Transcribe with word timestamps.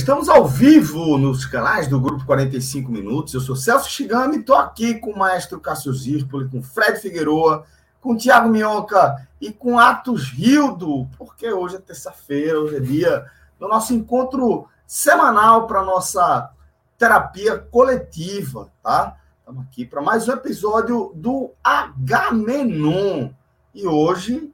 Estamos 0.00 0.30
ao 0.30 0.48
vivo 0.48 1.18
nos 1.18 1.44
canais 1.44 1.86
do 1.86 2.00
Grupo 2.00 2.24
45 2.24 2.90
Minutos. 2.90 3.34
Eu 3.34 3.40
sou 3.42 3.54
Celso 3.54 3.90
Chigami, 3.90 4.38
estou 4.38 4.56
aqui 4.56 4.94
com 4.94 5.10
o 5.10 5.18
maestro 5.18 5.60
Cássio 5.60 5.92
Zirpoli, 5.92 6.48
com 6.48 6.62
Fred 6.62 6.98
Figueroa, 6.98 7.66
com 8.00 8.16
Tiago 8.16 8.48
Minhoca 8.48 9.28
e 9.38 9.52
com 9.52 9.78
Atos 9.78 10.30
Rildo, 10.30 11.06
porque 11.18 11.52
hoje 11.52 11.76
é 11.76 11.80
terça-feira, 11.80 12.58
hoje 12.58 12.76
é 12.76 12.80
dia 12.80 13.26
do 13.58 13.68
nosso 13.68 13.92
encontro 13.92 14.66
semanal 14.86 15.66
para 15.66 15.84
nossa 15.84 16.50
terapia 16.96 17.58
coletiva, 17.58 18.72
tá? 18.82 19.18
Estamos 19.40 19.66
aqui 19.66 19.84
para 19.84 20.00
mais 20.00 20.26
um 20.26 20.32
episódio 20.32 21.12
do 21.14 21.50
H-Menon. 21.62 23.28
E 23.74 23.86
hoje 23.86 24.50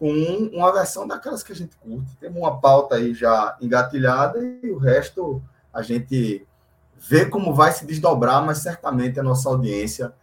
com 0.00 0.50
uma 0.50 0.72
versão 0.72 1.06
daquelas 1.06 1.42
que 1.42 1.52
a 1.52 1.54
gente 1.54 1.76
curte. 1.76 2.16
Temos 2.16 2.38
uma 2.38 2.58
pauta 2.58 2.94
aí 2.94 3.12
já 3.12 3.54
engatilhada 3.60 4.38
e 4.42 4.70
o 4.70 4.78
resto 4.78 5.42
a 5.70 5.82
gente 5.82 6.46
vê 6.98 7.26
como 7.26 7.54
vai 7.54 7.70
se 7.70 7.84
desdobrar, 7.84 8.42
mas 8.42 8.58
certamente 8.58 9.20
a 9.20 9.22
nossa 9.22 9.50
audiência 9.50 10.14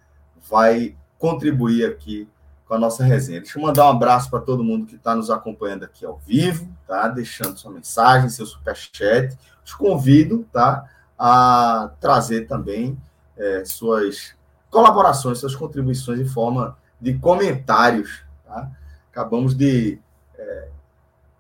vai 0.50 0.98
contribuir 1.20 1.86
aqui 1.86 2.28
com 2.68 2.74
a 2.74 2.80
nossa 2.80 3.04
resenha. 3.04 3.40
Deixa 3.40 3.60
eu 3.60 3.62
mandar 3.62 3.86
um 3.86 3.90
abraço 3.90 4.32
para 4.32 4.40
todo 4.40 4.64
mundo 4.64 4.88
que 4.88 4.96
está 4.96 5.16
nos 5.16 5.30
acompanhando 5.30 5.84
aqui 5.84 6.04
ao 6.04 6.18
vivo, 6.18 6.68
tá? 6.88 7.08
Deixando 7.08 7.56
sua 7.60 7.72
mensagem, 7.72 8.30
seu 8.30 8.48
superchat. 8.48 9.38
Te 9.64 9.78
convido, 9.78 10.44
tá? 10.52 10.90
A 11.20 11.92
trazer 12.00 12.48
também 12.48 12.98
é, 13.38 13.64
suas 13.64 14.36
colaborações, 14.72 15.38
suas 15.38 15.56
contribuições 15.56 16.20
em 16.20 16.28
forma 16.28 16.76
de 17.00 17.14
comentários, 17.20 18.24
tá? 18.44 18.72
Acabamos 19.18 19.56
de 19.56 20.00
é, 20.38 20.68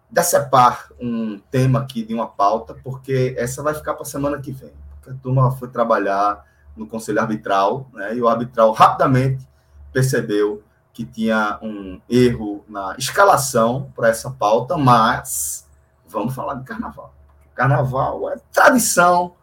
decepar 0.10 0.90
um 1.00 1.40
tema 1.52 1.80
aqui 1.80 2.04
de 2.04 2.12
uma 2.12 2.26
pauta, 2.26 2.76
porque 2.84 3.36
essa 3.38 3.62
vai 3.62 3.76
ficar 3.76 3.94
para 3.94 4.02
a 4.02 4.06
semana 4.06 4.40
que 4.40 4.52
vem. 4.52 4.74
Porque 4.96 5.12
a 5.12 5.22
turma 5.22 5.52
foi 5.52 5.68
trabalhar 5.68 6.44
no 6.76 6.88
Conselho 6.88 7.22
Arbitral, 7.22 7.88
né, 7.94 8.16
e 8.16 8.22
o 8.22 8.28
arbitral 8.28 8.72
rapidamente 8.72 9.48
percebeu 9.94 10.64
que 10.92 11.06
tinha 11.06 11.60
um 11.62 12.02
erro 12.10 12.66
na 12.68 12.96
escalação 12.98 13.92
para 13.96 14.08
essa 14.08 14.32
pauta, 14.32 14.76
mas 14.76 15.68
vamos 16.08 16.34
falar 16.34 16.56
de 16.56 16.64
carnaval. 16.64 17.14
Carnaval 17.54 18.32
é 18.32 18.38
tradição 18.52 19.36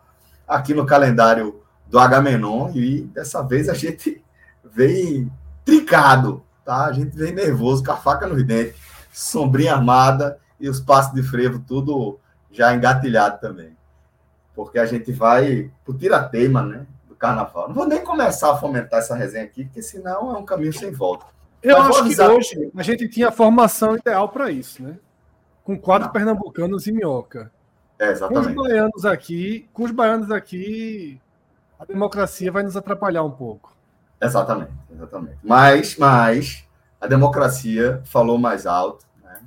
aqui 0.46 0.74
no 0.74 0.84
calendário 0.84 1.62
do 1.86 2.00
Agamenon, 2.00 2.72
e 2.74 3.02
dessa 3.02 3.42
vez 3.42 3.68
a 3.68 3.74
gente 3.74 4.24
veio 4.64 5.30
tricado 5.64 6.42
tá? 6.64 6.86
A 6.86 6.92
gente 6.92 7.16
vem 7.16 7.32
nervoso, 7.32 7.84
com 7.84 7.92
a 7.92 7.96
faca 7.96 8.26
nos 8.26 8.42
dentes, 8.44 8.74
sombrinha 9.12 9.74
armada 9.74 10.38
e 10.58 10.68
os 10.68 10.80
passos 10.80 11.12
de 11.12 11.22
frevo 11.22 11.58
tudo 11.66 12.18
já 12.50 12.74
engatilhado 12.74 13.40
também. 13.40 13.76
Porque 14.54 14.78
a 14.78 14.86
gente 14.86 15.12
vai 15.12 15.70
pro 15.84 15.96
tirateima, 15.96 16.62
né? 16.62 16.86
Do 17.08 17.16
carnaval. 17.16 17.68
Não 17.68 17.74
vou 17.74 17.86
nem 17.86 18.02
começar 18.02 18.52
a 18.52 18.56
fomentar 18.56 19.00
essa 19.00 19.14
resenha 19.14 19.44
aqui, 19.44 19.64
porque 19.64 19.82
senão 19.82 20.34
é 20.34 20.38
um 20.38 20.44
caminho 20.44 20.72
sem 20.72 20.92
volta. 20.92 21.26
Eu 21.62 21.78
Mas 21.78 21.96
acho 21.96 22.04
que 22.04 22.22
hoje 22.22 22.72
a 22.76 22.82
gente 22.82 23.08
tinha 23.08 23.28
a 23.28 23.32
formação 23.32 23.96
ideal 23.96 24.28
para 24.28 24.50
isso, 24.50 24.82
né? 24.82 24.96
Com 25.64 25.78
quatro 25.78 26.06
Não. 26.06 26.12
pernambucanos 26.12 26.86
e 26.86 26.92
minhoca. 26.92 27.50
É, 27.98 28.10
exatamente. 28.10 28.54
Com 28.54 28.60
os 28.60 28.68
baianos 28.68 29.04
aqui, 29.06 29.68
com 29.72 29.84
os 29.84 29.90
baianos 29.90 30.30
aqui, 30.30 31.20
a 31.78 31.84
democracia 31.84 32.52
vai 32.52 32.62
nos 32.62 32.76
atrapalhar 32.76 33.22
um 33.22 33.30
pouco. 33.30 33.74
Exatamente, 34.20 34.72
exatamente. 34.92 35.38
Mas, 35.42 35.96
mas 35.96 36.64
a 37.00 37.06
democracia 37.06 38.00
falou 38.04 38.38
mais 38.38 38.66
alto, 38.66 39.04
né? 39.22 39.40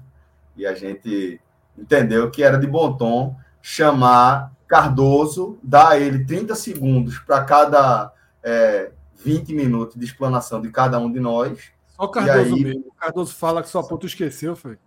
E 0.56 0.66
a 0.66 0.74
gente 0.74 1.42
entendeu 1.78 2.30
que 2.30 2.44
era 2.44 2.58
de 2.58 2.68
bom 2.68 2.96
tom 2.96 3.36
chamar 3.62 4.52
Cardoso, 4.68 5.58
dar 5.64 5.90
a 5.90 6.00
ele 6.00 6.26
30 6.26 6.54
segundos 6.56 7.20
para 7.20 7.44
cada 7.44 8.12
é, 8.44 8.92
20 9.24 9.54
minutos 9.54 9.96
de 9.96 10.06
explanação 10.06 10.62
de 10.62 10.70
cada 10.70 11.00
um 11.00 11.12
de 11.12 11.20
nós. 11.20 11.72
Só 11.88 12.04
o 12.04 12.10
Cardoso 12.10 12.56
aí... 12.56 12.64
mesmo. 12.64 12.86
O 12.88 12.94
Cardoso 12.94 13.34
fala 13.34 13.64
que 13.64 13.70
sua 13.70 13.88
puta 13.88 14.06
esqueceu, 14.06 14.56
foi. 14.56 14.78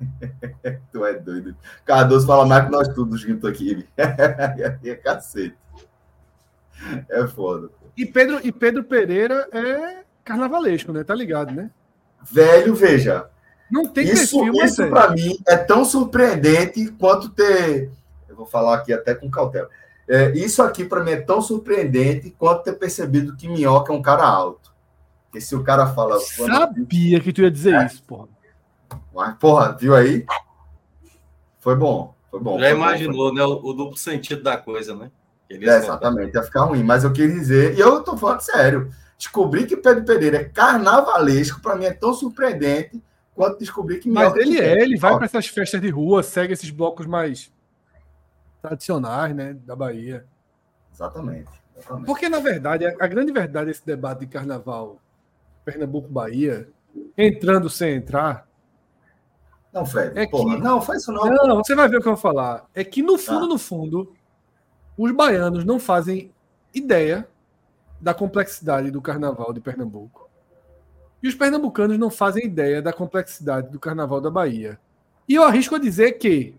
tu 0.92 1.04
é 1.04 1.14
doido. 1.14 1.56
Cardoso 1.84 2.26
fala 2.26 2.44
mais 2.44 2.64
que 2.64 2.70
nós 2.70 2.88
todos 2.88 3.20
juntos 3.20 3.48
aqui. 3.48 3.86
é 3.96 4.94
cacete. 4.96 5.56
É 7.08 7.26
foda. 7.26 7.70
E 8.00 8.06
Pedro, 8.06 8.40
e 8.42 8.50
Pedro 8.50 8.82
Pereira 8.82 9.46
é 9.52 10.04
carnavalesco, 10.24 10.90
né? 10.90 11.04
Tá 11.04 11.14
ligado, 11.14 11.52
né? 11.52 11.70
Velho, 12.22 12.74
veja. 12.74 13.28
Não 13.70 13.86
tem 13.86 14.04
isso, 14.04 14.40
perfil, 14.40 14.64
Isso, 14.64 14.88
para 14.88 15.10
mim, 15.10 15.38
é 15.46 15.54
tão 15.56 15.84
surpreendente 15.84 16.90
quanto 16.92 17.28
ter. 17.28 17.90
Eu 18.26 18.34
vou 18.34 18.46
falar 18.46 18.76
aqui 18.76 18.90
até 18.90 19.14
com 19.14 19.30
cautela. 19.30 19.68
É, 20.08 20.32
isso 20.32 20.62
aqui, 20.62 20.82
para 20.82 21.04
mim, 21.04 21.10
é 21.10 21.20
tão 21.20 21.42
surpreendente 21.42 22.30
quanto 22.30 22.64
ter 22.64 22.72
percebido 22.72 23.36
que 23.36 23.46
Minhoca 23.46 23.92
é 23.92 23.96
um 23.96 24.00
cara 24.00 24.24
alto. 24.24 24.72
Porque 25.26 25.42
se 25.42 25.54
o 25.54 25.62
cara 25.62 25.86
fala. 25.88 26.18
Sabia 26.18 27.20
que 27.20 27.34
tu 27.34 27.42
ia 27.42 27.50
dizer 27.50 27.74
é. 27.74 27.84
isso, 27.84 28.02
porra. 28.04 28.28
Mas, 29.14 29.36
porra, 29.36 29.76
viu 29.78 29.94
aí? 29.94 30.24
Foi 31.58 31.76
bom. 31.76 32.14
Foi 32.30 32.40
bom. 32.40 32.58
Já 32.58 32.66
foi 32.66 32.76
imaginou, 32.76 33.28
bom, 33.28 33.34
né? 33.34 33.44
O, 33.44 33.52
o, 33.52 33.72
duplo 33.74 33.98
sentido 33.98 34.42
da 34.42 34.56
coisa, 34.56 34.96
né? 34.96 35.10
É, 35.50 35.76
exatamente, 35.76 36.34
ia 36.34 36.42
ficar 36.42 36.64
ruim. 36.64 36.82
Mas 36.84 37.02
eu 37.02 37.12
queria 37.12 37.34
dizer, 37.34 37.74
e 37.76 37.80
eu 37.80 38.02
tô 38.02 38.16
falando 38.16 38.40
sério, 38.40 38.90
descobrir 39.18 39.66
que 39.66 39.76
Pedro 39.76 40.04
Pereira 40.04 40.38
é 40.38 40.44
carnavalesco, 40.44 41.60
para 41.60 41.74
mim 41.74 41.86
é 41.86 41.92
tão 41.92 42.14
surpreendente 42.14 43.02
quanto 43.34 43.58
descobrir 43.58 43.98
que 43.98 44.08
Mas 44.08 44.34
ele 44.36 44.60
é, 44.60 44.80
ele 44.80 44.96
vai 44.96 45.16
para 45.16 45.24
essas 45.24 45.48
festas 45.48 45.80
de 45.80 45.88
rua, 45.88 46.22
segue 46.22 46.52
esses 46.52 46.70
blocos 46.70 47.06
mais 47.06 47.52
tradicionais, 48.62 49.34
né, 49.34 49.56
da 49.64 49.74
Bahia. 49.74 50.24
Exatamente. 50.92 51.50
exatamente. 51.76 52.06
Porque, 52.06 52.28
na 52.28 52.38
verdade, 52.38 52.86
a, 52.86 53.06
grande 53.06 53.32
verdade 53.32 53.66
desse 53.66 53.84
debate 53.84 54.20
de 54.20 54.26
carnaval 54.26 55.00
Pernambuco-Bahia, 55.64 56.68
entrando 57.16 57.68
sem 57.68 57.96
entrar. 57.96 58.46
Não, 59.72 59.86
Fred, 59.86 60.18
é 60.18 60.26
porra, 60.26 60.56
que... 60.56 60.62
não, 60.62 60.82
faz 60.82 61.02
isso 61.02 61.12
não. 61.12 61.24
Não, 61.24 61.56
você 61.56 61.74
vai 61.74 61.88
ver 61.88 61.98
o 61.98 62.02
que 62.02 62.08
eu 62.08 62.14
vou 62.14 62.20
falar. 62.20 62.66
É 62.74 62.84
que, 62.84 63.02
no 63.02 63.16
fundo, 63.16 63.44
ah. 63.44 63.48
no 63.48 63.58
fundo, 63.58 64.12
os 64.96 65.12
baianos 65.12 65.64
não 65.64 65.78
fazem 65.78 66.32
ideia 66.74 67.28
da 68.00 68.14
complexidade 68.14 68.90
do 68.90 69.00
carnaval 69.00 69.52
de 69.52 69.60
Pernambuco. 69.60 70.30
E 71.22 71.28
os 71.28 71.34
pernambucanos 71.34 71.98
não 71.98 72.10
fazem 72.10 72.46
ideia 72.46 72.80
da 72.80 72.92
complexidade 72.92 73.70
do 73.70 73.78
carnaval 73.78 74.20
da 74.20 74.30
Bahia. 74.30 74.78
E 75.28 75.34
eu 75.34 75.42
arrisco 75.42 75.74
a 75.74 75.78
dizer 75.78 76.12
que 76.12 76.54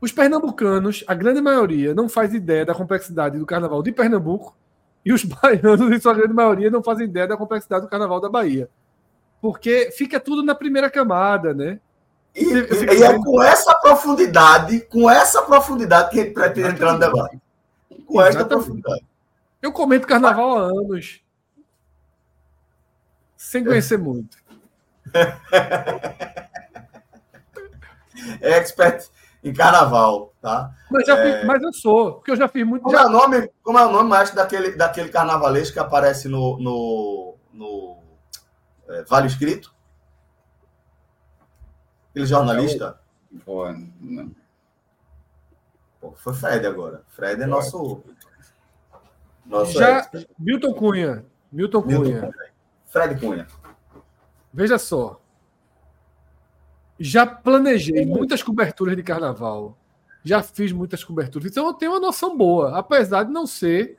os 0.00 0.12
pernambucanos, 0.12 1.04
a 1.06 1.14
grande 1.14 1.40
maioria, 1.40 1.94
não 1.94 2.08
faz 2.08 2.32
ideia 2.32 2.64
da 2.64 2.74
complexidade 2.74 3.38
do 3.38 3.46
carnaval 3.46 3.82
de 3.82 3.92
Pernambuco 3.92 4.56
e 5.04 5.12
os 5.12 5.22
baianos, 5.26 5.92
em 5.92 6.00
sua 6.00 6.14
grande 6.14 6.32
maioria, 6.32 6.70
não 6.70 6.82
fazem 6.82 7.06
ideia 7.06 7.26
da 7.26 7.36
complexidade 7.36 7.84
do 7.84 7.90
carnaval 7.90 8.20
da 8.20 8.28
Bahia. 8.28 8.68
Porque 9.40 9.90
fica 9.92 10.20
tudo 10.20 10.44
na 10.44 10.54
primeira 10.54 10.88
camada, 10.88 11.52
né? 11.52 11.80
E, 12.34 12.44
e, 12.44 12.98
e 12.98 13.02
é 13.02 13.18
com 13.18 13.42
essa 13.42 13.74
profundidade, 13.74 14.80
com 14.82 15.10
essa 15.10 15.42
profundidade 15.42 16.10
que 16.10 16.20
a 16.20 16.24
gente 16.24 16.34
pretende 16.34 16.68
entrar 16.68 16.94
no 16.94 16.98
debate 16.98 17.42
com 18.12 18.22
esta 18.22 18.44
profundidade. 18.44 19.04
Eu 19.60 19.72
comento 19.72 20.06
carnaval 20.06 20.58
há 20.58 20.62
anos. 20.64 21.20
Sem 23.36 23.64
conhecer 23.64 23.96
muito. 23.98 24.36
expert, 28.40 29.08
em 29.42 29.52
carnaval, 29.52 30.32
tá? 30.40 30.72
Mas, 30.90 31.06
já 31.06 31.18
é... 31.18 31.38
fiz, 31.38 31.46
mas 31.46 31.62
eu 31.62 31.72
sou, 31.72 32.14
porque 32.14 32.30
eu 32.30 32.36
já 32.36 32.48
fiz 32.48 32.66
muito. 32.66 32.82
Como, 32.82 32.96
já... 32.96 33.02
é, 33.02 33.06
o 33.06 33.08
nome, 33.08 33.50
como 33.62 33.78
é 33.78 33.86
o 33.86 33.90
nome, 33.90 34.08
mais 34.08 34.30
daquele, 34.30 34.72
daquele 34.72 35.08
carnavalesco 35.08 35.72
que 35.72 35.80
aparece 35.80 36.28
no, 36.28 36.58
no, 36.58 37.34
no 37.52 37.98
é, 38.88 39.04
Vale 39.04 39.26
Escrito? 39.26 39.74
Aquele 42.12 42.26
jornalista? 42.26 43.00
Pô, 43.42 43.64
não. 43.72 44.30
Pô, 45.98 46.12
foi 46.12 46.34
Fred 46.34 46.66
agora. 46.66 47.02
Fred 47.08 47.42
é 47.42 47.46
nosso. 47.46 48.02
nosso 49.46 49.72
já, 49.72 50.10
Milton 50.38 50.74
Cunha. 50.74 51.24
Milton 51.50 51.82
Cunha. 51.82 51.98
Milton 51.98 52.32
Fred 52.84 53.18
Cunha. 53.18 53.46
Veja 54.52 54.76
só. 54.78 55.18
Já 57.00 57.26
planejei 57.26 58.04
muitas 58.04 58.42
coberturas 58.42 58.94
de 58.94 59.02
carnaval. 59.02 59.78
Já 60.22 60.42
fiz 60.42 60.70
muitas 60.70 61.02
coberturas. 61.02 61.50
Então 61.50 61.66
eu 61.66 61.72
tenho 61.72 61.92
uma 61.92 62.00
noção 62.00 62.36
boa, 62.36 62.78
apesar 62.78 63.24
de 63.24 63.32
não 63.32 63.46
ser 63.46 63.98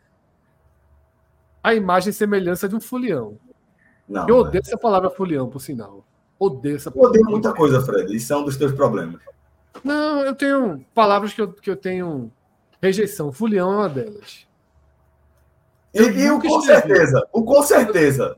a 1.64 1.74
imagem 1.74 2.12
e 2.12 2.14
semelhança 2.14 2.70
de 2.70 2.76
um 2.76 2.80
folião. 2.80 3.40
Não, 4.08 4.28
eu 4.30 4.38
odeio 4.38 4.62
essa 4.64 4.78
palavra 4.78 5.10
folião, 5.10 5.50
por 5.50 5.60
sinal. 5.60 6.06
Odeio 6.46 6.76
essa 6.76 6.92
palavra. 6.92 7.10
Odeio 7.10 7.26
muita 7.30 7.54
coisa, 7.54 7.82
Fred. 7.82 8.16
Isso 8.16 8.34
é 8.34 8.38
um 8.38 8.44
dos 8.44 8.58
teus 8.58 8.74
problemas. 8.74 9.22
Não, 9.84 10.22
eu 10.22 10.36
tenho 10.36 10.86
palavras 10.94 11.34
que 11.34 11.42
eu, 11.42 11.52
que 11.52 11.70
eu 11.70 11.76
tenho 11.76 12.32
rejeição. 12.82 13.32
Folião 13.32 13.72
é 13.72 13.76
uma 13.78 13.90
delas. 13.90 14.46
E, 15.94 16.02
e 16.02 16.32
o 16.32 16.42
com 16.42 16.62
certeza, 16.62 17.28
o 17.32 17.44
com 17.44 17.62
certeza, 17.62 18.36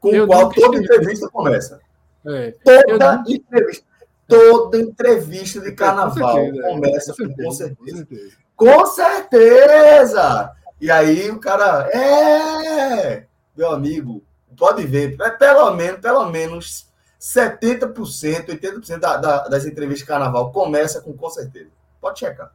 com 0.00 0.08
o 0.08 0.26
qual 0.26 0.48
toda 0.48 0.78
entrevista 0.78 1.28
começa. 1.28 1.80
É. 2.26 2.54
Toda 2.64 3.22
entrevista. 3.28 3.86
Toda 4.26 4.78
entrevista 4.78 5.60
de 5.60 5.70
carnaval 5.70 6.38
é, 6.38 6.50
com 6.50 6.52
certeza, 6.52 6.68
começa 6.68 7.12
com, 7.12 7.16
certeza, 7.16 7.76
com, 7.76 7.84
certeza. 7.84 8.36
com 8.56 8.86
certeza. 8.86 10.52
E 10.80 10.90
aí 10.90 11.30
o 11.30 11.38
cara, 11.38 11.88
é, 11.92 13.24
meu 13.56 13.70
amigo, 13.70 14.20
pode 14.56 14.84
ver, 14.84 15.16
é 15.20 15.30
pelo 15.30 15.70
menos, 15.74 16.00
pelo 16.00 16.28
menos 16.28 16.88
70%, 17.26 18.46
80% 18.46 18.98
da, 19.00 19.16
da, 19.16 19.48
das 19.48 19.66
entrevistas 19.66 20.00
de 20.00 20.06
carnaval 20.06 20.52
começa 20.52 21.00
com 21.00 21.12
com 21.12 21.28
certeza. 21.28 21.70
Pode 22.00 22.20
checar. 22.20 22.54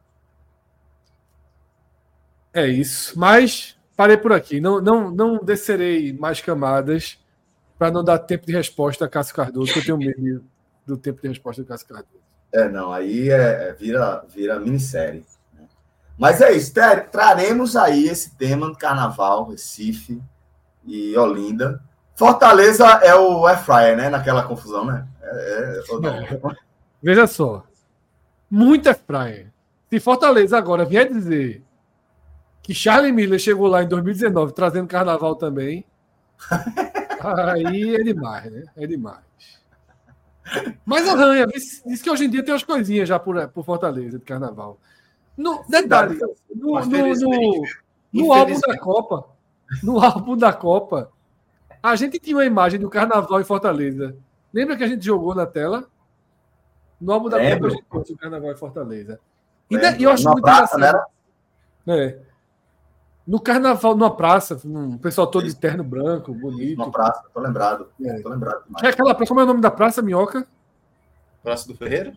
É 2.54 2.66
isso. 2.66 3.18
Mas 3.18 3.76
parei 3.94 4.16
por 4.16 4.32
aqui. 4.32 4.62
Não, 4.62 4.80
não, 4.80 5.10
não 5.10 5.44
descerei 5.44 6.14
mais 6.14 6.40
camadas 6.40 7.18
para 7.78 7.90
não 7.90 8.02
dar 8.02 8.18
tempo 8.18 8.46
de 8.46 8.52
resposta 8.52 9.04
a 9.04 9.08
Cássio 9.08 9.34
Cardoso, 9.34 9.74
que 9.74 9.80
eu 9.80 9.84
tenho 9.84 9.98
medo 9.98 10.42
do 10.86 10.96
tempo 10.96 11.20
de 11.20 11.28
resposta 11.28 11.62
do 11.62 11.68
Cássio 11.68 11.88
Cardoso. 11.88 12.22
É, 12.50 12.66
não, 12.68 12.90
aí 12.90 13.28
é, 13.28 13.68
é 13.68 13.72
vira, 13.74 14.24
vira 14.26 14.58
minissérie. 14.58 15.26
Né? 15.52 15.66
Mas 16.18 16.40
é 16.40 16.50
isso, 16.52 16.72
traremos 17.10 17.76
aí 17.76 18.08
esse 18.08 18.36
tema 18.36 18.68
do 18.68 18.76
Carnaval, 18.76 19.50
Recife 19.50 20.22
e 20.84 21.14
Olinda. 21.16 21.82
Fortaleza 22.14 22.86
é 23.02 23.14
o 23.14 23.46
Airfryer, 23.46 23.96
né? 23.96 24.08
Naquela 24.08 24.42
confusão, 24.42 24.84
né? 24.84 25.06
É, 25.22 25.80
é, 25.80 26.56
Veja 27.02 27.26
só, 27.26 27.64
muito 28.50 28.88
Airfryer. 28.88 29.50
Se 29.90 30.00
Fortaleza 30.00 30.56
agora 30.56 30.84
vier 30.84 31.08
dizer 31.08 31.62
que 32.62 32.74
Charlie 32.74 33.12
Miller 33.12 33.38
chegou 33.38 33.66
lá 33.66 33.82
em 33.82 33.88
2019 33.88 34.52
trazendo 34.52 34.86
carnaval 34.86 35.34
também, 35.34 35.84
Aí 37.22 37.94
é 37.94 38.02
demais, 38.02 38.50
né? 38.50 38.64
É 38.76 38.86
demais. 38.86 39.20
Mas 40.84 41.08
arranha, 41.08 41.46
diz 41.46 42.02
que 42.02 42.10
hoje 42.10 42.24
em 42.24 42.30
dia 42.30 42.42
tem 42.44 42.52
umas 42.52 42.64
coisinhas 42.64 43.08
já 43.08 43.18
por, 43.18 43.48
por 43.48 43.64
Fortaleza 43.64 44.18
de 44.18 44.24
carnaval. 44.24 44.78
No, 45.36 45.64
detalhe, 45.68 46.18
no, 46.54 46.80
no, 46.80 47.14
no, 47.14 47.62
no 48.12 48.32
álbum 48.32 48.60
da 48.60 48.78
Copa, 48.78 49.28
no 49.82 50.00
álbum 50.00 50.36
da 50.36 50.52
Copa, 50.52 51.10
a 51.82 51.96
gente 51.96 52.18
tinha 52.18 52.36
uma 52.36 52.44
imagem 52.44 52.78
do 52.78 52.88
carnaval 52.88 53.40
em 53.40 53.44
Fortaleza. 53.44 54.16
Lembra 54.52 54.76
que 54.76 54.84
a 54.84 54.88
gente 54.88 55.04
jogou 55.04 55.34
na 55.34 55.46
tela? 55.46 55.88
No 57.00 57.12
álbum 57.12 57.28
da 57.28 57.38
Copa 57.38 57.66
a 57.66 57.70
gente 57.70 57.84
trouxe 57.90 58.12
o 58.12 58.16
carnaval 58.16 58.52
em 58.52 58.56
Fortaleza. 58.56 59.18
E, 59.68 59.76
e 59.76 60.02
eu 60.04 60.10
acho 60.10 60.28
muito 60.28 60.42
praça, 60.42 60.76
engraçado. 60.76 61.06
Né? 61.86 62.06
É. 62.06 62.18
No 63.26 63.40
carnaval, 63.40 63.96
numa 63.96 64.14
praça, 64.14 64.60
um 64.64 64.98
pessoal 64.98 65.26
todo 65.26 65.46
de 65.46 65.54
terno 65.54 65.82
branco, 65.82 66.34
bonito. 66.34 66.76
Uma 66.76 66.90
praça, 66.90 67.22
tô 67.32 67.40
lembrado. 67.40 67.88
É. 68.04 68.20
Tô 68.20 68.28
lembrado 68.28 68.64
demais. 68.64 68.84
É 68.84 68.88
aquela 68.88 69.14
praça, 69.14 69.28
como 69.28 69.40
é 69.40 69.44
o 69.44 69.46
nome 69.46 69.60
da 69.60 69.70
praça, 69.70 70.02
Minhoca? 70.02 70.46
Praça 71.42 71.66
do 71.66 71.76
Ferreira? 71.76 72.14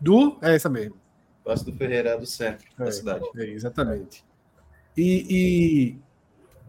Do? 0.00 0.38
É 0.42 0.54
essa 0.54 0.68
mesmo. 0.68 0.96
Praça 1.44 1.64
do 1.64 1.72
Ferreira 1.72 2.10
é 2.10 2.18
do 2.18 2.26
centro 2.26 2.66
é, 2.78 2.84
da 2.84 2.90
cidade. 2.90 3.24
É, 3.36 3.44
exatamente. 3.44 4.24
E, 4.96 5.26
e, 5.28 5.98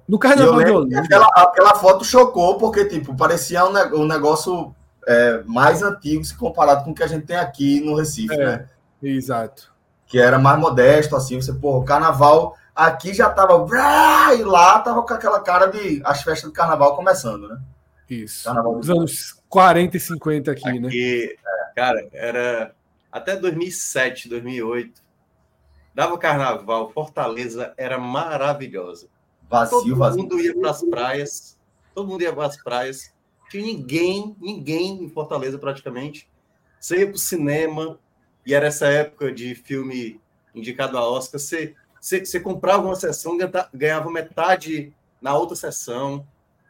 no 0.07 0.18
carnaval 0.18 0.63
de 0.63 0.71
Olinda. 0.71 1.00
Aquela, 1.00 1.27
aquela 1.36 1.75
foto 1.75 2.06
chocou, 2.06 2.57
porque, 2.57 2.86
tipo, 2.86 3.15
parecia 3.15 3.65
um, 3.65 3.74
um 4.01 4.07
negócio 4.07 4.74
é, 5.06 5.42
mais 5.45 5.81
antigo 5.81 6.24
se 6.24 6.36
comparado 6.36 6.83
com 6.83 6.92
o 6.92 6.95
que 6.95 7.04
a 7.04 7.07
gente 7.07 7.25
tem 7.25 7.38
aqui 7.38 7.81
no 7.81 7.95
Recife, 7.95 8.33
é, 8.33 8.45
né? 8.45 8.69
Exato. 9.01 9.71
Que 10.06 10.19
era 10.19 10.39
mais 10.39 10.59
modesto, 10.59 11.15
assim, 11.15 11.42
você, 11.42 11.54
pô, 11.54 11.77
o 11.77 11.83
carnaval 11.86 12.56
Aqui 12.77 13.12
já 13.12 13.27
tava. 13.27 13.65
E 14.38 14.44
lá 14.44 14.80
tava 14.81 15.01
com 15.01 15.12
aquela 15.12 15.39
cara 15.42 15.65
de 15.65 16.00
as 16.06 16.21
festas 16.21 16.48
do 16.48 16.53
carnaval 16.53 16.95
começando, 16.95 17.48
né? 17.48 17.60
Isso. 18.07 18.44
Carnaval 18.44 18.77
Os 18.77 18.88
anos 18.88 19.42
40 19.50 19.98
e 19.98 20.00
50 20.00 20.51
aqui, 20.51 20.69
aqui 20.69 20.80
né? 20.80 20.89
É, 20.94 21.36
cara, 21.75 22.07
era 22.13 22.75
até 23.12 23.36
2007, 23.36 24.30
2008. 24.30 25.01
Dava 25.95 26.19
carnaval, 26.19 26.92
Fortaleza 26.92 27.74
era 27.77 27.98
maravilhosa. 27.98 29.07
Vazio, 29.49 29.79
todo 29.79 29.95
vazio. 29.95 30.21
mundo 30.21 30.39
ia 30.39 30.55
para 30.57 30.69
as 30.69 30.83
praias, 30.83 31.57
todo 31.94 32.07
mundo 32.07 32.21
ia 32.21 32.33
para 32.33 32.45
as 32.45 32.61
praias. 32.61 33.13
Tinha 33.49 33.63
ninguém, 33.63 34.35
ninguém 34.39 35.03
em 35.03 35.09
Fortaleza 35.09 35.57
praticamente. 35.57 36.29
Você 36.79 36.99
ia 36.99 37.07
para 37.07 37.15
o 37.15 37.19
cinema, 37.19 37.99
e 38.45 38.53
era 38.53 38.67
essa 38.67 38.88
época 38.88 39.31
de 39.31 39.55
filme 39.55 40.19
indicado 40.53 40.97
a 40.97 41.09
Oscar. 41.09 41.39
Você 41.39 41.75
você, 41.99 42.23
você 42.23 42.39
comprava 42.39 42.85
uma 42.85 42.95
sessão, 42.95 43.38
ganhava 43.73 44.09
metade 44.09 44.94
na 45.21 45.35
outra 45.35 45.55
sessão. 45.55 46.25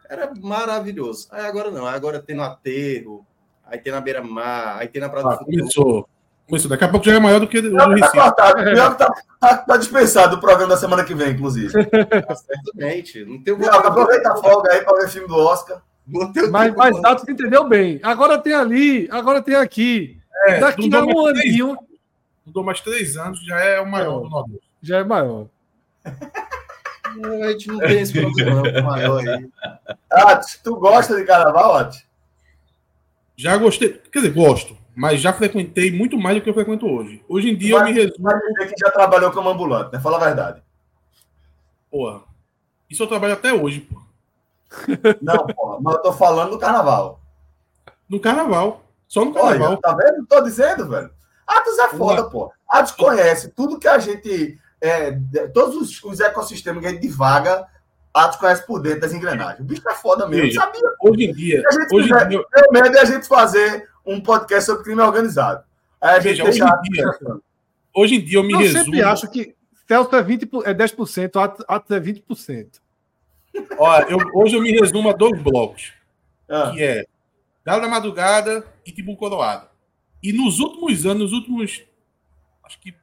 Era 0.10 0.34
maravilhoso. 0.36 1.28
Aí 1.32 1.46
agora 1.46 1.70
não, 1.70 1.86
agora 1.86 2.22
tem 2.22 2.36
no 2.36 2.44
aterro, 2.44 3.26
aí 3.64 3.78
tem 3.78 3.92
na 3.92 4.02
beira-mar, 4.02 4.80
aí 4.80 4.88
tem 4.88 5.02
na 5.02 5.10
Praia 5.10 5.28
ah, 5.28 5.36
do 5.36 5.46
Começou. 5.46 6.10
Começou. 6.48 6.70
Daqui 6.70 6.84
a 6.84 6.88
pouco 6.88 7.06
já 7.06 7.16
é 7.16 7.20
maior 7.20 7.40
do 7.40 7.48
que 7.48 7.60
o 7.60 7.76
tá 7.76 7.88
Recife. 7.88 8.18
Tá, 8.18 8.32
tá, 8.32 8.96
tá, 8.96 9.14
tá, 9.40 9.58
tá 9.58 9.78
dispensado 9.78 10.38
o 10.38 10.40
programa 10.40 10.70
da 10.70 10.78
semana 10.78 11.04
que 11.04 11.14
vem, 11.14 11.32
inclusive. 11.32 11.74
Ah, 12.30 12.36
certamente. 12.36 13.26
Não 13.26 13.44
tem 13.44 13.58
não, 13.58 13.70
aproveita 13.70 14.32
a 14.32 14.38
folga 14.38 14.72
aí 14.72 14.84
para 14.84 15.02
ver 15.02 15.10
filme 15.10 15.28
do 15.28 15.36
Oscar. 15.36 15.82
Mas, 16.50 16.74
mas 16.74 16.98
você 16.98 17.32
entendeu 17.32 17.68
bem. 17.68 18.00
Agora 18.02 18.38
tem 18.38 18.54
ali, 18.54 19.10
agora 19.12 19.42
tem 19.42 19.56
aqui. 19.56 20.18
É, 20.48 20.60
Daqui 20.60 20.90
a 20.94 21.04
um 21.04 21.28
aninho. 21.28 21.78
Não 22.46 22.54
dou 22.54 22.64
mais 22.64 22.80
três 22.80 23.18
anos, 23.18 23.44
já 23.46 23.60
é 23.60 23.80
o 23.82 23.86
maior 23.86 24.22
do 24.22 24.30
Nordeste 24.30 24.68
já 24.82 24.98
é 25.00 25.04
maior. 25.04 25.48
A 26.04 27.52
gente 27.52 27.68
não 27.68 27.80
tem 27.80 28.02
esse 28.02 28.14
problema 28.14 28.82
maior 28.82 29.28
aí. 29.28 29.50
Ati, 30.10 30.62
tu 30.64 30.76
gosta 30.76 31.16
de 31.16 31.26
carnaval, 31.26 31.76
Ati? 31.76 32.06
Já 33.36 33.56
gostei, 33.58 34.02
quer 34.12 34.20
dizer, 34.20 34.34
gosto, 34.34 34.78
mas 34.98 35.22
já 35.22 35.32
frequentei 35.32 35.92
muito 35.92 36.18
mais 36.18 36.36
do 36.36 36.42
que 36.42 36.50
eu 36.50 36.56
frequento 36.56 36.88
hoje. 36.88 37.24
Hoje 37.30 37.52
em 37.52 37.56
dia 37.56 37.76
eu 37.76 37.84
me 37.84 37.92
resumo. 37.92 38.24
Vai 38.24 38.40
dizer 38.40 38.74
que 38.74 38.80
já 38.84 38.90
trabalhou 38.90 39.32
como 39.32 39.48
ambulante, 39.48 39.94
né? 39.94 40.00
Fala 40.00 40.18
a 40.18 40.26
verdade. 40.26 40.64
Porra, 41.92 42.22
isso 42.90 43.04
eu 43.04 43.08
trabalho 43.08 43.34
até 43.34 43.54
hoje, 43.54 43.82
pô. 43.82 44.02
Não, 45.22 45.46
porra, 45.46 45.78
mas 45.80 45.94
eu 45.94 46.02
tô 46.02 46.12
falando 46.14 46.50
do 46.50 46.58
carnaval. 46.58 47.22
No 48.10 48.20
carnaval. 48.20 48.84
Só 49.08 49.24
no 49.24 49.36
carnaval. 49.36 49.74
Olha, 49.74 49.78
tá 49.78 49.94
vendo? 49.94 50.26
Tô 50.26 50.42
dizendo, 50.42 50.90
velho. 50.90 51.12
Atos 51.46 51.78
é 51.78 51.90
foda, 51.90 52.24
pô. 52.24 52.52
Atos 52.68 52.94
conhece 52.94 53.50
tudo 53.50 53.78
que 53.78 53.88
a 53.88 54.00
gente 54.00 54.60
é, 54.82 55.12
todos 55.54 55.76
os, 55.76 56.04
os, 56.04 56.20
ecossistemas 56.20 56.82
que 56.82 56.88
a 56.88 56.90
gente 56.90 57.02
divaga, 57.02 57.68
Atos 58.12 58.40
conhece 58.40 58.66
por 58.66 58.82
dentro 58.82 59.02
das 59.02 59.14
engrenagens. 59.14 59.60
O 59.60 59.64
bicho 59.64 59.88
é 59.88 59.94
foda 59.94 60.28
mesmo. 60.28 60.46
Veja, 60.46 60.60
sabia? 60.60 60.90
Hoje 61.02 61.24
em 61.24 61.34
dia. 61.34 61.64
Hoje 61.94 62.12
em 62.12 62.30
dia... 62.30 62.46
Meu 62.72 62.82
medo 62.82 62.98
é 62.98 63.02
a 63.02 63.06
gente 63.06 63.28
fazer 63.28 63.88
um 64.08 64.22
podcast 64.22 64.66
sobre 64.66 64.84
crime 64.84 65.02
organizado. 65.02 65.64
Aí 66.00 66.16
a 66.16 66.20
gente 66.20 66.44
Veja, 66.44 66.46
hoje, 66.46 66.62
em 66.62 66.92
dia, 66.92 67.12
hoje 67.94 68.16
em 68.16 68.22
dia 68.24 68.38
eu 68.38 68.44
me 68.44 68.54
eu 68.54 68.60
resumo. 68.60 68.80
Eu 68.80 68.86
sempre 68.86 69.04
acho 69.04 69.30
que 69.30 69.56
Celso 69.88 70.16
é, 70.16 70.24
20, 70.24 70.44
é 70.66 70.74
10%, 70.74 71.42
Atos, 71.42 71.66
Atos 71.68 71.92
é 71.92 72.00
20%. 72.00 72.68
Olha, 73.78 74.06
eu, 74.10 74.18
hoje 74.34 74.56
eu 74.56 74.62
me 74.62 74.72
resumo 74.72 75.10
a 75.10 75.14
dois 75.14 75.42
blocos. 75.42 75.94
Ah. 76.50 76.72
Que 76.74 76.84
é 76.84 77.06
Galo 77.66 77.82
da 77.82 77.88
Madrugada 77.88 78.66
e 78.86 78.92
Tibu 78.92 79.18
Coroado. 79.18 79.68
E 80.24 80.32
nos 80.32 80.60
últimos 80.60 81.06
anos, 81.06 81.32
nos 81.32 81.34
últimos. 81.34 81.84
Acho 82.64 82.80
que 82.80 82.96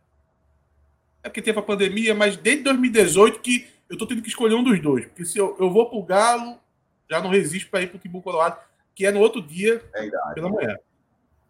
é 1.22 1.28
porque 1.28 1.42
teve 1.42 1.58
a 1.58 1.62
pandemia, 1.62 2.14
mas 2.14 2.36
desde 2.36 2.64
2018 2.64 3.40
que 3.40 3.66
eu 3.88 3.96
tô 3.96 4.06
tendo 4.06 4.22
que 4.22 4.28
escolher 4.28 4.54
um 4.54 4.62
dos 4.62 4.80
dois. 4.80 5.06
Porque 5.06 5.24
se 5.24 5.38
eu, 5.38 5.56
eu 5.58 5.70
vou 5.70 5.88
pro 5.88 6.02
Galo, 6.02 6.58
já 7.10 7.20
não 7.20 7.30
resisto 7.30 7.70
para 7.70 7.82
ir 7.82 7.88
pro 7.88 7.98
Timbu 7.98 8.20
Colorado, 8.20 8.58
que 8.94 9.06
é 9.06 9.10
no 9.10 9.20
outro 9.20 9.40
dia, 9.40 9.82
é 9.94 10.10
pela 10.34 10.50
manhã. 10.50 10.76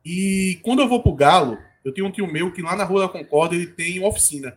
E 0.04 0.60
quando 0.62 0.82
eu 0.82 0.88
vou 0.88 1.02
pro 1.02 1.14
Galo, 1.14 1.58
Eu 1.84 1.92
tenho 1.92 2.06
um 2.06 2.10
tio 2.10 2.26
meu 2.26 2.50
que 2.50 2.62
lá 2.62 2.74
na 2.74 2.82
Rua 2.82 3.02
da 3.02 3.08
Concórdia 3.08 3.56
ele 3.56 3.66
tem 3.66 3.98
uma 3.98 4.08
oficina. 4.08 4.56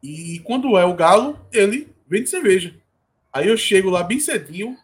E 0.00 0.38
quando 0.44 0.78
é 0.78 0.84
o 0.84 0.94
galo, 0.94 1.38
ele 1.50 1.92
vende 2.06 2.30
cerveja. 2.30 2.76
Aí 3.32 3.48
eu 3.48 3.56
chego 3.56 3.90
lá 3.90 4.04
bem 4.04 4.20
cedinho, 4.20 4.76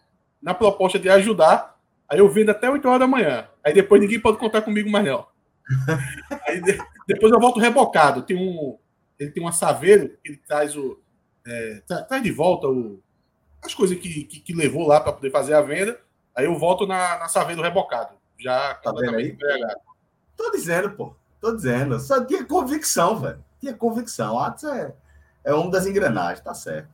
na 0.42 0.52
proposta 0.52 0.98
de 0.98 1.08
ajudar. 1.08 1.78
Aí 2.08 2.18
eu 2.18 2.28
vendo 2.28 2.50
até 2.50 2.68
8 2.68 2.88
horas 2.88 3.00
da 3.00 3.06
manhã. 3.06 3.46
Aí 3.62 3.72
depois 3.72 4.00
ninguém 4.00 4.18
pode 4.18 4.38
contar 4.38 4.62
comigo 4.62 4.90
mais 4.90 5.04
não. 5.04 5.26
Aí 6.48 6.60
depois 7.06 7.32
eu 7.32 7.38
volto 7.38 7.60
rebocado. 7.60 8.22
Tem 8.22 8.36
um, 8.36 8.76
ele 9.18 9.30
tem 9.30 9.42
um 9.42 9.48
assaveiro, 9.48 10.16
ele 10.24 10.38
traz 10.38 10.74
o. 10.74 10.98
É, 11.46 11.82
traz 12.08 12.22
de 12.22 12.32
volta 12.32 12.66
o, 12.66 13.00
as 13.62 13.74
coisas 13.74 13.98
que, 13.98 14.24
que, 14.24 14.40
que 14.40 14.52
levou 14.52 14.86
lá 14.88 15.00
para 15.00 15.12
poder 15.12 15.30
fazer 15.30 15.54
a 15.54 15.60
venda. 15.60 16.00
Aí 16.34 16.46
eu 16.46 16.58
volto 16.58 16.86
na, 16.86 17.18
na 17.18 17.28
saveiro 17.28 17.62
rebocado. 17.62 18.14
Já 18.40 18.74
tá 18.74 18.92
vendo 18.92 19.16
aí? 19.16 19.36
Tô 20.36 20.50
dizendo, 20.50 20.90
pô. 20.90 21.14
Tô 21.40 21.54
dizendo. 21.54 21.98
Só 22.00 22.24
tinha 22.24 22.44
convicção, 22.44 23.18
velho. 23.18 23.44
Tinha 23.58 23.74
convicção. 23.74 24.38
Atos 24.38 24.64
é, 24.64 24.94
é 25.44 25.54
um 25.54 25.70
das 25.70 25.86
engrenagens, 25.86 26.40
tá 26.40 26.54
certo. 26.54 26.88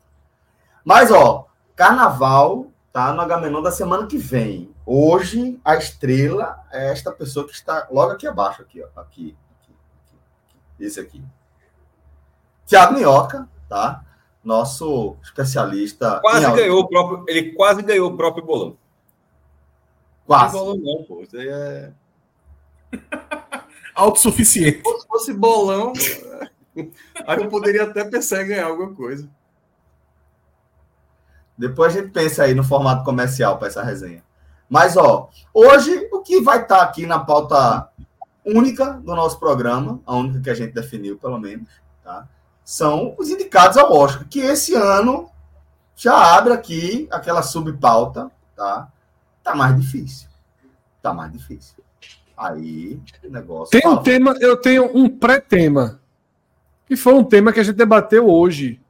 Mas, 0.85 1.11
ó, 1.11 1.47
carnaval 1.75 2.71
tá 2.93 3.13
no 3.13 3.21
Agamenon 3.21 3.63
da 3.63 3.71
semana 3.71 4.07
que 4.07 4.19
vem. 4.19 4.75
Hoje, 4.85 5.61
a 5.65 5.77
estrela 5.77 6.65
é 6.73 6.91
esta 6.91 7.13
pessoa 7.13 7.47
que 7.47 7.53
está 7.53 7.89
logo 7.91 8.13
aqui 8.13 8.27
abaixo, 8.27 8.63
aqui, 8.63 8.83
ó. 8.83 9.01
Aqui, 9.01 9.37
aqui, 9.61 9.73
aqui, 10.45 10.85
esse 10.85 11.01
aqui. 11.01 11.23
Tiago 12.65 12.95
Minhoca, 12.95 13.49
tá? 13.69 14.05
Nosso 14.43 15.17
especialista. 15.23 16.21
Quase 16.21 16.53
ganhou 16.53 16.81
o 16.81 16.89
próprio. 16.89 17.25
Ele 17.29 17.53
quase 17.53 17.83
ganhou 17.83 18.11
o 18.11 18.17
próprio 18.17 18.45
bolão. 18.45 18.77
Quase. 20.27 20.55
Não 20.55 20.65
bolão, 20.65 20.79
não, 20.79 21.05
pô. 21.05 21.23
Isso 21.23 21.37
aí 21.37 21.49
é. 21.49 21.93
Autossuficiente. 23.95 24.83
Se 24.85 25.07
fosse 25.07 25.33
bolão, 25.33 25.93
aí 27.27 27.39
eu 27.41 27.49
poderia 27.49 27.85
até 27.85 28.05
pensar 28.05 28.43
em 28.43 28.49
ganhar 28.49 28.67
alguma 28.67 28.93
coisa. 28.95 29.29
Depois 31.57 31.97
a 31.97 32.01
gente 32.01 32.13
pensa 32.13 32.43
aí 32.43 32.55
no 32.55 32.63
formato 32.63 33.05
comercial 33.05 33.57
para 33.57 33.69
essa 33.69 33.83
resenha. 33.83 34.23
Mas, 34.69 34.97
ó, 34.97 35.31
hoje 35.55 36.09
o 36.13 36.21
que 36.21 36.43
vai 36.43 36.61
estar 36.61 36.79
tá 36.79 36.83
aqui 36.83 37.07
na 37.07 37.19
pauta 37.19 37.89
única 38.45 38.93
do 38.93 39.15
nosso 39.15 39.39
programa, 39.39 40.01
a 40.05 40.15
única 40.15 40.41
que 40.41 40.51
a 40.51 40.55
gente 40.55 40.75
definiu, 40.75 41.17
pelo 41.17 41.39
menos, 41.39 41.69
tá? 42.05 42.29
São 42.65 43.15
os 43.17 43.31
indicados 43.31 43.77
ao 43.77 43.93
Oscar, 43.93 44.27
que 44.29 44.41
esse 44.41 44.75
ano 44.75 45.31
já 45.95 46.37
abre 46.37 46.53
aqui 46.53 47.09
aquela 47.11 47.43
subpauta, 47.43 48.31
tá? 48.55 48.93
Tá 49.47 49.55
mais 49.55 49.81
difícil. 49.81 50.29
Tá 51.01 51.15
mais 51.15 51.31
difícil. 51.31 51.77
Aí 52.37 52.99
o 53.23 53.31
negócio. 53.31 53.71
Tem 53.71 53.89
um 53.89 53.97
tema, 53.97 54.35
eu 54.41 54.57
tenho 54.57 54.91
um 54.93 55.09
pré-tema. 55.09 56.01
Que 56.85 56.97
foi 56.97 57.15
um 57.15 57.23
tema 57.23 57.53
que 57.53 57.61
a 57.61 57.63
gente 57.63 57.77
debateu 57.77 58.29
hoje. 58.29 58.81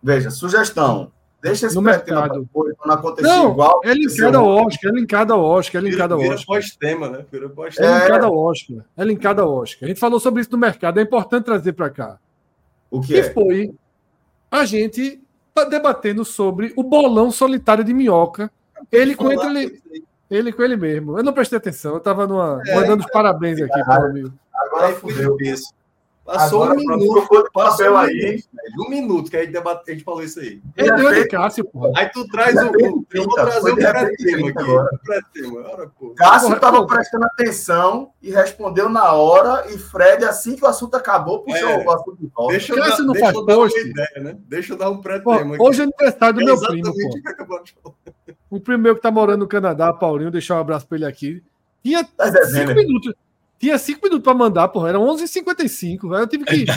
Veja, 0.00 0.30
sugestão. 0.30 1.10
Deixa 1.42 1.66
esse 1.66 1.74
no 1.74 1.82
mercado. 1.82 2.48
não 2.54 2.94
acontecer 2.94 3.26
não, 3.26 3.50
igual. 3.50 3.80
É 3.82 3.92
linkado 3.92 4.38
ao 4.38 4.46
Oscar, 4.46 4.92
é 4.92 4.94
linkado 4.94 5.32
ao 5.32 5.42
Oscar, 5.42 5.82
é 5.82 5.84
linkado 5.84 6.14
ao 6.14 6.20
Oscar. 6.20 6.46
pós-tema, 6.46 7.10
né? 7.10 7.24
Vira 7.32 7.48
pós-tema. 7.48 7.88
É 7.88 8.00
linkado 8.00 8.26
ao 8.26 8.38
Oscar. 8.38 8.84
É 8.96 9.04
linkado 9.04 9.42
ao 9.42 9.52
Oscar. 9.52 9.84
A 9.84 9.88
gente 9.88 10.00
falou 10.00 10.20
sobre 10.20 10.42
isso 10.42 10.52
no 10.52 10.58
mercado, 10.58 11.00
é 11.00 11.02
importante 11.02 11.44
trazer 11.44 11.72
para 11.72 11.90
cá. 11.90 12.18
O 12.88 13.00
que, 13.00 13.08
que 13.08 13.18
é? 13.18 13.32
foi 13.32 13.74
a 14.48 14.64
gente 14.64 15.20
debatendo 15.68 16.24
sobre 16.24 16.72
o 16.76 16.84
bolão 16.84 17.32
solitário 17.32 17.82
de 17.82 17.92
minhoca. 17.92 18.48
Ele 18.90 19.14
com 19.14 19.30
ele, 19.30 19.82
ele 20.30 20.52
com 20.52 20.62
ele 20.62 20.76
mesmo. 20.76 21.18
Eu 21.18 21.24
não 21.24 21.32
prestei 21.32 21.58
atenção, 21.58 21.92
eu 21.92 21.98
estava 21.98 22.26
numa, 22.26 22.60
é, 22.66 22.74
mandando 22.74 23.04
os 23.04 23.10
parabéns 23.10 23.60
aqui 23.60 23.84
para 23.84 24.02
o 24.02 24.06
amigo. 24.06 24.32
Agora 24.54 24.94
fudeu 24.94 25.36
isso. 25.40 25.72
Passou 26.24 26.62
Agora, 26.62 26.80
um 26.80 26.82
minuto. 26.82 27.50
Passou 27.52 27.90
um 27.90 27.96
aí. 27.98 28.42
Um 28.78 28.88
minuto 28.88 29.30
que 29.30 29.36
a 29.36 29.40
gente, 29.40 29.52
debate, 29.52 29.90
a 29.90 29.92
gente 29.92 30.04
falou 30.04 30.22
isso 30.22 30.40
aí. 30.40 30.60
Ele 30.74 30.92
deu 30.92 31.12
de 31.12 31.28
Cássio, 31.28 31.66
porra. 31.66 31.92
Aí 31.96 32.08
tu 32.08 32.26
traz 32.28 32.56
o. 32.56 33.06
Eu 33.12 33.24
vou 33.24 33.34
trazer 33.34 33.72
o 33.72 33.76
pré-tema 33.76 34.48
aqui. 34.48 34.98
Pré-tema. 35.04 35.92
Cássio 36.16 36.54
estava 36.54 36.86
prestando 36.86 37.26
atenção 37.26 38.10
e 38.22 38.30
respondeu 38.30 38.88
na 38.88 39.12
hora. 39.12 39.66
E 39.70 39.76
Fred, 39.76 40.24
assim 40.24 40.56
que 40.56 40.64
o 40.64 40.66
assunto 40.66 40.94
acabou, 40.94 41.42
puxou 41.42 41.68
é. 41.68 41.84
o 41.84 41.90
assunto 41.90 42.16
de 42.18 42.26
volta. 42.34 42.52
Deixa 42.52 42.72
eu 42.72 42.78
Cássio 42.78 42.96
dar, 42.96 43.04
não 43.04 43.12
deixa 43.12 43.26
faz 43.26 43.36
eu 43.36 43.44
dar 43.44 43.58
uma 43.58 43.68
ideia, 43.68 44.20
né? 44.22 44.36
Deixa 44.48 44.72
eu 44.72 44.78
dar 44.78 44.90
um 44.90 45.00
pré-tema. 45.02 45.56
Hoje 45.58 45.80
é 45.82 45.84
aniversário 45.84 46.34
do 46.36 46.40
é 46.40 46.44
meu 46.44 46.58
primo. 46.58 46.94
Pô. 47.82 47.94
O 48.48 48.60
primo 48.60 48.94
que 48.94 49.00
tá 49.00 49.10
morando 49.10 49.40
no 49.40 49.48
Canadá, 49.48 49.92
Paulinho, 49.92 50.30
deixar 50.30 50.56
um 50.56 50.60
abraço 50.60 50.86
para 50.86 50.96
ele 50.96 51.04
aqui. 51.04 51.42
Tinha 51.82 52.02
tá 52.02 52.32
cinco 52.46 52.74
minutos. 52.74 53.12
Tinha 53.58 53.78
cinco 53.78 54.00
minutos 54.02 54.24
para 54.24 54.34
mandar, 54.34 54.68
porra. 54.68 54.90
Era 54.90 54.98
11h55. 54.98 56.18
Eu 56.18 56.26
tive 56.26 56.44
que. 56.44 56.66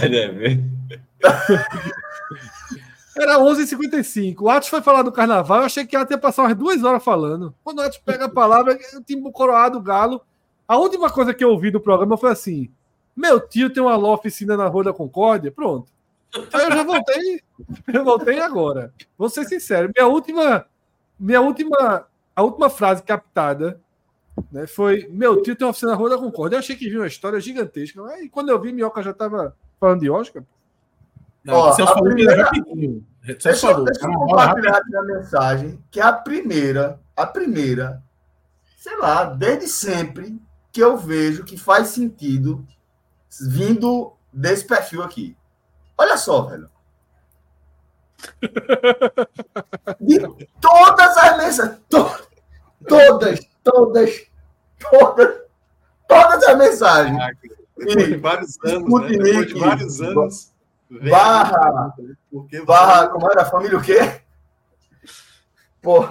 Era 3.17 3.39
11h55. 3.39 4.35
O 4.41 4.49
Atos 4.49 4.69
foi 4.69 4.81
falar 4.81 5.01
do 5.01 5.11
carnaval. 5.11 5.59
Eu 5.59 5.65
achei 5.65 5.85
que 5.85 5.95
ela 5.95 6.07
ia 6.09 6.17
passar 6.17 6.43
umas 6.43 6.55
duas 6.55 6.83
horas 6.83 7.03
falando. 7.03 7.53
Quando 7.63 7.79
o 7.79 7.81
Atos 7.81 7.97
pega 7.97 8.25
a 8.25 8.29
palavra, 8.29 8.77
o 8.95 9.01
time 9.01 9.31
coroado, 9.31 9.79
o 9.79 9.81
galo. 9.81 10.21
A 10.67 10.77
última 10.77 11.09
coisa 11.09 11.33
que 11.33 11.43
eu 11.43 11.49
ouvi 11.49 11.71
do 11.71 11.79
programa 11.79 12.17
foi 12.17 12.31
assim: 12.31 12.69
Meu 13.15 13.39
tio 13.39 13.71
tem 13.71 13.81
uma 13.81 13.97
oficina 13.97 14.55
na 14.55 14.67
Rua 14.67 14.85
da 14.85 14.93
Concórdia. 14.93 15.51
Pronto. 15.51 15.91
Aí 16.53 16.65
eu 16.65 16.71
já 16.71 16.83
voltei. 16.83 17.41
Eu 17.91 18.03
voltei 18.03 18.39
agora. 18.39 18.93
Vou 19.17 19.29
ser 19.29 19.45
sincero. 19.45 19.91
Minha 19.95 20.07
última. 20.07 20.65
Minha 21.19 21.41
última. 21.41 22.05
A 22.35 22.43
última 22.43 22.69
frase 22.69 23.01
captada 23.01 23.81
né, 24.51 24.67
foi 24.67 25.07
meu 25.09 25.41
tio 25.41 25.55
tem 25.55 25.65
uma 25.65 25.71
oficina 25.71 25.91
na 25.91 25.97
Rua 25.97 26.11
da 26.11 26.17
Concórdia. 26.17 26.55
Eu 26.55 26.59
achei 26.59 26.75
que 26.75 26.89
viu 26.89 27.01
uma 27.01 27.07
história 27.07 27.39
gigantesca. 27.39 28.01
E 28.21 28.29
quando 28.29 28.49
eu 28.49 28.59
vi, 28.59 28.71
Minhoca 28.71 29.01
já 29.01 29.11
estava 29.11 29.55
falando 29.79 30.01
de 30.01 30.09
Oscar. 30.09 30.43
Não, 31.43 31.53
Ó, 31.55 31.71
você 31.71 31.83
falou 31.83 32.03
primeira... 32.03 32.43
rapidinho. 32.43 33.05
Você 33.25 33.35
deixa, 33.35 33.67
falou. 33.67 33.85
Deixa 33.85 34.05
eu 34.05 34.11
compartilhar 34.11 34.81
a 34.99 35.03
mensagem, 35.03 35.83
que 35.89 35.99
é 35.99 36.03
a 36.03 36.13
primeira, 36.13 36.99
a 37.15 37.25
primeira, 37.25 38.01
sei 38.77 38.97
lá, 38.97 39.25
desde 39.25 39.67
sempre 39.67 40.39
que 40.71 40.83
eu 40.83 40.97
vejo 40.97 41.43
que 41.43 41.57
faz 41.57 41.87
sentido 41.89 42.65
vindo 43.41 44.13
desse 44.31 44.65
perfil 44.65 45.03
aqui. 45.03 45.35
Olha 45.97 46.17
só, 46.17 46.43
velho. 46.43 46.69
De 49.99 50.19
todas 50.59 51.17
as 51.17 51.37
mensagens, 51.37 51.79
to, 51.89 52.09
todas, 52.87 53.39
todas, 53.71 54.25
todas, 54.89 55.41
todas 56.07 56.43
as 56.43 56.57
mensagens. 56.57 57.19
Ah, 57.19 57.31
depois 57.77 58.07
de 58.07 58.15
vários 58.17 58.57
anos, 58.63 59.01
né? 59.01 59.17
depois 59.17 59.47
de 59.47 59.59
vários 59.59 60.01
anos. 60.01 60.53
Barra, 60.89 61.93
porque 62.31 62.61
barra, 62.61 63.07
como 63.09 63.29
era? 63.29 63.43
Família 63.43 63.77
o 63.77 63.81
quê? 63.81 64.21
Pô. 65.81 66.07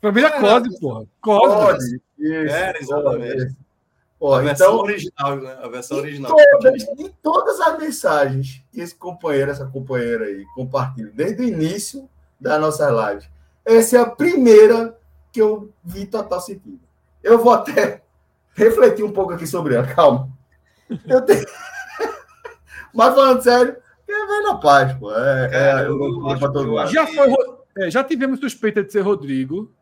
Família 0.00 0.28
é, 0.28 0.40
Code, 0.40 0.80
porra. 0.80 1.04
Code. 1.20 2.00
Era, 2.20 2.78
exatamente. 2.78 3.56
Pô, 4.18 4.34
a 4.34 4.40
versão 4.40 4.68
então, 4.68 4.78
original, 4.78 5.36
né? 5.36 5.58
A 5.60 5.68
versão 5.68 5.98
original. 5.98 6.36
Todas, 6.36 6.82
em 6.96 7.08
todas 7.20 7.60
as 7.60 7.78
mensagens 7.78 8.62
que 8.72 8.80
esse 8.80 8.94
companheiro, 8.94 9.50
essa 9.50 9.66
companheira 9.66 10.26
aí 10.26 10.44
compartilha, 10.54 11.10
desde 11.12 11.42
o 11.42 11.44
início 11.44 12.08
da 12.40 12.56
nossa 12.58 12.88
live. 12.88 13.26
Essa 13.64 13.96
é 13.96 14.00
a 14.00 14.08
primeira 14.08 14.96
que 15.32 15.40
eu 15.40 15.72
vi 15.84 16.06
total 16.06 16.40
sentido. 16.40 16.80
Eu 17.22 17.38
vou 17.38 17.52
até 17.52 18.02
refletir 18.54 19.04
um 19.04 19.12
pouco 19.12 19.32
aqui 19.32 19.46
sobre 19.46 19.74
ela, 19.74 19.86
calma. 19.86 20.28
Eu 21.06 21.22
tenho... 21.22 21.44
Mas 22.92 23.14
falando 23.14 23.42
sério, 23.42 23.76
é 24.08 24.26
vai 24.26 24.40
na 24.42 24.56
paz, 24.56 24.92
pô. 24.98 25.12
É, 25.14 25.50
é, 25.52 25.86
eu, 25.86 25.98
eu, 25.98 26.86
já, 26.88 27.06
foi, 27.06 27.34
é, 27.78 27.90
já 27.90 28.04
tivemos 28.04 28.40
suspeita 28.40 28.82
de 28.82 28.92
ser 28.92 29.00
Rodrigo, 29.00 29.72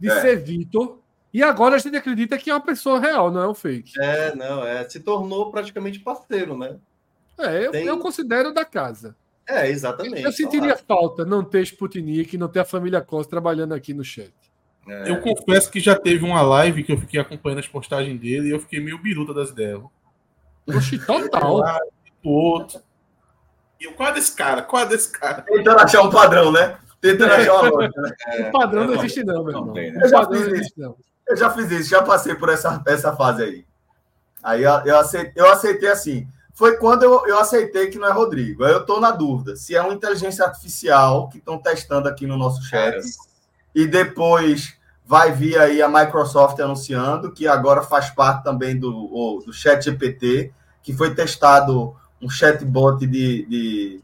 de 0.00 0.08
é. 0.08 0.20
ser 0.20 0.36
Vitor, 0.36 1.00
e 1.32 1.42
agora 1.42 1.76
a 1.76 1.78
gente 1.78 1.96
acredita 1.96 2.38
que 2.38 2.50
é 2.50 2.54
uma 2.54 2.62
pessoa 2.62 2.98
real, 2.98 3.30
não 3.30 3.42
é 3.42 3.48
um 3.48 3.54
fake. 3.54 3.92
É, 4.00 4.34
não, 4.34 4.64
é. 4.64 4.88
Se 4.88 5.00
tornou 5.00 5.50
praticamente 5.50 5.98
parceiro, 5.98 6.56
né? 6.56 6.78
É, 7.38 7.66
eu, 7.66 7.72
Tem... 7.72 7.84
eu 7.84 7.98
considero 7.98 8.54
da 8.54 8.64
casa. 8.64 9.14
É, 9.46 9.68
exatamente. 9.68 10.22
Eu 10.22 10.32
sentiria 10.32 10.74
claro. 10.74 10.84
falta 10.88 11.24
não 11.24 11.44
ter 11.44 11.62
Sputnik, 11.62 12.36
não 12.36 12.48
ter 12.48 12.60
a 12.60 12.64
família 12.64 13.00
Costa 13.00 13.30
trabalhando 13.30 13.74
aqui 13.74 13.92
no 13.92 14.02
chat. 14.02 14.32
É. 14.86 15.10
Eu 15.10 15.20
confesso 15.20 15.70
que 15.70 15.80
já 15.80 15.96
teve 15.96 16.24
uma 16.24 16.40
live 16.42 16.84
que 16.84 16.92
eu 16.92 16.98
fiquei 16.98 17.20
acompanhando 17.20 17.58
as 17.58 17.68
postagens 17.68 18.18
dele 18.20 18.48
e 18.48 18.50
eu 18.50 18.60
fiquei 18.60 18.80
meio 18.80 18.98
biruta 18.98 19.34
das 19.34 19.50
ideias. 19.50 19.80
Oxi, 20.66 20.98
total. 20.98 21.60
O 22.22 22.30
outro. 22.30 22.80
E 23.80 23.84
eu, 23.84 23.92
qual 23.92 24.08
é 24.08 24.12
desse 24.12 24.34
cara? 24.34 24.62
Qual 24.62 24.82
é 24.82 24.86
desse 24.86 25.10
cara? 25.10 25.42
Tentando 25.42 25.80
achar 25.80 26.02
um 26.02 26.10
padrão, 26.10 26.50
né? 26.50 26.78
Tentando 27.00 27.32
é. 27.32 27.36
achar 27.36 27.52
uma 27.54 27.68
lógica, 27.68 28.00
né? 28.00 28.10
É, 28.26 28.48
o 28.48 28.52
padrão 28.52 28.84
não, 28.84 28.94
não 28.94 29.04
existe, 29.04 29.24
não, 29.24 29.44
meu 29.44 29.54
irmão. 29.54 29.74
Né? 29.74 29.92
Eu, 30.02 30.08
já 30.08 30.26
fiz 30.26 30.46
isso. 30.46 30.72
Não. 30.76 30.96
eu 31.28 31.36
já 31.36 31.50
fiz 31.50 31.70
isso, 31.70 31.90
já 31.90 32.02
passei 32.02 32.34
por 32.34 32.48
essa, 32.48 32.82
essa 32.86 33.14
fase 33.14 33.42
aí. 33.42 33.66
Aí 34.42 34.62
eu 34.62 34.98
aceitei, 34.98 35.42
eu 35.42 35.50
aceitei 35.50 35.88
assim. 35.88 36.28
Foi 36.54 36.78
quando 36.78 37.02
eu, 37.02 37.26
eu 37.26 37.38
aceitei 37.38 37.88
que 37.88 37.98
não 37.98 38.08
é 38.08 38.12
Rodrigo. 38.12 38.64
Aí 38.64 38.72
eu 38.72 38.80
estou 38.80 39.00
na 39.00 39.10
dúvida 39.10 39.56
se 39.56 39.74
é 39.74 39.82
uma 39.82 39.92
inteligência 39.92 40.44
artificial 40.44 41.28
que 41.28 41.38
estão 41.38 41.58
testando 41.58 42.08
aqui 42.08 42.26
no 42.26 42.38
nosso 42.38 42.62
chat. 42.62 43.02
E 43.76 43.86
depois 43.86 44.74
vai 45.04 45.30
vir 45.30 45.58
aí 45.58 45.82
a 45.82 45.88
Microsoft 45.88 46.58
anunciando 46.58 47.30
que 47.30 47.46
agora 47.46 47.82
faz 47.82 48.10
parte 48.10 48.42
também 48.42 48.76
do, 48.76 49.42
do 49.44 49.52
Chat 49.52 49.84
GPT 49.84 50.52
que 50.86 50.92
foi 50.92 51.12
testado 51.12 51.96
um 52.22 52.30
chatbot 52.30 53.04
de, 53.04 53.44
de, 53.46 54.00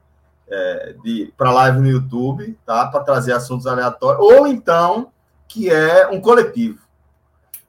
é, 0.48 0.96
de 1.02 1.32
para 1.36 1.52
live 1.52 1.78
no 1.78 1.88
YouTube, 1.88 2.58
tá? 2.66 2.88
Para 2.88 3.04
trazer 3.04 3.32
assuntos 3.32 3.68
aleatórios, 3.68 4.20
ou 4.20 4.48
então 4.48 5.12
que 5.46 5.70
é 5.70 6.08
um 6.08 6.20
coletivo. 6.20 6.80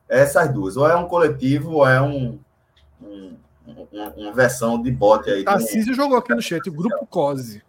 Essas 0.10 0.51
duas, 0.51 0.77
ou 0.77 0.89
é 0.89 0.95
um 0.95 1.07
coletivo, 1.07 1.74
ou 1.74 1.88
é 1.88 2.01
um, 2.01 2.39
um, 3.00 3.38
um 3.67 3.88
uma 4.17 4.33
versão 4.33 4.81
de 4.81 4.91
bot 4.91 5.29
aí. 5.29 5.43
Tarcísio 5.43 5.93
jogou 5.93 6.17
aqui 6.17 6.33
no 6.33 6.41
chat, 6.41 6.67
o 6.67 6.74
grupo 6.74 7.05
COSE. 7.05 7.62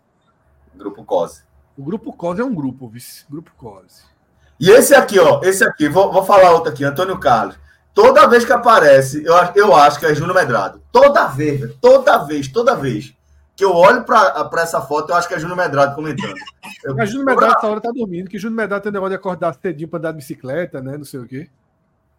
Grupo 0.74 1.04
COSE. 1.04 1.42
O 1.76 1.82
grupo 1.82 2.12
COSE 2.12 2.40
é 2.40 2.44
um 2.44 2.54
grupo, 2.54 2.88
vice. 2.88 3.26
Grupo 3.28 3.52
COSE. 3.56 4.13
E 4.58 4.70
esse 4.70 4.94
aqui, 4.94 5.18
ó, 5.18 5.40
esse 5.42 5.64
aqui, 5.64 5.88
vou, 5.88 6.12
vou 6.12 6.24
falar 6.24 6.52
outro 6.52 6.70
aqui, 6.70 6.84
Antônio 6.84 7.18
Carlos. 7.18 7.56
Toda 7.92 8.26
vez 8.26 8.44
que 8.44 8.52
aparece, 8.52 9.24
eu, 9.24 9.34
eu 9.54 9.74
acho 9.74 10.00
que 10.00 10.06
é 10.06 10.14
Júnior 10.14 10.34
Medrado. 10.34 10.82
Toda 10.90 11.26
vez, 11.28 11.74
toda 11.80 12.18
vez, 12.18 12.48
toda 12.48 12.74
vez 12.74 13.14
que 13.56 13.64
eu 13.64 13.72
olho 13.72 14.02
para 14.04 14.62
essa 14.62 14.80
foto, 14.80 15.10
eu 15.10 15.16
acho 15.16 15.28
que 15.28 15.34
é 15.34 15.38
Júnior 15.38 15.56
Medrado 15.56 15.94
comentando. 15.94 16.34
Eu, 16.82 16.96
Mas 16.96 17.10
Júnior 17.10 17.26
Medrado 17.26 17.54
essa 17.56 17.66
hora 17.68 17.80
tá 17.80 17.92
dormindo, 17.92 18.28
que 18.28 18.38
Júnior 18.38 18.56
Medrado 18.56 18.82
tem 18.82 18.92
negócio 18.92 19.10
de 19.10 19.16
acordar 19.16 19.54
cedinho 19.54 19.88
para 19.88 19.98
andar 20.00 20.10
de 20.10 20.16
bicicleta, 20.16 20.80
né? 20.80 20.96
Não 20.98 21.04
sei 21.04 21.20
o 21.20 21.26
quê. 21.26 21.48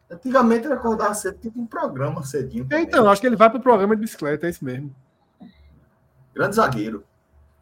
Antigamente 0.10 0.66
ele 0.66 0.76
acordava 0.76 1.14
cedo, 1.14 1.38
tinha 1.42 1.54
um 1.58 1.66
programa 1.66 2.24
cedinho. 2.24 2.68
É, 2.72 2.80
então, 2.80 3.10
acho 3.10 3.20
que 3.20 3.28
ele 3.28 3.36
vai 3.36 3.50
para 3.50 3.60
o 3.60 3.62
programa 3.62 3.96
de 3.96 4.02
bicicleta, 4.02 4.48
é 4.48 4.50
isso 4.50 4.64
mesmo. 4.64 4.96
Grande 6.34 6.56
zagueiro. 6.56 7.04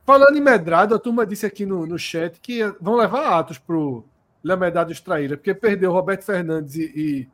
Falando 0.05 0.37
em 0.37 0.41
Medrado, 0.41 0.93
a 0.93 0.99
turma 0.99 1.25
disse 1.25 1.45
aqui 1.45 1.65
no, 1.65 1.87
no 1.87 1.97
chat 1.97 2.39
que 2.39 2.63
vão 2.79 2.95
levar 2.95 3.39
Atos 3.39 3.57
pro 3.57 4.03
Léo 4.43 4.57
Medrado 4.57 4.91
extraída, 4.91 5.37
porque 5.37 5.53
perdeu 5.53 5.91
Roberto 5.91 6.23
Fernandes 6.23 6.75
e, 6.75 6.91
e 6.95 7.29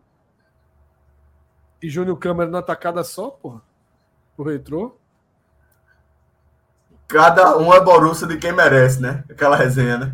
e 1.82 1.90
Júnior 1.90 2.18
Câmara 2.18 2.50
na 2.50 2.60
atacada 2.60 3.02
só, 3.04 3.30
porra. 3.30 3.62
O 4.38 4.44
retrô. 4.44 4.98
Cada 7.08 7.58
um 7.58 7.74
é 7.74 7.82
Borussia 7.82 8.28
de 8.28 8.38
quem 8.38 8.52
merece, 8.52 9.02
né? 9.02 9.24
Aquela 9.30 9.56
resenha, 9.56 9.98
né? 9.98 10.14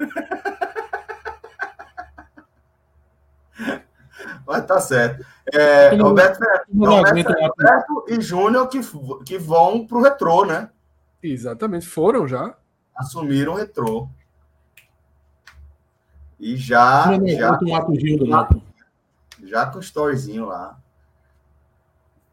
Mas 4.46 4.64
tá 4.66 4.80
certo. 4.80 5.24
É, 5.52 5.94
Roberto, 5.94 6.40
Roberto, 6.74 7.32
Roberto 7.32 8.04
e 8.08 8.20
Júnior 8.20 8.66
que, 8.68 8.80
que 9.24 9.38
vão 9.38 9.86
pro 9.86 10.02
retrô, 10.02 10.44
né? 10.44 10.68
Exatamente, 11.22 11.86
foram 11.86 12.26
já. 12.26 12.56
Assumiram 12.96 13.52
o 13.52 13.56
retrô. 13.56 14.08
E 16.42 16.56
já. 16.56 17.06
Não, 17.06 17.18
não, 17.18 17.28
já, 17.28 17.36
já, 17.36 17.56
já 19.44 19.66
com 19.66 19.78
o 19.78 19.80
storyzinho 19.80 20.46
lá. 20.46 20.76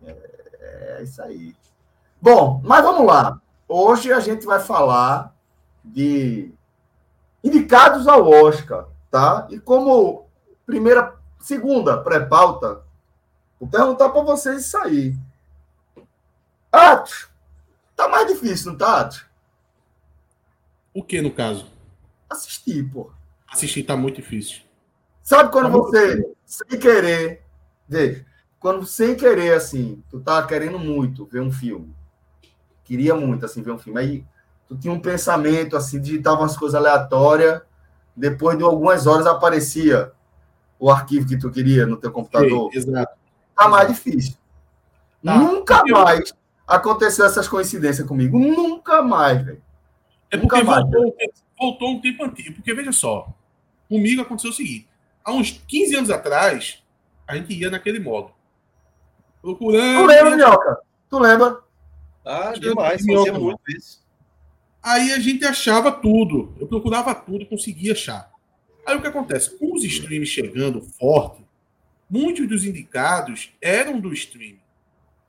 É, 0.03 0.97
é 0.97 1.03
isso 1.03 1.21
aí. 1.21 1.55
Bom, 2.19 2.59
mas 2.65 2.83
vamos 2.83 3.05
lá. 3.05 3.39
Hoje 3.67 4.11
a 4.11 4.19
gente 4.19 4.47
vai 4.47 4.59
falar 4.59 5.31
de 5.85 6.51
indicados 7.43 8.07
ao 8.07 8.27
Oscar, 8.27 8.87
tá? 9.11 9.47
E 9.51 9.59
como 9.59 10.25
primeira, 10.65 11.15
segunda 11.39 12.01
pré-pauta, 12.01 12.81
vou 13.59 13.69
perguntar 13.69 14.09
para 14.09 14.23
vocês 14.23 14.65
isso 14.65 14.77
aí. 14.79 15.15
Atos, 16.71 17.29
tá 17.95 18.07
mais 18.07 18.25
difícil, 18.25 18.71
não 18.71 18.77
tá, 18.77 19.01
Atos? 19.01 19.23
O 20.95 21.03
que, 21.03 21.21
no 21.21 21.31
caso? 21.31 21.67
Assistir, 22.27 22.91
pô. 22.91 23.11
Assistir 23.51 23.83
tá 23.83 23.95
muito 23.95 24.17
difícil. 24.17 24.61
Sabe 25.21 25.51
quando 25.51 25.71
você, 25.71 26.25
sem 26.45 26.79
querer, 26.79 27.43
veja, 27.87 28.25
quando 28.59 28.85
sem 28.85 29.15
querer, 29.15 29.53
assim, 29.53 30.03
tu 30.09 30.19
tá 30.19 30.45
querendo 30.45 30.79
muito 30.79 31.25
ver 31.25 31.41
um 31.41 31.51
filme, 31.51 31.93
queria 32.83 33.15
muito, 33.15 33.45
assim, 33.45 33.61
ver 33.61 33.71
um 33.71 33.77
filme, 33.77 33.99
aí 33.99 34.25
tu 34.67 34.75
tinha 34.77 34.93
um 34.93 34.99
pensamento, 34.99 35.77
assim, 35.77 36.01
digitava 36.01 36.41
umas 36.41 36.57
coisas 36.57 36.75
aleatórias, 36.75 37.61
depois 38.15 38.57
de 38.57 38.63
algumas 38.63 39.07
horas 39.07 39.25
aparecia 39.27 40.11
o 40.79 40.89
arquivo 40.89 41.27
que 41.27 41.37
tu 41.37 41.51
queria 41.51 41.85
no 41.85 41.97
teu 41.97 42.11
computador. 42.11 42.71
Sim, 42.71 42.77
exato. 42.77 43.13
Tá 43.55 43.67
mais 43.67 43.87
difícil. 43.89 44.35
Tá. 45.23 45.35
Nunca 45.35 45.83
mais 45.85 46.33
aconteceu 46.67 47.25
essas 47.25 47.47
coincidências 47.47 48.07
comigo. 48.07 48.39
Nunca 48.39 49.01
mais, 49.01 49.43
velho. 49.43 49.61
É 50.31 50.37
porque 50.37 50.63
voltou, 50.63 51.15
voltou 51.57 51.89
um 51.89 52.01
tempo 52.01 52.23
antigo. 52.23 52.55
Porque, 52.55 52.73
veja 52.73 52.91
só, 52.91 53.27
comigo 53.89 54.21
aconteceu 54.21 54.51
o 54.51 54.53
seguinte 54.53 54.89
há 55.29 55.33
uns 55.33 55.51
15 55.67 55.95
anos 55.95 56.09
atrás, 56.09 56.83
a 57.27 57.35
gente 57.35 57.53
ia 57.53 57.69
naquele 57.69 57.99
modo. 57.99 58.31
Procurando. 59.41 60.01
Tu 60.01 60.05
lembra, 60.05 60.35
Minhoca? 60.35 60.77
Tu 61.09 61.19
lembra? 61.19 61.59
Ah, 62.25 62.53
demais. 62.53 63.05
Fazia 63.05 63.33
muito 63.33 63.61
isso. 63.69 64.03
Aí 64.81 65.11
a 65.11 65.19
gente 65.19 65.45
achava 65.45 65.91
tudo. 65.91 66.53
Eu 66.59 66.67
procurava 66.67 67.13
tudo, 67.13 67.45
conseguia 67.45 67.93
achar. 67.93 68.31
Aí 68.85 68.95
o 68.95 69.01
que 69.01 69.07
acontece? 69.07 69.57
Com 69.57 69.73
os 69.75 69.83
streams 69.83 70.29
chegando 70.29 70.81
forte, 70.81 71.45
muitos 72.09 72.47
dos 72.47 72.65
indicados 72.65 73.51
eram 73.61 73.99
do 73.99 74.11
stream. 74.13 74.57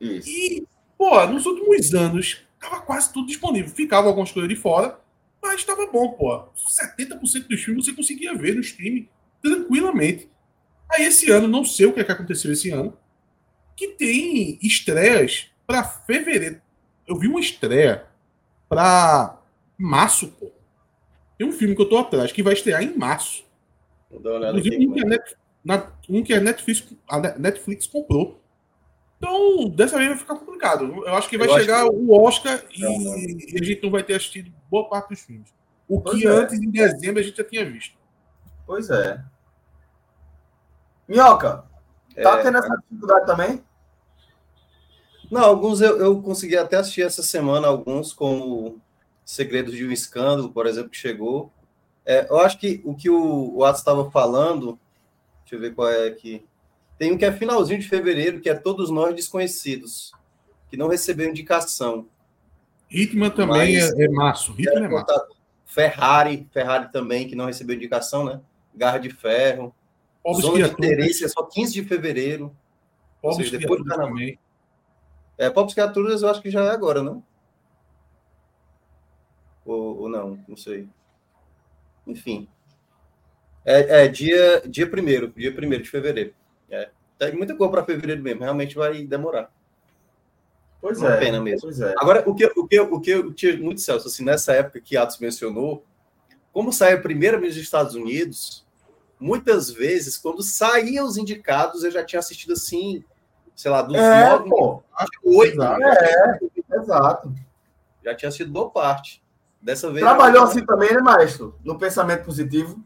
Isso. 0.01 0.29
E, 0.29 0.67
pô, 0.97 1.27
nos 1.27 1.45
últimos 1.45 1.93
anos, 1.93 2.43
tava 2.59 2.81
quase 2.81 3.13
tudo 3.13 3.27
disponível. 3.27 3.71
Ficava 3.71 4.09
algumas 4.09 4.33
coisas 4.33 4.49
de 4.49 4.57
fora, 4.57 4.99
mas 5.43 5.61
estava 5.61 5.87
bom, 5.87 6.13
pô. 6.13 6.49
70% 6.55 7.49
dos 7.49 7.63
filmes 7.63 7.85
você 7.85 7.93
conseguia 7.93 8.35
ver 8.35 8.55
no 8.55 8.61
stream 8.61 9.07
tranquilamente. 9.43 10.29
Aí 10.91 11.05
esse 11.05 11.31
ano, 11.31 11.49
não 11.49 11.65
sei 11.65 11.87
o 11.87 11.93
que, 11.93 12.01
é 12.01 12.05
que 12.05 12.13
aconteceu 12.13 12.53
esse 12.53 12.71
ano, 12.71 12.97
que 13.77 13.89
tem 13.89 14.59
estreias 14.63 15.51
para 15.67 15.85
fevereiro. 15.85 16.61
Eu 17.07 17.17
vi 17.17 17.29
uma 17.29 17.41
estreia 17.41 18.07
para 18.69 19.41
março, 19.79 20.29
pô. 20.29 20.51
Tem 21.39 21.47
um 21.47 21.53
filme 21.53 21.75
que 21.75 21.81
eu 21.81 21.89
tô 21.89 21.97
atrás 21.97 22.33
que 22.33 22.43
vai 22.43 22.53
estrear 22.53 22.83
em 22.83 22.97
março. 22.97 23.45
Inclusive, 24.13 24.87
um, 24.87 24.93
que 24.93 25.01
a 25.01 25.05
Netflix, 25.07 25.37
um 26.09 26.23
que 26.23 26.35
a 26.35 26.41
Netflix, 26.41 26.85
a 27.09 27.39
Netflix 27.39 27.87
comprou. 27.87 28.43
Então, 29.21 29.69
dessa 29.69 29.99
vez 29.99 30.09
vai 30.09 30.19
ficar 30.19 30.35
complicado. 30.35 31.05
Eu 31.07 31.15
acho 31.15 31.29
que 31.29 31.37
vai 31.37 31.47
eu 31.47 31.59
chegar 31.59 31.85
que... 31.85 31.95
o 31.95 32.23
Oscar 32.23 32.65
e, 32.75 32.83
e, 32.83 33.61
a 33.61 33.65
gente 33.65 33.83
não 33.83 33.91
vai 33.91 34.03
ter 34.03 34.15
assistido 34.15 34.51
boa 34.71 34.89
parte 34.89 35.11
dos 35.11 35.21
filmes. 35.21 35.53
O 35.87 36.01
pois 36.01 36.19
que 36.19 36.27
é. 36.27 36.31
antes, 36.31 36.59
em 36.59 36.71
dezembro, 36.71 37.21
a 37.21 37.23
gente 37.23 37.37
já 37.37 37.45
tinha 37.45 37.65
visto. 37.65 37.99
Pois 38.67 38.89
é. 38.89 39.23
Minhoca, 41.07 41.65
tá 42.15 42.39
é, 42.39 42.43
tendo 42.43 42.59
essa 42.59 42.77
dificuldade 42.77 43.27
também? 43.27 43.63
Não, 45.31 45.45
alguns 45.45 45.83
eu, 45.83 45.99
eu 45.99 46.23
consegui 46.23 46.57
até 46.57 46.77
assistir 46.77 47.03
essa 47.03 47.23
semana, 47.23 47.69
alguns, 47.69 48.15
como 48.15 48.81
Segredos 49.25 49.75
de 49.75 49.87
um 49.87 49.93
Escândalo, 49.93 50.51
por 50.51 50.67
exemplo, 50.67 50.91
que 50.91 50.97
chegou. 50.97 51.53
É, 52.07 52.27
eu 52.31 52.39
acho 52.39 52.59
que 52.59 52.81
o 52.85 52.95
que 52.95 53.11
o, 53.11 53.57
o 53.57 53.65
Atos 53.65 53.81
estava 53.81 54.11
falando, 54.11 54.79
deixa 55.43 55.57
eu 55.57 55.61
ver 55.61 55.75
qual 55.75 55.89
é 55.89 56.07
aqui. 56.07 56.45
Tem 57.01 57.11
um 57.11 57.17
que 57.17 57.25
é 57.25 57.33
finalzinho 57.33 57.81
de 57.81 57.89
fevereiro, 57.89 58.43
que 58.43 58.51
é 58.51 58.55
Todos 58.55 58.91
Nós 58.91 59.15
Desconhecidos, 59.15 60.13
que 60.69 60.77
não 60.77 60.87
recebeu 60.87 61.31
indicação. 61.31 62.07
Hitman 62.91 63.31
também 63.31 63.77
Mas, 63.77 63.99
é, 63.99 64.05
é 64.05 64.09
março. 64.11 64.53
Hitman 64.53 64.85
é 64.85 64.89
março. 64.89 65.29
Ferrari, 65.65 66.47
Ferrari 66.53 66.93
também, 66.93 67.27
que 67.27 67.35
não 67.35 67.47
recebeu 67.47 67.75
indicação, 67.75 68.27
né? 68.27 68.39
Garra 68.75 68.99
de 68.99 69.09
Ferro. 69.09 69.75
Pobres 70.23 70.45
Zona 70.45 70.69
de 70.69 70.73
interesse 70.75 71.25
é 71.25 71.29
só 71.29 71.43
15 71.43 71.73
de 71.73 71.85
fevereiro. 71.85 72.55
Pobres 73.23 73.49
seja, 73.49 73.59
depois 73.59 73.81
do 73.81 73.87
carnaval. 73.89 74.13
Também. 74.13 74.39
É, 75.39 75.49
Pobres 75.49 75.73
Criaturas 75.73 76.21
eu 76.21 76.29
acho 76.29 76.43
que 76.43 76.51
já 76.51 76.67
é 76.67 76.71
agora, 76.71 77.03
não? 77.03 77.25
Ou, 79.65 80.03
ou 80.03 80.09
não, 80.11 80.39
não 80.47 80.55
sei. 80.55 80.87
Enfim. 82.07 82.47
É, 83.65 84.05
é 84.05 84.09
dia, 84.09 84.63
dia 84.69 84.87
primeiro, 84.87 85.33
dia 85.35 85.51
primeiro 85.51 85.83
de 85.83 85.89
fevereiro. 85.89 86.35
É. 86.71 86.91
Tem 87.19 87.37
muita 87.37 87.55
coisa 87.55 87.71
para 87.71 87.85
fevereiro 87.85 88.23
mesmo, 88.23 88.43
realmente 88.43 88.75
vai 88.75 89.05
demorar. 89.05 89.51
Pois 90.81 90.99
Uma 90.99 91.15
é. 91.15 91.19
pena 91.19 91.41
mesmo. 91.41 91.63
Pois 91.63 91.81
é. 91.81 91.95
Agora, 91.99 92.23
o 92.27 92.35
que, 92.35 92.47
o 92.47 92.67
que, 92.67 92.81
o 92.81 93.01
que 93.01 93.11
eu 93.11 93.33
tinha 93.35 93.57
muito 93.59 93.81
Celso, 93.81 94.09
assim, 94.09 94.25
nessa 94.25 94.53
época 94.55 94.81
que 94.81 94.97
Atos 94.97 95.19
mencionou, 95.19 95.85
como 96.53 96.73
saiu 96.73 96.99
a 96.99 97.03
primeira 97.03 97.39
vez 97.39 97.55
dos 97.55 97.63
Estados 97.63 97.95
Unidos, 97.95 98.67
muitas 99.19 99.71
vezes, 99.71 100.17
quando 100.17 100.43
saíam 100.43 101.07
os 101.07 101.19
indicados, 101.19 101.85
eu 101.85 101.91
já 101.91 102.03
tinha 102.03 102.19
assistido 102.19 102.55
assim, 102.55 103.05
sei 103.55 103.71
lá, 103.71 103.83
dos 103.83 103.97
é, 103.97 104.31
nove, 104.31 104.49
pô. 104.49 104.83
oito. 105.25 105.63
É, 105.63 106.41
exato. 106.73 107.35
Já 108.03 108.15
tinha 108.15 108.31
sido 108.31 108.51
boa 108.51 108.71
parte. 108.71 109.23
Dessa 109.61 109.91
vez. 109.91 110.01
Trabalhou 110.01 110.45
assim 110.45 110.65
também, 110.65 110.95
né, 110.95 111.01
maestro? 111.03 111.55
No 111.63 111.79
pensamento 111.79 112.25
positivo? 112.25 112.83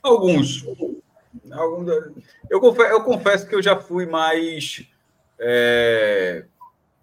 Alguns. 0.00 0.64
Eu 2.48 2.60
confesso, 2.60 2.92
eu 2.92 3.04
confesso 3.04 3.48
que 3.48 3.54
eu 3.54 3.62
já 3.62 3.76
fui 3.76 4.06
mais. 4.06 4.86
É, 5.38 6.44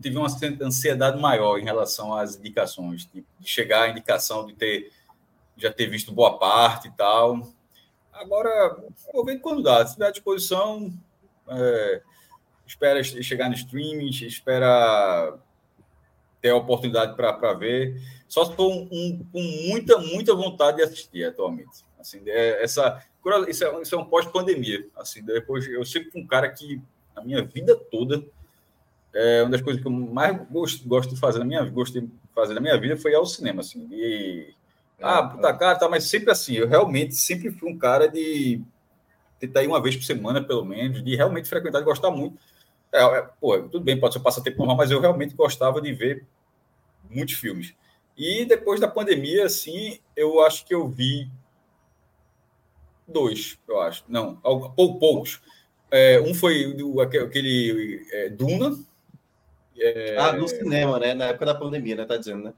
tive 0.01 0.17
uma 0.17 0.27
ansiedade 0.62 1.19
maior 1.19 1.57
em 1.57 1.63
relação 1.63 2.13
às 2.13 2.36
indicações, 2.36 3.10
de 3.12 3.25
chegar 3.43 3.83
à 3.83 3.89
indicação 3.89 4.45
de 4.45 4.53
ter 4.53 4.91
já 5.57 5.71
ter 5.71 5.88
visto 5.88 6.12
boa 6.12 6.38
parte 6.38 6.88
e 6.88 6.91
tal. 6.91 7.41
Agora, 8.13 8.77
vou 9.12 9.25
ver 9.25 9.39
quando 9.39 9.63
dá. 9.63 9.86
Se 9.86 9.97
der 9.97 10.07
à 10.07 10.12
disposição, 10.12 10.93
é, 11.47 12.01
espera 12.65 13.03
chegar 13.03 13.49
no 13.49 13.55
streaming, 13.55 14.10
espera 14.10 15.38
ter 16.41 16.49
a 16.49 16.55
oportunidade 16.55 17.15
para 17.15 17.53
ver. 17.53 17.99
Só 18.27 18.43
um, 18.60 18.88
um, 18.91 19.25
com 19.31 19.41
muita, 19.41 19.97
muita 19.97 20.36
vontade 20.36 20.77
de 20.77 20.83
assistir 20.83 21.25
atualmente. 21.25 21.87
Assim, 22.08 22.22
é, 22.26 22.63
essa, 22.63 23.04
isso 23.50 23.65
é, 23.65 23.82
isso 23.82 23.96
é 23.96 23.98
um 23.98 24.06
pós-pandemia. 24.06 24.88
Assim, 24.96 25.22
depois, 25.22 25.67
eu 25.67 25.84
sempre 25.84 26.10
fui 26.10 26.22
um 26.22 26.28
cara 26.28 26.48
que, 26.50 26.82
a 27.13 27.22
minha 27.22 27.43
vida 27.43 27.76
toda, 27.76 28.24
é 29.13 29.41
uma 29.41 29.52
das 29.52 29.62
coisas 29.62 29.82
que 29.82 29.88
eu 29.88 29.91
mais 29.91 30.38
gosto, 30.50 30.88
gosto 30.88 31.13
de 31.13 31.20
fazer 31.20 31.39
na 31.39 31.46
minha 31.46 31.63
gostei 31.65 32.04
de 32.04 32.10
fazer 32.34 32.54
na 32.54 32.62
minha 32.62 32.80
vida 32.80 32.96
foi 32.96 33.12
ir 33.12 33.15
ao 33.15 33.26
cinema. 33.26 33.60
Assim, 33.60 33.88
e, 33.91 34.54
ah, 35.02 35.20
é, 35.20 35.36
puta 35.36 35.54
cara, 35.54 35.78
tá, 35.78 35.89
mas 35.89 36.06
sempre 36.06 36.32
assim, 36.32 36.54
eu 36.54 36.67
realmente 36.67 37.15
sempre 37.15 37.52
fui 37.52 37.70
um 37.70 37.78
cara 37.78 38.08
de 38.08 38.62
tentar 39.39 39.63
ir 39.63 39.67
uma 39.67 39.82
vez 39.82 39.96
por 39.96 40.04
semana, 40.04 40.41
pelo 40.41 40.63
menos, 40.63 41.04
de 41.04 41.15
realmente 41.15 41.50
frequentar, 41.50 41.80
de 41.80 41.86
gostar 41.86 42.12
muito. 42.12 42.38
É, 42.91 43.04
é, 43.04 43.22
pô, 43.41 43.60
tudo 43.63 43.82
bem, 43.82 44.00
pode 44.00 44.13
ser 44.13 44.22
passatempo 44.22 44.60
normal, 44.60 44.78
mas 44.78 44.91
eu 44.91 45.02
realmente 45.02 45.36
gostava 45.36 45.82
de 45.82 45.91
ver 45.91 46.26
muitos 47.10 47.36
filmes. 47.36 47.76
E 48.15 48.46
depois 48.46 48.80
da 48.80 48.88
pandemia, 48.88 49.46
assim, 49.46 50.00
eu 50.15 50.41
acho 50.41 50.65
que 50.65 50.74
eu 50.74 50.88
vi 50.88 51.30
dois, 53.08 53.58
eu 53.67 53.80
acho. 53.82 54.04
Não, 54.08 54.36
poucos. 55.00 55.41
É, 55.89 56.20
um 56.20 56.34
foi 56.34 56.74
do, 56.74 57.00
aquele 57.00 58.06
é, 58.12 58.30
Duna. 58.30 58.78
É... 59.78 60.17
Ah, 60.17 60.34
no 60.34 60.48
cinema, 60.48 61.00
né? 61.00 61.13
Na 61.13 61.26
época 61.26 61.46
da 61.46 61.56
pandemia, 61.56 61.96
né? 61.96 62.06
Tá 62.06 62.17
dizendo, 62.17 62.43
né? 62.43 62.54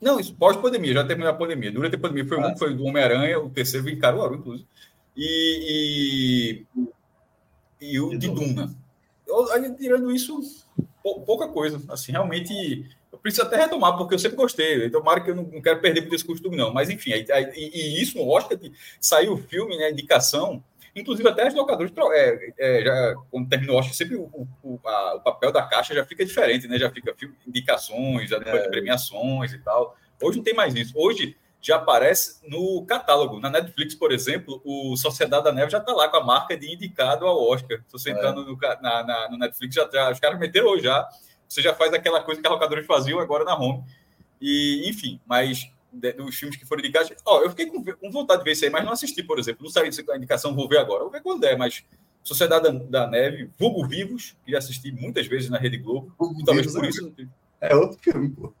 Não, 0.00 0.20
isso 0.20 0.34
pós-pandemia, 0.34 0.92
já 0.92 1.04
terminou 1.04 1.32
a 1.32 1.36
pandemia. 1.36 1.72
Durante 1.72 1.96
a 1.96 1.98
pandemia 1.98 2.26
foi 2.26 2.40
ah, 2.40 2.48
um, 2.48 2.56
foi 2.56 2.74
do 2.74 2.84
Homem-Aranha, 2.84 3.40
o 3.40 3.48
terceiro 3.48 3.88
em 3.88 3.98
Caruaru, 3.98 4.36
inclusive. 4.36 4.68
E, 5.16 6.64
e, 6.76 6.84
e 7.80 8.00
o 8.00 8.16
de 8.16 8.28
Duna. 8.28 8.74
Eu, 9.26 9.76
tirando 9.76 10.12
isso, 10.12 10.38
pouca 11.02 11.48
coisa. 11.48 11.80
Assim, 11.88 12.12
realmente 12.12 12.86
preciso 13.24 13.46
até 13.46 13.56
retomar, 13.56 13.96
porque 13.96 14.14
eu 14.14 14.18
sempre 14.18 14.36
gostei. 14.36 14.90
Tomara 14.90 15.18
que 15.22 15.30
eu 15.30 15.34
não, 15.34 15.62
quero 15.62 15.80
perder 15.80 16.02
muito 16.02 16.14
esse 16.14 16.24
costume, 16.24 16.58
não. 16.58 16.74
Mas, 16.74 16.90
enfim, 16.90 17.14
aí, 17.14 17.24
aí, 17.32 17.50
e, 17.56 18.02
isso 18.02 18.18
no 18.18 18.28
Oscar, 18.28 18.58
saiu 19.00 19.32
o 19.32 19.38
filme, 19.38 19.78
né, 19.78 19.90
indicação, 19.90 20.62
inclusive 20.94 21.26
até 21.26 21.46
as 21.46 21.54
locadoras, 21.54 21.90
é, 22.12 22.52
é, 22.58 22.84
já, 22.84 23.14
quando 23.30 23.48
termina 23.48 23.72
o 23.72 23.76
Oscar, 23.76 23.94
sempre 23.94 24.16
o, 24.16 24.46
o, 24.62 24.78
a, 24.84 25.14
o, 25.14 25.20
papel 25.20 25.50
da 25.50 25.62
caixa 25.62 25.94
já 25.94 26.04
fica 26.04 26.22
diferente, 26.22 26.68
né? 26.68 26.78
Já 26.78 26.90
fica 26.90 27.16
indicações, 27.46 28.28
já 28.28 28.38
depois 28.38 28.62
é. 28.62 28.68
premiações 28.68 29.54
e 29.54 29.58
tal. 29.58 29.96
Hoje 30.22 30.36
não 30.36 30.44
tem 30.44 30.54
mais 30.54 30.74
isso. 30.74 30.92
Hoje 30.94 31.34
já 31.62 31.76
aparece 31.76 32.46
no 32.46 32.84
catálogo. 32.84 33.40
Na 33.40 33.48
Netflix, 33.48 33.94
por 33.94 34.12
exemplo, 34.12 34.60
o 34.66 34.98
Sociedade 34.98 35.44
da 35.44 35.52
Neve 35.52 35.70
já 35.70 35.78
está 35.78 35.94
lá 35.94 36.08
com 36.08 36.18
a 36.18 36.24
marca 36.24 36.54
de 36.58 36.70
indicado 36.70 37.26
ao 37.26 37.42
Oscar. 37.42 37.78
Se 37.86 37.92
você 37.92 38.10
entrar 38.10 38.32
é. 38.32 38.34
no, 38.34 38.58
na, 38.82 39.02
na, 39.02 39.30
no 39.30 39.38
Netflix, 39.38 39.74
já, 39.74 39.88
já, 39.90 40.10
os 40.10 40.20
caras 40.20 40.38
meteram 40.38 40.66
hoje 40.66 40.84
já 40.84 41.08
você 41.48 41.62
já 41.62 41.74
faz 41.74 41.92
aquela 41.92 42.22
coisa 42.22 42.40
que 42.40 42.46
a 42.46 42.50
locadora 42.50 42.82
faziam 42.84 43.18
agora 43.18 43.44
na 43.44 43.56
home. 43.56 43.84
E, 44.40 44.88
enfim, 44.88 45.20
mas 45.26 45.70
dos 45.92 46.36
filmes 46.36 46.56
que 46.56 46.66
foram 46.66 46.80
indicados. 46.80 47.12
Ó, 47.24 47.42
eu 47.42 47.50
fiquei 47.50 47.66
com, 47.66 47.82
com, 47.84 48.10
vontade 48.10 48.40
de 48.40 48.44
ver 48.44 48.52
isso 48.52 48.64
aí, 48.64 48.70
mas 48.70 48.84
não 48.84 48.92
assisti, 48.92 49.22
por 49.22 49.38
exemplo. 49.38 49.62
Não 49.62 49.70
sabia 49.70 49.92
se 49.92 50.04
a 50.10 50.16
indicação 50.16 50.54
vou 50.54 50.68
ver 50.68 50.78
agora. 50.78 51.02
Vou 51.02 51.10
ver 51.10 51.22
quando 51.22 51.40
der, 51.40 51.56
mas 51.56 51.84
Sociedade 52.22 52.64
da, 52.64 52.70
da 52.70 53.06
Neve, 53.06 53.50
Vulgo 53.58 53.86
Vivos, 53.86 54.34
que 54.44 54.52
já 54.52 54.58
assisti 54.58 54.90
muitas 54.90 55.26
vezes 55.26 55.50
na 55.50 55.58
Rede 55.58 55.76
Globo. 55.76 56.12
talvez 56.44 56.72
por 56.72 56.84
é 56.84 56.88
isso. 56.88 57.14
É 57.60 57.74
outro 57.74 57.98
filme, 57.98 58.30
pô. 58.30 58.52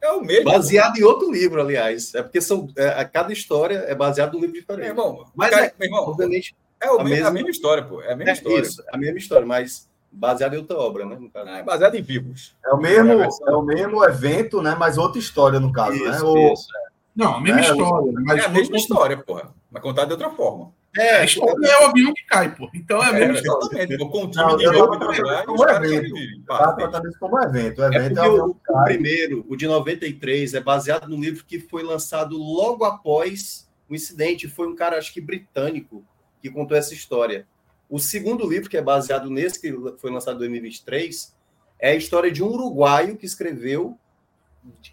É 0.00 0.12
o 0.12 0.20
mesmo. 0.20 0.44
Baseado 0.44 0.94
pô. 0.94 1.00
em 1.00 1.02
outro 1.04 1.32
livro, 1.32 1.60
aliás. 1.60 2.14
É 2.14 2.22
porque 2.22 2.40
são, 2.40 2.68
é, 2.76 3.04
cada 3.04 3.32
história 3.32 3.84
é 3.86 3.94
baseada 3.94 4.32
num 4.32 4.40
livro 4.40 4.54
diferente. 4.54 4.80
Meu 4.80 4.90
irmão, 4.90 5.30
mas 5.34 5.50
cara, 5.50 5.66
é, 5.66 5.74
meu 5.78 5.86
irmão, 5.86 6.08
obviamente. 6.08 6.56
É 6.80 6.90
o 6.90 7.00
a, 7.00 7.04
mesma, 7.04 7.28
a 7.28 7.30
mesma 7.30 7.50
história, 7.50 7.82
pô. 7.84 8.02
É 8.02 8.12
a 8.12 8.16
mesma 8.16 8.30
é 8.30 8.34
história. 8.34 8.60
Isso, 8.62 8.84
a 8.92 8.96
mesma 8.96 9.18
história, 9.18 9.46
mas 9.46 9.88
Baseado 10.10 10.54
em 10.54 10.58
outra 10.58 10.78
obra, 10.78 11.04
né? 11.04 11.18
É 11.58 11.62
baseado 11.62 11.94
em 11.94 12.02
vivos. 12.02 12.56
É 12.64 12.72
o 12.72 12.78
mesmo, 12.78 13.12
é, 13.12 13.50
o 13.54 13.62
mesmo 13.62 14.04
evento, 14.04 14.62
né? 14.62 14.74
Mas 14.78 14.98
outra 14.98 15.18
história, 15.18 15.60
no 15.60 15.72
caso, 15.72 15.92
né? 15.92 16.10
isso, 16.10 16.34
né? 16.34 16.52
Isso, 16.52 16.68
é. 16.76 16.88
Não, 17.14 17.34
a 17.34 17.40
mesma 17.40 17.60
é, 17.60 17.62
história. 17.64 18.12
Mas 18.24 18.42
é 18.42 18.46
a 18.46 18.48
mesma 18.48 18.76
história, 18.76 19.16
porra. 19.16 19.54
Mas 19.70 19.82
contada 19.82 20.06
de 20.06 20.12
outra 20.12 20.30
forma. 20.30 20.72
É, 20.96 21.18
a 21.18 21.24
história 21.24 21.66
é 21.66 21.84
o 21.84 21.88
avião 21.88 22.14
que 22.14 22.24
cai, 22.24 22.54
pô. 22.54 22.70
Então 22.74 23.02
é 23.02 23.08
a 23.08 23.12
mesma 23.12 23.34
história. 23.34 23.82
Exatamente. 23.82 24.10
Com 24.10 24.24
um 24.24 24.30
time 24.30 24.56
de 24.56 24.64
jogo 24.64 24.98
como 25.46 25.68
evento. 25.68 26.14
Tá 26.46 26.72
tratando 26.72 27.08
isso 27.08 27.18
como 27.18 27.42
evento. 27.42 27.82
O 27.82 27.84
evento 27.84 28.18
é, 28.18 28.28
o, 28.28 28.56
o 28.68 28.84
primeiro, 28.84 29.44
o 29.48 29.56
de 29.56 29.66
93, 29.66 30.54
é 30.54 30.60
baseado 30.60 31.08
no 31.08 31.20
livro 31.20 31.44
que 31.44 31.60
foi 31.60 31.82
lançado 31.82 32.36
logo 32.36 32.84
após 32.84 33.68
o 33.88 33.94
incidente. 33.94 34.48
Foi 34.48 34.66
um 34.66 34.74
cara, 34.74 34.96
acho 34.96 35.12
que 35.12 35.20
britânico, 35.20 36.04
que 36.40 36.50
contou 36.50 36.76
essa 36.76 36.94
história. 36.94 37.46
O 37.88 37.98
segundo 37.98 38.48
livro, 38.48 38.68
que 38.68 38.76
é 38.76 38.82
baseado 38.82 39.30
nesse, 39.30 39.60
que 39.60 39.72
foi 39.98 40.10
lançado 40.10 40.36
em 40.36 40.38
2023, 40.40 41.34
é 41.78 41.90
a 41.90 41.94
história 41.94 42.30
de 42.30 42.42
um 42.42 42.48
uruguaio 42.48 43.16
que 43.16 43.24
escreveu 43.24 43.98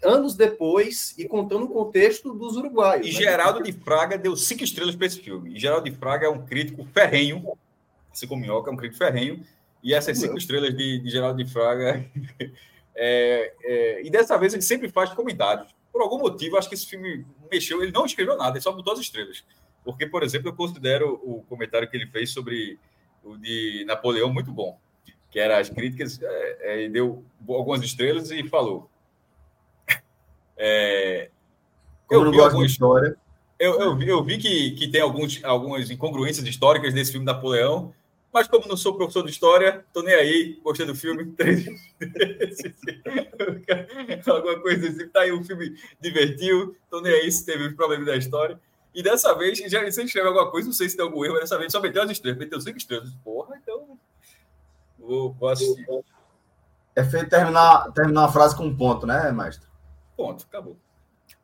anos 0.02 0.34
depois 0.34 1.14
e 1.18 1.26
contando 1.26 1.64
o 1.64 1.68
contexto 1.68 2.32
dos 2.32 2.56
uruguaios. 2.56 3.06
E 3.06 3.12
né? 3.12 3.18
Geraldo 3.18 3.62
de 3.62 3.72
Fraga 3.72 4.16
deu 4.16 4.36
cinco 4.36 4.64
estrelas 4.64 4.94
para 4.94 5.06
esse 5.06 5.20
filme. 5.20 5.54
E 5.54 5.58
Geraldo 5.58 5.90
de 5.90 5.96
Fraga 5.96 6.26
é 6.26 6.30
um 6.30 6.46
crítico 6.46 6.86
ferrenho, 6.94 7.56
assim 8.12 8.26
como 8.26 8.40
Minhoca, 8.40 8.70
é 8.70 8.72
um 8.72 8.76
crítico 8.76 8.98
ferrenho. 8.98 9.44
E 9.82 9.94
essas 9.94 10.18
cinco 10.18 10.38
estrelas 10.38 10.74
de, 10.74 10.98
de 11.00 11.10
Geraldo 11.10 11.42
de 11.42 11.50
Fraga. 11.50 12.04
É, 12.98 13.52
é, 13.62 14.06
e 14.06 14.08
dessa 14.08 14.38
vez 14.38 14.54
ele 14.54 14.62
sempre 14.62 14.88
faz 14.88 15.10
comentários. 15.10 15.68
Por 15.92 16.00
algum 16.00 16.18
motivo, 16.18 16.56
acho 16.56 16.66
que 16.66 16.74
esse 16.74 16.86
filme 16.86 17.26
mexeu. 17.52 17.82
Ele 17.82 17.92
não 17.92 18.06
escreveu 18.06 18.38
nada, 18.38 18.56
ele 18.56 18.62
só 18.62 18.72
botou 18.72 18.94
as 18.94 19.00
estrelas. 19.00 19.44
Porque, 19.86 20.04
por 20.04 20.24
exemplo, 20.24 20.48
eu 20.48 20.52
considero 20.52 21.20
o 21.22 21.44
comentário 21.48 21.88
que 21.88 21.96
ele 21.96 22.08
fez 22.08 22.32
sobre 22.32 22.76
o 23.22 23.36
de 23.36 23.84
Napoleão 23.86 24.34
muito 24.34 24.50
bom, 24.50 24.76
que 25.30 25.38
era 25.38 25.60
as 25.60 25.70
críticas, 25.70 26.20
é, 26.20 26.86
é, 26.86 26.88
deu 26.88 27.24
algumas 27.48 27.80
estrelas 27.82 28.32
e 28.32 28.42
falou. 28.48 28.90
É, 30.58 31.28
eu 32.10 32.24
não 32.24 32.32
vi 32.32 32.60
de 32.60 32.64
história. 32.64 33.14
Eu, 33.58 33.78
eu, 33.78 33.94
vi, 33.94 34.08
eu 34.08 34.24
vi 34.24 34.38
que, 34.38 34.70
que 34.70 34.88
tem 34.88 35.02
alguns, 35.02 35.44
algumas 35.44 35.90
incongruências 35.90 36.46
históricas 36.46 36.94
desse 36.94 37.12
filme 37.12 37.26
Napoleão, 37.26 37.92
mas 38.32 38.48
como 38.48 38.66
não 38.66 38.74
sou 38.74 38.96
professor 38.96 39.22
de 39.22 39.30
história, 39.30 39.84
tô 39.92 40.00
nem 40.00 40.14
aí, 40.14 40.58
gostei 40.64 40.86
do 40.86 40.94
filme. 40.94 41.24
Alguma 44.26 44.58
coisa 44.60 44.88
assim, 44.88 45.08
tá 45.08 45.20
aí, 45.20 45.30
o 45.30 45.44
filme 45.44 45.76
divertiu, 46.00 46.74
tô 46.88 47.02
nem 47.02 47.12
aí 47.12 47.30
se 47.30 47.44
teve 47.44 47.74
problema 47.74 48.06
da 48.06 48.16
história. 48.16 48.58
E 48.96 49.02
dessa 49.02 49.34
vez, 49.34 49.58
já 49.58 49.84
você 49.84 50.04
escreve 50.04 50.26
alguma 50.26 50.50
coisa, 50.50 50.68
não 50.68 50.72
sei 50.72 50.88
se 50.88 50.96
tem 50.96 51.04
algum 51.04 51.22
erro, 51.22 51.34
mas 51.34 51.42
dessa 51.42 51.58
vez 51.58 51.70
só 51.70 51.78
meteu 51.82 52.02
as 52.02 52.10
estrelas, 52.10 52.38
meteu 52.38 52.58
cinco 52.58 52.78
estrelas. 52.78 53.10
Porra, 53.22 53.54
então. 53.62 53.98
Vou, 54.98 55.34
vou 55.34 55.50
assistir. 55.50 55.86
É 56.94 57.04
feito 57.04 57.28
terminar, 57.28 57.92
terminar 57.92 58.24
a 58.24 58.32
frase 58.32 58.56
com 58.56 58.64
um 58.64 58.74
ponto, 58.74 59.06
né, 59.06 59.30
mestre? 59.32 59.68
Ponto, 60.16 60.46
acabou. 60.48 60.78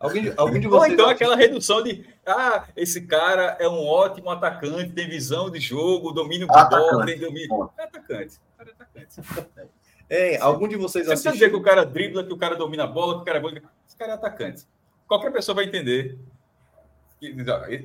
Alguém, 0.01 0.33
alguém 0.39 0.63
de 0.63 0.67
vocês. 0.67 0.83
Ou 0.83 0.95
então 0.95 1.11
aquela 1.11 1.37
redução 1.37 1.83
de. 1.83 2.07
Ah, 2.25 2.69
esse 2.75 3.03
cara 3.03 3.59
é 3.61 3.69
um 3.69 3.87
ótimo 3.87 4.31
atacante, 4.31 4.91
tem 4.93 5.07
visão 5.07 5.51
de 5.51 5.61
jogo, 5.61 6.11
domínio 6.11 6.47
de 6.47 6.55
bola, 6.55 7.05
tem 7.05 7.19
domínio. 7.19 7.71
É 7.77 7.83
atacante. 7.83 8.41
É 8.59 8.63
atacante. 8.63 9.21
É, 10.15 10.37
algum 10.43 10.69
de 10.69 10.77
vocês 10.77 11.07
Você 11.07 11.13
assistiu... 11.13 11.33
dizer 11.33 11.49
que 11.49 11.57
o 11.57 11.63
cara 11.63 11.87
dribla, 11.87 12.23
que 12.23 12.35
o 12.35 12.37
cara 12.37 12.55
domina 12.55 12.85
a 12.85 12.87
bola, 12.87 13.15
que 13.15 13.23
o 13.23 13.25
cara 13.25 13.39
é 13.39 13.41
bom. 13.41 13.49
Esse 13.49 13.97
cara 13.97 14.13
é 14.13 14.15
atacante. 14.15 14.67
Qualquer 15.09 15.33
pessoa 15.33 15.55
vai 15.55 15.65
entender 15.65 16.19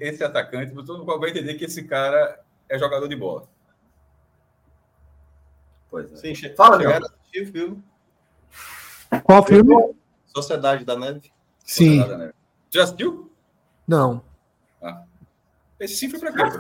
esse 0.02 0.24
atacante, 0.24 0.74
todo 0.74 1.00
mundo 1.00 1.20
vai 1.20 1.30
entender 1.30 1.54
que 1.56 1.66
esse 1.66 1.84
cara 1.84 2.40
é 2.68 2.78
jogador 2.78 3.08
de 3.08 3.16
bola. 3.16 3.48
Pois 5.90 6.12
é. 6.12 6.34
Sim, 6.34 6.54
Fala, 6.56 6.78
chegaram 6.78 7.06
a 7.06 7.10
assistir 7.10 7.44
o 7.44 7.52
filme. 7.52 7.84
Qual 9.24 9.46
filme? 9.46 9.96
Sociedade 10.28 10.84
da 10.84 10.98
Neve. 10.98 11.32
Sim. 11.64 12.00
Da 12.00 12.18
Neve. 12.18 12.34
Já 12.70 12.84
assistiu? 12.84 13.32
Não. 13.88 14.22
Ah. 14.82 15.04
Esse 15.80 15.96
sim 15.96 16.10
foi 16.10 16.20
pra 16.20 16.34
quê? 16.34 16.58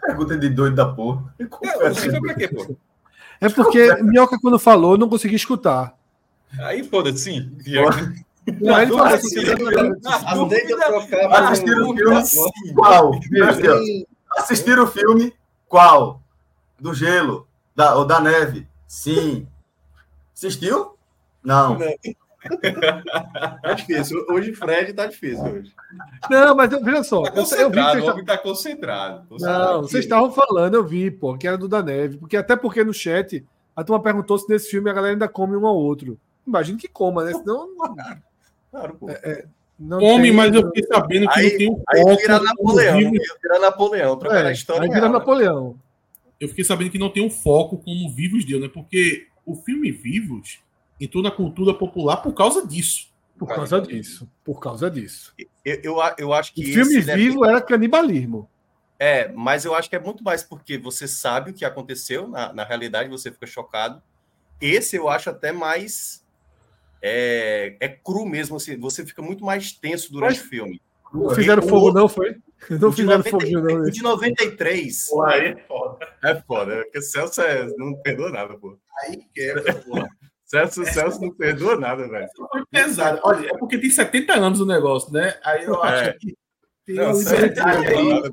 Pergunta 0.00 0.38
de 0.38 0.48
doido 0.48 0.76
da 0.76 0.90
porra. 0.92 1.34
É, 1.38 1.88
esse 1.88 2.00
sim 2.02 2.10
foi 2.10 2.20
pra 2.20 2.34
quê, 2.34 2.48
pô? 2.48 2.76
É 3.40 3.48
porque 3.48 3.94
Minhoca, 4.02 4.38
quando 4.40 4.58
falou, 4.58 4.92
eu 4.92 4.98
não 4.98 5.08
consegui 5.08 5.34
escutar. 5.34 5.96
Aí, 6.60 6.84
foda-se, 6.84 7.18
sim. 7.18 7.56
Não, 8.60 8.80
ele 8.80 8.90
falou 8.90 9.06
assim, 9.06 9.16
assistir 9.16 9.50
o 11.78 11.90
filme 11.90 12.74
qual? 12.74 13.12
Assistir 14.36 14.78
o 14.78 14.86
filme 14.86 15.34
qual? 15.68 16.22
Do 16.78 16.94
gelo, 16.94 17.48
da, 17.74 17.96
ou 17.96 18.04
da 18.04 18.20
neve? 18.20 18.68
Sim. 18.86 19.48
Assistiu? 20.34 20.94
Não. 21.42 21.78
Tá 23.62 23.74
difícil. 23.74 24.24
Hoje 24.30 24.54
Fred 24.54 24.94
tá 24.94 25.06
difícil 25.06 25.44
hoje. 25.44 25.74
Não, 26.30 26.56
mas 26.56 26.72
eu, 26.72 26.82
veja 26.82 27.02
só. 27.02 27.22
Tá 27.22 27.42
eu 27.58 27.70
vi 27.70 27.76
que 27.76 28.00
vocês... 28.00 28.08
o 28.08 28.24
tá 28.24 28.38
concentrado. 28.38 29.26
concentrado. 29.28 29.74
Não, 29.74 29.82
vocês 29.82 30.04
estavam 30.04 30.32
falando, 30.32 30.74
eu 30.74 30.82
vi, 30.82 31.10
pô, 31.10 31.36
que 31.36 31.46
era 31.46 31.58
do 31.58 31.68
da 31.68 31.82
neve. 31.82 32.16
Porque 32.16 32.38
até 32.38 32.56
porque 32.56 32.82
no 32.82 32.94
chat 32.94 33.44
a 33.76 33.84
turma 33.84 34.02
perguntou 34.02 34.38
se 34.38 34.48
nesse 34.48 34.70
filme 34.70 34.90
a 34.90 34.92
galera 34.92 35.14
ainda 35.14 35.28
come 35.28 35.56
um 35.56 35.66
ao 35.66 35.76
outro. 35.76 36.18
Imagino 36.46 36.78
que 36.78 36.88
coma, 36.88 37.24
né? 37.24 37.32
Senão. 37.32 37.68
Claro, 38.70 38.94
pô. 38.94 39.10
É, 39.10 39.20
é 39.24 39.44
Come, 39.88 40.24
tem... 40.24 40.32
mas 40.32 40.54
eu 40.54 40.66
fiquei 40.66 40.84
sabendo 40.84 41.26
que 41.28 41.40
aí, 41.40 41.50
não 41.50 41.58
tem 41.58 41.70
um 41.70 41.82
Aí 41.88 42.16
vira 42.16 42.38
Napoleão, 42.38 42.98
vira 43.42 43.58
Napoleão, 43.58 44.20
é, 44.26 44.46
a 44.48 44.52
história. 44.52 44.82
Aí 44.82 44.90
vira 44.90 45.08
Napoleão. 45.08 45.80
eu 46.38 46.48
fiquei 46.48 46.64
sabendo 46.64 46.90
que 46.90 46.98
não 46.98 47.08
tem 47.08 47.24
um 47.24 47.30
foco 47.30 47.78
como 47.78 48.14
Vivos 48.14 48.44
deu, 48.44 48.60
né? 48.60 48.68
Porque 48.68 49.26
o 49.46 49.54
filme 49.54 49.90
Vivos 49.90 50.60
entrou 51.00 51.22
na 51.22 51.30
cultura 51.30 51.72
popular 51.72 52.18
por 52.18 52.34
causa 52.34 52.66
disso. 52.66 53.08
Por 53.38 53.48
causa 53.48 53.80
disso. 53.80 54.30
Por 54.44 54.60
causa 54.60 54.90
disso. 54.90 55.32
Eu, 55.64 55.80
eu, 55.82 55.96
eu 56.18 56.32
acho 56.34 56.52
que. 56.52 56.60
O 56.60 56.74
filme 56.74 57.00
Vivo 57.00 57.46
era 57.46 57.62
canibalismo. 57.62 58.46
É, 58.98 59.32
mas 59.32 59.64
eu 59.64 59.74
acho 59.74 59.88
que 59.88 59.96
é 59.96 59.98
muito 59.98 60.22
mais 60.22 60.42
porque 60.42 60.76
você 60.76 61.08
sabe 61.08 61.50
o 61.52 61.54
que 61.54 61.64
aconteceu, 61.64 62.28
na, 62.28 62.52
na 62.52 62.64
realidade 62.64 63.08
você 63.08 63.32
fica 63.32 63.46
chocado. 63.46 64.02
Esse 64.60 64.96
eu 64.96 65.08
acho 65.08 65.30
até 65.30 65.52
mais. 65.52 66.22
É, 67.02 67.76
é 67.80 67.88
cru 67.88 68.26
mesmo, 68.26 68.56
assim, 68.56 68.78
você 68.78 69.04
fica 69.04 69.22
muito 69.22 69.44
mais 69.44 69.72
tenso 69.72 70.12
durante 70.12 70.38
mas, 70.38 70.46
o 70.46 70.48
filme. 70.48 70.82
Não 71.12 71.30
fizeram 71.30 71.62
fogo, 71.62 71.92
não, 71.92 72.08
foi? 72.08 72.36
Não 72.68 72.92
fizeram 72.92 73.22
fogo, 73.22 73.44
não. 73.46 73.82
O 73.82 73.90
de 73.90 74.02
93. 74.02 75.08
Pô, 75.08 75.22
aí 75.22 75.48
é 75.48 75.56
foda. 75.66 76.08
É 76.22 76.34
foda, 76.36 76.76
porque 76.82 76.98
o 76.98 77.02
Celso 77.02 77.40
é, 77.40 77.66
não 77.76 77.94
perdoa 77.94 78.30
nada, 78.30 78.54
pô. 78.54 78.78
Aí 79.02 79.18
quebra, 79.34 79.74
pô. 79.74 80.06
Celso, 80.44 80.84
Celso 80.84 81.20
não 81.20 81.30
perdoa 81.30 81.76
nada, 81.76 82.08
velho. 82.08 82.28
Foi 82.36 82.64
pesado. 82.70 83.20
Olha, 83.22 83.48
é 83.48 83.56
porque 83.56 83.78
tem 83.78 83.90
70 83.90 84.32
anos 84.34 84.60
o 84.60 84.66
negócio, 84.66 85.12
né? 85.12 85.38
Aí 85.44 85.64
eu 85.64 85.82
acho 85.82 86.10
é. 86.10 86.12
que 86.14 86.36
tem 86.84 86.96
não, 86.96 87.12
liberdade 87.12 87.86
aí. 87.86 88.32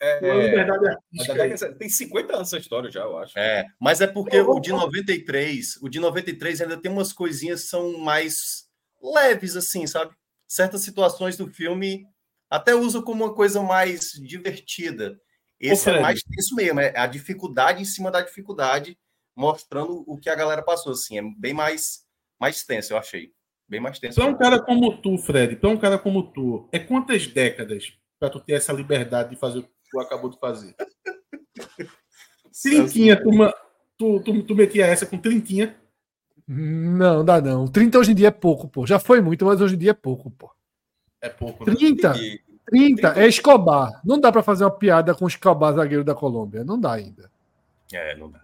É, 0.00 0.20
liberdade 0.20 0.86
artística. 0.88 1.74
Tem 1.74 1.88
50 1.88 2.36
anos 2.36 2.48
essa 2.48 2.58
história 2.58 2.90
já, 2.90 3.00
eu 3.00 3.18
acho. 3.18 3.38
É, 3.38 3.66
mas 3.80 4.00
é 4.00 4.06
porque 4.06 4.40
o 4.40 4.60
de 4.60 4.70
93, 4.70 5.76
o 5.82 5.88
de 5.88 5.98
93 5.98 6.60
ainda 6.60 6.76
tem 6.76 6.90
umas 6.90 7.12
coisinhas 7.12 7.62
que 7.62 7.68
são 7.68 7.98
mais 7.98 8.68
leves, 9.02 9.56
assim, 9.56 9.86
sabe? 9.86 10.14
Certas 10.46 10.82
situações 10.82 11.36
do 11.36 11.48
filme 11.48 12.06
até 12.48 12.74
usa 12.74 13.02
como 13.02 13.24
uma 13.24 13.34
coisa 13.34 13.62
mais 13.62 14.12
divertida. 14.12 15.18
Esse 15.60 15.90
é 15.90 16.00
mais 16.00 16.20
isso 16.38 16.54
mesmo, 16.54 16.78
é 16.80 16.96
a 16.96 17.06
dificuldade 17.06 17.82
em 17.82 17.84
cima 17.84 18.10
da 18.10 18.22
dificuldade, 18.22 18.96
mostrando 19.36 20.04
o 20.06 20.16
que 20.16 20.30
a 20.30 20.34
galera 20.34 20.62
passou, 20.62 20.92
assim, 20.92 21.18
é 21.18 21.22
bem 21.36 21.52
mais, 21.52 22.04
mais 22.40 22.64
tenso, 22.64 22.92
eu 22.92 22.98
achei. 22.98 23.32
Bem 23.68 23.80
mais 23.80 23.98
tenso. 23.98 24.20
Para 24.20 24.30
um 24.30 24.38
cara 24.38 24.62
como 24.62 24.96
tu, 25.02 25.18
Fred, 25.18 25.56
para 25.56 25.68
um 25.68 25.76
cara 25.76 25.98
como 25.98 26.32
tu, 26.32 26.68
é 26.72 26.78
quantas 26.78 27.26
décadas 27.26 27.92
para 28.18 28.30
tu 28.30 28.40
ter 28.40 28.54
essa 28.54 28.72
liberdade 28.72 29.30
de 29.30 29.36
fazer 29.36 29.58
o 29.58 29.62
que 29.62 29.70
tu 29.90 30.00
acabou 30.00 30.30
de 30.30 30.38
fazer? 30.38 30.74
Trintinha, 32.62 33.16
tu, 33.16 33.30
tu, 33.96 34.20
tu, 34.20 34.42
tu 34.42 34.54
metia 34.54 34.86
essa 34.86 35.06
com 35.06 35.16
trintinha? 35.16 35.76
Não, 36.46 37.24
dá 37.24 37.40
não. 37.40 37.68
30 37.68 37.98
hoje 37.98 38.12
em 38.12 38.14
dia 38.14 38.28
é 38.28 38.32
pouco, 38.32 38.66
pô. 38.66 38.86
Já 38.86 38.98
foi 38.98 39.20
muito, 39.20 39.44
mas 39.44 39.60
hoje 39.60 39.74
em 39.74 39.78
dia 39.78 39.90
é 39.90 39.94
pouco, 39.94 40.30
pô. 40.30 40.50
É 41.20 41.28
pouco, 41.28 41.64
né? 41.64 41.74
30? 41.76 42.14
30 42.66 43.20
é 43.20 43.28
Escobar. 43.28 44.00
Não 44.04 44.18
dá 44.18 44.32
para 44.32 44.42
fazer 44.42 44.64
uma 44.64 44.70
piada 44.70 45.14
com 45.14 45.24
o 45.24 45.28
Escobar, 45.28 45.74
zagueiro 45.74 46.02
da 46.02 46.14
Colômbia. 46.14 46.64
Não 46.64 46.80
dá 46.80 46.92
ainda. 46.92 47.30
É, 47.92 48.16
não 48.16 48.30
dá. 48.30 48.40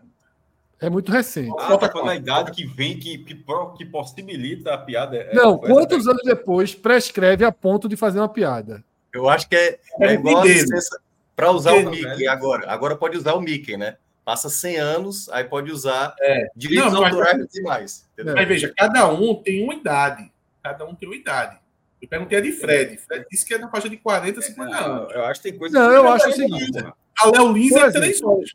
É 0.81 0.91
muito 0.91 1.11
recente. 1.11 1.55
Ah, 1.59 1.79
tá 1.79 1.91
falando 1.91 2.11
a 2.11 2.17
idade 2.17 2.51
que 2.51 2.67
vem, 2.67 2.99
que, 2.99 3.19
que, 3.19 3.35
que 3.79 3.85
possibilita 3.87 4.75
a 4.75 4.79
piada. 4.79 5.17
É, 5.17 5.35
não, 5.35 5.57
quantos 5.57 6.07
anos 6.07 6.23
depois 6.25 6.75
prescreve 6.75 7.45
a 7.45 7.51
ponto 7.51 7.89
de 7.89 7.97
fazer 7.97 8.19
uma 8.19 8.29
piada? 8.29 8.85
Eu 9.13 9.29
acho 9.29 9.49
que 9.49 9.57
é, 9.57 9.79
é, 10.01 10.07
é 10.09 10.15
igual 10.15 10.43
a 10.43 10.45
licença 10.45 11.01
para 11.35 11.51
usar 11.51 11.75
o 11.75 11.91
Mickey 11.91 12.27
agora. 12.27 12.71
Agora 12.71 12.97
pode 12.97 13.17
usar 13.17 13.35
o 13.35 13.41
Mickey, 13.41 13.77
né? 13.77 13.97
Passa 14.25 14.49
100 14.49 14.77
anos, 14.77 15.29
aí 15.29 15.45
pode 15.45 15.71
usar 15.71 16.15
é. 16.21 16.49
direitos 16.57 16.93
não, 16.93 17.05
autorais 17.05 17.45
e 17.45 17.49
demais. 17.49 18.09
Mas 18.17 18.49
veja, 18.49 18.73
cada 18.77 19.07
um 19.09 19.35
tem 19.35 19.63
uma 19.63 19.75
idade. 19.75 20.33
Cada 20.63 20.85
um 20.87 20.95
tem 20.95 21.09
uma 21.09 21.17
idade. 21.17 21.59
Eu 22.01 22.09
perguntei 22.09 22.39
a 22.39 22.41
de 22.41 22.53
Fred. 22.53 22.97
Fred 22.99 23.27
disse 23.31 23.45
que 23.45 23.55
é 23.55 23.59
na 23.59 23.69
faixa 23.69 23.89
de 23.89 23.97
40, 23.97 24.41
50 24.41 24.77
é, 24.77 24.85
anos. 24.85 25.13
Eu 25.13 25.25
acho 25.25 25.43
que 25.43 25.51
tem 25.51 25.59
coisa 25.59 25.79
Não, 25.79 25.93
eu 25.93 26.09
acho 26.09 26.29
o 26.29 26.33
seguinte. 26.33 26.85
A 27.19 27.27
Léo 27.27 27.53
Lins 27.53 27.73
é 27.73 27.91
3 27.91 28.23
horas. 28.23 28.51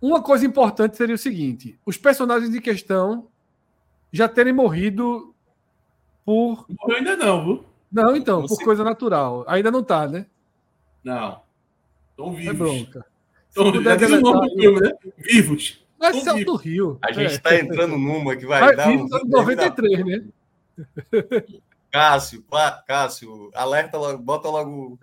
Uma 0.00 0.22
coisa 0.22 0.44
importante 0.46 0.96
seria 0.96 1.14
o 1.14 1.18
seguinte: 1.18 1.78
os 1.84 1.96
personagens 1.96 2.54
em 2.54 2.60
questão 2.60 3.28
já 4.12 4.28
terem 4.28 4.52
morrido 4.52 5.34
por. 6.24 6.66
Morreu 6.68 6.96
ainda 6.98 7.16
não, 7.16 7.44
viu? 7.44 7.64
Não, 7.90 8.16
então, 8.16 8.40
não 8.40 8.48
por 8.48 8.62
coisa 8.62 8.84
natural. 8.84 9.44
Ainda 9.46 9.70
não 9.70 9.82
tá, 9.82 10.06
né? 10.06 10.26
Não. 11.02 11.40
Estão 12.16 12.32
vivos. 12.32 12.48
É 12.48 12.52
bronca. 12.54 13.06
Estão 13.48 13.72
vivos, 14.56 14.80
né? 14.80 14.92
Vivos. 15.18 15.86
Mas 15.98 16.22
céu 16.22 16.44
do 16.44 16.56
Rio. 16.56 16.98
A 17.02 17.12
gente 17.12 17.32
está 17.32 17.54
é. 17.54 17.60
entrando 17.60 17.98
numa 17.98 18.34
que 18.34 18.46
vai, 18.46 18.60
vai 18.60 18.76
dar. 18.76 18.88
Um... 18.88 19.06
93, 19.26 20.04
né? 20.04 20.24
Cássio, 21.90 22.44
Cássio, 22.86 23.50
alerta 23.54 23.96
logo, 23.96 24.18
bota 24.18 24.48
logo 24.48 24.98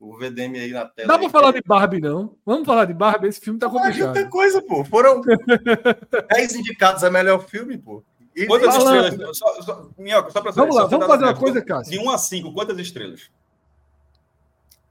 o 0.00 0.16
VDM 0.16 0.58
aí 0.58 0.72
na 0.72 0.86
tela. 0.86 1.08
Dá 1.08 1.18
para 1.18 1.30
falar 1.30 1.52
de 1.52 1.62
Barbie, 1.64 2.00
não? 2.00 2.36
Vamos 2.44 2.66
falar 2.66 2.86
de 2.86 2.94
Barbie? 2.94 3.28
Esse 3.28 3.40
filme 3.40 3.58
tá 3.58 3.68
complicado. 3.68 4.14
Muita 4.14 4.28
coisa, 4.28 4.62
pô. 4.62 4.84
Foram 4.84 5.20
10 6.30 6.56
indicados 6.56 7.04
a 7.04 7.10
melhor 7.10 7.46
filme, 7.46 7.78
pô. 7.78 8.02
E 8.34 8.46
quantas 8.46 8.74
estrelas? 8.74 9.38
Só, 9.38 9.62
só, 9.62 9.90
Minhoca, 9.98 10.30
só 10.30 10.40
pra 10.40 10.52
saber, 10.52 10.68
Vamos 10.68 10.76
lá, 10.76 10.86
vamos 10.86 11.06
fazer 11.06 11.24
uma 11.24 11.34
coisa, 11.34 11.62
Cássio. 11.62 11.92
De 11.92 11.98
1 11.98 12.10
a 12.10 12.18
5, 12.18 12.52
quantas 12.52 12.78
estrelas? 12.78 13.30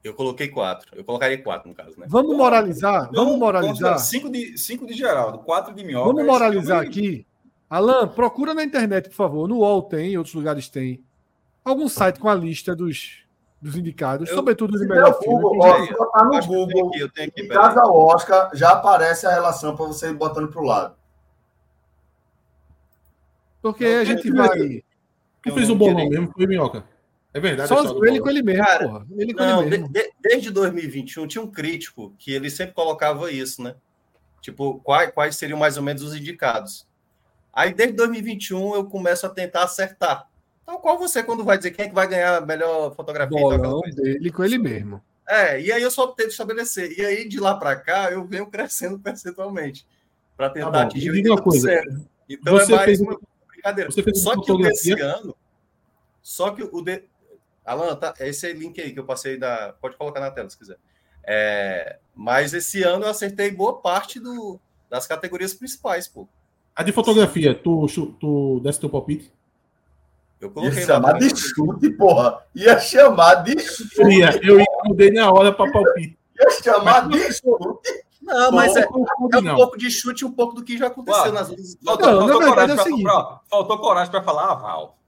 Eu 0.02 0.14
coloquei 0.14 0.48
4. 0.48 0.96
Eu 0.96 1.04
colocaria 1.04 1.40
4, 1.40 1.68
no 1.68 1.74
caso, 1.74 1.98
né? 1.98 2.06
Vamos 2.08 2.36
moralizar? 2.36 3.08
Vamos 3.12 3.38
moralizar. 3.38 3.98
5 3.98 4.30
de, 4.30 4.58
5 4.58 4.86
de 4.86 4.94
Geraldo, 4.94 5.38
4 5.38 5.72
de 5.74 5.84
Minhoca. 5.84 6.08
Vamos 6.12 6.24
moralizar 6.26 6.82
aqui. 6.82 7.26
Alan, 7.70 8.08
procura 8.08 8.52
na 8.52 8.64
internet, 8.64 9.08
por 9.08 9.14
favor. 9.14 9.48
No 9.48 9.58
UOL 9.58 9.82
tem, 9.82 10.12
em 10.12 10.16
outros 10.18 10.34
lugares 10.34 10.68
tem 10.68 11.02
algum 11.64 11.88
site 11.88 12.18
com 12.18 12.28
a 12.28 12.34
lista 12.34 12.74
dos, 12.74 13.24
dos 13.60 13.76
indicados, 13.76 14.28
eu, 14.28 14.34
sobretudo 14.34 14.74
os 14.74 14.80
melhores 14.86 15.16
filmes. 15.18 15.44
Ó, 15.44 15.86
se 15.86 15.92
botar 15.94 16.24
no 16.24 16.46
Google, 16.46 16.88
aqui, 16.88 16.98
eu 16.98 17.08
tenho 17.08 17.28
aqui, 17.28 17.46
Casa 17.46 17.86
Oscar, 17.86 18.50
já 18.54 18.72
aparece 18.72 19.26
a 19.26 19.30
relação 19.30 19.76
para 19.76 19.86
você 19.86 20.10
ir 20.10 20.14
botando 20.14 20.48
para 20.48 20.60
o 20.60 20.64
lado. 20.64 20.96
Porque 23.62 23.84
a 23.84 24.04
gente 24.04 24.30
vai. 24.32 24.82
Quem 25.42 25.54
fez 25.54 25.70
o 25.70 25.76
bolão 25.76 26.08
mesmo 26.08 26.32
foi 26.32 26.46
Minhoca. 26.46 26.84
É 27.34 27.40
verdade. 27.40 27.68
Só 27.68 27.82
ele 28.04 28.20
com 28.20 28.28
ele 28.28 28.42
mesmo, 28.42 28.64
Cara, 28.64 28.88
porra. 28.88 29.06
Ele 29.16 29.32
com 29.32 29.42
não, 29.42 29.62
ele 29.62 29.70
mesmo. 29.70 29.88
De, 29.88 30.12
desde 30.20 30.50
2021 30.50 31.26
tinha 31.26 31.42
um 31.42 31.50
crítico 31.50 32.14
que 32.18 32.32
ele 32.32 32.50
sempre 32.50 32.74
colocava 32.74 33.30
isso, 33.30 33.62
né? 33.62 33.74
Tipo, 34.40 34.80
quais, 34.80 35.10
quais 35.12 35.36
seriam 35.36 35.58
mais 35.58 35.76
ou 35.76 35.82
menos 35.82 36.02
os 36.02 36.14
indicados. 36.14 36.86
Aí, 37.52 37.72
desde 37.72 37.96
2021, 37.96 38.74
eu 38.74 38.84
começo 38.84 39.26
a 39.26 39.30
tentar 39.30 39.64
acertar. 39.64 40.28
Tal 40.64 40.78
qual 40.78 40.98
você, 40.98 41.22
quando 41.22 41.44
vai 41.44 41.56
dizer 41.56 41.70
quem 41.70 41.86
é 41.86 41.88
que 41.88 41.94
vai 41.94 42.06
ganhar 42.06 42.36
a 42.36 42.40
melhor 42.40 42.94
fotografia. 42.94 43.38
Bolão 43.38 43.80
dele 43.80 44.30
com 44.30 44.44
ele 44.44 44.58
mesmo. 44.58 45.02
É, 45.28 45.60
e 45.60 45.72
aí 45.72 45.82
eu 45.82 45.90
só 45.90 46.08
tento 46.08 46.30
estabelecer. 46.30 46.98
E 46.98 47.04
aí, 47.04 47.28
de 47.28 47.38
lá 47.40 47.54
para 47.54 47.76
cá, 47.76 48.10
eu 48.10 48.24
venho 48.26 48.46
crescendo 48.46 48.98
percentualmente. 49.00 49.86
Para 50.36 50.50
tentar 50.50 50.70
tá 50.70 50.82
atingir 50.82 51.28
uma 51.28 51.40
coisa. 51.40 51.82
Então 52.28 52.54
você 52.54 52.72
é 52.72 52.76
mais 52.76 52.84
fez... 52.86 53.00
uma 53.00 53.18
brincadeira. 53.48 53.90
Você 53.90 54.02
fez 54.02 54.22
só 54.22 54.40
que 54.40 54.50
o 54.50 54.58
desse 54.58 54.92
ano. 54.92 55.36
Só 56.22 56.50
que 56.50 56.62
o 56.62 56.82
de... 56.82 57.04
Alan, 57.64 57.94
tá, 57.94 58.14
esse 58.20 58.48
é 58.48 58.52
link 58.52 58.80
aí 58.80 58.92
que 58.92 58.98
eu 58.98 59.04
passei 59.04 59.38
da. 59.38 59.74
Pode 59.80 59.96
colocar 59.96 60.20
na 60.20 60.30
tela 60.30 60.50
se 60.50 60.58
quiser. 60.58 60.78
É, 61.24 61.98
mas 62.14 62.52
esse 62.52 62.82
ano 62.82 63.04
eu 63.04 63.10
acertei 63.10 63.50
boa 63.50 63.80
parte 63.80 64.18
do, 64.18 64.58
das 64.90 65.06
categorias 65.06 65.54
principais, 65.54 66.08
pô. 66.08 66.28
A 66.74 66.82
de 66.82 66.90
fotografia, 66.90 67.54
tu, 67.54 67.86
tu 68.18 68.60
desse 68.60 68.80
teu 68.80 68.90
palpite? 68.90 69.32
Eu 70.40 70.50
coloquei 70.50 70.80
ia 70.80 70.86
chamar 70.86 71.18
de 71.18 71.36
chute, 71.36 71.90
porra. 71.90 72.44
Ia 72.54 72.80
chamar 72.80 73.34
de 73.36 73.60
chute. 73.60 74.02
Ia, 74.02 74.40
eu 74.42 74.58
ia 74.58 74.66
mudei 74.84 75.12
na 75.12 75.30
hora 75.30 75.52
para 75.52 75.70
palpite. 75.70 76.18
Ia 76.40 76.50
chamar 76.50 77.08
mas, 77.08 77.10
de 77.10 77.32
chute. 77.34 78.04
Não, 78.20 78.50
mas 78.50 78.74
é, 78.76 78.80
é 78.80 79.38
um 79.38 79.54
pouco 79.54 79.78
de 79.78 79.90
chute 79.90 80.22
e 80.22 80.26
um 80.26 80.32
pouco 80.32 80.54
do 80.54 80.64
que 80.64 80.76
já 80.76 80.88
aconteceu 80.88 81.24
Ué, 81.24 81.32
nas 81.32 81.48
outras. 81.48 81.78
Faltou, 81.84 82.06
não, 82.06 82.28
faltou, 82.28 82.48
coragem 82.48 82.76
é 82.76 83.02
pra, 83.02 83.40
faltou 83.48 83.78
coragem 83.78 84.10
para 84.10 84.22
falar 84.22 84.50
aval. 84.50 84.98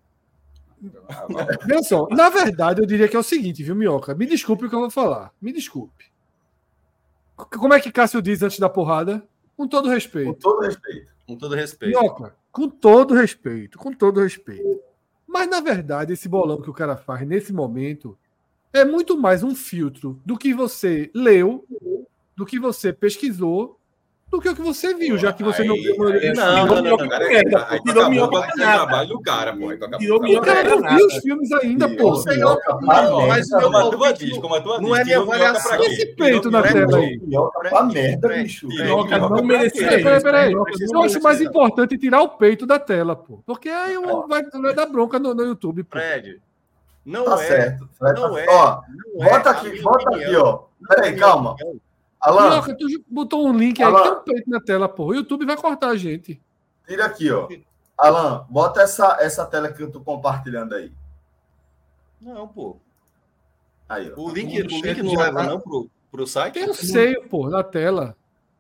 Só, 1.85 2.09
na 2.09 2.29
verdade, 2.29 2.81
eu 2.81 2.87
diria 2.87 3.09
que 3.09 3.17
é 3.17 3.19
o 3.19 3.23
seguinte, 3.23 3.63
viu, 3.63 3.75
Minhoca? 3.75 4.15
Me 4.15 4.27
desculpe 4.27 4.67
o 4.67 4.69
que 4.69 4.75
eu 4.75 4.81
vou 4.81 4.91
falar. 4.91 5.33
Me 5.41 5.53
desculpe. 5.53 6.13
Como 7.37 7.75
é 7.75 7.81
que 7.81 7.91
Cássio 7.91 8.23
diz 8.23 8.43
antes 8.43 8.59
da 8.59 8.69
porrada? 8.69 9.27
Com 9.57 9.67
todo 9.67 9.89
respeito. 9.89 10.33
Com 10.33 10.39
todo 10.39 10.61
respeito. 10.61 11.13
Com 11.27 11.37
todo 11.37 11.55
respeito. 11.55 11.99
Minhoca, 11.99 12.37
com 12.53 12.69
todo 12.69 13.15
respeito. 13.15 13.79
Com 13.79 13.93
todo 13.93 14.21
respeito. 14.21 14.81
Mas, 15.27 15.49
na 15.49 15.61
verdade, 15.61 16.13
esse 16.13 16.29
bolão 16.29 16.61
que 16.61 16.71
o 16.71 16.75
cara 16.75 16.97
faz 16.97 17.27
nesse 17.27 17.53
momento 17.53 18.17
é 18.73 18.85
muito 18.85 19.17
mais 19.17 19.43
um 19.43 19.55
filtro 19.55 20.21
do 20.25 20.37
que 20.37 20.53
você 20.55 21.11
leu, 21.15 21.67
do 22.37 22.45
que 22.45 22.59
você 22.59 22.93
pesquisou 22.93 23.79
do 24.35 24.41
que 24.41 24.49
o 24.49 24.55
que 24.55 24.63
você 24.63 24.95
viu, 24.95 25.17
já 25.17 25.33
que 25.33 25.43
você 25.43 25.63
aí, 25.63 25.69
não 25.69 25.77
viu. 25.77 25.97
Não, 25.97 26.67
não, 26.67 26.83
não, 26.83 26.97
não. 26.97 27.83
Tirou 27.87 28.11
minhoca 28.11 28.41
do 28.41 28.53
trabalho 28.53 29.09
do 29.09 29.21
cara, 29.21 29.57
pô. 29.57 29.99
Tirou 29.99 30.21
minhoca 30.21 30.51
O 30.51 30.55
cara 30.55 30.77
não 30.77 30.97
viu 30.97 31.07
os 31.07 31.17
filmes 31.19 31.53
ainda, 31.53 31.89
pô. 31.89 32.23
Mas 32.83 33.49
como 33.51 33.77
a 33.77 33.91
tua 33.91 34.13
diz, 34.13 34.39
como 34.39 34.55
a 34.55 34.61
tua 34.61 34.79
diz. 34.79 34.89
Não 34.89 34.97
é 34.97 35.05
minha 35.05 35.21
avaliação. 35.21 35.83
Esse 35.85 36.07
peito 36.15 36.51
na 36.51 36.63
tela 36.63 36.99
aí. 36.99 37.19
Minhoca 37.23 37.69
pra 37.69 37.83
merda, 37.85 38.29
bicho. 38.29 38.67
Minhoca 38.67 39.19
não 39.19 39.43
merecia 39.43 39.85
Peraí, 39.89 40.23
peraí. 40.23 40.53
Eu 40.53 41.03
acho 41.03 41.23
mais 41.23 41.41
importante 41.41 41.97
tirar 41.97 42.23
o 42.23 42.29
peito 42.31 42.67
da 42.67 42.79
tela, 42.79 43.15
pô. 43.15 43.41
Porque 43.47 43.69
aí 43.69 43.95
vai 44.29 44.75
dar 44.75 44.87
bronca 44.87 45.19
no 45.19 45.45
YouTube, 45.45 45.85
pô. 45.85 45.99
Fred, 45.99 46.41
não 47.05 47.25
tá 47.25 47.35
é. 47.35 47.47
Certo. 47.47 47.89
Não 48.01 48.39
é. 48.39 48.47
Ó, 48.49 48.81
bota 49.17 49.51
aqui, 49.51 49.81
bota 49.81 50.17
aqui, 50.17 50.35
ó. 50.37 50.61
Peraí, 50.89 51.17
calma. 51.17 51.57
Alan, 52.25 52.49
Minhoca, 52.49 52.75
tu 52.75 52.87
botou 53.07 53.47
um 53.47 53.53
link 53.53 53.83
aí, 53.83 53.87
Alan, 53.87 54.03
tem 54.03 54.13
um 54.13 54.25
peito 54.25 54.51
na 54.51 54.61
tela, 54.61 54.89
pô. 54.89 55.07
O 55.07 55.15
YouTube 55.15 55.45
vai 55.45 55.57
cortar 55.59 55.91
a 55.91 55.97
gente. 55.97 56.41
Tira 56.87 57.05
aqui, 57.05 57.31
ó. 57.31 57.47
Alan, 57.99 58.47
bota 58.49 58.81
essa, 58.81 59.19
essa 59.21 59.45
tela 59.45 59.71
que 59.71 59.83
eu 59.83 59.93
tô 59.93 60.01
compartilhando 60.01 60.75
aí. 60.75 60.91
Não, 62.21 62.49
pô. 62.49 62.79
Aí, 63.87 64.11
ó. 64.11 64.19
O 64.19 64.31
link, 64.31 64.59
o 64.59 64.67
link 64.67 65.03
não 65.03 65.15
leva 65.15 65.43
tá... 65.43 65.47
não 65.51 65.61
pro, 65.61 65.91
pro 66.11 66.27
site? 66.27 66.55
Tem 66.55 66.69
o 66.69 66.75
seio, 66.75 67.29
pô, 67.29 67.51
na 67.51 67.63
tela. 67.63 68.17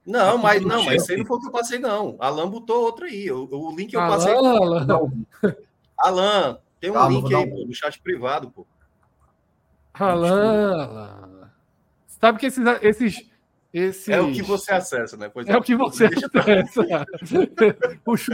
Não, 0.06 0.36
mas 0.36 0.62
não, 0.62 0.84
mas 0.84 1.02
esse 1.02 1.12
aí 1.12 1.18
não 1.18 1.24
foi 1.24 1.38
o 1.38 1.40
que 1.40 1.46
eu 1.46 1.52
passei, 1.52 1.78
não. 1.78 2.16
Alan 2.18 2.50
botou 2.50 2.82
outro 2.82 3.06
aí. 3.06 3.32
O, 3.32 3.48
o 3.50 3.74
link 3.74 3.94
eu 3.94 4.00
passei. 4.00 4.34
Alan, 4.34 4.56
Alan. 4.58 5.10
Alan 5.96 6.58
tem 6.78 6.90
um 6.90 6.94
Calma, 6.94 7.08
link 7.08 7.34
aí, 7.34 7.46
pô, 7.50 7.64
no 7.66 7.74
chat 7.74 7.98
privado, 7.98 8.50
pô. 8.50 8.66
Alan, 9.94 10.82
Alan. 10.82 11.50
Sabe 12.06 12.38
que 12.38 12.46
esses, 12.46 12.62
esses 12.82 13.33
esse... 13.74 14.12
É 14.12 14.20
o 14.20 14.32
que 14.32 14.40
você 14.40 14.72
acessa, 14.72 15.16
né? 15.16 15.28
Pois 15.28 15.48
é, 15.48 15.52
é 15.52 15.56
o 15.56 15.62
que 15.62 15.74
você 15.74 16.06
acessa. 16.06 17.04
os 18.06 18.28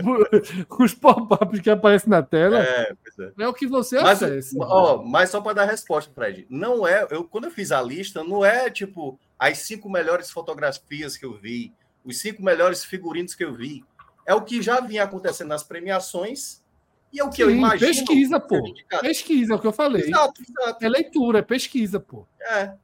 os 0.79 0.95
pop-ups 0.95 1.61
que 1.61 1.71
aparecem 1.71 2.11
na 2.11 2.23
tela 2.23 2.63
é, 2.63 2.93
é. 3.19 3.45
é 3.45 3.49
o 3.49 3.55
que 3.55 3.67
você 3.67 3.99
mas, 4.03 4.23
acessa. 4.23 4.55
Ó, 4.61 5.03
mas 5.03 5.31
só 5.31 5.41
para 5.41 5.55
dar 5.55 5.65
resposta, 5.65 6.13
Fred, 6.15 6.47
não 6.51 6.87
é. 6.87 7.07
Eu, 7.11 7.25
quando 7.25 7.45
eu 7.45 7.51
fiz 7.51 7.73
a 7.73 7.81
lista, 7.81 8.23
não 8.23 8.45
é 8.45 8.69
tipo 8.69 9.19
as 9.39 9.57
cinco 9.61 9.89
melhores 9.89 10.31
fotografias 10.31 11.17
que 11.17 11.25
eu 11.25 11.33
vi, 11.33 11.73
os 12.05 12.19
cinco 12.19 12.43
melhores 12.43 12.85
figurinos 12.85 13.35
que 13.35 13.43
eu 13.43 13.55
vi. 13.55 13.83
É 14.27 14.35
o 14.35 14.43
que 14.43 14.61
já 14.61 14.79
vinha 14.81 15.05
acontecendo 15.05 15.49
nas 15.49 15.63
premiações 15.63 16.63
e 17.11 17.19
é 17.19 17.25
o 17.25 17.31
que 17.31 17.37
Sim, 17.37 17.43
eu 17.43 17.51
imagino. 17.51 17.91
Pesquisa, 17.91 18.39
pô. 18.39 18.75
Pesquisa, 19.01 19.55
é 19.55 19.57
o 19.57 19.59
que 19.59 19.67
eu 19.67 19.73
falei. 19.73 20.03
Exato, 20.03 20.43
exato. 20.43 20.85
É 20.85 20.89
leitura, 20.89 21.39
é 21.39 21.43
pesquisa, 21.43 21.99
pô. 21.99 22.27
É. 22.43 22.75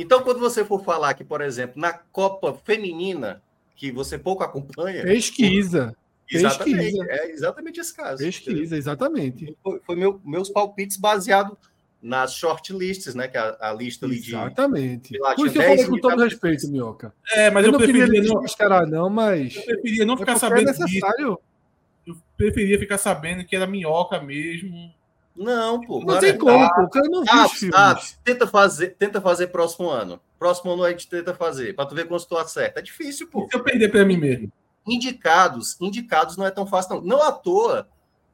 Então, 0.00 0.22
quando 0.22 0.40
você 0.40 0.64
for 0.64 0.82
falar 0.82 1.14
que, 1.14 1.24
por 1.24 1.40
exemplo, 1.40 1.80
na 1.80 1.92
Copa 1.92 2.54
Feminina, 2.64 3.42
que 3.76 3.90
você 3.92 4.18
pouco 4.18 4.42
acompanha. 4.42 5.02
Pesquisa. 5.02 5.94
Exatamente, 6.30 6.76
pesquisa. 6.76 7.06
é 7.08 7.30
exatamente 7.32 7.80
esse 7.80 7.94
caso. 7.94 8.18
Pesquisa, 8.18 8.76
exatamente. 8.76 9.56
Foi, 9.62 9.80
foi 9.84 9.96
meu, 9.96 10.20
meus 10.24 10.48
palpites 10.48 10.96
baseados 10.96 11.56
nas 12.00 12.34
shortlists, 12.34 13.14
né? 13.14 13.26
Que 13.26 13.36
é 13.36 13.40
a, 13.40 13.56
a 13.70 13.72
lista 13.72 14.06
ali 14.06 14.20
de. 14.20 14.30
Exatamente. 14.30 15.18
Por 15.18 15.46
isso 15.46 15.58
eu 15.58 15.62
falei 15.62 15.86
com 15.86 15.98
todo 15.98 16.22
respeito, 16.22 16.70
Minhoca. 16.70 17.12
É, 17.32 17.50
mas 17.50 17.64
eu, 17.64 17.68
eu 17.68 17.72
não 17.72 17.78
preferia 17.78 18.22
não 18.22 18.40
descarar, 18.42 18.86
não, 18.86 19.10
mas. 19.10 19.56
Eu 19.56 19.64
preferia 19.64 20.06
não 20.06 20.16
ficar 20.16 20.32
é 20.32 20.38
sabendo. 20.38 20.70
É 20.70 20.72
necessário. 20.72 21.28
Disso. 21.28 21.40
Eu 22.06 22.16
preferia 22.36 22.78
ficar 22.78 22.98
sabendo 22.98 23.44
que 23.44 23.54
era 23.54 23.66
minhoca 23.66 24.20
mesmo 24.20 24.92
não, 25.36 25.80
pô. 25.80 26.00
Não 26.00 26.18
tem 26.18 26.36
como, 26.36 26.68
pô. 26.74 26.82
O 26.82 26.90
cara 26.90 27.08
não 27.08 27.22
ah, 27.28 27.46
viu 27.46 27.70
ah, 27.74 28.00
tenta 28.24 28.46
fazer, 28.46 28.96
tenta 28.98 29.20
fazer 29.20 29.48
próximo 29.48 29.88
ano. 29.88 30.20
Próximo 30.38 30.72
ano 30.72 30.84
a 30.84 30.90
gente 30.90 31.08
tenta 31.08 31.34
fazer, 31.34 31.74
para 31.74 31.86
tu 31.86 31.94
ver 31.94 32.06
quando 32.06 32.24
tu 32.24 32.36
acerta. 32.36 32.80
É 32.80 32.82
difícil, 32.82 33.28
pô. 33.28 33.46
Se 33.50 33.56
eu 33.56 33.62
perder 33.62 33.90
para 33.90 34.04
mim 34.04 34.16
mesmo. 34.16 34.52
Indicados, 34.86 35.76
indicados 35.80 36.36
não 36.36 36.46
é 36.46 36.50
tão 36.50 36.66
fácil, 36.66 36.96
não. 36.96 37.02
Não 37.02 37.22
à 37.22 37.32
toa, 37.32 37.88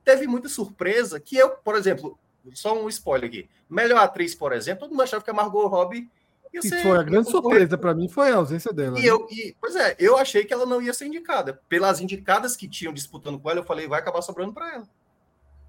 teve 0.04 0.26
muita 0.26 0.48
surpresa 0.48 1.20
que 1.20 1.36
eu, 1.36 1.50
por 1.50 1.74
exemplo, 1.74 2.18
só 2.54 2.80
um 2.80 2.88
spoiler 2.88 3.28
aqui. 3.28 3.48
Melhor 3.68 3.98
atriz, 3.98 4.34
por 4.34 4.52
exemplo, 4.52 4.80
todo 4.80 4.90
mundo 4.90 5.02
achava 5.02 5.22
que 5.22 5.30
a 5.30 5.34
Margot 5.34 5.66
Robbie 5.66 6.08
ia 6.52 6.62
ser. 6.62 6.82
foi 6.82 6.98
a 6.98 7.02
grande 7.02 7.30
surpresa 7.30 7.76
para 7.76 7.94
mim 7.94 8.08
foi 8.08 8.30
a 8.30 8.36
ausência 8.36 8.72
dela. 8.72 8.98
E 8.98 9.02
né? 9.02 9.08
eu, 9.08 9.26
e, 9.30 9.54
pois 9.60 9.74
é, 9.76 9.96
eu 9.98 10.16
achei 10.16 10.44
que 10.44 10.52
ela 10.52 10.64
não 10.64 10.80
ia 10.80 10.94
ser 10.94 11.06
indicada. 11.06 11.60
Pelas 11.68 12.00
indicadas 12.00 12.56
que 12.56 12.68
tinham 12.68 12.92
disputando 12.92 13.38
com 13.38 13.50
ela, 13.50 13.60
eu 13.60 13.64
falei, 13.64 13.86
vai 13.86 14.00
acabar 14.00 14.22
sobrando 14.22 14.52
para 14.52 14.74
ela. 14.74 14.88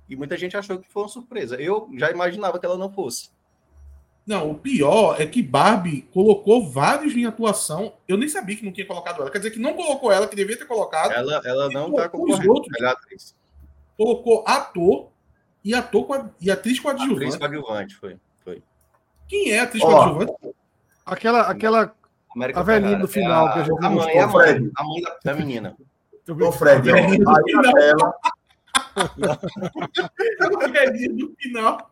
E 0.09 0.15
muita 0.15 0.37
gente 0.37 0.55
achou 0.55 0.79
que 0.79 0.89
foi 0.89 1.03
uma 1.03 1.09
surpresa. 1.09 1.55
Eu 1.55 1.89
já 1.97 2.09
imaginava 2.11 2.59
que 2.59 2.65
ela 2.65 2.77
não 2.77 2.91
fosse. 2.91 3.29
Não, 4.25 4.51
o 4.51 4.55
pior 4.55 5.19
é 5.21 5.25
que 5.25 5.41
Barbie 5.41 6.01
colocou 6.13 6.69
vários 6.69 7.15
em 7.15 7.25
atuação. 7.25 7.93
Eu 8.07 8.17
nem 8.17 8.27
sabia 8.27 8.57
que 8.57 8.65
não 8.65 8.73
tinha 8.73 8.85
colocado 8.85 9.21
ela. 9.21 9.31
Quer 9.31 9.37
dizer 9.37 9.51
que 9.51 9.59
não 9.59 9.73
colocou 9.73 10.11
ela, 10.11 10.27
que 10.27 10.35
devia 10.35 10.57
ter 10.57 10.65
colocado. 10.65 11.11
Ela, 11.11 11.41
ela 11.45 11.69
não 11.69 11.89
está 11.91 12.09
concorrendo. 12.09 12.51
Outros, 12.51 12.81
atriz. 12.83 13.35
Colocou 13.95 14.43
ator 14.45 15.09
e 15.63 15.73
ator 15.73 16.29
e 16.41 16.51
atriz 16.51 16.79
coadjuvante. 16.79 17.15
Atriz 17.15 17.35
coadjuvante, 17.37 17.95
foi. 17.95 18.17
foi. 18.43 18.61
Quem 19.29 19.51
é 19.51 19.59
a 19.59 19.63
atriz 19.63 19.81
oh, 19.81 19.87
coadjuvante? 19.87 20.33
Aquela, 21.05 21.41
aquela 21.41 21.95
América 22.35 22.59
a 22.59 22.63
velhinha 22.63 22.99
do 22.99 23.07
final 23.07 23.47
é 23.47 23.49
a, 23.49 23.53
que 23.53 23.59
a 23.59 23.63
gente 23.63 23.85
a 23.85 23.89
mãe, 23.89 24.19
a 24.19 24.27
mãe, 24.27 24.71
a 24.75 24.83
mãe 24.83 25.01
da, 25.01 25.17
da 25.23 25.33
menina. 25.33 25.75
Ô, 26.29 26.51
Fred, 26.51 26.91
aí 26.91 27.17
ela, 30.39 30.59
no 31.09 31.35
final. 31.37 31.91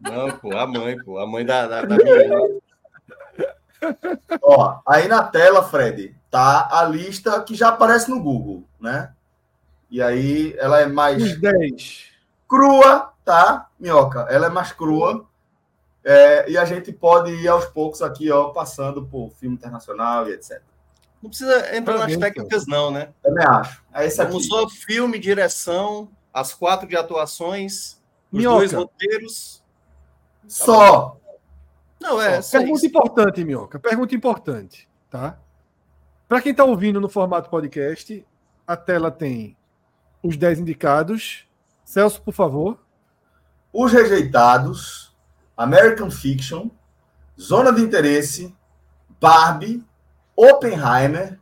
Não, 0.00 0.30
pô, 0.38 0.56
a 0.56 0.66
mãe, 0.66 0.96
pô, 0.98 1.18
a 1.18 1.26
mãe 1.26 1.44
da, 1.44 1.66
da, 1.66 1.82
da 1.82 1.96
menina. 1.96 2.36
Ó, 4.42 4.80
aí 4.86 5.08
na 5.08 5.22
tela, 5.22 5.62
Fred, 5.62 6.14
tá 6.30 6.68
a 6.70 6.84
lista 6.84 7.40
que 7.42 7.54
já 7.54 7.68
aparece 7.68 8.10
no 8.10 8.22
Google, 8.22 8.64
né? 8.80 9.12
E 9.90 10.02
aí 10.02 10.54
ela 10.58 10.80
é 10.80 10.86
mais. 10.86 11.22
Os 11.22 11.40
10. 11.40 12.12
Crua, 12.48 13.12
tá, 13.24 13.68
Minhoca? 13.78 14.26
Ela 14.30 14.46
é 14.46 14.50
mais 14.50 14.72
crua. 14.72 15.26
É, 16.04 16.50
e 16.50 16.58
a 16.58 16.64
gente 16.66 16.92
pode 16.92 17.32
ir 17.32 17.48
aos 17.48 17.64
poucos 17.66 18.02
aqui, 18.02 18.30
ó, 18.30 18.50
passando 18.50 19.06
por 19.06 19.30
filme 19.30 19.56
internacional 19.56 20.28
e 20.28 20.32
etc. 20.32 20.60
Não 21.24 21.30
precisa 21.30 21.74
entrar 21.74 21.96
nas 21.96 22.14
técnicas, 22.18 22.66
não, 22.66 22.90
né? 22.90 23.08
Também 23.22 23.46
acho. 23.46 23.82
É 23.94 24.04
esse 24.04 24.16
só 24.42 24.68
filme, 24.68 25.18
direção, 25.18 26.10
as 26.30 26.52
quatro 26.52 26.86
de 26.86 26.94
atuações, 26.94 27.98
os 28.30 28.38
Minhoca. 28.38 28.58
dois 28.58 28.72
roteiros. 28.74 29.64
Só. 30.46 31.16
Não, 31.98 32.20
é. 32.20 32.42
Só, 32.42 32.58
pergunta 32.58 32.84
importante, 32.84 33.42
Minhoca. 33.42 33.78
Pergunta 33.78 34.14
importante, 34.14 34.86
tá? 35.08 35.38
Para 36.28 36.42
quem 36.42 36.52
está 36.52 36.62
ouvindo 36.62 37.00
no 37.00 37.08
formato 37.08 37.48
podcast, 37.48 38.22
a 38.66 38.76
tela 38.76 39.10
tem 39.10 39.56
os 40.22 40.36
10 40.36 40.58
indicados. 40.58 41.48
Celso, 41.86 42.20
por 42.20 42.34
favor. 42.34 42.78
Os 43.72 43.90
rejeitados, 43.90 45.16
American 45.56 46.10
Fiction, 46.10 46.68
Zona 47.40 47.72
de 47.72 47.80
Interesse, 47.80 48.54
Barbie, 49.18 49.82
Oppenheimer, 50.36 51.38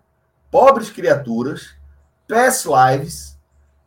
Pobres 0.50 0.90
Criaturas, 0.90 1.74
Past 2.28 2.66
Lives, 2.68 3.38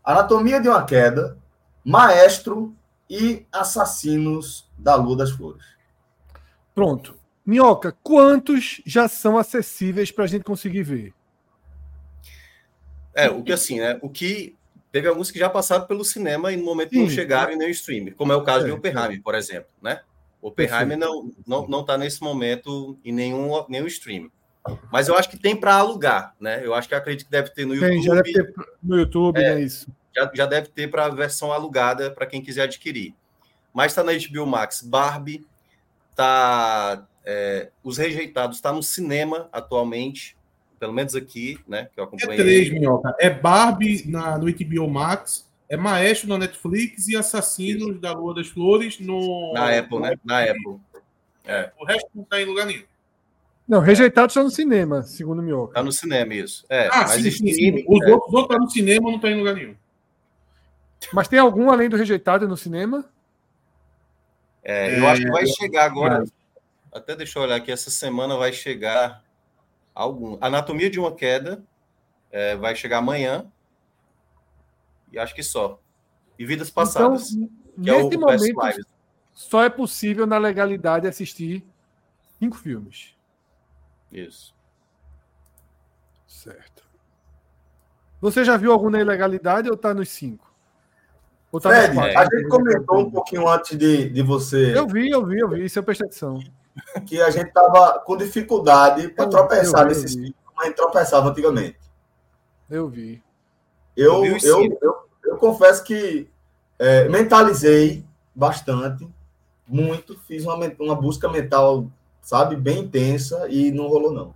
Anatomia 0.04 0.60
de 0.60 0.68
uma 0.68 0.86
Queda, 0.86 1.38
Maestro 1.84 2.76
e 3.10 3.46
Assassinos 3.52 4.70
da 4.78 4.96
Lua 4.96 5.18
das 5.18 5.32
Flores. 5.32 5.66
Pronto. 6.74 7.16
Minhoca, 7.46 7.96
quantos 8.02 8.82
já 8.86 9.08
são 9.08 9.38
acessíveis 9.38 10.12
para 10.12 10.24
a 10.24 10.28
gente 10.28 10.44
conseguir 10.44 10.82
ver? 10.82 11.14
É, 13.14 13.30
o 13.30 13.44
que 13.44 13.54
assim, 13.54 13.80
né? 13.80 14.00
O 14.02 14.10
que 14.10 14.56
teve 14.92 15.08
alguns 15.08 15.30
que 15.30 15.38
já 15.38 15.50
passaram 15.50 15.86
pelo 15.86 16.04
cinema 16.04 16.52
e 16.52 16.58
no 16.58 16.66
momento 16.66 16.90
Sim. 16.90 17.02
não 17.02 17.10
chegaram 17.10 17.54
em 17.54 17.58
nenhum 17.58 17.72
stream, 17.72 18.12
como 18.16 18.34
é 18.34 18.36
o 18.36 18.44
caso 18.44 18.66
é, 18.66 18.68
de 18.68 18.72
Oppenheimer, 18.72 19.22
por 19.22 19.36
exemplo, 19.36 19.70
né? 19.82 20.02
Oppenheimer 20.42 20.98
não 20.98 21.32
não 21.46 21.68
não 21.68 21.82
está 21.82 21.98
nesse 21.98 22.22
momento 22.22 22.98
em 23.06 23.12
nenhum 23.12 23.66
nenhum 23.70 23.88
stream. 23.88 24.30
Mas 24.92 25.08
eu 25.08 25.18
acho 25.18 25.30
que 25.30 25.38
tem 25.38 25.56
para 25.56 25.76
alugar, 25.76 26.34
né? 26.40 26.66
Eu 26.66 26.74
acho 26.74 26.88
que 26.88 26.96
acredito 26.96 27.26
que 27.26 27.32
deve 27.32 27.50
ter 27.52 27.66
no 27.66 27.76
YouTube. 27.76 27.92
Tem, 27.92 28.02
já 28.02 28.14
deve 28.16 28.34
ter 28.34 28.54
no 28.82 28.98
YouTube, 28.98 29.38
é, 29.38 29.56
né? 29.56 29.62
Isso. 29.62 29.88
Já, 30.16 30.32
já 30.34 30.46
deve 30.46 30.70
ter 30.70 30.90
para 30.90 31.06
a 31.06 31.10
versão 31.10 31.52
alugada 31.52 32.10
para 32.12 32.26
quem 32.26 32.42
quiser 32.42 32.64
adquirir. 32.64 33.14
Mas 33.74 33.92
está 33.92 34.04
na 34.04 34.14
HBO 34.14 34.48
Max 34.48 34.82
Barbie, 34.82 35.46
tá 36.16 37.06
é, 37.26 37.70
Os 37.84 37.98
Rejeitados 37.98 38.58
está 38.58 38.72
no 38.72 38.82
cinema 38.82 39.50
atualmente, 39.52 40.38
pelo 40.80 40.94
menos 40.94 41.16
aqui, 41.16 41.60
né? 41.68 41.90
Que 41.94 42.00
eu 42.00 42.06
acompanhei. 42.06 42.40
É 42.40 42.44
três, 42.44 42.72
minhoca. 42.72 43.14
É 43.20 43.30
Barbie 43.30 44.10
na, 44.10 44.38
no 44.38 44.46
HBO 44.46 44.90
Max, 44.90 45.50
é 45.68 45.76
Maestro 45.76 46.30
na 46.30 46.38
Netflix 46.38 47.08
e 47.08 47.16
Assassinos 47.16 47.90
Isso. 47.90 48.00
da 48.00 48.14
Lua 48.14 48.34
das 48.34 48.48
Flores 48.48 49.00
no. 49.00 49.54
Na 49.54 49.78
Apple, 49.78 50.00
né? 50.00 50.16
Na 50.24 50.44
Apple. 50.44 50.80
É. 51.44 51.72
O 51.80 51.86
resto 51.86 52.10
não 52.16 52.24
está 52.24 52.42
em 52.42 52.46
lugar 52.46 52.66
nenhum. 52.66 52.84
Não, 53.68 53.80
rejeitado 53.80 54.28
está 54.28 54.44
no 54.44 54.52
cinema, 54.52 55.02
segundo 55.04 55.40
o 55.40 55.42
Mioca. 55.42 55.72
Está 55.72 55.84
no 55.84 55.92
cinema, 55.92 56.34
isso. 56.34 56.66
É, 56.70 56.88
ah, 56.92 57.08
sim, 57.08 57.32
sim, 57.32 57.52
sim. 57.52 57.86
Os 57.88 58.02
é. 58.04 58.12
outros 58.12 58.28
estão 58.28 58.48
tá 58.48 58.58
no 58.60 58.70
cinema, 58.70 59.10
não 59.10 59.16
está 59.16 59.30
em 59.30 59.38
lugar 59.38 59.56
nenhum. 59.56 59.76
Mas 61.12 61.28
tem 61.28 61.40
algum 61.40 61.70
além 61.70 61.90
do 61.90 61.98
rejeitado 61.98 62.48
no 62.48 62.56
cinema? 62.56 63.06
É, 64.64 65.00
eu 65.00 65.08
acho 65.08 65.22
que 65.22 65.32
vai 65.32 65.44
é, 65.44 65.48
chegar 65.48 65.86
agora. 65.86 66.24
Até 66.92 67.16
deixa 67.16 67.40
eu 67.40 67.44
olhar 67.44 67.56
aqui, 67.56 67.72
essa 67.72 67.90
semana 67.90 68.38
vai 68.38 68.54
chegar 68.54 69.24
algum. 69.94 70.38
Anatomia 70.40 70.90
de 70.90 71.00
uma 71.00 71.14
queda 71.14 71.64
é, 72.32 72.56
vai 72.56 72.76
chegar 72.76 73.00
amanhã. 73.00 73.46
E 75.12 75.18
acho 75.18 75.34
que 75.34 75.44
só. 75.44 75.80
E 76.38 76.46
vidas 76.46 76.70
então, 76.70 76.84
passadas. 76.84 77.32
Então, 77.32 77.50
nesse 77.78 78.16
é 78.16 78.18
momento, 78.54 78.88
só 79.34 79.64
é 79.64 79.70
possível 79.70 80.26
na 80.26 80.38
legalidade 80.38 81.08
assistir 81.08 81.64
cinco 82.40 82.58
filmes. 82.58 83.15
Isso. 84.16 84.56
Certo. 86.26 86.84
Você 88.22 88.46
já 88.46 88.56
viu 88.56 88.72
alguma 88.72 89.00
ilegalidade 89.00 89.70
ou 89.70 89.76
tá 89.76 89.94
nos 89.94 90.10
cinco? 90.10 90.54
Tá 91.62 91.70
Fred, 91.70 91.96
nos 91.96 92.16
a 92.16 92.24
gente 92.24 92.48
comentou 92.48 93.00
um 93.00 93.12
pouquinho 93.12 93.48
antes 93.48 93.78
de, 93.78 94.10
de 94.10 94.22
você. 94.22 94.78
Eu 94.78 94.88
vi, 94.88 95.10
eu 95.10 95.26
vi, 95.26 95.40
eu 95.40 95.50
vi. 95.50 95.66
Isso 95.66 95.80
é 95.80 95.82
prestação. 95.82 96.40
que 97.06 97.22
a 97.22 97.30
gente 97.30 97.52
tava 97.52 98.00
com 98.00 98.18
dificuldade 98.18 99.10
para 99.10 99.28
tropeçar 99.30 99.86
nesses 99.86 100.14
filmes, 100.14 100.34
como 100.44 100.62
a 100.62 100.66
gente 100.66 100.76
tropeçava 100.76 101.30
antigamente. 101.30 101.80
Eu 102.70 102.90
vi. 102.90 103.24
Eu, 103.96 104.26
eu, 104.26 104.38
eu, 104.44 104.78
eu, 104.82 105.10
eu 105.24 105.38
confesso 105.38 105.84
que 105.84 106.30
é, 106.78 107.08
mentalizei 107.08 108.06
bastante, 108.34 109.08
muito, 109.68 110.20
fiz 110.28 110.46
uma, 110.46 110.56
uma 110.80 110.96
busca 110.96 111.30
mental, 111.30 111.90
sabe, 112.26 112.56
bem 112.56 112.80
intensa 112.80 113.48
e 113.52 113.72
não 113.72 113.88
rolou, 113.88 114.12
não. 114.12 114.34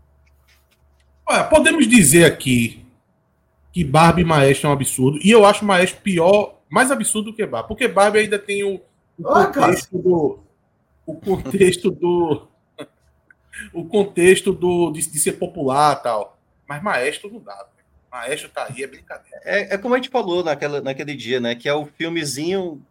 Olha, 1.26 1.44
podemos 1.44 1.88
dizer 1.88 2.24
aqui 2.24 2.86
que 3.74 3.84
Barbie 3.84 4.22
e 4.22 4.26
Maestro 4.26 4.68
é 4.68 4.70
um 4.70 4.74
absurdo, 4.74 5.20
e 5.24 5.32
eu 5.32 5.44
acho 5.44 5.66
Maestro 5.66 6.00
pior, 6.02 6.60
mais 6.70 6.92
absurdo 6.92 7.34
que 7.34 7.46
Barbie, 7.46 7.68
porque 7.68 7.88
Barbie 7.88 8.20
ainda 8.20 8.38
tem 8.38 8.64
o, 8.64 8.80
o 9.18 9.28
ah, 9.28 9.48
contexto 9.48 9.98
do. 9.98 10.40
O 11.04 11.16
contexto 11.16 11.92
do. 11.92 12.48
o 13.74 13.84
contexto 13.86 14.54
do, 14.54 14.92
de, 14.92 15.12
de 15.12 15.20
ser 15.20 15.34
popular 15.34 15.96
tal. 15.96 16.38
Mas 16.68 16.84
Maestro 16.84 17.32
não 17.34 17.40
dá. 17.40 17.68
Maestro 18.12 18.50
tá 18.50 18.68
aí, 18.70 18.84
é 18.84 18.88
brincadeira. 18.88 19.42
É, 19.44 19.74
é, 19.74 19.78
como 19.80 19.96
a 19.96 19.98
gente 19.98 20.10
falou 20.10 20.44
naquela, 20.44 20.80
naquele 20.80 21.16
dia, 21.16 21.40
né? 21.40 21.56
Que 21.56 21.68
é 21.68 21.74
o 21.74 21.88
filmezinho 21.88 22.82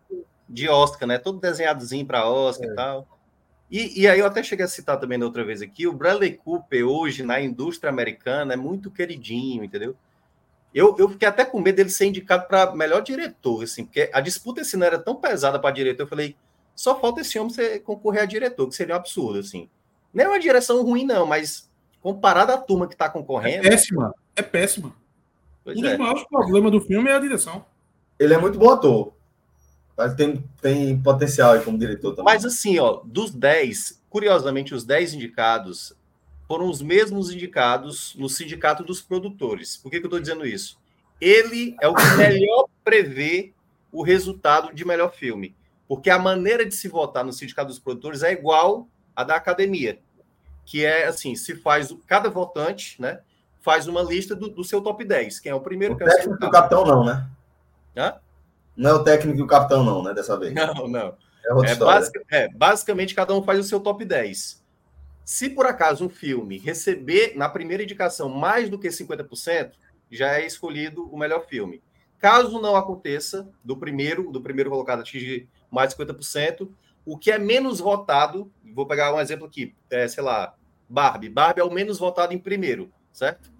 de 0.48 0.68
Oscar, 0.68 1.06
né? 1.06 1.18
Todo 1.18 1.38
desenhadozinho 1.38 2.04
para 2.04 2.28
Oscar 2.28 2.68
é. 2.68 2.72
e 2.72 2.74
tal. 2.74 3.17
E, 3.70 4.02
e 4.02 4.08
aí 4.08 4.18
eu 4.18 4.26
até 4.26 4.42
cheguei 4.42 4.64
a 4.64 4.68
citar 4.68 4.98
também 4.98 5.18
da 5.18 5.26
outra 5.26 5.44
vez 5.44 5.60
aqui, 5.60 5.86
o 5.86 5.92
Bradley 5.92 6.34
Cooper 6.36 6.86
hoje 6.86 7.22
na 7.22 7.40
indústria 7.40 7.90
americana 7.90 8.54
é 8.54 8.56
muito 8.56 8.90
queridinho, 8.90 9.62
entendeu? 9.62 9.94
Eu, 10.74 10.96
eu 10.98 11.08
fiquei 11.08 11.28
até 11.28 11.44
com 11.44 11.60
medo 11.60 11.76
dele 11.76 11.90
ser 11.90 12.06
indicado 12.06 12.46
para 12.46 12.74
melhor 12.74 13.02
diretor, 13.02 13.64
assim, 13.64 13.84
porque 13.84 14.10
a 14.12 14.20
disputa 14.20 14.60
assim, 14.60 14.76
não 14.76 14.86
era 14.86 14.98
tão 14.98 15.16
pesada 15.16 15.58
para 15.58 15.74
diretor. 15.74 16.04
Eu 16.04 16.08
falei, 16.08 16.36
só 16.74 16.98
falta 16.98 17.20
esse 17.20 17.38
homem 17.38 17.52
ser, 17.52 17.80
concorrer 17.80 18.22
a 18.22 18.26
diretor, 18.26 18.68
que 18.68 18.74
seria 18.74 18.94
um 18.94 18.98
absurdo, 18.98 19.38
assim. 19.38 19.68
Não 20.12 20.24
é 20.24 20.28
uma 20.28 20.40
direção 20.40 20.82
ruim, 20.82 21.04
não, 21.04 21.26
mas 21.26 21.70
comparado 22.00 22.52
à 22.52 22.58
turma 22.58 22.86
que 22.86 22.94
está 22.94 23.08
concorrendo. 23.08 23.66
É 23.66 23.70
péssima, 23.70 24.14
é 24.36 24.42
péssima. 24.42 24.94
um 25.66 25.74
dos 25.74 25.84
é. 25.84 25.98
maiores 25.98 26.24
problemas 26.24 26.72
do 26.72 26.80
filme 26.80 27.10
é 27.10 27.14
a 27.14 27.18
direção. 27.18 27.64
Ele 28.18 28.34
é 28.34 28.38
muito 28.38 28.58
bom 28.58 28.70
ator. 28.70 29.12
Mas 29.98 30.14
tem, 30.14 30.44
tem 30.62 30.96
potencial 31.02 31.54
aí 31.54 31.60
como 31.60 31.76
diretor 31.76 32.14
também. 32.14 32.32
Mas 32.32 32.44
assim, 32.44 32.78
ó, 32.78 33.00
dos 33.04 33.32
10, 33.32 34.00
curiosamente, 34.08 34.72
os 34.72 34.84
10 34.84 35.14
indicados 35.14 35.92
foram 36.46 36.70
os 36.70 36.80
mesmos 36.80 37.32
indicados 37.32 38.14
no 38.16 38.28
Sindicato 38.28 38.84
dos 38.84 39.02
Produtores. 39.02 39.76
Por 39.76 39.90
que, 39.90 39.98
que 39.98 40.06
eu 40.06 40.08
estou 40.08 40.20
dizendo 40.20 40.46
isso? 40.46 40.78
Ele 41.20 41.76
é 41.80 41.88
o 41.88 41.94
que 41.94 42.06
melhor 42.16 42.68
prevê 42.84 43.52
o 43.90 44.04
resultado 44.04 44.72
de 44.72 44.84
melhor 44.84 45.12
filme. 45.12 45.56
Porque 45.88 46.10
a 46.10 46.18
maneira 46.18 46.64
de 46.64 46.76
se 46.76 46.86
votar 46.86 47.24
no 47.24 47.32
Sindicato 47.32 47.68
dos 47.68 47.80
Produtores 47.80 48.22
é 48.22 48.30
igual 48.30 48.86
à 49.16 49.24
da 49.24 49.34
academia. 49.34 49.98
Que 50.64 50.84
é 50.84 51.06
assim: 51.06 51.34
se 51.34 51.56
faz 51.56 51.92
cada 52.06 52.30
votante, 52.30 53.02
né? 53.02 53.18
Faz 53.60 53.88
uma 53.88 54.02
lista 54.02 54.36
do, 54.36 54.48
do 54.48 54.62
seu 54.62 54.80
top 54.80 55.04
10. 55.04 55.40
Quem 55.40 55.50
é 55.50 55.54
o 55.56 55.60
primeiro? 55.60 55.96
O 55.96 56.02
é 56.02 56.06
técnico 56.06 56.38
do 56.38 56.50
capitão, 56.50 56.86
não, 56.86 57.04
né? 57.04 57.28
Hã? 57.96 58.14
Não 58.78 58.90
é 58.90 58.94
o 58.94 59.02
técnico 59.02 59.40
e 59.40 59.42
o 59.42 59.46
capitão, 59.46 59.84
não, 59.84 60.04
né? 60.04 60.14
Dessa 60.14 60.38
vez. 60.38 60.54
Não, 60.54 60.86
não. 60.86 61.16
É, 61.44 61.72
é, 61.72 61.74
basic, 61.74 62.20
é, 62.30 62.48
basicamente, 62.48 63.14
cada 63.14 63.34
um 63.34 63.42
faz 63.42 63.58
o 63.58 63.64
seu 63.64 63.80
top 63.80 64.04
10. 64.04 64.64
Se 65.24 65.50
por 65.50 65.66
acaso 65.66 66.06
um 66.06 66.08
filme 66.08 66.58
receber 66.58 67.36
na 67.36 67.48
primeira 67.48 67.82
indicação 67.82 68.28
mais 68.28 68.70
do 68.70 68.78
que 68.78 68.88
50%, 68.88 69.72
já 70.10 70.38
é 70.38 70.46
escolhido 70.46 71.12
o 71.12 71.18
melhor 71.18 71.44
filme. 71.46 71.82
Caso 72.18 72.60
não 72.60 72.76
aconteça, 72.76 73.48
do 73.64 73.76
primeiro, 73.76 74.30
do 74.30 74.40
primeiro 74.40 74.70
colocado 74.70 75.00
atingir 75.00 75.48
mais 75.70 75.92
de 75.92 75.96
50%, 75.96 76.68
o 77.04 77.18
que 77.18 77.32
é 77.32 77.38
menos 77.38 77.80
votado, 77.80 78.50
vou 78.74 78.86
pegar 78.86 79.12
um 79.12 79.20
exemplo 79.20 79.46
aqui, 79.46 79.74
é, 79.90 80.06
sei 80.06 80.22
lá, 80.22 80.54
Barbie. 80.88 81.28
Barbie 81.28 81.60
é 81.60 81.64
o 81.64 81.70
menos 81.70 81.98
votado 81.98 82.32
em 82.32 82.38
primeiro, 82.38 82.92
certo? 83.12 83.50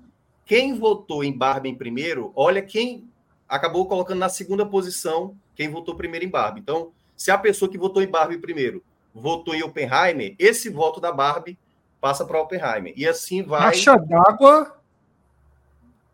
Quem 0.45 0.79
votou 0.79 1.25
em 1.25 1.37
Barbie 1.37 1.71
em 1.71 1.75
primeiro, 1.75 2.33
olha 2.37 2.63
quem 2.63 3.09
acabou 3.49 3.87
colocando 3.87 4.19
na 4.19 4.29
segunda 4.29 4.67
posição 4.67 5.35
quem 5.55 5.71
votou 5.71 5.97
primeiro 5.97 6.25
em 6.25 6.29
Barbie. 6.29 6.61
Então, 6.61 6.93
se 7.17 7.31
a 7.31 7.39
pessoa 7.39 7.71
que 7.71 7.79
votou 7.79 8.03
em 8.03 8.07
Barbie 8.07 8.39
primeiro 8.39 8.83
votou 9.15 9.55
em 9.55 9.63
Oppenheimer, 9.63 10.37
esse 10.39 10.69
voto 10.69 11.01
da 11.01 11.11
Barbie 11.11 11.59
passa 12.01 12.25
para 12.25 12.41
Oppenheimer. 12.41 12.93
E 12.97 13.07
assim 13.07 13.43
vai. 13.43 13.61
Caixa 13.63 13.97
d'água. 13.97 14.75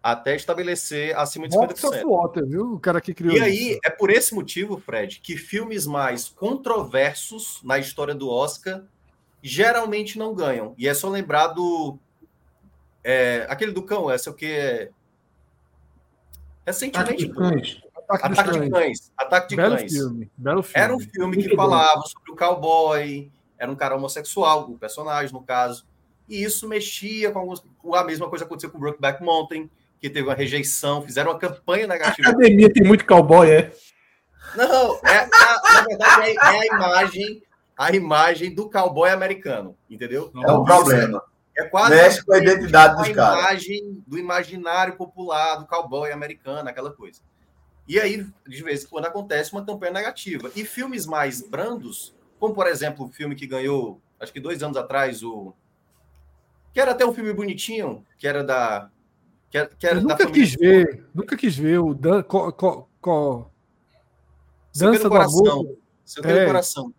Até 0.02 0.36
estabelecer 0.36 1.16
acima 1.16 1.48
de 1.48 1.56
50%. 1.56 2.04
Water, 2.04 2.46
viu? 2.46 2.74
O 2.74 2.78
cara 2.78 3.00
que 3.00 3.14
criou. 3.14 3.34
E 3.34 3.40
aí, 3.40 3.70
isso. 3.70 3.80
é 3.82 3.88
por 3.88 4.10
esse 4.10 4.34
motivo, 4.34 4.78
Fred, 4.78 5.18
que 5.20 5.34
filmes 5.34 5.86
mais 5.86 6.28
controversos 6.28 7.60
na 7.64 7.78
história 7.78 8.14
do 8.14 8.28
Oscar 8.28 8.82
geralmente 9.42 10.18
não 10.18 10.34
ganham. 10.34 10.74
E 10.76 10.86
é 10.86 10.92
só 10.92 11.08
lembrar 11.08 11.48
do. 11.48 11.98
É, 13.02 13.46
aquele 13.48 13.72
do 13.72 13.82
cão, 13.82 14.10
essa 14.10 14.28
é 14.28 14.32
o 14.32 14.34
que? 14.34 14.90
Recentemente. 16.66 17.26
Ataque, 17.26 17.82
Ataque, 18.08 18.40
Ataque 18.40 18.60
de 18.60 18.70
Cães. 18.70 19.12
Ataque 19.16 19.48
de 19.48 19.56
Belo 19.56 19.76
Cães. 19.76 19.92
Filme. 19.92 20.30
Belo 20.36 20.62
filme. 20.62 20.84
Era 20.84 20.94
um 20.94 21.00
filme 21.00 21.36
que 21.36 21.56
falava 21.56 22.02
sobre 22.02 22.32
o 22.32 22.36
cowboy, 22.36 23.30
era 23.58 23.70
um 23.70 23.76
cara 23.76 23.96
homossexual, 23.96 24.70
o 24.70 24.78
personagem, 24.78 25.32
no 25.32 25.42
caso. 25.42 25.86
E 26.28 26.42
isso 26.42 26.68
mexia 26.68 27.30
com 27.30 27.38
alguns. 27.38 27.64
A 27.94 28.04
mesma 28.04 28.28
coisa 28.28 28.44
aconteceu 28.44 28.70
com 28.70 28.78
o 28.78 28.80
Brokeback 28.80 29.22
Mountain, 29.22 29.70
que 30.00 30.10
teve 30.10 30.28
uma 30.28 30.34
rejeição, 30.34 31.02
fizeram 31.02 31.30
uma 31.32 31.38
campanha 31.38 31.86
negativa. 31.86 32.28
A 32.28 32.32
academia 32.32 32.72
tem 32.72 32.82
muito 32.82 33.06
cowboy, 33.06 33.50
é? 33.50 33.72
Não, 34.56 34.96
é, 35.04 35.28
a, 35.32 35.72
na 35.72 35.84
verdade 35.86 36.28
é, 36.28 36.34
é, 36.34 36.38
a 36.40 36.66
imagem, 36.66 37.42
a 37.76 37.92
imagem 37.92 38.54
do 38.54 38.70
cowboy 38.70 39.10
americano, 39.10 39.76
entendeu? 39.88 40.30
É 40.46 40.52
o 40.52 40.64
problema. 40.64 41.22
É 41.56 41.64
quase 41.64 41.94
Mexe 41.94 42.24
com 42.24 42.34
a 42.34 42.38
identidade 42.38 42.96
dos 42.96 43.08
caras. 43.14 43.38
imagem 43.38 44.02
do 44.06 44.18
imaginário 44.18 44.96
popular 44.96 45.56
do 45.56 45.66
cowboy 45.66 46.10
americano, 46.10 46.68
aquela 46.68 46.92
coisa. 46.92 47.20
E 47.86 48.00
aí, 48.00 48.26
de 48.46 48.62
vez 48.62 48.84
em 48.84 48.88
quando, 48.88 49.06
acontece 49.06 49.52
uma 49.52 49.64
campanha 49.64 49.92
negativa. 49.92 50.50
E 50.56 50.64
filmes 50.64 51.06
mais 51.06 51.42
brandos, 51.42 52.14
como 52.40 52.54
por 52.54 52.66
exemplo 52.66 53.06
o 53.06 53.08
filme 53.08 53.34
que 53.34 53.46
ganhou, 53.46 54.00
acho 54.18 54.32
que 54.32 54.40
dois 54.40 54.62
anos 54.62 54.76
atrás, 54.76 55.22
o. 55.22 55.54
Que 56.72 56.80
era 56.80 56.90
até 56.90 57.06
um 57.06 57.14
filme 57.14 57.32
bonitinho, 57.32 58.04
que 58.18 58.26
era 58.26 58.42
da. 58.42 58.90
Que 59.50 59.58
era, 59.58 59.68
que 59.68 59.86
era 59.86 60.00
nunca 60.00 60.24
da 60.24 60.30
quis 60.30 60.54
ver, 60.54 61.06
nunca 61.14 61.36
quis 61.36 61.56
ver 61.56 61.78
o 61.78 61.94
Dan, 61.94 62.22
co, 62.24 62.52
co, 62.52 62.88
co, 63.00 63.50
Dança 64.76 65.04
do 65.04 65.08
coração. 65.08 65.52
Amor. 65.52 65.76
Seu 66.04 66.24
é, 66.24 66.46
coração. 66.46 66.94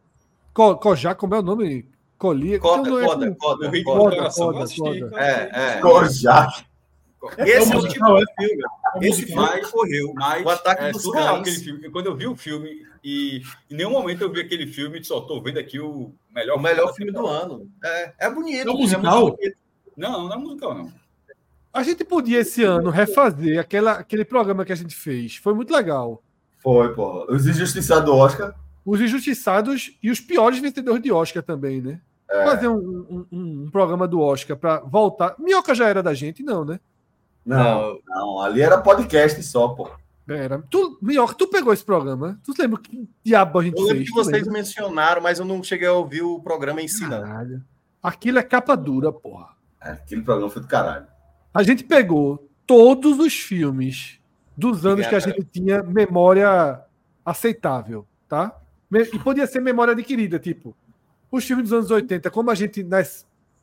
Co, 0.53 0.77
co, 0.77 0.95
já, 0.95 1.13
como 1.13 1.35
é 1.35 1.39
o 1.39 1.43
nome? 1.43 1.89
Colia. 2.17 2.59
Coda, 2.59 2.89
coda, 2.89 3.05
coda, 3.05 3.35
coda, 3.35 3.83
coda, 3.83 4.29
coda, 4.31 4.65
coda. 4.77 5.21
É, 5.21 5.77
é. 5.77 5.81
Kojak. 5.81 6.65
Esse 7.37 7.73
é 7.73 7.77
o 7.77 7.87
tipo 7.87 8.15
de 8.15 8.25
filme. 8.37 8.63
Esse 9.01 9.25
filme 9.25 9.61
correu. 9.71 10.13
Mas, 10.15 10.45
o 10.45 10.49
ataque 10.49 10.83
é, 10.83 10.91
dos 10.91 11.11
cães. 11.11 11.25
Aquele 11.25 11.55
filme. 11.57 11.89
Quando 11.89 12.05
eu 12.07 12.15
vi 12.15 12.27
o 12.27 12.35
filme, 12.35 12.69
e 13.03 13.41
em 13.69 13.75
nenhum 13.75 13.91
momento 13.91 14.21
eu 14.21 14.31
vi 14.31 14.41
aquele 14.41 14.67
filme, 14.67 15.03
só 15.03 15.19
estou 15.19 15.41
vendo 15.41 15.59
aqui 15.59 15.79
o 15.79 16.13
melhor, 16.33 16.57
o 16.57 16.61
melhor 16.61 16.93
filme 16.93 17.11
do 17.11 17.25
ano. 17.25 17.69
É, 17.83 18.13
é 18.19 18.29
bonito. 18.29 18.69
É 18.69 18.73
musical? 18.73 19.35
É 19.41 19.51
não, 19.97 20.27
não 20.27 20.33
é 20.33 20.37
musical, 20.37 20.75
não. 20.75 20.93
A 21.73 21.83
gente 21.83 22.05
podia 22.05 22.39
esse 22.39 22.63
ano 22.63 22.89
refazer 22.89 23.59
aquela, 23.59 23.93
aquele 23.93 24.23
programa 24.23 24.63
que 24.63 24.71
a 24.71 24.75
gente 24.75 24.95
fez. 24.95 25.35
Foi 25.35 25.53
muito 25.53 25.73
legal. 25.73 26.21
Foi, 26.59 26.93
pô. 26.93 27.25
Os 27.29 27.45
Injustiçados 27.45 28.05
do 28.05 28.15
Oscar. 28.15 28.55
Os 28.85 29.01
Injustiçados 29.01 29.97
e 30.01 30.11
os 30.11 30.19
piores 30.19 30.59
vencedores 30.59 31.01
de 31.01 31.11
Oscar 31.11 31.41
também, 31.41 31.81
né? 31.81 31.99
É. 32.29 32.45
Fazer 32.45 32.67
um, 32.67 32.77
um, 32.77 33.25
um, 33.31 33.69
programa 33.71 34.07
do 34.07 34.19
Oscar 34.19 34.57
para 34.57 34.79
voltar. 34.79 35.35
Minhoca 35.39 35.73
já 35.73 35.87
era 35.87 36.01
da 36.01 36.13
gente, 36.13 36.43
não, 36.43 36.65
né? 36.65 36.79
Não, 37.45 37.99
não, 38.07 38.41
ali 38.41 38.61
era 38.61 38.79
podcast 38.79 39.41
só, 39.43 39.69
pô. 39.69 39.89
Era. 40.27 40.63
Tu, 40.69 40.97
Minhoca, 41.01 41.35
tu 41.35 41.47
pegou 41.47 41.71
esse 41.71 41.85
programa? 41.85 42.39
Tu 42.43 42.53
lembra 42.57 42.79
que 42.79 43.07
diabo 43.23 43.59
a 43.59 43.63
gente 43.63 43.79
eu 43.79 43.87
fez? 43.87 44.09
que 44.09 44.15
vocês 44.15 44.43
lembra? 44.43 44.53
mencionaram, 44.53 45.21
mas 45.21 45.37
eu 45.37 45.45
não 45.45 45.61
cheguei 45.63 45.87
a 45.87 45.93
ouvir 45.93 46.23
o 46.23 46.39
programa 46.39 46.81
em 46.81 46.87
si, 46.87 47.05
não. 47.07 47.23
Aquilo 48.01 48.39
é 48.39 48.43
capa 48.43 48.75
dura, 48.75 49.11
porra. 49.11 49.49
É, 49.81 49.91
aquele 49.91 50.21
programa 50.21 50.49
foi 50.49 50.61
do 50.63 50.67
caralho. 50.67 51.05
A 51.53 51.61
gente 51.61 51.83
pegou 51.83 52.49
todos 52.65 53.19
os 53.19 53.33
filmes 53.33 54.19
dos 54.57 54.85
anos 54.85 55.05
que 55.05 55.15
a 55.15 55.19
gente 55.19 55.43
tinha 55.43 55.83
memória 55.83 56.81
aceitável, 57.23 58.07
tá? 58.27 58.55
E 58.91 59.19
podia 59.19 59.47
ser 59.47 59.59
memória 59.59 59.93
adquirida, 59.93 60.39
tipo, 60.39 60.75
os 61.31 61.43
filmes 61.43 61.69
dos 61.69 61.73
anos 61.73 61.91
80, 61.91 62.29
como 62.29 62.51
a 62.51 62.55
gente 62.55 62.85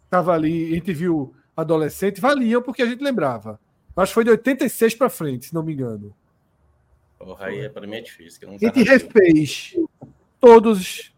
estava 0.04 0.32
ali, 0.32 0.72
a 0.72 0.74
gente 0.74 0.92
viu 0.92 1.34
adolescente, 1.56 2.20
valiam 2.20 2.62
porque 2.62 2.82
a 2.82 2.86
gente 2.86 3.02
lembrava. 3.02 3.58
Acho 3.96 4.10
que 4.10 4.14
foi 4.14 4.24
de 4.24 4.30
86 4.30 4.94
para 4.94 5.10
frente, 5.10 5.46
se 5.46 5.54
não 5.54 5.62
me 5.62 5.72
engano. 5.72 6.14
Porra, 7.18 7.46
aí 7.46 7.60
é, 7.60 7.68
para 7.68 7.86
mim 7.86 7.96
é 7.96 8.00
difícil. 8.00 8.40
Que 8.40 8.46
não 8.46 8.58
tá 8.58 8.66
a 8.66 8.74
gente 8.74 8.88
refez 8.88 9.76
todos 10.40 11.12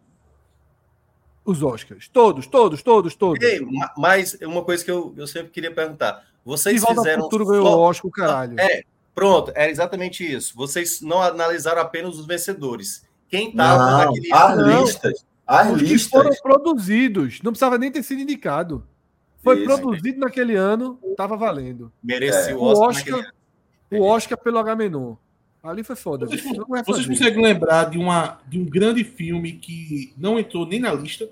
os 1.44 1.62
Oscars. 1.62 2.08
Todos, 2.08 2.46
todos, 2.46 2.82
todos, 2.82 3.14
todos. 3.14 3.42
Ei, 3.42 3.60
mas 3.96 4.36
uma 4.42 4.64
coisa 4.64 4.84
que 4.84 4.90
eu, 4.90 5.14
eu 5.16 5.26
sempre 5.26 5.50
queria 5.50 5.72
perguntar. 5.72 6.26
Vocês 6.44 6.82
e 6.82 6.86
fizeram. 6.86 7.20
O 7.20 7.24
futuro 7.24 7.46
ganhou 7.46 7.66
o 7.66 7.80
Oscar, 7.80 8.10
caralho. 8.10 8.60
É, 8.60 8.82
pronto, 9.14 9.52
é 9.54 9.70
exatamente 9.70 10.24
isso. 10.30 10.54
Vocês 10.56 11.00
não 11.00 11.22
analisaram 11.22 11.80
apenas 11.80 12.18
os 12.18 12.26
vencedores. 12.26 13.06
Quem 13.34 13.48
estava 13.48 14.06
naquele. 14.06 14.32
As 14.32 14.58
listas. 14.58 15.26
As 15.44 15.72
Os 15.72 15.82
listas... 15.82 16.04
que 16.04 16.10
foram 16.10 16.30
produzidos, 16.40 17.40
não 17.42 17.50
precisava 17.50 17.76
nem 17.76 17.90
ter 17.90 18.02
sido 18.04 18.22
indicado. 18.22 18.86
Foi 19.42 19.56
Isso. 19.56 19.64
produzido 19.64 20.20
naquele 20.20 20.54
ano, 20.54 20.98
estava 21.10 21.36
valendo. 21.36 21.92
Mereceu 22.02 22.56
é. 22.56 22.60
o 22.60 22.62
Oscar. 22.62 23.18
Oscar 23.18 23.34
o 23.90 24.02
Oscar 24.02 24.38
pelo 24.38 24.58
H-Menor. 24.58 25.16
Ali 25.62 25.82
foi 25.82 25.96
foda. 25.96 26.26
Vocês, 26.26 26.42
vocês 26.86 27.06
conseguem 27.06 27.42
lembrar 27.42 27.90
de, 27.90 27.98
uma, 27.98 28.38
de 28.46 28.58
um 28.58 28.64
grande 28.64 29.02
filme 29.02 29.54
que 29.54 30.12
não 30.16 30.38
entrou 30.38 30.66
nem 30.66 30.78
na 30.78 30.92
lista 30.92 31.28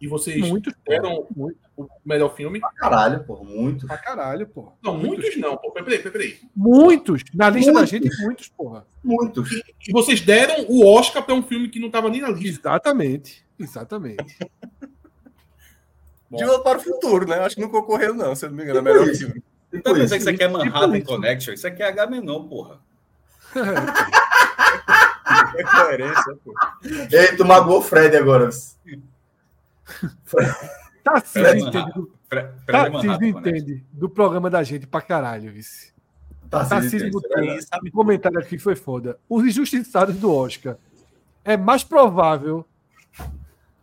e 0.00 0.08
vocês 0.08 0.44
deram 0.86 1.26
muito. 1.34 1.58
o 1.76 1.86
melhor 2.04 2.34
filme? 2.34 2.60
Pra 2.60 2.72
caralho, 2.72 3.24
pô. 3.24 3.42
Muitos. 3.44 3.86
Pra 3.86 3.96
caralho, 3.96 4.46
pô. 4.46 4.72
Não, 4.82 4.96
muitos, 4.96 5.24
muitos 5.24 5.40
não, 5.40 5.56
pô. 5.56 5.70
Peraí, 5.70 5.98
peraí. 5.98 6.38
Muitos. 6.54 7.22
Na 7.32 7.48
lista 7.48 7.72
muitos. 7.72 7.90
da 7.90 7.98
gente, 7.98 8.22
muitos, 8.22 8.48
porra. 8.48 8.86
Muitos. 9.02 9.50
E, 9.50 9.64
e 9.88 9.92
vocês 9.92 10.20
deram 10.20 10.66
o 10.68 10.86
Oscar 10.86 11.22
para 11.22 11.34
um 11.34 11.42
filme 11.42 11.68
que 11.68 11.78
não 11.78 11.90
tava 11.90 12.10
nem 12.10 12.20
na 12.20 12.28
lista. 12.28 12.68
Exatamente. 12.68 13.44
Exatamente. 13.58 14.36
De 16.30 16.44
volta 16.44 16.62
para 16.64 16.78
o 16.78 16.82
futuro, 16.82 17.28
né? 17.28 17.38
Acho 17.38 17.54
que 17.54 17.62
não 17.62 17.68
concorreu, 17.70 18.14
não, 18.14 18.34
se 18.34 18.44
eu 18.44 18.50
não 18.50 18.56
me 18.56 18.64
engano. 18.64 18.80
É 18.80 18.82
melhor 18.82 19.06
filme. 19.14 19.42
Então, 19.72 19.94
pensando 19.94 20.10
que 20.10 20.16
isso 20.18 20.30
aqui 20.30 20.42
é 20.42 20.48
Manhattan 20.48 21.00
Connection, 21.00 21.54
isso 21.54 21.66
aqui 21.66 21.82
é 21.82 21.88
H 21.88 22.06
menor, 22.06 22.40
porra. 22.44 22.78
é 25.56 25.62
coerência, 25.64 26.36
pô. 26.44 26.54
Ei, 27.10 27.36
tu 27.36 27.44
magoou 27.44 27.78
o 27.78 27.82
Fred 27.82 28.16
agora. 28.16 28.50
Tá 31.04 31.18
entende, 31.18 31.92
do, 31.92 32.10
Tarcísio 32.66 33.18
tá 33.18 33.26
entende 33.26 33.84
do 33.92 34.08
programa 34.08 34.48
da 34.48 34.62
gente 34.62 34.86
pra 34.86 35.02
caralho, 35.02 35.52
vice. 35.52 35.92
Tarcísio 36.48 37.10
botou 37.10 37.30
um 37.84 37.90
comentário 37.90 38.38
aqui 38.38 38.58
foi 38.58 38.74
foda. 38.74 39.18
Os 39.28 39.44
injustiçados 39.44 40.16
do 40.16 40.32
Oscar. 40.32 40.78
É 41.44 41.58
mais 41.58 41.84
provável 41.84 42.66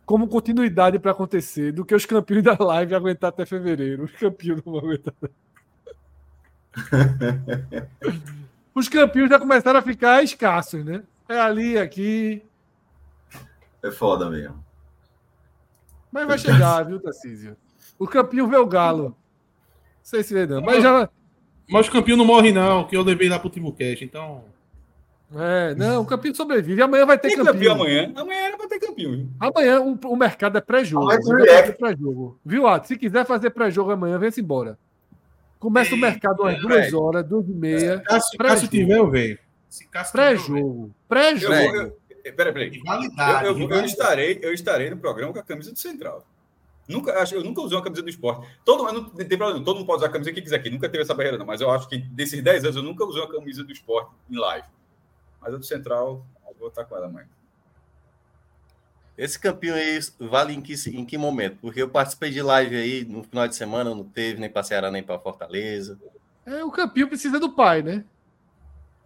como 0.04 0.26
continuidade 0.26 0.98
para 0.98 1.12
acontecer 1.12 1.70
do 1.72 1.84
que 1.84 1.94
os 1.94 2.04
campeões 2.04 2.42
da 2.42 2.56
live 2.58 2.94
aguentar 2.94 3.28
até 3.28 3.46
fevereiro. 3.46 4.04
Os 4.04 4.12
campeões 4.12 4.62
não 4.64 4.72
vão 4.72 4.82
aguentar. 4.82 5.14
Os 8.74 8.88
campeões 8.88 9.28
já 9.28 9.38
começaram 9.38 9.78
a 9.78 9.82
ficar 9.82 10.24
escassos, 10.24 10.84
né? 10.84 11.02
É 11.28 11.38
ali, 11.38 11.78
aqui. 11.78 12.42
É 13.82 13.90
foda 13.90 14.30
mesmo. 14.30 14.64
Mas 16.12 16.26
vai 16.26 16.38
chegar, 16.38 16.82
viu, 16.84 17.00
Tarcísio? 17.00 17.56
O 17.98 18.06
campeão 18.06 18.46
vê 18.48 18.56
o 18.56 18.66
Galo. 18.66 19.04
Não 19.04 19.14
sei 20.02 20.22
se 20.22 20.34
vê, 20.34 20.46
não. 20.46 20.60
Mas 20.60 20.82
já. 20.82 21.08
Mas 21.68 21.88
o 21.88 21.92
campeão 21.92 22.16
não 22.16 22.24
morre, 22.24 22.52
não, 22.52 22.84
que 22.84 22.96
eu 22.96 23.02
levei 23.02 23.28
lá 23.28 23.38
pro 23.38 23.48
Timbucast, 23.48 24.04
então. 24.04 24.44
É, 25.34 25.74
não, 25.74 26.02
o 26.02 26.04
campeão 26.06 26.34
sobrevive. 26.34 26.82
Amanhã 26.82 27.06
vai 27.06 27.18
ter 27.18 27.28
Tem 27.28 27.38
campeão. 27.38 27.54
campeão 27.54 27.74
amanhã. 27.74 28.12
Amanhã 28.14 28.40
era 28.40 28.56
pra 28.58 28.68
ter 28.68 28.78
campeão. 28.78 29.26
Amanhã 29.40 29.80
o, 29.80 29.98
o 30.04 30.16
mercado 30.16 30.58
é 30.58 30.60
pré-jogo. 30.60 31.10
É 31.10 31.72
pré-jogo. 31.72 32.38
Viu, 32.44 32.66
Ato? 32.66 32.88
Se 32.88 32.98
quiser 32.98 33.24
fazer 33.24 33.48
pré-jogo 33.50 33.90
amanhã, 33.92 34.18
vem-se 34.18 34.42
embora. 34.42 34.78
Começa 35.58 35.94
o 35.94 35.98
mercado 35.98 36.44
às 36.44 36.60
duas 36.60 36.92
horas, 36.92 37.24
duas 37.24 37.48
e 37.48 37.52
meia. 37.52 38.02
Se 38.20 38.36
Cássio 38.36 38.68
tiver, 38.68 38.98
eu 38.98 39.08
venho. 39.08 39.38
Pré-jogo. 40.12 40.90
Pré-jogo. 41.08 41.96
Peraí, 42.30 42.52
peraí. 42.52 42.82
Eu, 43.44 43.58
eu, 43.58 43.70
eu, 43.70 43.84
estarei, 43.84 44.38
eu 44.42 44.52
estarei 44.54 44.90
no 44.90 44.96
programa 44.96 45.32
com 45.32 45.38
a 45.38 45.42
camisa 45.42 45.72
do 45.72 45.78
Central. 45.78 46.24
Nunca, 46.88 47.20
acho, 47.20 47.34
eu 47.34 47.44
nunca 47.44 47.62
usei 47.62 47.76
uma 47.76 47.82
camisa 47.82 48.02
do 48.02 48.08
esporte. 48.08 48.46
Todo, 48.64 48.84
não 48.92 49.04
tem 49.10 49.38
problema, 49.38 49.64
todo 49.64 49.76
mundo 49.76 49.86
pode 49.86 49.98
usar 49.98 50.08
a 50.08 50.12
camisa 50.12 50.32
que 50.32 50.42
quiser 50.42 50.56
aqui. 50.56 50.70
Nunca 50.70 50.88
teve 50.88 51.02
essa 51.02 51.14
barreira, 51.14 51.38
não. 51.38 51.46
Mas 51.46 51.60
eu 51.60 51.70
acho 51.70 51.88
que 51.88 51.98
desses 51.98 52.42
10 52.42 52.64
anos 52.64 52.76
eu 52.76 52.82
nunca 52.82 53.04
usei 53.04 53.22
uma 53.22 53.30
camisa 53.30 53.64
do 53.64 53.72
esporte 53.72 54.10
em 54.30 54.36
live. 54.36 54.66
Mas 55.40 55.54
a 55.54 55.56
do 55.56 55.64
Central, 55.64 56.24
eu 56.48 56.54
vou 56.58 56.68
estar 56.68 56.84
com 56.84 56.96
ela 56.96 57.06
amanhã. 57.06 57.28
Esse 59.16 59.38
campeão 59.38 59.76
aí 59.76 60.00
vale 60.18 60.54
em 60.54 60.60
que, 60.60 60.74
em 60.90 61.04
que 61.04 61.18
momento? 61.18 61.58
Porque 61.60 61.82
eu 61.82 61.88
participei 61.88 62.30
de 62.30 62.42
live 62.42 62.76
aí 62.76 63.04
no 63.04 63.22
final 63.22 63.46
de 63.46 63.54
semana, 63.54 63.90
não 63.90 64.04
teve 64.04 64.40
nem 64.40 64.50
para 64.50 64.62
Ceará 64.62 64.90
nem 64.90 65.02
para 65.02 65.18
Fortaleza. 65.18 65.98
É, 66.44 66.64
o 66.64 66.70
campeão 66.70 67.08
precisa 67.08 67.38
do 67.38 67.52
pai, 67.52 67.82
né? 67.82 68.04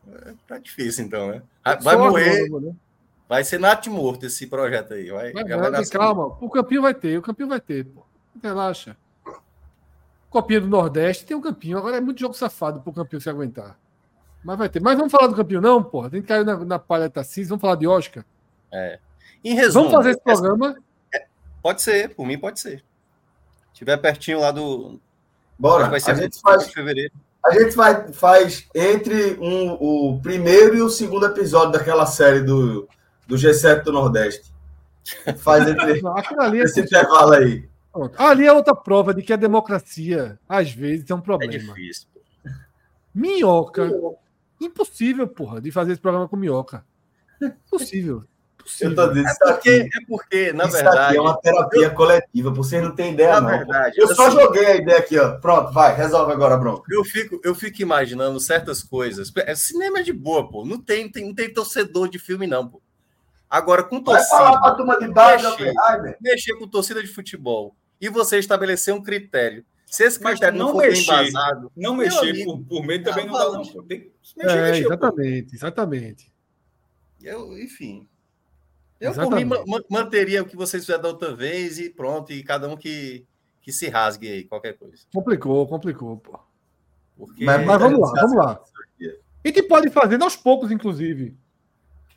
É, 0.08 0.34
tá 0.46 0.58
difícil 0.58 1.04
então, 1.04 1.28
né? 1.28 1.42
Vai 1.82 1.96
morrer. 1.96 2.48
né? 2.48 2.74
Vai 3.28 3.42
ser 3.42 3.58
nato 3.58 3.90
morto 3.90 4.26
esse 4.26 4.46
projeto 4.46 4.94
aí. 4.94 5.10
Vai, 5.10 5.32
vai, 5.32 5.44
vai, 5.44 5.70
vai 5.70 5.86
calma, 5.86 6.26
o 6.40 6.48
campeão 6.48 6.82
vai 6.82 6.94
ter, 6.94 7.18
o 7.18 7.22
campeão 7.22 7.48
vai 7.48 7.60
ter, 7.60 7.84
pô. 7.84 8.04
Relaxa. 8.42 8.96
Copinha 10.30 10.60
do 10.60 10.68
Nordeste 10.68 11.24
tem 11.24 11.36
um 11.36 11.40
campeão, 11.40 11.78
agora 11.78 11.96
é 11.96 12.00
muito 12.00 12.20
jogo 12.20 12.34
safado 12.34 12.80
pro 12.80 12.92
campeão 12.92 13.20
se 13.20 13.28
aguentar. 13.28 13.78
Mas 14.44 14.58
vai 14.58 14.68
ter. 14.68 14.80
Mas 14.80 14.96
vamos 14.96 15.10
falar 15.10 15.26
do 15.26 15.34
campeão, 15.34 15.60
não, 15.60 15.82
porra. 15.82 16.10
Tem 16.10 16.22
que 16.22 16.28
cair 16.28 16.44
na, 16.44 16.56
na 16.64 16.78
palha 16.78 17.10
Tassis, 17.10 17.48
vamos 17.48 17.60
falar 17.60 17.74
de 17.74 17.86
Oscar. 17.86 18.24
É. 18.72 19.00
Em 19.42 19.54
resumo, 19.54 19.88
vamos 19.88 19.96
fazer 19.96 20.10
esse 20.10 20.20
programa? 20.20 20.76
É, 21.12 21.26
pode 21.62 21.82
ser, 21.82 22.14
por 22.14 22.26
mim 22.26 22.38
pode 22.38 22.60
ser. 22.60 22.84
Se 23.72 23.80
tiver 23.80 23.96
pertinho 23.96 24.40
lá 24.40 24.52
do. 24.52 25.00
Bora, 25.58 25.88
vai 25.88 25.98
ser 25.98 26.12
a 26.12 26.14
gente 26.14 26.40
faz. 26.40 26.70
Fevereiro. 26.70 27.12
A 27.44 27.50
gente 27.52 27.74
vai, 27.76 28.12
faz 28.12 28.68
entre 28.74 29.38
um, 29.40 29.72
o 29.72 30.20
primeiro 30.20 30.76
e 30.76 30.82
o 30.82 30.88
segundo 30.88 31.26
episódio 31.26 31.72
daquela 31.72 32.04
série 32.04 32.40
do, 32.40 32.88
do 33.26 33.36
G7 33.36 33.82
do 33.82 33.92
Nordeste. 33.92 34.54
Faz 35.38 35.66
entre 35.68 36.02
ali 36.38 36.60
é 36.60 36.64
esse 36.64 36.80
intervalo 36.80 37.32
aí. 37.32 37.68
Ali 38.18 38.46
é 38.46 38.52
outra 38.52 38.74
prova 38.74 39.14
de 39.14 39.22
que 39.22 39.32
a 39.32 39.36
democracia, 39.36 40.38
às 40.48 40.70
vezes, 40.70 41.08
é 41.10 41.14
um 41.14 41.20
problema. 41.20 41.54
É 41.54 41.58
difícil. 41.58 42.08
Minhoca. 43.14 43.90
Impossível, 44.60 45.26
porra, 45.26 45.60
de 45.60 45.70
fazer 45.70 45.92
esse 45.92 46.00
programa 46.00 46.28
com 46.28 46.36
minhoca. 46.36 46.84
Impossível. 47.40 48.24
Eu 48.80 48.94
tô 48.94 49.08
dizendo, 49.08 49.28
é 49.28 49.34
porque, 49.38 49.70
aqui, 49.70 49.80
é 49.80 50.06
porque, 50.08 50.52
na 50.52 50.66
verdade. 50.66 51.16
é 51.16 51.20
uma 51.20 51.38
terapia 51.38 51.86
eu, 51.86 51.94
coletiva, 51.94 52.50
vocês 52.50 52.82
não 52.82 52.94
têm 52.94 53.12
ideia, 53.12 53.40
não. 53.40 53.48
Verdade, 53.48 53.94
eu 53.96 54.12
só 54.12 54.28
joguei 54.28 54.66
a 54.66 54.76
ideia 54.76 54.98
aqui, 54.98 55.16
ó. 55.18 55.38
Pronto, 55.38 55.72
vai, 55.72 55.94
resolve 55.94 56.32
agora, 56.32 56.56
Bronco. 56.56 56.84
Eu 56.90 57.04
fico, 57.04 57.40
eu 57.44 57.54
fico 57.54 57.80
imaginando 57.80 58.40
certas 58.40 58.82
coisas. 58.82 59.32
É, 59.36 59.54
cinema 59.54 60.00
é 60.00 60.02
de 60.02 60.12
boa, 60.12 60.48
pô. 60.48 60.64
Não 60.64 60.80
tem, 60.80 61.08
tem, 61.08 61.26
não 61.26 61.34
tem 61.34 61.52
torcedor 61.52 62.08
de 62.08 62.18
filme, 62.18 62.46
não, 62.46 62.66
pô. 62.66 62.82
Agora, 63.48 63.82
com 63.84 64.02
torcida. 64.02 64.28
Vai 64.28 64.44
falar 64.44 64.60
pra 64.60 64.74
turma 64.74 64.98
de 64.98 65.08
base, 65.08 65.44
mexer, 65.44 66.18
mexer 66.20 66.54
com 66.54 66.68
torcida 66.68 67.02
de 67.02 67.08
futebol. 67.08 67.74
E 68.00 68.08
você 68.08 68.38
estabelecer 68.38 68.92
um 68.92 69.02
critério. 69.02 69.64
Se 69.86 70.04
esse 70.04 70.18
critério 70.18 70.58
não, 70.58 70.66
não 70.66 70.72
for 70.72 70.82
mexer, 70.82 71.10
bem 71.10 71.28
embasado, 71.28 71.72
não 71.76 71.94
mexer 71.94 72.44
por, 72.44 72.60
por 72.64 72.84
meio 72.84 73.02
também 73.04 73.26
não 73.26 73.34
dá, 73.34 73.52
não. 73.52 73.62
Tem 73.84 74.00
que 74.00 74.12
mexer, 74.36 74.58
é, 74.58 74.70
mexer, 74.70 74.84
exatamente, 74.84 75.50
pô. 75.50 75.56
exatamente. 75.56 76.32
Eu, 77.22 77.58
enfim. 77.58 78.06
Eu, 79.00 79.10
Exatamente. 79.10 79.48
por 79.48 79.64
mim, 79.66 79.84
manteria 79.90 80.42
o 80.42 80.46
que 80.46 80.56
vocês 80.56 80.82
fizeram 80.82 81.02
da 81.02 81.08
outra 81.08 81.34
vez 81.34 81.78
e 81.78 81.90
pronto, 81.90 82.32
e 82.32 82.42
cada 82.42 82.66
um 82.68 82.76
que, 82.76 83.26
que 83.60 83.70
se 83.70 83.88
rasgue 83.88 84.28
aí, 84.28 84.44
qualquer 84.44 84.76
coisa. 84.78 85.04
Complicou, 85.12 85.66
complicou, 85.66 86.16
pô. 86.16 86.38
Porque... 87.16 87.44
Mas, 87.44 87.64
mas 87.64 87.80
vamos 87.80 88.00
lá, 88.00 88.22
vamos 88.22 88.36
lá. 88.36 88.60
E 89.44 89.52
que 89.52 89.62
pode 89.62 89.90
fazer 89.90 90.20
aos 90.20 90.34
poucos, 90.34 90.70
inclusive. 90.70 91.36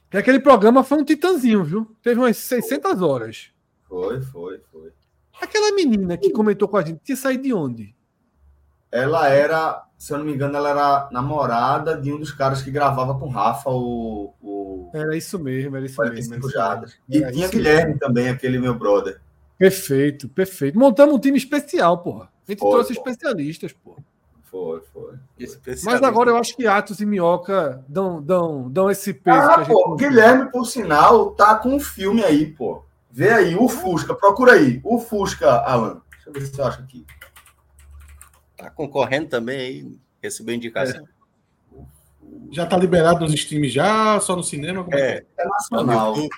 Que 0.09 0.17
aquele 0.17 0.39
programa 0.39 0.83
foi 0.83 0.97
um 0.97 1.05
titãzinho, 1.05 1.63
viu? 1.63 1.95
Teve 2.01 2.19
umas 2.19 2.37
600 2.37 3.01
horas. 3.01 3.51
Foi, 3.87 4.19
foi, 4.21 4.59
foi. 4.71 4.91
Aquela 5.41 5.73
menina 5.73 6.17
que 6.17 6.31
comentou 6.31 6.67
com 6.67 6.77
a 6.77 6.81
gente, 6.81 6.99
tinha 7.03 7.15
saído 7.15 7.43
de 7.43 7.53
onde? 7.53 7.95
Ela 8.91 9.29
era, 9.29 9.83
se 9.97 10.11
eu 10.11 10.17
não 10.17 10.25
me 10.25 10.33
engano, 10.33 10.57
ela 10.57 10.69
era 10.69 11.09
namorada 11.11 11.95
de 11.95 12.11
um 12.11 12.19
dos 12.19 12.31
caras 12.31 12.61
que 12.61 12.71
gravava 12.71 13.17
com 13.17 13.29
Rafa 13.29 13.69
o, 13.69 14.33
o 14.41 14.59
era 14.93 15.15
isso 15.15 15.37
mesmo, 15.37 15.75
era 15.75 15.85
isso 15.85 16.01
mesmo. 16.01 16.35
E 17.07 17.31
tinha 17.31 17.47
Guilherme 17.47 17.93
mesmo. 17.93 17.99
também, 17.99 18.29
aquele 18.29 18.57
meu 18.57 18.73
brother. 18.73 19.21
Perfeito, 19.57 20.27
perfeito. 20.29 20.79
Montamos 20.79 21.15
um 21.15 21.19
time 21.19 21.37
especial, 21.37 21.99
porra. 21.99 22.29
A 22.47 22.51
gente 22.51 22.59
foi, 22.59 22.71
trouxe 22.71 22.95
foi. 22.95 23.11
especialistas, 23.11 23.73
porra. 23.73 24.03
Foi, 24.49 24.81
foi. 24.91 25.13
Mas 25.83 26.01
agora 26.01 26.31
eu 26.31 26.37
acho 26.37 26.55
que 26.55 26.65
Atos 26.65 26.99
e 26.99 27.05
Minhoca 27.05 27.85
dão, 27.87 28.19
dão, 28.21 28.69
dão 28.69 28.89
esse 28.89 29.13
peso. 29.13 29.37
Ah, 29.37 29.63
pô, 29.63 29.95
Guilherme, 29.95 30.51
por 30.51 30.65
sinal, 30.65 31.31
tá 31.31 31.55
com 31.55 31.75
um 31.75 31.79
filme 31.79 32.23
aí, 32.23 32.47
pô. 32.47 32.83
Vê 33.11 33.29
aí, 33.31 33.55
o 33.55 33.69
Fusca, 33.69 34.15
procura 34.15 34.53
aí. 34.53 34.81
O 34.83 34.99
Fusca, 34.99 35.51
Alan. 35.51 36.01
Deixa 36.11 36.29
eu 36.29 36.33
ver 36.33 36.41
se 36.41 36.55
você 36.55 36.61
acha 36.61 36.81
aqui. 36.81 37.05
Tá 38.57 38.71
concorrendo 38.71 39.29
também 39.29 39.59
aí, 39.59 39.99
recebeu 40.21 40.55
indicação. 40.55 41.05
É. 41.05 41.19
Já 42.51 42.65
tá 42.65 42.75
liberado 42.77 43.21
nos 43.21 43.33
streams 43.33 43.71
já, 43.71 44.19
só 44.19 44.35
no 44.35 44.43
cinema? 44.43 44.85
É, 44.91 45.17
é, 45.17 45.25
é 45.37 45.45
nacional. 45.47 46.13
Deixa 46.15 46.29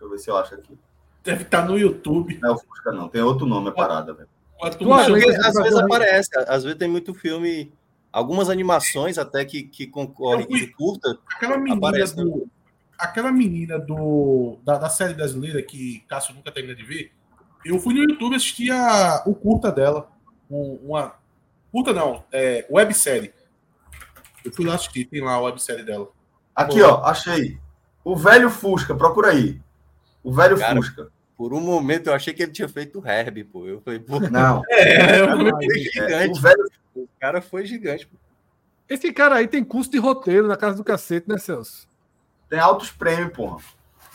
eu 0.00 0.10
ver 0.10 0.18
se 0.18 0.30
eu 0.30 0.36
acho 0.38 0.54
aqui. 0.54 0.78
Deve 1.22 1.42
estar 1.42 1.62
tá 1.62 1.68
no 1.68 1.78
YouTube. 1.78 2.38
Não 2.40 2.50
é 2.50 2.52
o 2.52 2.58
Fusca, 2.58 2.92
não. 2.92 3.08
Tem 3.08 3.22
outro 3.22 3.46
nome, 3.46 3.68
a 3.68 3.72
parada, 3.72 4.14
velho. 4.14 4.28
Às 4.64 5.54
vezes 5.54 5.76
aparece, 5.76 6.30
às 6.48 6.64
vezes 6.64 6.78
tem 6.78 6.88
muito 6.88 7.14
filme, 7.14 7.72
algumas 8.12 8.50
animações 8.50 9.18
até 9.18 9.44
que, 9.44 9.64
que 9.64 9.86
concorrem 9.86 10.46
fui, 10.46 10.60
de 10.60 10.66
curta. 10.68 11.18
Aquela 11.34 11.56
menina 11.56 11.76
aparece, 11.76 12.16
do. 12.16 12.24
Né? 12.24 12.44
Aquela 12.98 13.32
menina 13.32 13.78
do, 13.78 14.58
da, 14.64 14.78
da 14.78 14.88
série 14.88 15.14
brasileira 15.14 15.60
que 15.62 16.04
Cássio 16.08 16.34
nunca 16.34 16.52
termina 16.52 16.74
de 16.74 16.84
ver. 16.84 17.12
Eu 17.64 17.78
fui 17.78 17.94
no 17.94 18.02
YouTube 18.02 18.36
assistir 18.36 18.70
a, 18.70 19.22
o 19.26 19.34
curta 19.34 19.70
dela. 19.70 20.08
Um, 20.50 20.78
uma. 20.84 21.14
Curta 21.72 21.92
não, 21.92 22.24
é, 22.32 22.66
websérie 22.70 23.32
eu 24.44 24.52
fui 24.52 24.66
lá 24.66 24.74
assistir, 24.74 25.06
tem 25.06 25.22
lá 25.22 25.32
a 25.32 25.40
websérie 25.40 25.84
dela. 25.84 26.08
Aqui, 26.54 26.78
Pô. 26.80 26.86
ó, 26.86 27.04
achei. 27.04 27.58
O 28.04 28.14
velho 28.14 28.50
Fusca, 28.50 28.94
procura 28.94 29.30
aí. 29.30 29.58
O 30.22 30.30
velho 30.30 30.58
Cara, 30.58 30.76
Fusca. 30.76 31.08
Por 31.36 31.52
um 31.52 31.60
momento 31.60 32.08
eu 32.08 32.14
achei 32.14 32.32
que 32.32 32.42
ele 32.42 32.52
tinha 32.52 32.68
feito 32.68 33.00
o 33.00 33.06
Herb, 33.06 33.44
pô. 33.44 33.66
Eu 33.66 33.80
falei, 33.80 33.98
pô. 33.98 34.20
Não. 34.20 34.62
É, 34.70 35.20
eu 35.20 35.28
foi 35.28 35.78
gigante. 35.80 36.38
O, 36.38 36.42
velho... 36.42 36.64
o 36.94 37.08
cara 37.20 37.42
foi 37.42 37.66
gigante, 37.66 38.06
pô. 38.06 38.16
Esse 38.88 39.12
cara 39.12 39.36
aí 39.36 39.48
tem 39.48 39.64
curso 39.64 39.90
de 39.90 39.98
roteiro 39.98 40.46
na 40.46 40.56
casa 40.56 40.76
do 40.76 40.84
cacete, 40.84 41.28
né, 41.28 41.38
Celso? 41.38 41.88
Tem 42.48 42.58
altos 42.58 42.90
prêmios, 42.90 43.32
porra. 43.32 43.58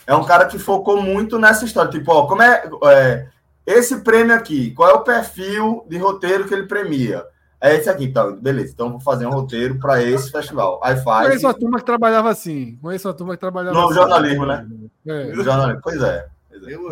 É 0.05 0.15
um 0.15 0.23
cara 0.23 0.45
que 0.45 0.57
focou 0.57 1.01
muito 1.01 1.37
nessa 1.37 1.65
história. 1.65 1.91
Tipo, 1.91 2.11
ó, 2.11 2.27
como 2.27 2.41
é, 2.41 2.69
é 2.85 3.27
esse 3.65 4.01
prêmio 4.01 4.33
aqui? 4.33 4.71
Qual 4.71 4.89
é 4.89 4.93
o 4.93 5.03
perfil 5.03 5.85
de 5.87 5.97
roteiro 5.97 6.47
que 6.47 6.53
ele 6.53 6.67
premia? 6.67 7.25
É 7.61 7.75
esse 7.75 7.89
aqui, 7.89 8.05
então. 8.05 8.35
Beleza, 8.35 8.71
então 8.73 8.91
vou 8.91 9.01
fazer 9.01 9.25
um 9.25 9.31
roteiro 9.31 9.77
para 9.77 10.01
esse 10.01 10.31
festival. 10.31 10.79
Aí 10.83 10.95
faz. 10.97 11.27
Conheço 11.27 11.45
uma 11.47 11.53
turma 11.53 11.77
que 11.79 11.85
trabalhava 11.85 12.29
assim. 12.29 12.77
Conheço 12.81 13.07
uma 13.07 13.13
turma 13.13 13.33
que 13.33 13.39
trabalhava 13.39 13.77
no 13.77 13.85
assim. 13.85 13.95
jornalismo, 13.95 14.45
né? 14.45 14.67
É. 15.05 15.25
No 15.25 15.43
jornalismo, 15.43 15.81
pois 15.83 16.01
é. 16.01 16.27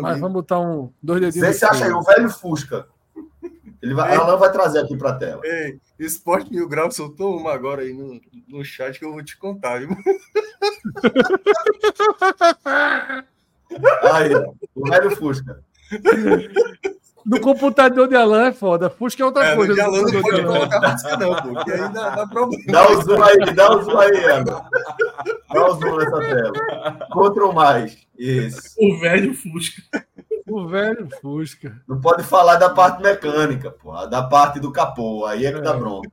Mas 0.00 0.18
vamos 0.18 0.34
botar 0.34 0.60
um 0.60 0.92
dois 1.02 1.20
dedinhos. 1.20 1.46
Vê 1.48 1.54
se 1.54 1.64
acha 1.64 1.84
aí, 1.84 1.92
o 1.92 2.02
velho 2.02 2.30
Fusca. 2.30 2.86
Ele 3.80 3.94
vai, 3.94 4.12
ela 4.14 4.26
não 4.26 4.38
vai 4.38 4.50
trazer 4.50 4.80
aqui 4.80 4.96
para 4.96 5.10
a 5.10 5.14
tela. 5.14 5.40
Ei, 5.44 5.78
Esporte 5.98 6.50
Mil 6.50 6.68
Grau 6.68 6.90
soltou 6.90 7.36
uma 7.36 7.52
agora 7.52 7.82
aí 7.82 7.92
no, 7.92 8.20
no 8.48 8.64
chat 8.64 8.98
que 8.98 9.04
eu 9.04 9.12
vou 9.12 9.22
te 9.22 9.36
contar, 9.36 9.78
viu? 9.78 9.90
aí, 14.12 14.34
o 14.74 14.88
velho 14.88 15.16
Fusca. 15.16 15.62
No 17.24 17.40
computador 17.40 18.08
de 18.08 18.16
Alan 18.16 18.46
é 18.46 18.52
foda. 18.52 18.90
Fusca 18.90 19.22
é 19.22 19.26
outra 19.26 19.44
é, 19.44 19.54
coisa. 19.54 19.74
De 19.74 19.80
Alan 19.80 20.02
não 20.02 20.22
pode 20.22 20.44
colocar 20.44 20.80
música, 20.80 21.16
não, 21.16 21.36
pô. 21.36 21.64
Que 21.64 21.72
aí 21.72 21.92
dá, 21.92 22.10
dá 22.10 22.26
problema. 22.26 22.64
Dá 22.66 22.90
o 22.90 23.02
zoom 23.02 23.22
aí, 23.22 23.54
dá 23.54 23.76
o 23.76 23.82
zoom 23.82 23.98
aí, 23.98 24.24
Ana. 24.24 24.70
Dá 25.52 25.66
o 25.66 25.74
zoom 25.74 25.96
nessa 25.98 26.18
tela. 26.18 26.52
Control 27.10 27.52
mais. 27.52 28.07
Isso. 28.18 28.74
O 28.78 28.98
velho 28.98 29.32
Fusca. 29.32 29.82
O 30.46 30.66
velho 30.66 31.08
Fusca. 31.20 31.80
Não 31.86 32.00
pode 32.00 32.24
falar 32.24 32.56
da 32.56 32.70
parte 32.70 33.00
mecânica, 33.00 33.70
pô. 33.70 34.06
Da 34.06 34.22
parte 34.22 34.58
do 34.58 34.72
capô. 34.72 35.24
Aí 35.24 35.46
é 35.46 35.52
que 35.52 35.60
dá 35.60 35.74
é. 35.74 35.76
bronca. 35.78 36.10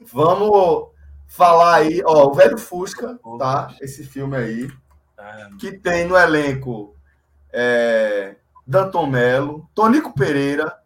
Vamos 0.00 0.88
falar 1.26 1.74
aí, 1.76 2.02
ó, 2.04 2.26
o 2.26 2.34
velho 2.34 2.56
Fusca, 2.56 3.18
tá? 3.38 3.74
Esse 3.80 4.04
filme 4.04 4.36
aí. 4.36 4.70
Que 5.58 5.72
tem 5.72 6.06
no 6.06 6.16
elenco 6.16 6.96
é, 7.52 8.36
Danton 8.66 9.06
Melo, 9.06 9.68
Tonico 9.74 10.14
Pereira 10.14 10.78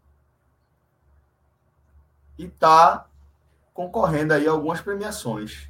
e 2.38 2.48
tá 2.48 3.06
concorrendo 3.74 4.34
aí 4.34 4.46
a 4.48 4.50
algumas 4.50 4.80
premiações. 4.80 5.68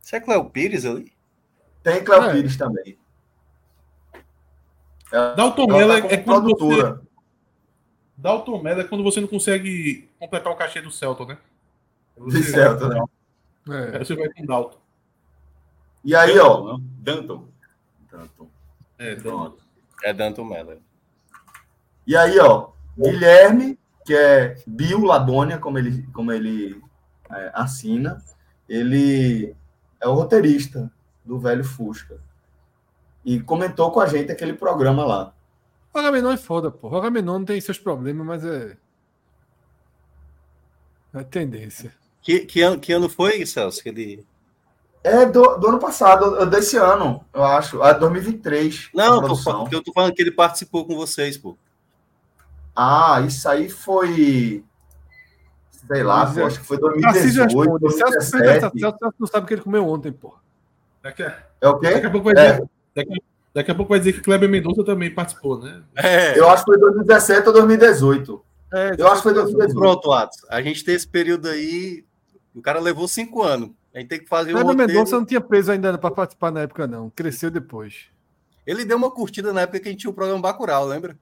Você 0.00 0.16
é 0.16 0.20
Cléo 0.20 0.48
Pires 0.50 0.84
ali? 0.84 1.12
Tem 1.82 2.02
Cléo 2.02 2.24
é. 2.24 2.32
Pires 2.32 2.56
também. 2.56 2.99
Dalton 5.10 5.66
Mello 5.66 6.00
tá 6.00 6.08
é 6.08 6.16
quando 6.18 6.56
produtora. 6.56 6.94
você... 6.94 7.10
Dalton 8.16 8.62
Mello 8.62 8.80
é 8.80 8.84
quando 8.84 9.04
você 9.04 9.20
não 9.20 9.28
consegue 9.28 10.08
completar 10.18 10.52
o 10.52 10.56
cachê 10.56 10.80
do 10.80 10.90
Celton, 10.90 11.26
né? 11.26 11.38
De 12.28 12.42
Celton, 12.42 12.88
né? 12.88 13.04
É. 13.68 13.96
Aí 13.96 14.04
você 14.04 14.14
vai 14.14 14.28
com 14.28 14.46
Dalton. 14.46 14.78
E 16.04 16.14
aí, 16.14 16.38
ó. 16.38 16.78
Danton. 16.98 17.48
Danton. 18.10 18.50
É, 18.98 19.14
Danton. 19.14 19.56
É 20.02 20.12
Danton 20.12 20.44
Mello. 20.44 20.80
E 22.06 22.16
aí, 22.16 22.38
ó, 22.38 22.70
Guilherme, 22.98 23.78
que 24.04 24.14
é 24.14 24.56
Bill 24.66 25.04
Ladônia, 25.04 25.58
como 25.58 25.78
ele, 25.78 26.02
como 26.12 26.32
ele 26.32 26.82
é, 27.30 27.50
assina, 27.54 28.22
ele 28.68 29.54
é 30.00 30.08
o 30.08 30.14
roteirista 30.14 30.90
do 31.24 31.38
Velho 31.38 31.64
Fusca. 31.64 32.20
E 33.24 33.40
comentou 33.40 33.90
com 33.90 34.00
a 34.00 34.06
gente 34.06 34.32
aquele 34.32 34.54
programa 34.54 35.04
lá. 35.04 35.32
O 35.92 35.98
Agamenon 35.98 36.32
é 36.32 36.36
foda, 36.36 36.70
pô. 36.70 36.88
O 36.88 36.96
Agamenon 36.96 37.38
não 37.38 37.44
tem 37.44 37.60
seus 37.60 37.78
problemas, 37.78 38.26
mas 38.26 38.44
é. 38.44 38.76
É 41.12 41.22
tendência. 41.24 41.92
Que, 42.22 42.40
que, 42.40 42.62
ano, 42.62 42.78
que 42.78 42.92
ano 42.92 43.08
foi, 43.08 43.44
Celso? 43.44 43.82
Que 43.82 43.88
ele... 43.88 44.26
É 45.02 45.24
do, 45.24 45.56
do 45.56 45.68
ano 45.68 45.78
passado, 45.78 46.44
desse 46.46 46.76
ano, 46.76 47.24
eu 47.32 47.42
acho. 47.42 47.82
É 47.82 47.98
2023. 47.98 48.90
Não, 48.94 49.26
tô 49.26 49.34
falando, 49.34 49.72
eu 49.72 49.82
tô 49.82 49.92
falando 49.94 50.14
que 50.14 50.20
ele 50.20 50.30
participou 50.30 50.86
com 50.86 50.94
vocês, 50.94 51.38
pô. 51.38 51.56
Ah, 52.76 53.22
isso 53.26 53.48
aí 53.48 53.70
foi. 53.70 54.62
Sei 55.70 56.02
lá, 56.02 56.26
pô, 56.26 56.44
acho 56.44 56.60
que 56.60 56.66
foi 56.66 56.78
2018. 56.78 57.78
2017. 57.78 58.78
Celso 58.78 59.14
não 59.18 59.26
sabe 59.26 59.44
o 59.44 59.48
que 59.48 59.54
ele 59.54 59.62
comeu 59.62 59.88
ontem, 59.88 60.12
pô. 60.12 60.34
Daqui 61.02 61.22
a, 61.22 61.46
é 61.62 61.68
o 61.68 61.78
quê? 61.78 61.90
Daqui 61.92 62.06
a 62.06 62.10
pouco 62.10 62.32
vai 62.32 62.44
é. 62.44 62.52
dizer, 62.52 62.70
daqui, 63.04 63.22
daqui, 63.54 63.70
a 63.70 63.74
pouco 63.74 63.90
vai 63.90 63.98
dizer 63.98 64.12
que 64.12 64.20
Kleber 64.20 64.48
Mendonça 64.48 64.84
também 64.84 65.12
participou, 65.12 65.58
né? 65.58 65.82
É. 65.96 66.38
Eu 66.38 66.48
acho 66.48 66.64
que 66.64 66.72
foi 66.72 66.80
2017 66.80 67.48
ou 67.48 67.52
2018. 67.54 68.44
É, 68.72 68.94
eu 68.96 69.06
acho 69.08 69.16
que 69.16 69.22
foi 69.22 69.34
2018. 69.34 69.78
Pronto, 69.78 70.12
Atos. 70.12 70.38
A 70.48 70.62
gente 70.62 70.84
tem 70.84 70.94
esse 70.94 71.08
período 71.08 71.48
aí. 71.48 72.04
O 72.54 72.62
cara 72.62 72.80
levou 72.80 73.08
cinco 73.08 73.42
anos. 73.42 73.70
A 73.94 73.98
gente 73.98 74.08
tem 74.08 74.20
que 74.20 74.28
fazer 74.28 74.52
Kleber 74.52 74.66
um 74.66 74.70
roteiro... 74.70 74.92
Mendonça 74.92 75.16
não 75.16 75.24
tinha 75.24 75.40
peso 75.40 75.72
ainda 75.72 75.98
para 75.98 76.10
participar 76.10 76.52
na 76.52 76.60
época, 76.60 76.86
não. 76.86 77.10
Cresceu 77.10 77.50
depois. 77.50 78.06
Ele 78.66 78.84
deu 78.84 78.96
uma 78.96 79.10
curtida 79.10 79.52
na 79.52 79.62
época 79.62 79.80
que 79.80 79.88
a 79.88 79.90
gente 79.90 80.00
tinha 80.02 80.10
o 80.10 80.14
programa 80.14 80.40
Bacurau, 80.40 80.86
lembra? 80.86 81.18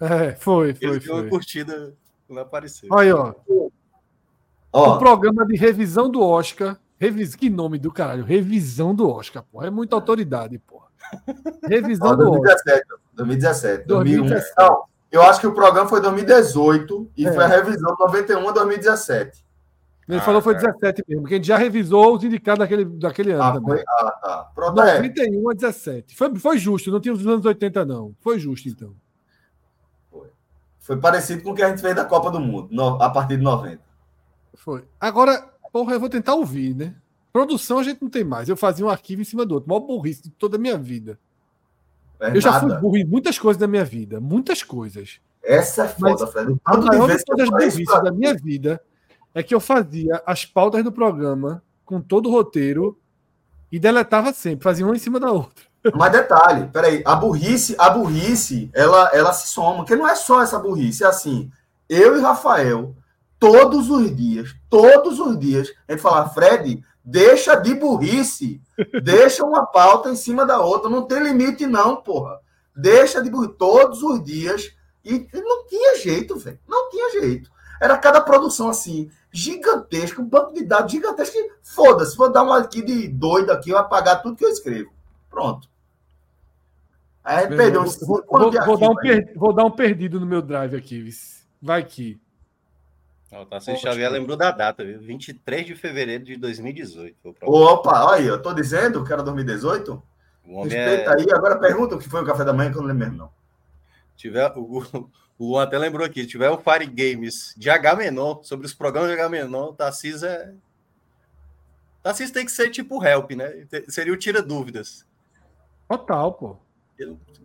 É, 0.00 0.32
foi, 0.32 0.74
foi. 0.74 0.88
Ele 0.88 0.98
deu 0.98 1.14
foi. 1.14 1.20
uma 1.22 1.28
curtida 1.28 1.94
quando 2.26 2.38
apareceu. 2.38 2.88
Olha, 2.90 3.16
ó. 3.16 3.34
ó. 4.72 4.94
O 4.94 4.98
programa 4.98 5.44
de 5.44 5.56
revisão 5.56 6.08
do 6.10 6.22
Oscar. 6.22 6.78
Revis... 6.98 7.34
Que 7.34 7.50
nome 7.50 7.78
do 7.78 7.92
caralho? 7.92 8.24
Revisão 8.24 8.94
do 8.94 9.08
Oscar, 9.08 9.42
porra. 9.42 9.66
É 9.66 9.70
muita 9.70 9.94
autoridade, 9.94 10.58
porra. 10.58 10.89
Revisão 11.68 12.08
ó, 12.08 12.14
2017, 12.14 12.86
do 12.86 12.94
Oscar. 12.94 12.98
2017. 13.14 13.86
2017. 13.86 14.54
Não, 14.58 14.84
eu 15.10 15.22
acho 15.22 15.40
que 15.40 15.46
o 15.46 15.54
programa 15.54 15.88
foi 15.88 16.00
2018 16.00 17.10
e 17.16 17.26
é. 17.26 17.32
foi 17.32 17.44
a 17.44 17.46
revisão 17.46 17.96
91 17.98 18.48
a 18.48 18.52
2017. 18.52 19.44
Ele 20.08 20.18
ah, 20.18 20.22
falou 20.22 20.40
que 20.40 20.44
foi 20.44 20.54
17 20.54 21.04
mesmo, 21.06 21.22
porque 21.22 21.34
a 21.34 21.36
gente 21.36 21.46
já 21.46 21.56
revisou 21.56 22.16
os 22.16 22.24
indicados 22.24 22.58
daquele, 22.58 22.84
daquele 22.84 23.32
ano. 23.32 23.42
Ah, 23.42 23.52
também. 23.52 23.76
Foi? 23.76 23.84
Ah, 23.86 24.10
tá. 24.10 24.50
Pronto, 24.54 24.76
91 24.76 25.50
é. 25.50 25.52
a 25.52 25.54
17. 25.54 26.16
Foi, 26.16 26.34
foi 26.36 26.58
justo, 26.58 26.90
não 26.90 27.00
tinha 27.00 27.14
os 27.14 27.24
anos 27.26 27.44
80, 27.44 27.84
não. 27.84 28.14
Foi 28.20 28.38
justo, 28.38 28.68
então. 28.68 28.94
Foi 30.80 30.96
parecido 30.96 31.42
com 31.42 31.50
o 31.50 31.54
que 31.54 31.62
a 31.62 31.68
gente 31.68 31.80
fez 31.80 31.94
da 31.94 32.04
Copa 32.04 32.30
do 32.30 32.40
Mundo, 32.40 32.68
no, 32.72 33.00
a 33.00 33.08
partir 33.10 33.36
de 33.36 33.44
90. 33.44 33.80
Foi. 34.54 34.84
Agora, 34.98 35.48
porra, 35.72 35.92
eu 35.92 36.00
vou 36.00 36.08
tentar 36.08 36.34
ouvir, 36.34 36.74
né? 36.74 36.96
Produção 37.32 37.78
a 37.78 37.82
gente 37.82 38.02
não 38.02 38.10
tem 38.10 38.24
mais. 38.24 38.48
Eu 38.48 38.56
fazia 38.56 38.84
um 38.84 38.90
arquivo 38.90 39.22
em 39.22 39.24
cima 39.24 39.46
do 39.46 39.54
outro. 39.54 39.68
Maior 39.68 39.80
burrice 39.80 40.22
de 40.22 40.30
toda 40.30 40.56
a 40.56 40.60
minha 40.60 40.76
vida. 40.76 41.18
É 42.18 42.26
eu 42.26 42.28
nada. 42.28 42.40
já 42.40 42.60
fui 42.60 42.74
burro 42.76 42.96
em 42.96 43.04
muitas 43.04 43.38
coisas 43.38 43.58
da 43.58 43.66
minha 43.66 43.84
vida. 43.84 44.20
Muitas 44.20 44.62
coisas. 44.62 45.20
Essa 45.42 45.84
é 45.84 45.88
foda, 45.88 46.24
Mas, 46.24 46.32
Fred. 46.32 46.56
A 46.64 46.76
maior 46.76 47.16
de 47.16 47.24
todas 47.24 47.44
as 47.44 47.50
burrices 47.50 48.02
da 48.02 48.12
minha 48.12 48.34
vida 48.34 48.80
é 49.34 49.42
que 49.42 49.54
eu 49.54 49.60
fazia 49.60 50.22
as 50.26 50.44
pautas 50.44 50.82
do 50.84 50.92
programa 50.92 51.62
com 51.84 52.00
todo 52.00 52.28
o 52.28 52.32
roteiro 52.32 52.98
e 53.70 53.78
deletava 53.78 54.32
sempre. 54.32 54.64
Fazia 54.64 54.84
uma 54.84 54.96
em 54.96 54.98
cima 54.98 55.18
da 55.18 55.30
outra. 55.30 55.64
Mas 55.94 56.12
detalhe, 56.12 56.68
peraí, 56.68 57.02
a 57.06 57.14
burrice, 57.14 57.74
a 57.78 57.88
burrice, 57.88 58.70
ela, 58.74 59.10
ela 59.14 59.32
se 59.32 59.48
soma, 59.48 59.78
porque 59.78 59.96
não 59.96 60.06
é 60.06 60.14
só 60.14 60.42
essa 60.42 60.58
burrice, 60.58 61.02
é 61.02 61.06
assim, 61.06 61.50
eu 61.88 62.18
e 62.18 62.20
Rafael, 62.20 62.94
todos 63.38 63.88
os 63.88 64.14
dias, 64.14 64.54
todos 64.68 65.18
os 65.18 65.38
dias, 65.38 65.72
a 65.88 65.92
gente 65.92 66.02
fala, 66.02 66.28
Fred, 66.28 66.84
deixa 67.04 67.54
de 67.54 67.74
burrice, 67.74 68.60
deixa 69.02 69.44
uma 69.44 69.66
pauta 69.66 70.10
em 70.10 70.16
cima 70.16 70.44
da 70.44 70.60
outra, 70.60 70.90
não 70.90 71.02
tem 71.02 71.22
limite 71.22 71.66
não, 71.66 71.96
porra. 71.96 72.40
Deixa 72.74 73.22
de 73.22 73.30
burrice, 73.30 73.54
todos 73.58 74.02
os 74.02 74.22
dias, 74.22 74.74
e 75.04 75.28
não 75.34 75.66
tinha 75.66 75.98
jeito, 75.98 76.36
velho, 76.36 76.58
não 76.68 76.90
tinha 76.90 77.20
jeito. 77.20 77.50
Era 77.80 77.96
cada 77.96 78.20
produção 78.20 78.68
assim, 78.68 79.10
gigantesca, 79.32 80.20
um 80.20 80.28
banco 80.28 80.52
de 80.52 80.64
dados 80.64 80.92
gigantesco, 80.92 81.36
foda-se, 81.62 82.16
vou 82.16 82.30
dar 82.30 82.42
uma 82.42 82.58
aqui 82.58 82.82
de 82.82 83.08
doido 83.08 83.50
aqui, 83.50 83.70
eu 83.70 83.78
apagar 83.78 84.22
tudo 84.22 84.36
que 84.36 84.44
eu 84.44 84.50
escrevo. 84.50 84.90
Pronto. 85.30 85.68
Aí 87.22 87.46
perdeu. 87.46 87.84
Vou, 87.84 88.24
vou, 88.28 88.50
vou, 88.50 88.78
dar 88.78 88.90
um 88.90 88.94
per, 88.94 89.32
vou 89.36 89.52
dar 89.52 89.64
um 89.64 89.70
perdido 89.70 90.18
no 90.18 90.26
meu 90.26 90.42
drive 90.42 90.74
aqui. 90.74 91.08
Vai 91.62 91.80
aqui. 91.80 92.20
O 93.32 93.46
Tarcísio 93.46 93.80
Xavier 93.80 94.10
lembrou 94.10 94.36
da 94.36 94.50
data, 94.50 94.84
viu? 94.84 95.00
23 95.00 95.64
de 95.64 95.76
fevereiro 95.76 96.24
de 96.24 96.36
2018. 96.36 97.36
Opa, 97.42 98.04
olha 98.04 98.18
aí, 98.18 98.26
eu 98.26 98.42
tô 98.42 98.52
dizendo 98.52 99.04
que 99.04 99.12
era 99.12 99.22
2018? 99.22 100.02
Respeita 100.44 101.10
é... 101.10 101.14
aí, 101.14 101.26
agora 101.32 101.58
pergunta 101.58 101.94
o 101.94 101.98
que 101.98 102.08
foi 102.08 102.22
o 102.22 102.26
café 102.26 102.44
da 102.44 102.52
manhã, 102.52 102.72
que 102.72 102.76
eu 102.76 102.82
não 102.82 102.88
lembro 102.88 103.04
mesmo, 103.04 103.18
não. 103.18 103.32
Tiver, 104.16 104.52
o, 104.56 104.78
o 105.38 105.46
Luan 105.46 105.62
até 105.62 105.78
lembrou 105.78 106.04
aqui, 106.04 106.26
tiver 106.26 106.50
o 106.50 106.58
Fire 106.58 106.86
Games 106.86 107.54
de 107.56 107.70
H 107.70 107.94
menor, 107.94 108.40
sobre 108.42 108.66
os 108.66 108.74
programas 108.74 109.10
de 109.10 109.14
H 109.14 109.28
menor, 109.28 109.68
o 109.70 109.74
Tarcísio 109.74 110.26
é. 110.26 110.52
Tarcísio 112.02 112.34
tem 112.34 112.44
que 112.44 112.52
ser 112.52 112.70
tipo 112.70 113.04
help, 113.04 113.30
né? 113.32 113.66
Seria 113.88 114.12
o 114.12 114.16
tira 114.16 114.42
dúvidas. 114.42 115.06
Total, 115.88 116.32
pô. 116.32 116.56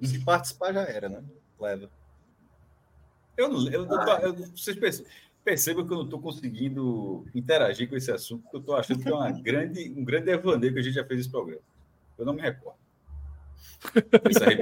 Se 0.01 0.19
participar 0.19 0.73
já 0.73 0.81
era, 0.81 1.09
né? 1.09 1.23
Leva. 1.59 1.89
Eu 3.37 3.49
não. 3.49 3.67
Eu, 3.69 3.85
eu, 3.85 4.19
eu, 4.21 4.35
vocês 4.55 4.77
percebam 5.45 5.85
que 5.85 5.93
eu 5.93 5.97
não 5.97 6.05
estou 6.05 6.19
conseguindo 6.19 7.23
interagir 7.35 7.87
com 7.87 7.95
esse 7.95 8.11
assunto, 8.11 8.41
porque 8.41 8.57
eu 8.57 8.61
estou 8.61 8.75
achando 8.75 8.99
que 8.99 9.07
é 9.07 9.13
uma 9.13 9.31
grande, 9.31 9.93
um 9.95 10.03
grande 10.03 10.31
evaneio 10.31 10.73
que 10.73 10.79
a 10.79 10.81
gente 10.81 10.95
já 10.95 11.05
fez 11.05 11.19
esse 11.21 11.29
programa. 11.29 11.61
Eu 12.17 12.25
não 12.25 12.33
me 12.33 12.41
recordo. 12.41 12.79
Isso 14.29 14.43
aí. 14.43 14.59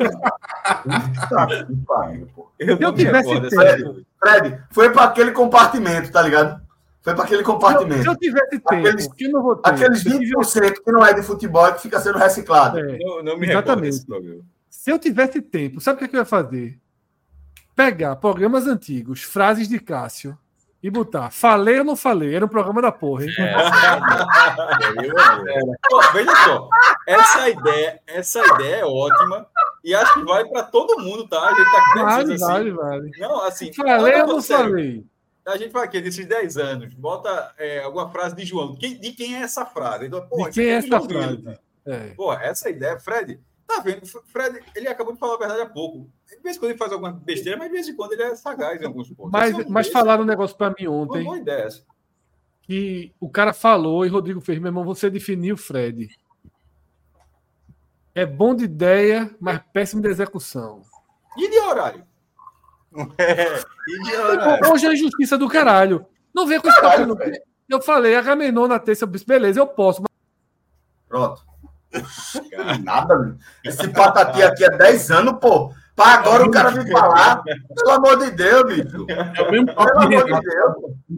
eu 2.59 2.77
eu 2.77 2.93
tivesse 2.93 3.49
Fred, 3.49 4.05
Fred, 4.19 4.63
foi 4.71 4.91
para 4.91 5.05
aquele 5.05 5.31
compartimento, 5.31 6.11
tá 6.11 6.21
ligado? 6.21 6.61
Foi 7.01 7.15
para 7.15 7.23
aquele 7.23 7.43
compartimento. 7.43 8.01
Se 8.01 8.09
eu 8.09 8.17
tivesse 8.17 8.59
tempo, 8.59 8.87
aqueles, 8.87 9.07
que 9.13 9.27
não 9.29 9.41
vou 9.41 9.55
ter, 9.55 9.69
aqueles 9.69 10.03
20% 10.03 10.83
que 10.83 10.91
não 10.91 11.05
é 11.05 11.13
de 11.13 11.23
futebol 11.23 11.71
que 11.73 11.81
fica 11.81 11.99
sendo 12.01 12.17
reciclado. 12.17 12.79
É, 12.79 12.97
não, 12.97 13.23
não 13.23 13.37
me 13.37 13.47
Exatamente. 13.47 14.05
Se 14.69 14.91
eu 14.91 14.99
tivesse 14.99 15.41
tempo, 15.41 15.79
sabe 15.79 15.95
o 15.95 15.99
que, 15.99 16.05
é 16.05 16.07
que 16.09 16.15
eu 16.15 16.19
ia 16.19 16.25
fazer? 16.25 16.77
Pegar 17.73 18.17
programas 18.17 18.67
antigos, 18.67 19.23
frases 19.23 19.67
de 19.67 19.79
Cássio, 19.79 20.37
e 20.83 20.89
botar 20.89 21.31
falei 21.31 21.79
ou 21.79 21.85
não 21.85 21.95
falei? 21.95 22.35
Era 22.35 22.45
um 22.45 22.49
programa 22.49 22.81
da 22.81 22.91
porra, 22.91 23.23
hein? 23.23 23.31
É. 24.83 25.59
Pô, 25.89 26.01
veja 26.13 26.35
só, 26.43 26.69
essa 27.07 27.49
ideia, 27.49 28.01
essa 28.05 28.39
ideia 28.55 28.77
é 28.77 28.85
ótima 28.85 29.47
e 29.83 29.95
acho 29.95 30.13
que 30.13 30.25
vale 30.25 30.49
para 30.49 30.63
todo 30.63 30.99
mundo, 30.99 31.27
tá? 31.27 31.41
A 31.41 31.53
gente 31.53 31.71
tá 31.71 32.03
vale, 32.03 32.33
assim. 32.33 32.45
vale, 32.45 32.71
vale. 32.71 33.11
Não, 33.17 33.43
assim, 33.43 33.73
falei 33.73 34.21
ou 34.21 34.27
não 34.27 34.41
falei? 34.41 35.05
A 35.45 35.57
gente 35.57 35.71
vai 35.71 35.83
aqui, 35.83 36.01
nesses 36.01 36.25
10 36.25 36.57
anos, 36.57 36.93
bota 36.93 37.53
é, 37.57 37.83
alguma 37.83 38.09
frase 38.09 38.35
de 38.35 38.45
João. 38.45 38.73
De 38.73 38.77
quem, 38.79 38.97
de 38.97 39.11
quem 39.11 39.35
é 39.35 39.41
essa 39.41 39.65
frase? 39.65 40.05
Então, 40.05 40.21
de 40.21 40.51
quem 40.51 40.67
é, 40.67 40.69
é 40.69 40.75
essa 40.75 41.01
frase? 41.01 41.59
É. 41.85 41.97
Pô, 42.15 42.33
essa 42.33 42.69
ideia, 42.69 42.99
Fred, 42.99 43.39
tá 43.67 43.81
vendo? 43.81 44.05
Fred, 44.05 44.61
ele 44.75 44.87
acabou 44.87 45.13
de 45.13 45.19
falar 45.19 45.35
a 45.35 45.39
verdade 45.39 45.61
há 45.61 45.65
pouco. 45.65 46.09
De 46.43 46.49
vez 46.49 46.57
em 46.57 46.59
quando 46.59 46.71
ele 46.71 46.77
faz 46.77 46.91
alguma 46.91 47.13
besteira, 47.13 47.57
mas 47.57 47.69
de 47.69 47.73
vez 47.73 47.87
em 47.87 47.95
quando 47.95 48.11
ele 48.11 48.23
é 48.23 48.35
sagaz 48.35 48.81
em 48.81 48.85
alguns 48.85 49.09
pontos. 49.11 49.31
Mas, 49.31 49.57
é 49.57 49.65
mas 49.69 49.87
falaram 49.87 50.23
um 50.23 50.27
negócio 50.27 50.57
para 50.57 50.75
mim 50.77 50.87
ontem. 50.87 51.21
Uma 51.21 51.23
boa 51.23 51.37
ideia 51.37 51.63
essa. 51.63 51.85
Que 52.63 53.13
o 53.17 53.29
cara 53.29 53.53
falou 53.53 54.05
e 54.05 54.09
Rodrigo 54.09 54.41
fez, 54.41 54.59
meu 54.59 54.67
irmão, 54.67 54.83
você 54.83 55.09
definiu 55.09 55.55
Fred. 55.55 56.09
É 58.13 58.25
bom 58.25 58.53
de 58.53 58.65
ideia, 58.65 59.33
mas 59.39 59.61
péssimo 59.71 60.01
de 60.01 60.09
execução. 60.09 60.81
E 61.37 61.49
de 61.49 61.59
horário? 61.59 62.03
É, 63.17 63.59
e 63.87 64.03
de 64.03 64.15
horário? 64.17 64.69
Hoje 64.69 64.85
é 64.85 64.91
injustiça 64.91 65.37
do 65.37 65.47
caralho. 65.47 66.05
Não 66.35 66.45
vem 66.45 66.59
com 66.59 66.67
esse 66.67 66.81
caralho, 66.81 67.17
Eu 67.69 67.81
falei, 67.81 68.15
Agamenon 68.17 68.67
na 68.67 68.79
terça, 68.79 69.05
eu 69.05 69.09
disse, 69.09 69.25
beleza, 69.25 69.61
eu 69.61 69.67
posso. 69.67 70.01
Mas... 70.01 70.11
Pronto. 71.07 71.41
Nada, 72.83 73.37
esse 73.63 73.87
patati 73.87 74.43
aqui 74.43 74.65
há 74.65 74.69
10 74.69 75.11
anos, 75.11 75.39
pô. 75.39 75.73
Para 75.95 76.19
agora 76.19 76.45
o 76.45 76.51
cara 76.51 76.71
me 76.71 76.89
falar, 76.91 77.43
pelo 77.43 77.91
amor 77.91 78.17
de 78.17 78.31
Deus, 78.31 78.63
bicho. 78.73 79.05
É 79.09 79.41
o 79.41 79.51
mesmo 79.51 79.67
Pelo 79.67 79.99
amor 79.99 80.25
de 80.25 80.49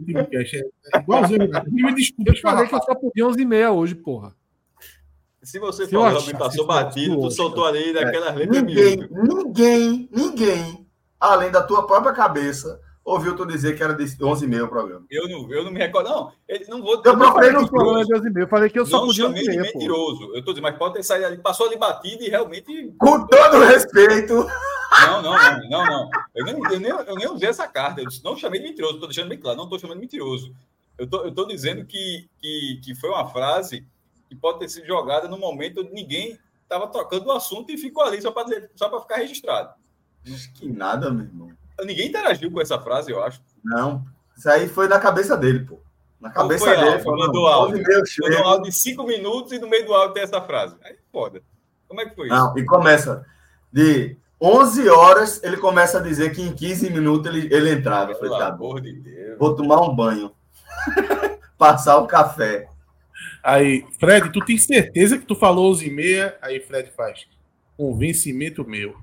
Deus. 0.02 0.52
É 0.94 0.98
igualzinho, 0.98 1.48
me 1.70 1.94
desculpa. 1.94 2.32
Eu 2.32 2.40
falei 2.42 2.66
que 2.66 2.74
eu 2.74 2.82
só 2.82 2.94
podia 2.94 3.26
11 3.26 3.40
e 3.40 3.46
meia 3.46 3.72
hoje, 3.72 3.94
porra. 3.94 4.34
Se 5.42 5.58
você 5.58 5.86
falou, 5.86 6.08
realmente 6.08 6.36
passou 6.36 6.66
batido, 6.66 7.20
tu 7.20 7.30
soltou 7.30 7.64
ali 7.64 7.92
daquela 7.92 8.30
é. 8.30 8.46
Ninguém, 8.46 9.08
ninguém, 9.10 10.08
ninguém, 10.10 10.86
além 11.20 11.52
da 11.52 11.62
tua 11.62 11.86
própria 11.86 12.12
cabeça, 12.12 12.80
ouviu 13.06 13.36
tu 13.36 13.46
dizer 13.46 13.76
que 13.76 13.82
era 13.82 13.94
de 13.94 14.22
11 14.22 14.44
e 14.44 14.48
meio 14.48 14.64
o 14.64 14.68
programa. 14.68 15.06
Eu 15.08 15.28
não, 15.28 15.50
eu 15.52 15.64
não 15.64 15.70
me 15.70 15.78
recordo, 15.78 16.10
não. 16.10 16.32
Ele, 16.48 16.64
não 16.66 16.82
vou. 16.82 16.94
Eu 16.94 17.16
procurei 17.16 17.52
no 17.52 17.68
programa 17.68 18.04
de 18.04 18.14
11 18.14 18.30
meio. 18.30 18.44
Eu 18.44 18.48
falei 18.48 18.68
que 18.68 18.78
eu 18.78 18.84
só 18.84 18.98
não 18.98 19.06
podia 19.06 19.24
chamei 19.24 19.42
de 19.44 19.56
mentiroso. 19.56 20.34
Eu 20.34 20.44
tô 20.44 20.52
dizendo, 20.52 20.64
mas 20.64 20.76
pode 20.76 20.94
ter 20.94 21.02
saído 21.04 21.26
ali, 21.26 21.38
passou 21.38 21.66
ali 21.66 21.76
batido 21.76 22.24
e 22.24 22.28
realmente. 22.28 22.92
Com 22.98 23.26
todo 23.26 23.64
respeito. 23.64 24.34
Não, 25.06 25.22
não, 25.22 25.32
não, 25.32 25.68
não, 25.68 25.86
não. 25.86 26.10
Eu, 26.34 26.44
nem, 26.44 26.54
eu, 26.54 26.80
nem, 26.80 26.90
eu 26.90 27.14
nem 27.14 27.28
usei 27.28 27.48
essa 27.48 27.68
carta. 27.68 28.00
Eu 28.00 28.08
não 28.24 28.36
chamei 28.36 28.60
de 28.60 28.68
mentiroso, 28.68 28.94
estou 28.94 29.08
deixando 29.08 29.28
bem 29.28 29.38
claro, 29.38 29.56
não 29.56 29.64
estou 29.64 29.78
chamando 29.78 29.98
de 29.98 30.02
mentiroso. 30.02 30.52
Eu 30.98 31.06
tô, 31.06 31.24
eu 31.24 31.32
tô 31.32 31.46
dizendo 31.46 31.84
que, 31.84 32.28
que, 32.40 32.80
que 32.82 32.94
foi 32.94 33.10
uma 33.10 33.28
frase 33.28 33.86
que 34.28 34.34
pode 34.34 34.58
ter 34.58 34.68
sido 34.68 34.86
jogada 34.86 35.28
no 35.28 35.38
momento 35.38 35.80
onde 35.80 35.92
ninguém 35.92 36.38
estava 36.62 36.88
trocando 36.88 37.26
o 37.26 37.32
assunto 37.32 37.70
e 37.70 37.78
ficou 37.78 38.02
ali 38.02 38.20
só 38.20 38.32
para 38.32 38.68
só 38.74 39.00
ficar 39.00 39.16
registrado. 39.16 39.74
Que 40.54 40.68
nada, 40.68 41.10
meu 41.10 41.24
irmão. 41.24 41.55
Ninguém 41.84 42.08
interagiu 42.08 42.50
com 42.50 42.60
essa 42.60 42.78
frase, 42.80 43.10
eu 43.10 43.22
acho. 43.22 43.40
Não. 43.64 44.04
Isso 44.36 44.48
aí 44.48 44.68
foi 44.68 44.88
na 44.88 44.98
cabeça 44.98 45.36
dele, 45.36 45.60
pô. 45.60 45.78
Na 46.20 46.30
cabeça 46.30 46.64
foi 46.64 46.76
dele. 46.76 46.88
Áudio, 46.90 47.16
mandou 47.16 47.46
áudio. 47.46 47.84
Mandou 48.22 48.46
áudio 48.46 48.70
de 48.70 48.72
cinco 48.72 49.04
minutos 49.04 49.52
e 49.52 49.58
no 49.58 49.68
meio 49.68 49.86
do 49.86 49.94
áudio 49.94 50.14
tem 50.14 50.22
essa 50.22 50.40
frase. 50.40 50.76
Aí 50.82 50.96
foda. 51.12 51.42
Como 51.88 52.00
é 52.00 52.06
que 52.06 52.14
foi 52.14 52.28
Não, 52.28 52.48
isso? 52.48 52.58
e 52.58 52.64
começa 52.64 53.24
de 53.72 54.16
11 54.40 54.88
horas, 54.88 55.42
ele 55.42 55.56
começa 55.56 55.98
a 55.98 56.02
dizer 56.02 56.34
que 56.34 56.42
em 56.42 56.52
15 56.52 56.90
minutos 56.90 57.26
ele, 57.26 57.54
ele 57.54 57.72
entrava. 57.72 58.14
Pelo 58.14 58.32
falei, 58.32 58.38
tá, 58.38 58.54
amor 58.54 58.80
de 58.80 58.92
Deus. 58.92 59.38
Vou 59.38 59.54
tomar 59.54 59.80
um 59.80 59.94
banho. 59.94 60.32
Passar 61.56 61.98
o 61.98 62.06
café. 62.06 62.68
Aí, 63.42 63.86
Fred, 63.98 64.30
tu 64.32 64.44
tem 64.44 64.58
certeza 64.58 65.16
que 65.16 65.24
tu 65.24 65.34
falou 65.34 65.70
11 65.70 65.86
e 65.86 65.90
meia? 65.90 66.36
Aí 66.42 66.60
Fred 66.60 66.90
faz. 66.90 67.26
Convencimento 67.76 68.66
meu. 68.66 68.96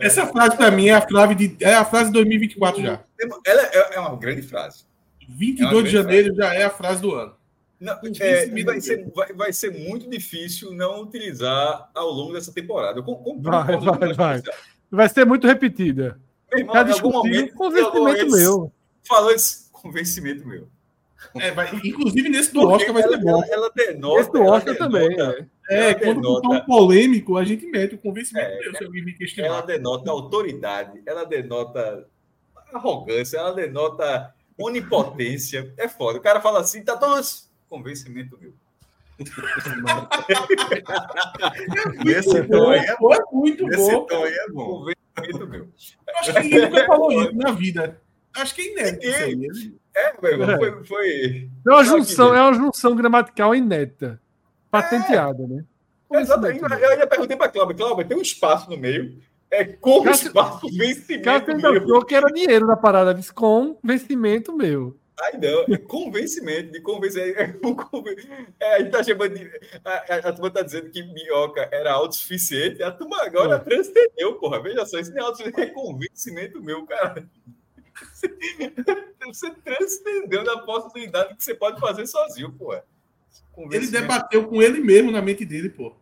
Essa 0.00 0.26
frase 0.26 0.56
para 0.56 0.70
mim 0.70 0.88
é 0.88 0.94
a 0.94 1.00
frase 1.00 1.34
de 1.34 1.56
é 1.64 1.74
a 1.74 1.84
frase 1.84 2.06
de 2.06 2.12
2024 2.14 2.82
já. 2.82 3.00
Ela 3.44 3.62
é, 3.62 3.94
é 3.94 4.00
uma 4.00 4.16
grande 4.16 4.42
frase. 4.42 4.84
22 5.28 5.72
é 5.72 5.82
de 5.82 5.90
janeiro 5.92 6.34
frase. 6.34 6.54
já 6.54 6.54
é 6.60 6.64
a 6.64 6.70
frase 6.70 7.02
do 7.02 7.14
ano. 7.14 7.36
Não, 7.80 7.96
é, 8.20 8.46
vai, 8.64 8.80
ser, 8.80 9.08
vai, 9.14 9.32
vai, 9.32 9.52
ser, 9.52 9.70
muito 9.70 10.10
difícil 10.10 10.72
não 10.72 11.00
utilizar 11.02 11.88
ao 11.94 12.10
longo 12.10 12.32
dessa 12.32 12.52
temporada. 12.52 13.00
Com, 13.02 13.14
com, 13.14 13.40
vai, 13.40 13.76
vai, 13.76 14.14
vai. 14.14 14.42
vai 14.90 15.08
ser 15.08 15.24
muito 15.24 15.46
repetida. 15.46 16.20
Irmão, 16.52 16.84
discutiu 16.84 17.52
convencimento 17.52 18.30
meu. 18.32 18.72
Falou 19.04 19.30
esse 19.30 19.70
convencimento 19.70 20.44
meu. 20.44 20.68
É, 21.36 21.50
vai, 21.50 21.74
inclusive 21.84 22.28
nesse 22.28 22.52
do 22.52 22.68
Oscar 22.68 22.92
vai 22.92 23.02
ser 23.02 23.16
bom. 23.18 23.42
Ela, 23.42 23.46
ela 23.48 23.72
denota. 23.74 24.20
Esse 24.20 24.30
do 24.32 24.42
Oscar 24.42 24.76
também. 24.76 25.16
É, 25.68 25.90
é 25.90 25.94
quando 25.94 26.22
denota, 26.22 26.48
um 26.48 26.60
polêmico, 26.64 27.36
a 27.36 27.44
gente 27.44 27.66
mete 27.66 27.96
o 27.96 27.98
convencimento 27.98 28.46
é, 28.46 28.88
me 28.88 29.12
questionar. 29.12 29.48
Ela 29.48 29.62
denota 29.62 30.10
autoridade, 30.10 31.02
ela 31.04 31.24
denota 31.24 32.06
arrogância, 32.72 33.36
ela 33.38 33.52
denota 33.52 34.34
onipotência. 34.56 35.72
É 35.76 35.88
foda. 35.88 36.18
O 36.18 36.22
cara 36.22 36.40
fala 36.40 36.60
assim, 36.60 36.82
tá 36.82 36.96
todos. 36.96 37.50
Convencimento 37.68 38.38
meu. 38.40 38.54
Esse 42.06 42.44
tom 42.44 42.70
aí 42.70 42.78
é 42.78 42.96
bom. 42.96 43.12
É 43.12 43.18
muito 43.32 43.68
Esse 43.68 43.90
bom. 43.90 44.06
tom 44.06 44.24
aí 44.24 44.32
é 44.32 44.48
bom. 44.48 44.66
Convencimento 44.66 45.48
meu. 45.48 45.68
Acho 46.20 46.32
que 46.32 46.40
ninguém 46.40 46.60
nunca 46.60 46.86
falou 46.86 47.22
isso 47.22 47.34
na 47.34 47.50
vida. 47.50 48.00
Acho 48.36 48.54
que 48.54 48.62
é 48.62 48.72
inédito. 48.72 49.76
É, 49.98 50.36
meu 50.36 50.58
foi, 50.58 50.84
foi. 50.84 51.50
É 51.66 51.70
uma 51.70 51.84
junção, 51.84 52.34
é 52.34 52.40
uma 52.40 52.54
junção 52.54 52.94
gramatical 52.94 53.54
inédita. 53.54 54.20
Patenteada, 54.70 55.42
é. 55.42 55.46
né? 55.46 55.64
Exatamente. 56.12 56.62
Eu 56.62 56.90
ainda 56.90 57.06
perguntei 57.06 57.36
para 57.36 57.48
Cláudio, 57.48 57.76
Cláudio, 57.76 58.06
tem 58.06 58.16
um 58.16 58.22
espaço 58.22 58.70
no 58.70 58.76
meio. 58.76 59.18
É 59.50 59.64
com 59.64 60.02
Cássio, 60.02 60.28
espaço 60.28 60.66
vencimento. 60.68 61.24
Cássio 61.24 61.56
meu. 61.56 62.04
que 62.04 62.14
era 62.14 62.30
dinheiro 62.30 62.66
na 62.66 62.76
parada, 62.76 63.14
disse 63.14 63.32
com 63.32 63.78
vencimento 63.82 64.54
meu. 64.54 64.96
Ai, 65.20 65.32
não, 65.32 65.74
é 65.74 65.78
convencimento, 65.78 66.70
de 66.70 66.80
convencer. 66.80 67.36
É, 67.36 67.54
é, 68.60 68.74
a 68.74 68.78
gente 68.78 68.90
tá 68.90 69.02
chamando 69.02 69.34
de. 69.34 69.50
A, 69.84 69.90
a, 69.90 70.16
a 70.28 70.32
turma 70.32 70.50
tá 70.50 70.62
dizendo 70.62 70.90
que 70.90 71.02
minhoca 71.02 71.68
era 71.72 71.92
autossuficiente, 71.92 72.82
a 72.82 72.92
turma 72.92 73.20
agora 73.24 73.56
é. 73.56 73.58
transcendeu, 73.58 74.34
porra. 74.34 74.62
Veja 74.62 74.86
só, 74.86 74.98
isso 74.98 75.10
não 75.10 75.18
é 75.18 75.22
autossuficiente, 75.22 75.70
é 75.70 75.74
convencimento 75.74 76.62
meu, 76.62 76.86
cara. 76.86 77.28
Você 79.26 79.50
transcendeu 79.50 80.42
da 80.42 80.58
possibilidade 80.58 81.34
que 81.36 81.44
você 81.44 81.54
pode 81.54 81.78
fazer 81.78 82.06
sozinho, 82.06 82.50
pô. 82.52 82.74
Ele 83.70 83.86
debateu 83.88 84.46
com 84.46 84.62
ele 84.62 84.80
mesmo 84.80 85.10
na 85.10 85.20
mente 85.20 85.44
dele, 85.44 85.68
pô. 85.68 85.94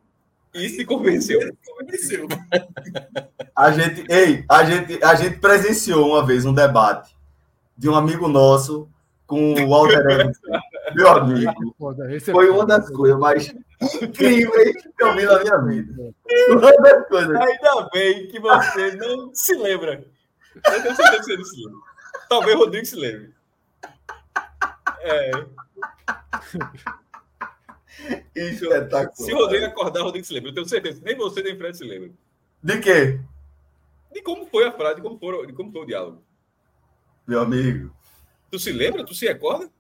E 0.55 0.68
se 0.68 0.84
convenceu. 0.84 1.40
convenceu. 1.66 2.28
A 3.55 3.72
gente, 3.72 4.05
ei, 4.09 4.44
a 4.49 4.64
gente, 4.64 5.03
a 5.03 5.14
gente 5.16 5.38
presenciou 5.38 6.11
uma 6.11 6.24
vez 6.24 6.47
um 6.47 6.55
debate 6.55 7.16
de 7.76 7.88
um 7.88 7.94
amigo 7.94 8.28
nosso 8.28 8.88
com 9.26 9.53
o 9.53 9.68
Walter 9.68 10.09
Evans, 10.09 10.38
meu 10.94 11.09
amigo. 11.09 11.53
É 12.09 12.20
Foi 12.20 12.49
uma 12.49 12.64
das 12.64 12.88
coisas 12.90 13.18
mais 13.18 13.53
incríveis 14.01 14.82
que 14.82 15.03
eu 15.03 15.14
vi 15.14 15.24
na 15.24 15.40
minha 15.40 15.59
vida. 15.59 16.14
Uma 16.49 16.72
das 16.72 17.09
coisas. 17.09 17.36
Ainda 17.36 17.88
bem 17.92 18.28
que 18.28 18.38
você 18.38 18.92
não 18.97 19.34
se 19.34 19.55
lembra. 19.57 20.07
Eu 20.64 20.82
tenho 20.82 20.96
certeza 20.96 21.18
que 21.18 21.24
você 21.24 21.36
não 21.36 21.44
se 21.44 21.64
lembra. 21.64 21.80
Talvez 22.28 22.57
o 22.57 22.59
Rodrigo 22.59 22.86
se 22.86 22.96
lembre. 22.96 23.34
É. 25.00 25.30
Espetacular. 28.34 29.14
Se 29.14 29.32
o 29.32 29.36
Rodrigo 29.36 29.66
acordar, 29.66 30.00
o 30.00 30.04
Rodrigo 30.04 30.26
se 30.26 30.32
lembra. 30.32 30.50
Eu 30.50 30.54
tenho 30.54 30.68
certeza. 30.68 31.00
Nem 31.04 31.16
você 31.16 31.42
nem 31.42 31.57
Fred 31.57 31.76
se 31.76 31.84
lembra. 31.84 32.11
De 32.62 32.78
quê? 32.80 33.20
De 34.12 34.22
como 34.22 34.46
foi 34.46 34.66
a 34.66 34.72
frase, 34.72 34.96
de 34.96 35.02
como 35.02 35.18
foi, 35.18 35.46
de 35.46 35.52
como 35.52 35.72
foi 35.72 35.82
o 35.82 35.86
diálogo. 35.86 36.22
Meu 37.26 37.40
amigo. 37.40 37.94
Tu 38.50 38.59
se 38.59 38.72
lembra? 38.72 39.04
Tu 39.04 39.14
se 39.14 39.26
recorda? 39.26 39.70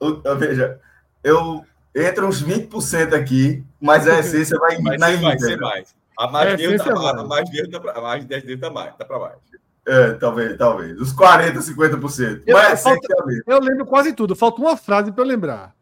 Eu, 0.00 0.38
veja, 0.38 0.80
eu 1.22 1.64
entro 1.94 2.26
uns 2.26 2.42
20% 2.42 3.12
aqui, 3.14 3.64
mas 3.80 4.06
a 4.06 4.20
essência 4.20 4.56
vai 4.58 4.80
vai 4.80 4.96
na 4.96 5.08
ser, 5.08 5.20
vai 5.20 5.38
ser 5.38 5.56
mais. 5.58 5.96
A 6.18 6.26
mais, 6.26 6.54
é, 6.54 6.56
dele 6.56 6.76
tá, 6.78 6.92
a 6.92 7.24
mais 7.24 7.48
dele 7.48 7.70
tá 7.70 7.78
para 7.78 8.00
mais 8.00 8.24
10 8.24 8.42
dele 8.42 8.60
tá 8.60 8.68
mais, 8.68 8.96
tá 8.96 9.04
para 9.04 9.20
mais. 9.20 9.38
É, 9.86 10.14
talvez, 10.14 10.58
talvez. 10.58 11.00
Os 11.00 11.12
40, 11.12 11.60
50%. 11.60 12.42
Eu, 12.44 12.56
Mas 12.56 12.82
falta, 12.82 13.06
eu 13.46 13.60
lembro 13.60 13.86
quase 13.86 14.12
tudo. 14.12 14.34
Falta 14.34 14.60
uma 14.60 14.76
frase 14.76 15.12
para 15.12 15.22
eu 15.22 15.28
lembrar. 15.28 15.76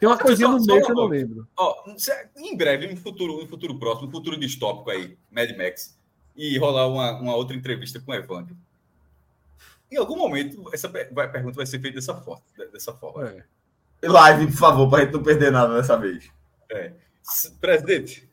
Tem 0.00 0.08
uma 0.08 0.16
coisinha 0.18 0.48
no 0.48 0.58
meio 0.58 0.82
que 0.82 0.90
eu 0.90 0.94
não 0.94 1.04
lembro. 1.04 1.46
Ó, 1.54 1.84
em 2.34 2.56
breve, 2.56 2.86
em 2.86 2.96
futuro, 2.96 3.42
em 3.42 3.46
futuro 3.46 3.78
próximo, 3.78 4.10
futuro 4.10 4.38
distópico 4.38 4.90
aí, 4.90 5.18
Mad 5.30 5.50
Max, 5.54 5.98
e 6.34 6.56
rolar 6.56 6.88
uma, 6.88 7.12
uma 7.20 7.36
outra 7.36 7.54
entrevista 7.54 8.00
com 8.00 8.10
o 8.10 8.14
Evandro. 8.14 8.56
Em 9.92 9.98
algum 9.98 10.16
momento, 10.16 10.64
essa 10.72 10.88
pergunta 10.88 11.56
vai 11.56 11.66
ser 11.66 11.78
feita 11.78 11.96
dessa 11.96 12.14
forma. 12.14 12.42
Dessa 12.72 12.94
forma. 12.94 13.28
É. 13.28 14.08
Live, 14.08 14.46
por 14.46 14.56
favor, 14.56 14.88
para 14.88 15.02
a 15.02 15.04
gente 15.04 15.12
não 15.12 15.22
perder 15.22 15.52
nada 15.52 15.74
dessa 15.74 15.96
vez. 15.96 16.30
É. 16.70 16.92
Presidente, 17.60 18.28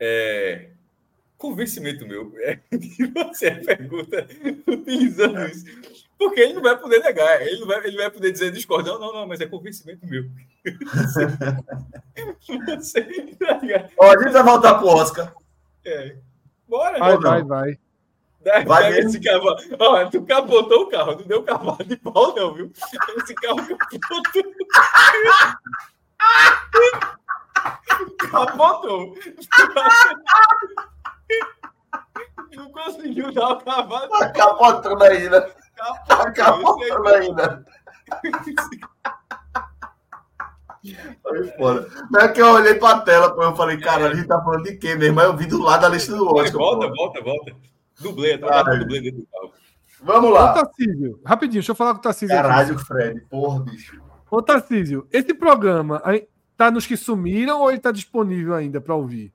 é, 0.00 0.70
convencimento 1.36 2.06
meu 2.06 2.32
é 2.42 2.56
que 2.56 3.06
você 3.06 3.50
pergunta 3.52 4.26
utilizando 4.66 5.46
isso. 5.46 5.66
Porque 6.18 6.40
ele 6.40 6.54
não 6.54 6.62
vai 6.62 6.76
poder 6.76 6.98
negar, 6.98 7.40
ele 7.42 7.60
não 7.60 7.68
vai, 7.68 7.86
ele 7.86 7.96
vai 7.96 8.10
poder 8.10 8.32
dizer 8.32 8.50
discordar, 8.50 8.94
não, 8.94 9.00
não, 9.00 9.12
não, 9.12 9.24
mas 9.26 9.40
é 9.40 9.46
convencimento 9.46 10.04
meu. 10.04 10.24
Ó, 13.98 14.06
a 14.06 14.18
gente 14.18 14.32
vai 14.32 14.42
voltar 14.42 14.74
pro 14.74 14.88
Oscar. 14.88 15.32
É. 15.84 16.16
Bora, 16.68 16.98
vai, 16.98 17.16
vai, 17.18 17.44
vai. 17.44 17.78
Vai, 18.44 18.64
vai 18.64 18.98
esse 18.98 19.20
cavalo. 19.20 19.56
Ó, 19.78 20.04
tu 20.06 20.22
capotou 20.22 20.82
o 20.82 20.88
carro, 20.88 21.14
não 21.16 21.26
deu 21.26 21.44
cavalo 21.44 21.84
de 21.84 21.96
pau, 21.96 22.34
não, 22.34 22.52
viu? 22.54 22.72
Esse 22.74 23.34
carro 23.34 23.58
capotou. 23.58 24.22
Capotou. 28.30 29.14
Não 32.54 32.70
conseguiu 32.72 33.32
dar 33.32 33.50
o 33.50 33.60
cavalo. 33.60 34.08
Tá 34.08 34.30
capotando 34.30 35.04
ainda. 35.04 35.54
Tá 36.06 36.30
capotando 36.32 37.08
ainda. 37.08 37.64
Foi 41.22 41.46
foda. 41.56 41.88
Não 42.10 42.20
é 42.20 42.28
que 42.28 42.40
eu 42.40 42.48
olhei 42.48 42.74
pra 42.74 43.00
tela, 43.00 43.34
pô, 43.34 43.42
eu 43.42 43.56
falei, 43.56 43.78
cara, 43.78 44.08
a 44.08 44.14
gente 44.14 44.26
tá 44.26 44.40
falando 44.42 44.64
de 44.64 44.76
quê 44.76 44.94
mesmo? 44.94 45.16
Mas 45.16 45.26
eu 45.26 45.36
vi 45.36 45.46
do 45.46 45.62
lado 45.62 45.82
da 45.82 45.88
lista 45.88 46.14
do 46.16 46.26
Oscar. 46.34 46.58
Volta, 46.58 46.88
volta, 46.88 47.22
volta. 47.22 47.52
Dublê, 48.00 48.38
tá 48.38 48.62
dublê 48.62 49.00
dentro 49.00 49.20
do 49.20 49.26
carro. 49.26 49.52
Vamos 50.00 50.32
lá. 50.32 50.52
Ô, 50.52 50.54
Tarcísio, 50.54 51.20
rapidinho, 51.24 51.54
deixa 51.54 51.72
eu 51.72 51.76
falar 51.76 51.94
com 51.94 51.98
o 51.98 52.02
Tarcísio. 52.02 52.34
Caralho, 52.34 52.74
aqui. 52.74 52.84
Fred, 52.84 53.20
porra, 53.22 53.60
bicho. 53.64 54.00
Ô, 54.30 54.40
Tarcísio, 54.40 55.08
esse 55.12 55.34
programa 55.34 56.00
tá 56.58 56.72
nos 56.72 56.86
que 56.86 56.96
sumiram 56.96 57.60
ou 57.60 57.70
ele 57.70 57.78
tá 57.78 57.92
disponível 57.92 58.52
ainda 58.52 58.80
para 58.80 58.94
ouvir? 58.94 59.32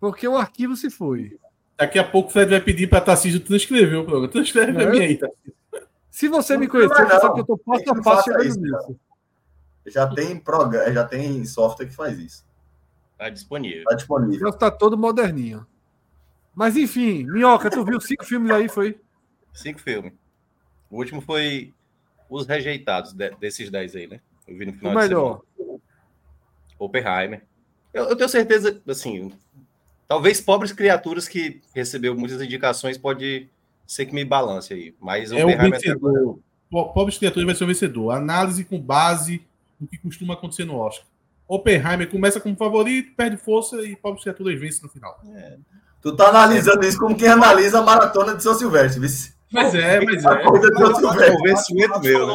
Porque 0.00 0.26
o 0.26 0.38
arquivo 0.38 0.74
se 0.74 0.88
foi. 0.88 1.38
Daqui 1.76 1.98
a 1.98 2.04
pouco 2.04 2.30
o 2.30 2.32
Fred 2.32 2.50
vai 2.50 2.60
pedir 2.60 2.88
para 2.88 3.02
Tarcísio 3.02 3.40
transcrever 3.40 4.00
o 4.00 4.04
programa. 4.04 4.28
Transcreve 4.28 4.72
para 4.72 4.84
é? 4.84 4.90
mim 4.90 5.00
aí, 5.00 5.16
Tarcísio. 5.18 5.54
Se 6.10 6.28
você 6.28 6.54
não 6.54 6.60
me 6.60 6.68
conhecer, 6.68 6.94
você 6.94 7.20
sabe 7.20 7.34
que 7.34 7.40
eu 7.40 7.44
tô 7.44 7.58
passo 7.58 7.90
a 7.90 8.02
passo 8.02 8.24
chegando 8.24 8.44
isso, 8.44 8.60
nisso. 8.60 8.96
Já 9.86 10.06
tem, 10.06 10.38
programa, 10.38 10.92
já 10.92 11.04
tem 11.04 11.44
software 11.44 11.86
que 11.86 11.94
faz 11.94 12.18
isso. 12.18 12.44
Tá 13.18 13.28
disponível. 13.28 13.84
Tá 13.84 13.94
disponível. 13.94 14.48
Já 14.48 14.52
tá 14.52 14.70
todo 14.70 14.96
moderninho. 14.96 15.66
Mas 16.54 16.76
enfim, 16.76 17.24
Minhoca, 17.24 17.70
tu 17.70 17.84
viu 17.84 18.00
cinco 18.00 18.24
filmes 18.24 18.50
aí, 18.50 18.68
foi? 18.68 18.98
Cinco 19.52 19.78
filmes. 19.78 20.14
O 20.90 20.96
último 20.96 21.20
foi 21.20 21.72
Os 22.28 22.46
Rejeitados, 22.46 23.12
desses 23.12 23.70
dez 23.70 23.94
aí, 23.94 24.06
né? 24.06 24.20
Eu 24.48 24.56
vi 24.56 24.66
no 24.66 24.72
final 24.72 24.92
o 24.92 24.96
melhor. 24.96 25.42
Oppenheimer. 26.80 27.42
Eu, 27.92 28.04
eu, 28.06 28.16
tenho 28.16 28.28
certeza, 28.28 28.80
assim, 28.88 29.32
talvez 30.08 30.40
Pobres 30.40 30.72
Criaturas, 30.72 31.28
que 31.28 31.60
recebeu 31.74 32.16
muitas 32.16 32.40
indicações, 32.40 32.96
pode 32.96 33.48
ser 33.86 34.06
que 34.06 34.14
me 34.14 34.24
balance 34.24 34.72
aí. 34.72 34.94
Mas 35.00 35.30
é 35.32 35.44
o 35.44 35.48
vencedor. 35.48 36.38
Pobres 36.70 37.18
Criaturas 37.18 37.46
vai 37.46 37.54
ser 37.54 37.64
o 37.64 37.66
vencedor. 37.66 38.10
Análise 38.12 38.64
com 38.64 38.80
base 38.80 39.42
no 39.80 39.86
que 39.86 39.98
costuma 39.98 40.34
acontecer 40.34 40.64
no 40.64 40.76
Oscar. 40.76 41.06
Oppenheimer 41.48 42.08
começa 42.08 42.40
como 42.40 42.56
favorito, 42.56 43.12
perde 43.16 43.36
força 43.36 43.82
e 43.82 43.96
Pobres 43.96 44.22
Criaturas 44.22 44.58
vence 44.58 44.82
no 44.82 44.88
final. 44.88 45.20
É. 45.34 45.56
Tu 46.00 46.14
tá 46.14 46.28
analisando 46.28 46.86
isso 46.86 46.98
como 46.98 47.16
quem 47.16 47.28
analisa 47.28 47.80
a 47.80 47.82
maratona 47.82 48.36
de 48.36 48.42
São 48.42 48.54
Silvestre, 48.54 49.00
vice. 49.00 49.34
Mas 49.52 49.74
é, 49.74 50.00
mas 50.00 50.24
é. 50.24 50.42
Convencimento 50.44 52.00
meu, 52.00 52.26
né? 52.26 52.34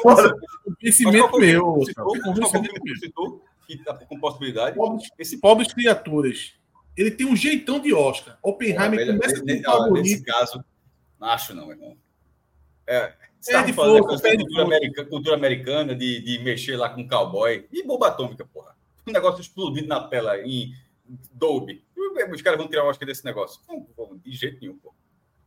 Convencimento 0.00 1.38
meu. 1.38 1.80
Convencimento 2.22 3.41
Que 3.78 3.84
tá 3.84 3.94
com 3.94 4.18
possibilidade. 4.18 4.76
Esse 5.18 5.38
Pobres 5.38 5.72
Criaturas. 5.72 6.54
Ele 6.96 7.10
tem 7.10 7.26
um 7.26 7.36
jeitão 7.36 7.80
de 7.80 7.94
Oscar. 7.94 8.38
Oppenheimer 8.42 9.06
começa 9.06 9.40
com 9.40 9.62
favorito. 9.62 10.02
Nesse 10.02 10.24
caso, 10.24 10.64
não 11.18 11.28
acho 11.28 11.54
não, 11.54 11.70
irmão. 11.70 11.96
É, 12.86 13.14
você 13.40 13.52
tá 13.52 13.72
falando 13.72 14.04
força, 14.04 14.22
da 14.22 14.36
cultura, 14.36 14.62
americana, 14.64 15.08
cultura 15.08 15.36
americana 15.36 15.94
de, 15.96 16.20
de 16.20 16.38
mexer 16.44 16.76
lá 16.76 16.88
com 16.88 17.08
cowboy. 17.08 17.66
E 17.72 17.82
bomba 17.84 18.08
atômica, 18.08 18.44
porra. 18.44 18.76
Um 19.06 19.12
negócio 19.12 19.40
explodido 19.40 19.88
na 19.88 20.00
tela 20.00 20.38
em 20.40 20.72
Dolby. 21.32 21.82
Os 22.32 22.42
caras 22.42 22.58
vão 22.58 22.68
tirar 22.68 22.84
o 22.84 22.88
Oscar 22.88 23.06
desse 23.06 23.24
negócio. 23.24 23.60
de 24.24 24.32
jeito 24.32 24.58
nenhum, 24.60 24.76
pô. 24.76 24.94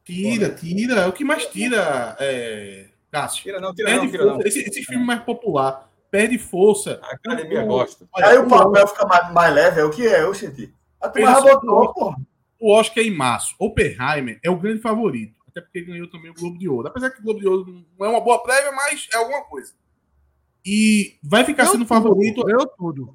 Tira, 0.04 0.50
tira. 0.50 1.02
É 1.02 1.08
o 1.08 1.14
que 1.14 1.24
mais 1.24 1.46
tira, 1.46 2.18
é... 2.20 2.90
Cássio. 3.10 3.44
Tira 3.44 3.62
não, 3.62 3.74
tira 3.74 3.90
Perde 3.90 4.06
não, 4.06 4.12
tira 4.12 4.26
não. 4.26 4.42
Esse, 4.42 4.60
esse 4.60 4.84
filme 4.84 5.06
mais 5.06 5.24
popular. 5.24 5.90
Perde 6.16 6.38
força. 6.38 6.97
A 7.03 7.16
academia 7.16 7.63
o, 7.63 7.68
gosta. 7.68 8.07
Aí 8.16 8.38
o 8.38 8.47
papel 8.47 8.88
fica 8.88 9.05
mais, 9.05 9.34
mais 9.34 9.53
leve, 9.53 9.82
é 9.82 9.84
o 9.84 9.89
que 9.89 10.07
é, 10.07 10.24
eu 10.24 10.34
senti. 10.34 10.74
A 11.01 11.09
turma 11.09 11.41
botou, 11.41 11.93
pô. 11.93 12.16
O 12.57 12.72
Oscar 12.72 13.03
é 13.03 13.07
em 13.07 13.11
março. 13.11 13.53
Oppenheimer 13.59 14.39
é 14.41 14.49
o 14.49 14.57
grande 14.57 14.82
favorito. 14.82 15.36
Até 15.49 15.59
porque 15.59 15.80
ele 15.80 15.88
ganhou 15.88 16.09
também 16.09 16.32
o 16.32 16.34
Globo 16.34 16.57
de 16.57 16.70
Ouro. 16.70 16.88
Apesar 16.88 17.09
que 17.09 17.20
o 17.20 17.24
Globo 17.24 17.41
de 17.41 17.47
Ouro 17.47 17.86
não 17.99 18.05
é 18.05 18.09
uma 18.09 18.22
boa 18.22 18.41
prévia, 18.41 18.72
mas 18.72 19.09
é 19.11 19.18
alguma 19.18 19.43
coisa. 19.43 19.74
E 20.66 21.18
vai 21.22 21.43
ficar 21.43 21.66
sendo 21.66 21.86
favorito. 21.86 22.45
Ganhou 22.45 22.66
tudo. 22.66 23.13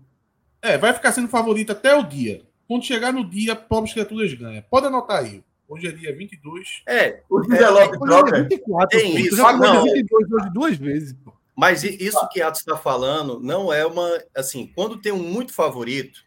É, 0.60 0.76
vai 0.76 0.92
ficar 0.92 1.12
sendo 1.12 1.28
favorito 1.28 1.72
até 1.72 1.94
o 1.94 2.02
dia. 2.02 2.42
Quando 2.68 2.84
chegar 2.84 3.14
no 3.14 3.24
dia, 3.24 3.56
Pobres 3.56 3.94
Criaturas 3.94 4.34
ganha. 4.34 4.60
Pode 4.70 4.88
anotar 4.88 5.20
aí. 5.20 5.42
Hoje 5.66 5.86
é 5.86 5.92
dia 5.92 6.14
22. 6.14 6.82
É, 6.86 7.22
o 7.30 7.42
envelope 7.42 7.96
é, 7.96 7.98
troca. 7.98 8.36
É 8.36 8.42
24, 8.42 8.98
tem 8.98 9.16
isso. 9.16 9.36
Já 9.36 9.54
não. 9.54 9.84
22 9.84 10.32
hoje 10.32 10.50
duas 10.50 10.76
vezes, 10.76 11.12
pô. 11.14 11.39
Mas 11.56 11.84
isso 11.84 12.28
que 12.28 12.40
Atos 12.40 12.60
está 12.60 12.76
falando 12.76 13.40
não 13.40 13.72
é 13.72 13.84
uma. 13.84 14.08
Assim, 14.34 14.72
quando 14.74 15.00
tem 15.00 15.12
um 15.12 15.22
muito 15.22 15.52
favorito, 15.52 16.24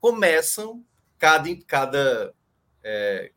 começam 0.00 0.84
cada. 1.18 1.48
cada 1.66 2.34
é, 2.82 3.32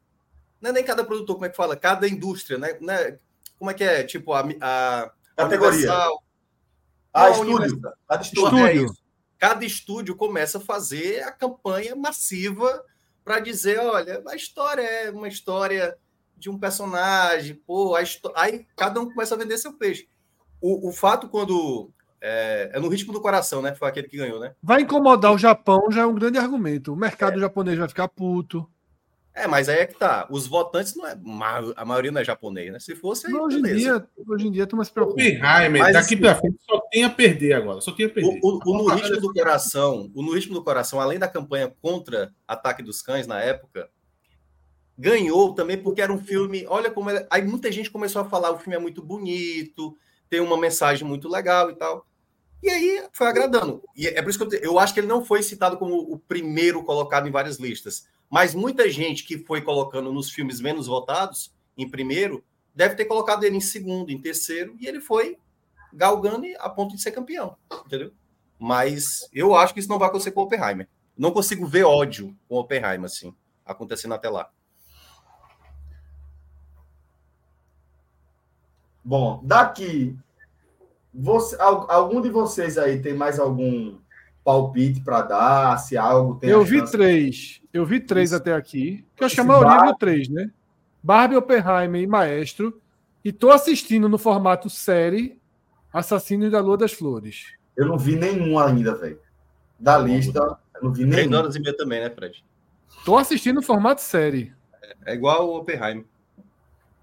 não 0.61 0.71
é 0.71 0.73
nem 0.73 0.83
cada 0.83 1.03
produtor, 1.03 1.35
como 1.35 1.45
é 1.45 1.49
que 1.49 1.55
fala? 1.55 1.75
Cada 1.75 2.07
indústria, 2.07 2.57
né? 2.57 2.77
né 2.81 3.17
como 3.57 3.71
é 3.71 3.73
que 3.73 3.83
é? 3.83 4.03
Tipo, 4.03 4.33
a. 4.33 4.41
a 4.61 5.11
Categoria. 5.35 5.93
A, 7.13 7.29
estúdio. 7.31 7.81
Cada 8.07 8.21
estúdio. 8.21 8.85
É 8.85 9.07
cada 9.37 9.65
estúdio 9.65 10.15
começa 10.15 10.57
a 10.57 10.61
fazer 10.61 11.23
a 11.23 11.31
campanha 11.31 11.95
massiva 11.95 12.83
para 13.23 13.39
dizer, 13.39 13.79
olha, 13.79 14.23
a 14.27 14.35
história 14.35 14.81
é 14.81 15.11
uma 15.11 15.27
história 15.27 15.97
de 16.35 16.49
um 16.49 16.57
personagem, 16.57 17.55
pô, 17.55 17.95
aí 18.35 18.65
cada 18.75 18.99
um 18.99 19.09
começa 19.09 19.35
a 19.35 19.37
vender 19.37 19.57
seu 19.57 19.73
peixe. 19.73 20.07
O, 20.61 20.89
o 20.89 20.91
fato 20.91 21.27
quando 21.27 21.91
é, 22.21 22.71
é, 22.73 22.79
no 22.79 22.89
ritmo 22.89 23.13
do 23.13 23.21
coração, 23.21 23.61
né? 23.61 23.75
Foi 23.75 23.87
aquele 23.87 24.07
que 24.07 24.17
ganhou, 24.17 24.39
né? 24.39 24.53
Vai 24.61 24.81
incomodar 24.81 25.33
o 25.33 25.37
Japão 25.37 25.91
já 25.91 26.01
é 26.01 26.05
um 26.05 26.15
grande 26.15 26.37
argumento. 26.37 26.93
O 26.93 26.97
mercado 26.97 27.37
é. 27.37 27.39
japonês 27.39 27.77
vai 27.77 27.87
ficar 27.87 28.07
puto. 28.07 28.67
É, 29.37 29.45
mas 29.45 29.69
aí 29.69 29.77
é 29.77 29.85
que 29.85 29.93
tá. 29.93 30.27
Os 30.31 30.47
votantes 30.47 30.95
não 30.95 31.05
é. 31.05 31.15
A 31.75 31.85
maioria 31.85 32.11
não 32.11 32.19
é 32.19 32.23
japonês, 32.23 32.71
né? 32.71 32.79
Se 32.79 32.95
fosse. 32.95 33.27
Aí, 33.27 33.33
hoje, 33.33 33.59
em 33.59 33.61
dia, 33.61 34.03
hoje 34.27 34.47
em 34.47 34.51
dia, 34.51 34.65
tu 34.65 34.75
mais 34.75 34.89
preocupado. 34.89 35.27
Oppenheimer, 35.27 35.83
mas, 35.83 35.93
daqui 35.93 36.15
assim, 36.15 36.17
pra 36.17 36.33
frente 36.33 36.57
só 36.67 36.79
tem 36.91 37.03
a 37.03 37.09
perder 37.09 37.53
agora. 37.53 37.79
Só 37.79 37.91
tem 37.91 38.07
a 38.07 38.09
perder. 38.09 38.39
O, 38.41 38.57
o, 38.57 38.59
o 38.65 38.77
no 38.79 38.95
ritmo 38.95 39.21
do 39.21 39.31
coração, 39.31 40.11
o 40.15 40.23
No 40.23 40.33
Ritmo 40.33 40.55
do 40.55 40.63
Coração, 40.63 40.99
além 40.99 41.19
da 41.19 41.27
campanha 41.27 41.71
contra 41.83 42.33
Ataque 42.47 42.81
dos 42.81 43.03
Cães 43.03 43.27
na 43.27 43.39
época, 43.39 43.87
ganhou 44.97 45.53
também 45.53 45.77
porque 45.77 46.01
era 46.01 46.11
um 46.11 46.19
filme. 46.19 46.65
Olha 46.67 46.89
como. 46.89 47.11
É, 47.11 47.27
aí 47.29 47.43
muita 47.43 47.71
gente 47.71 47.91
começou 47.91 48.23
a 48.23 48.25
falar: 48.25 48.49
o 48.49 48.57
filme 48.57 48.75
é 48.75 48.79
muito 48.79 49.03
bonito, 49.03 49.95
tem 50.29 50.39
uma 50.39 50.57
mensagem 50.57 51.07
muito 51.07 51.27
legal 51.27 51.69
e 51.69 51.75
tal. 51.75 52.05
E 52.61 52.69
aí 52.69 53.07
foi 53.11 53.27
agradando. 53.27 53.83
E 53.95 54.07
é 54.07 54.21
por 54.21 54.29
isso 54.29 54.39
que 54.39 54.55
eu, 54.55 54.59
eu 54.61 54.79
acho 54.79 54.93
que 54.93 54.99
ele 54.99 55.07
não 55.07 55.23
foi 55.23 55.43
citado 55.43 55.77
como 55.77 55.95
o 55.95 56.17
primeiro 56.17 56.83
colocado 56.83 57.27
em 57.27 57.31
várias 57.31 57.57
listas 57.57 58.07
mas 58.29 58.53
muita 58.53 58.89
gente 58.89 59.23
que 59.23 59.37
foi 59.37 59.61
colocando 59.61 60.11
nos 60.11 60.29
filmes 60.29 60.59
menos 60.59 60.87
votados, 60.87 61.53
em 61.77 61.89
primeiro, 61.89 62.43
deve 62.75 62.95
ter 62.95 63.05
colocado 63.05 63.43
ele 63.43 63.57
em 63.57 63.61
segundo, 63.61 64.11
em 64.11 64.19
terceiro, 64.19 64.75
e 64.79 64.87
ele 64.87 64.99
foi 64.99 65.37
galgando 65.93 66.45
a 66.59 66.69
ponto 66.69 66.95
de 66.95 67.01
ser 67.01 67.11
campeão, 67.11 67.55
entendeu? 67.85 68.11
Mas 68.59 69.29
eu 69.31 69.55
acho 69.55 69.73
que 69.73 69.79
isso 69.79 69.89
não 69.89 69.99
vai 69.99 70.09
acontecer 70.09 70.31
com 70.31 70.41
o 70.41 70.43
Oppenheimer. 70.43 70.87
Não 71.17 71.31
consigo 71.31 71.65
ver 71.65 71.83
ódio 71.83 72.35
com 72.47 72.55
o 72.55 72.59
Oppenheimer, 72.59 73.05
assim, 73.05 73.33
acontecendo 73.65 74.13
até 74.13 74.29
lá. 74.29 74.51
Bom, 79.07 79.39
daqui, 79.41 80.17
você, 81.13 81.55
algum 81.59 82.19
de 82.19 82.29
vocês 82.29 82.77
aí 82.77 83.01
tem 83.01 83.13
mais 83.13 83.39
algum 83.39 83.97
palpite 84.43 84.99
para 84.99 85.21
dar, 85.21 85.77
se 85.77 85.95
algo 85.95 86.35
tem. 86.35 86.49
Eu 86.49 86.61
vi 86.65 86.83
três. 86.91 87.61
Eu 87.71 87.85
vi 87.85 88.01
três 88.01 88.31
Isso. 88.31 88.35
até 88.35 88.53
aqui. 88.53 89.05
Que 89.15 89.23
eu 89.23 89.27
acho 89.27 89.35
que 89.35 89.39
a 89.39 89.45
maioria 89.45 89.85
viu 89.85 89.95
três, 89.95 90.27
né? 90.27 90.51
Barbie, 91.01 91.37
Oppenheimer 91.37 92.01
e 92.01 92.05
Maestro. 92.05 92.81
E 93.23 93.31
tô 93.31 93.49
assistindo 93.49 94.09
no 94.09 94.17
formato 94.17 94.69
série 94.69 95.39
Assassinos 95.93 96.51
da 96.51 96.59
Lua 96.59 96.75
das 96.75 96.91
Flores. 96.91 97.53
Eu 97.77 97.85
não 97.85 97.97
vi 97.97 98.17
nenhum 98.17 98.59
ainda, 98.59 98.93
velho. 98.93 99.21
Da 99.79 99.97
lista, 99.97 100.59
eu 100.75 100.83
não 100.83 100.91
vi 100.91 101.05
nenhum. 101.05 101.29
3 101.29 101.31
horas 101.31 101.55
e 101.55 101.61
meia 101.61 101.77
também, 101.77 102.01
né, 102.01 102.09
Fred? 102.09 102.43
Tô 103.05 103.15
assistindo 103.15 103.55
no 103.55 103.61
formato 103.61 104.01
série. 104.01 104.51
É, 104.83 105.13
é 105.13 105.13
igual 105.13 105.47
o 105.47 105.57
Oppenheimer. 105.59 106.03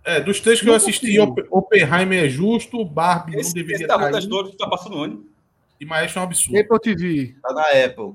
É, 0.05 0.21
dos 0.21 0.39
três 0.39 0.61
que 0.61 0.69
eu 0.69 0.75
assisti, 0.75 1.19
Oppenheimer 1.51 2.25
é 2.25 2.29
justo, 2.29 2.85
Barbie 2.85 3.37
esse, 3.37 3.49
não 3.49 3.55
deveria 3.55 3.75
esse 3.77 3.85
estar. 3.85 4.03
Esse 4.03 4.13
das 4.13 4.25
Flores 4.27 4.55
tá 4.55 4.69
passando 4.69 4.99
onde? 4.99 5.21
E 5.81 5.87
Maestro 5.87 6.19
é 6.19 6.23
um 6.23 6.27
absurdo. 6.27 6.59
Apple 6.59 6.81
TV. 6.81 7.37
Tá 7.43 7.55
na 7.55 7.63
Apple. 7.85 8.15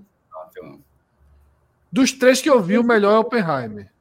Dos 1.91 2.11
três 2.11 2.41
que 2.41 2.49
eu 2.49 2.61
vi, 2.61 2.77
o 2.77 2.83
melhor 2.83 3.15
é 3.15 3.17
Oppenheimer. 3.17 3.91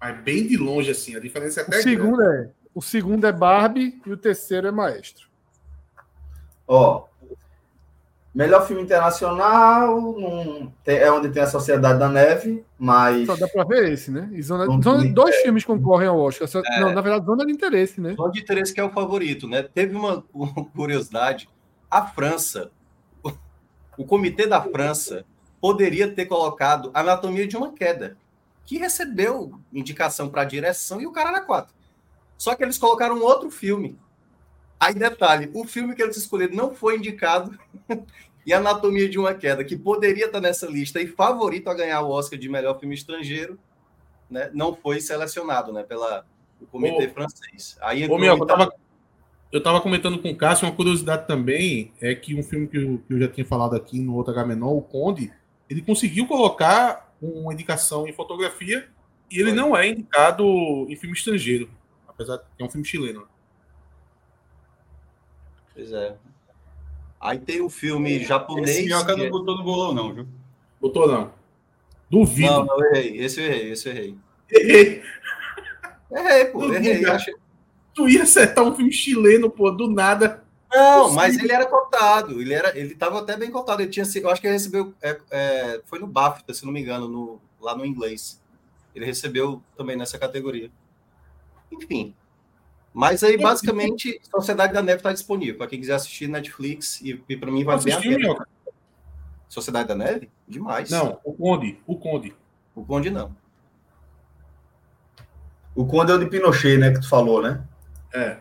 Mas 0.00 0.20
bem 0.22 0.46
de 0.46 0.56
longe, 0.56 0.90
assim, 0.90 1.16
a 1.16 1.20
diferença 1.20 1.60
é 1.60 1.64
até 1.64 1.78
o 1.78 1.82
segundo 1.82 2.22
é 2.22 2.50
O 2.72 2.80
segundo 2.80 3.26
é 3.26 3.32
Barbie 3.32 4.00
e 4.06 4.12
o 4.12 4.16
terceiro 4.16 4.68
é 4.68 4.70
Maestro. 4.70 5.26
Ó, 6.68 7.05
melhor 8.36 8.66
filme 8.66 8.82
internacional 8.82 9.98
num, 9.98 10.70
é 10.84 11.10
onde 11.10 11.30
tem 11.30 11.42
a 11.42 11.46
Sociedade 11.46 11.98
da 11.98 12.06
Neve, 12.06 12.62
mas. 12.78 13.26
Só 13.26 13.34
dá 13.34 13.48
pra 13.48 13.64
ver 13.64 13.90
esse, 13.90 14.10
né? 14.10 14.28
E 14.32 14.42
zona, 14.42 14.66
zona 14.82 15.08
dois 15.10 15.34
é. 15.36 15.42
filmes 15.42 15.64
concorrem 15.64 16.06
ao 16.06 16.18
Oscar. 16.18 16.46
É. 16.66 16.80
Não, 16.80 16.92
na 16.92 17.00
verdade, 17.00 17.24
Zona 17.24 17.46
de 17.46 17.52
Interesse, 17.52 17.98
né? 17.98 18.14
Zona 18.14 18.30
de 18.30 18.40
Interesse 18.40 18.74
que 18.74 18.80
é 18.80 18.84
o 18.84 18.90
favorito, 18.90 19.48
né? 19.48 19.62
Teve 19.62 19.96
uma 19.96 20.22
curiosidade. 20.76 21.48
A 21.90 22.06
França, 22.06 22.70
o 23.96 24.04
Comitê 24.04 24.46
da 24.46 24.60
França, 24.60 25.24
poderia 25.58 26.12
ter 26.12 26.26
colocado 26.26 26.90
Anatomia 26.92 27.46
de 27.46 27.56
uma 27.56 27.72
Queda 27.72 28.18
que 28.66 28.76
recebeu 28.76 29.58
indicação 29.72 30.28
para 30.28 30.44
direção 30.44 31.00
e 31.00 31.06
o 31.06 31.12
cara 31.12 31.30
era 31.30 31.40
quatro. 31.40 31.72
Só 32.36 32.54
que 32.54 32.62
eles 32.62 32.76
colocaram 32.76 33.22
outro 33.22 33.50
filme. 33.50 33.98
Aí, 34.78 34.94
detalhe, 34.94 35.50
o 35.54 35.64
filme 35.64 35.94
que 35.94 36.02
eles 36.02 36.16
escolheram 36.16 36.54
não 36.54 36.74
foi 36.74 36.96
indicado 36.96 37.58
e 38.46 38.52
Anatomia 38.52 39.08
de 39.08 39.18
uma 39.18 39.34
Queda, 39.34 39.64
que 39.64 39.76
poderia 39.76 40.26
estar 40.26 40.40
nessa 40.40 40.66
lista 40.66 41.00
e 41.00 41.06
favorito 41.06 41.68
a 41.68 41.74
ganhar 41.74 42.02
o 42.02 42.10
Oscar 42.10 42.38
de 42.38 42.48
melhor 42.48 42.78
filme 42.78 42.94
estrangeiro, 42.94 43.58
né, 44.30 44.50
não 44.52 44.74
foi 44.74 45.00
selecionado 45.00 45.72
né, 45.72 45.82
pela 45.82 46.24
o 46.60 46.66
comitê 46.66 47.06
ô, 47.06 47.10
francês. 47.10 47.76
Aí 47.80 48.08
ô, 48.08 48.18
meu, 48.18 48.36
eu 48.36 48.46
tava, 48.46 48.72
eu 49.52 49.58
estava 49.58 49.80
comentando 49.80 50.18
com 50.18 50.30
o 50.30 50.36
Cássio, 50.36 50.66
uma 50.66 50.74
curiosidade 50.74 51.26
também 51.26 51.92
é 52.00 52.14
que 52.14 52.34
um 52.34 52.42
filme 52.42 52.66
que 52.66 52.76
eu, 52.76 53.02
que 53.06 53.14
eu 53.14 53.20
já 53.20 53.28
tinha 53.28 53.44
falado 53.44 53.74
aqui 53.74 53.98
no 54.00 54.14
outro 54.14 54.32
H-Menor, 54.32 54.76
o 54.76 54.82
Conde, 54.82 55.32
ele 55.68 55.82
conseguiu 55.82 56.26
colocar 56.26 57.14
uma 57.20 57.52
indicação 57.52 58.06
em 58.06 58.12
fotografia 58.12 58.88
e 59.30 59.38
ele 59.38 59.50
Foi. 59.50 59.58
não 59.58 59.76
é 59.76 59.88
indicado 59.88 60.44
em 60.88 60.96
filme 60.96 61.16
estrangeiro, 61.16 61.68
apesar 62.06 62.36
de 62.36 62.42
que 62.56 62.62
é 62.62 62.66
um 62.66 62.70
filme 62.70 62.86
chileno. 62.86 63.26
Pois 65.76 65.92
é. 65.92 66.16
Aí 67.20 67.38
tem 67.38 67.60
o 67.60 67.66
um 67.66 67.70
filme 67.70 68.24
japonês. 68.24 68.70
Esse 68.70 68.84
Minhoca 68.86 69.12
que... 69.12 69.18
não 69.18 69.26
é- 69.26 69.30
botou 69.30 69.56
no 69.58 69.62
bolão, 69.62 69.94
não, 69.94 70.14
viu? 70.14 70.26
Botou 70.80 71.06
não. 71.06 71.30
Duvido. 72.10 72.50
Não, 72.50 72.64
não, 72.64 72.80
eu 72.80 72.94
errei. 72.94 73.20
Esse 73.20 73.40
eu 73.40 73.46
errei, 73.46 73.70
esse 73.72 73.88
eu 73.88 73.92
errei. 73.92 74.18
Errei. 74.50 75.02
Errei, 76.10 76.44
pô, 76.46 76.60
Duvido, 76.60 76.86
errei. 76.86 77.04
Achei... 77.04 77.34
Tu 77.94 78.08
ia 78.08 78.22
acertar 78.22 78.64
um 78.64 78.74
filme 78.74 78.92
chileno, 78.92 79.50
pô, 79.50 79.70
do 79.70 79.88
nada. 79.88 80.42
Não, 80.72 81.12
mas 81.12 81.38
ele 81.38 81.52
era 81.52 81.64
cotado, 81.66 82.40
ele 82.40 82.52
era, 82.52 82.76
ele 82.78 82.92
estava 82.92 83.20
até 83.20 83.36
bem 83.36 83.50
cotado. 83.50 83.82
Ele 83.82 83.90
tinha, 83.90 84.04
eu 84.16 84.30
acho 84.30 84.40
que 84.40 84.46
ele 84.46 84.54
recebeu, 84.54 84.94
é, 85.00 85.18
é, 85.30 85.80
foi 85.86 85.98
no 85.98 86.06
BAFTA, 86.06 86.52
se 86.52 86.64
não 86.64 86.72
me 86.72 86.80
engano, 86.80 87.08
no, 87.08 87.40
lá 87.60 87.76
no 87.76 87.84
inglês. 87.84 88.40
Ele 88.94 89.04
recebeu 89.04 89.62
também 89.76 89.96
nessa 89.96 90.18
categoria. 90.18 90.70
Enfim. 91.70 92.14
Mas 92.96 93.22
aí, 93.22 93.36
basicamente, 93.36 94.18
Sociedade 94.22 94.72
da 94.72 94.80
Neve 94.80 95.00
está 95.00 95.12
disponível 95.12 95.58
para 95.58 95.66
quem 95.66 95.78
quiser 95.78 95.96
assistir 95.96 96.28
Netflix 96.28 96.98
e, 97.02 97.22
e 97.28 97.36
para 97.36 97.50
mim 97.50 97.62
vai 97.62 97.78
bem 97.78 97.92
a 97.92 98.00
pena. 98.00 98.46
Sociedade 99.46 99.88
da 99.88 99.94
Neve? 99.94 100.30
Demais. 100.48 100.88
Não, 100.88 101.20
o 101.22 101.34
Conde, 101.34 101.78
o 101.86 101.98
Conde. 101.98 102.34
O 102.74 102.82
Conde 102.82 103.10
não. 103.10 103.36
O 105.74 105.84
Conde 105.84 106.10
é 106.10 106.14
o 106.14 106.18
de 106.18 106.24
Pinochet, 106.24 106.78
né, 106.78 106.90
que 106.90 107.02
tu 107.02 107.08
falou, 107.10 107.42
né? 107.42 107.62
É. 108.14 108.38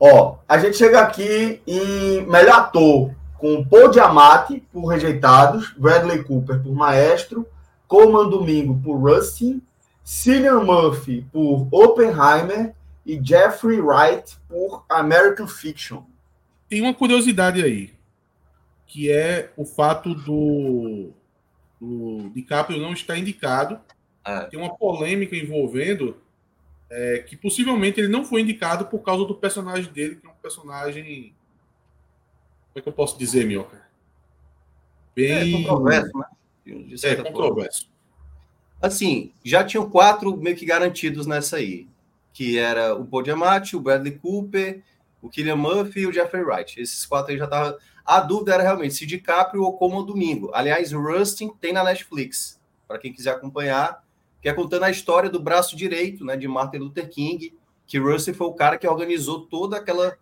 Ó, 0.00 0.38
a 0.48 0.58
gente 0.58 0.76
chega 0.76 1.00
aqui 1.00 1.62
em 1.64 2.26
melhor 2.26 2.58
ator 2.58 3.14
com 3.38 3.64
Paul 3.64 3.88
Diamante 3.88 4.66
por 4.72 4.86
Rejeitados, 4.86 5.72
Bradley 5.78 6.24
Cooper 6.24 6.60
por 6.60 6.74
Maestro, 6.74 7.46
Coleman 7.86 8.28
Domingo 8.28 8.80
por 8.82 8.96
Rustin, 8.96 9.62
Cillian 10.06 10.62
Murphy 10.62 11.26
por 11.32 11.66
Oppenheimer 11.72 12.72
e 13.04 13.20
Jeffrey 13.20 13.80
Wright 13.80 14.38
por 14.48 14.84
American 14.88 15.48
Fiction. 15.48 16.04
Tem 16.68 16.80
uma 16.80 16.94
curiosidade 16.94 17.60
aí, 17.60 17.92
que 18.86 19.10
é 19.10 19.50
o 19.56 19.64
fato 19.64 20.14
do, 20.14 21.10
do 21.80 22.30
DiCaprio 22.30 22.80
não 22.80 22.92
estar 22.92 23.18
indicado. 23.18 23.80
É. 24.24 24.44
Tem 24.44 24.60
uma 24.60 24.76
polêmica 24.76 25.34
envolvendo 25.34 26.16
é, 26.88 27.18
que 27.18 27.36
possivelmente 27.36 27.98
ele 27.98 28.08
não 28.08 28.24
foi 28.24 28.42
indicado 28.42 28.86
por 28.86 29.00
causa 29.00 29.24
do 29.24 29.34
personagem 29.34 29.92
dele, 29.92 30.14
que 30.14 30.26
é 30.26 30.30
um 30.30 30.34
personagem. 30.34 31.34
Como 32.72 32.76
é 32.76 32.80
que 32.80 32.88
eu 32.88 32.92
posso 32.92 33.18
dizer, 33.18 33.44
Mioca? 33.44 33.82
Bem. 35.16 35.52
É 35.52 35.58
controverso, 35.58 36.16
né? 36.16 36.26
É 37.02 37.16
controverso. 37.16 37.95
Assim, 38.80 39.32
já 39.44 39.64
tinham 39.64 39.88
quatro 39.88 40.36
meio 40.36 40.56
que 40.56 40.66
garantidos 40.66 41.26
nessa 41.26 41.56
aí. 41.56 41.86
Que 42.32 42.58
era 42.58 42.94
o 42.94 43.06
Paul 43.06 43.24
Giamatti, 43.24 43.76
o 43.76 43.80
Bradley 43.80 44.18
Cooper, 44.18 44.82
o 45.22 45.28
Killian 45.28 45.56
Murphy 45.56 46.00
e 46.00 46.06
o 46.06 46.12
Jeffrey 46.12 46.42
Wright. 46.42 46.80
Esses 46.80 47.06
quatro 47.06 47.32
aí 47.32 47.38
já 47.38 47.44
estavam. 47.44 47.76
A 48.04 48.20
dúvida 48.20 48.54
era 48.54 48.62
realmente 48.62 48.94
se 48.94 49.06
DiCaprio 49.06 49.62
ou 49.62 49.76
como 49.76 50.02
domingo. 50.02 50.50
Aliás, 50.54 50.92
Rustin 50.92 51.50
tem 51.60 51.72
na 51.72 51.82
Netflix. 51.82 52.60
Para 52.86 52.98
quem 52.98 53.12
quiser 53.12 53.30
acompanhar, 53.30 54.04
que 54.40 54.48
é 54.48 54.52
contando 54.52 54.84
a 54.84 54.90
história 54.90 55.28
do 55.28 55.40
braço 55.40 55.74
direito 55.74 56.24
né, 56.24 56.36
de 56.36 56.46
Martin 56.46 56.76
Luther 56.76 57.08
King, 57.08 57.52
que 57.86 57.98
Russell 57.98 58.34
foi 58.34 58.46
o 58.46 58.52
cara 58.52 58.78
que 58.78 58.86
organizou 58.86 59.46
toda 59.46 59.76
aquela, 59.76 60.16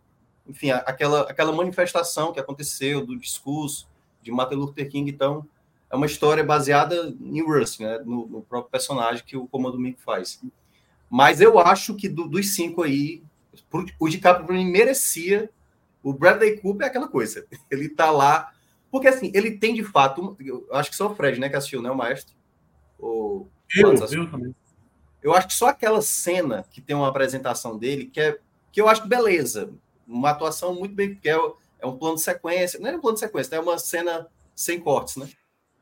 enfim, 0.46 0.70
aquela, 0.70 1.22
aquela 1.22 1.52
manifestação 1.52 2.32
que 2.32 2.40
aconteceu 2.40 3.04
do 3.04 3.18
discurso 3.18 3.86
de 4.22 4.32
Martin 4.32 4.54
Luther 4.54 4.88
King. 4.88 5.10
Então, 5.10 5.46
é 5.94 5.96
uma 5.96 6.06
história 6.06 6.42
baseada 6.42 7.14
em 7.20 7.40
Russell, 7.40 7.86
né, 7.86 7.98
no, 8.04 8.26
no, 8.26 8.42
próprio 8.42 8.70
personagem 8.70 9.24
que 9.24 9.36
o 9.36 9.46
Comando 9.46 9.78
Mico 9.78 10.00
faz. 10.00 10.42
Mas 11.08 11.40
eu 11.40 11.58
acho 11.58 11.94
que 11.94 12.08
do, 12.08 12.28
dos 12.28 12.52
cinco 12.54 12.82
aí, 12.82 13.22
o 14.00 14.08
DiCaprio 14.08 14.46
para 14.46 14.56
mim 14.56 14.70
merecia. 14.70 15.48
O 16.02 16.12
Bradley 16.12 16.58
Cooper 16.58 16.86
é 16.86 16.90
aquela 16.90 17.06
coisa. 17.06 17.46
Ele 17.70 17.88
tá 17.88 18.10
lá. 18.10 18.52
Porque 18.90 19.08
assim, 19.08 19.32
ele 19.34 19.58
tem 19.58 19.74
de 19.74 19.82
fato. 19.82 20.36
Eu 20.38 20.68
acho 20.72 20.90
que 20.90 20.96
só 20.96 21.10
o 21.10 21.14
Fred, 21.16 21.40
né, 21.40 21.48
que 21.48 21.56
assistiu, 21.56 21.82
né, 21.82 21.90
o 21.90 21.96
maestro? 21.96 22.34
O, 22.98 23.46
eu, 23.74 23.92
eu 23.92 24.30
também. 24.30 24.54
Eu 25.20 25.34
acho 25.34 25.48
que 25.48 25.54
só 25.54 25.68
aquela 25.68 26.00
cena 26.00 26.64
que 26.70 26.80
tem 26.80 26.94
uma 26.94 27.08
apresentação 27.08 27.76
dele, 27.76 28.06
que 28.06 28.20
é 28.20 28.38
que 28.70 28.80
eu 28.80 28.88
acho 28.88 29.06
beleza. 29.06 29.72
Uma 30.06 30.30
atuação 30.30 30.74
muito 30.74 30.94
bem, 30.94 31.14
que 31.14 31.28
é, 31.28 31.36
é 31.80 31.86
um 31.86 31.96
plano 31.96 32.16
de 32.16 32.22
sequência, 32.22 32.78
não 32.78 32.90
é 32.90 32.96
um 32.96 33.00
plano 33.00 33.14
de 33.14 33.20
sequência, 33.20 33.56
é 33.56 33.60
uma 33.60 33.78
cena 33.78 34.28
sem 34.54 34.78
cortes, 34.78 35.16
né? 35.16 35.28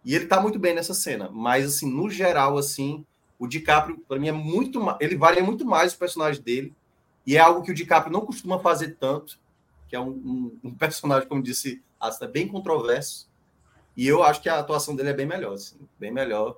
E 0.04 0.14
ele 0.14 0.26
tá 0.26 0.40
muito 0.40 0.58
bem 0.58 0.74
nessa 0.74 0.94
cena, 0.94 1.30
mas 1.32 1.66
assim, 1.66 1.90
no 1.90 2.10
geral 2.10 2.58
assim, 2.58 3.04
o 3.38 3.46
DiCaprio 3.46 3.98
para 4.08 4.18
mim 4.18 4.28
é 4.28 4.32
muito, 4.32 4.80
ele 5.00 5.16
varia 5.16 5.42
muito 5.42 5.64
mais 5.64 5.94
o 5.94 5.98
personagem 5.98 6.42
dele, 6.42 6.74
e 7.26 7.36
é 7.36 7.40
algo 7.40 7.62
que 7.62 7.70
o 7.70 7.74
DiCaprio 7.74 8.12
não 8.12 8.26
costuma 8.26 8.58
fazer 8.58 8.96
tanto, 8.98 9.38
que 9.88 9.94
é 9.94 10.00
um, 10.00 10.10
um, 10.10 10.58
um 10.64 10.74
personagem, 10.76 11.28
como 11.28 11.42
disse, 11.42 11.82
é 12.20 12.26
bem 12.26 12.48
controverso. 12.48 13.30
E 13.96 14.08
eu 14.08 14.24
acho 14.24 14.40
que 14.40 14.48
a 14.48 14.58
atuação 14.58 14.96
dele 14.96 15.10
é 15.10 15.14
bem 15.14 15.26
melhor, 15.26 15.54
assim, 15.54 15.76
bem 16.00 16.10
melhor 16.10 16.56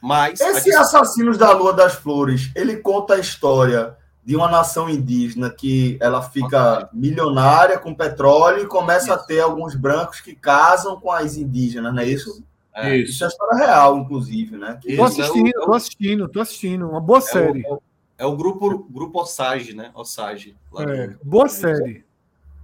mas 0.00 0.40
esse 0.40 0.74
Assassinos 0.74 1.36
da 1.36 1.52
Lua 1.52 1.74
das 1.74 1.94
Flores, 1.94 2.50
ele 2.54 2.76
conta 2.76 3.14
a 3.14 3.18
história 3.18 3.96
de 4.24 4.34
uma 4.34 4.50
nação 4.50 4.88
indígena 4.88 5.50
que 5.50 5.98
ela 6.00 6.22
fica 6.22 6.88
milionária 6.92 7.78
com 7.78 7.94
petróleo 7.94 8.62
e 8.62 8.66
começa 8.66 9.06
isso. 9.06 9.12
a 9.12 9.18
ter 9.18 9.40
alguns 9.40 9.74
brancos 9.74 10.20
que 10.20 10.34
casam 10.34 10.98
com 10.98 11.10
as 11.10 11.36
indígenas, 11.36 11.92
não 11.92 12.00
é 12.00 12.06
isso? 12.06 12.42
É. 12.88 12.96
Isso. 12.96 13.12
isso 13.12 13.24
é 13.24 13.28
história 13.28 13.58
real, 13.58 13.98
inclusive, 13.98 14.56
né? 14.56 14.78
Que 14.80 14.96
tô 14.96 15.04
assistindo, 15.04 15.46
é 15.46 15.58
o, 15.58 15.66
tô 15.66 15.72
assistindo, 15.72 16.28
tô 16.28 16.40
assistindo. 16.40 16.88
Uma 16.88 17.00
boa 17.00 17.18
é 17.18 17.22
série. 17.22 17.64
O, 17.66 17.82
é 18.18 18.26
o, 18.26 18.36
grupo, 18.36 18.78
grupo 18.90 19.20
Osage, 19.20 19.74
né? 19.74 19.90
Osage. 19.94 20.56
É, 20.78 21.16
boa 21.22 21.48
série. 21.48 22.04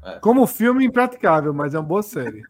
É. 0.05 0.19
Como 0.21 0.47
filme 0.47 0.85
impraticável, 0.85 1.53
mas 1.53 1.75
é 1.75 1.79
uma 1.79 1.85
boa 1.85 2.03
série. 2.03 2.43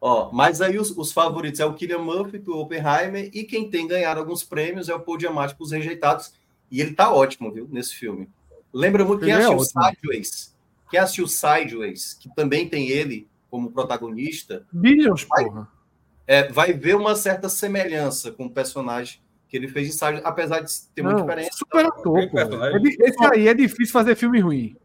Ó, 0.00 0.30
mas 0.32 0.60
aí 0.60 0.78
os, 0.78 0.96
os, 0.96 1.12
favoritos 1.12 1.58
é 1.58 1.66
o 1.66 1.74
Killian 1.74 1.98
Murphy 1.98 2.42
o 2.46 2.58
Oppenheimer 2.58 3.30
e 3.32 3.44
quem 3.44 3.68
tem 3.68 3.88
ganhado 3.88 4.20
alguns 4.20 4.44
prêmios 4.44 4.88
é 4.88 4.94
o 4.94 5.00
Paul 5.00 5.18
Giamatti 5.18 5.54
para 5.54 5.64
os 5.64 5.72
rejeitados 5.72 6.32
e 6.70 6.80
ele 6.80 6.92
tá 6.92 7.12
ótimo, 7.12 7.52
viu, 7.52 7.68
nesse 7.70 7.94
filme. 7.94 8.28
Lembra 8.72 9.04
muito 9.04 9.24
quem 9.24 9.32
é 9.32 9.36
assistiu 9.36 9.82
é 9.82 9.90
Sideways? 9.90 10.56
Quem 10.90 11.00
assistiu 11.00 11.26
Sideways, 11.26 12.14
que 12.14 12.28
também 12.34 12.68
tem 12.68 12.88
ele 12.88 13.28
como 13.50 13.70
protagonista. 13.70 14.66
Billions, 14.70 15.26
vai, 15.28 15.44
porra. 15.44 15.68
É, 16.26 16.50
vai 16.50 16.72
ver 16.72 16.96
uma 16.96 17.14
certa 17.14 17.48
semelhança 17.48 18.32
com 18.32 18.46
o 18.46 18.50
personagem 18.50 19.20
que 19.48 19.56
ele 19.56 19.68
fez 19.68 19.88
ensaio, 19.88 20.20
apesar 20.24 20.60
de 20.60 20.72
ter 20.94 21.02
uma 21.02 21.14
diferença. 21.14 21.50
Super 21.52 21.84
tá? 21.84 21.88
ator, 21.88 22.18
é 22.18 23.08
Esse 23.08 23.24
aí 23.32 23.48
é 23.48 23.54
difícil 23.54 23.92
fazer 23.92 24.16
filme 24.16 24.40
ruim. 24.40 24.76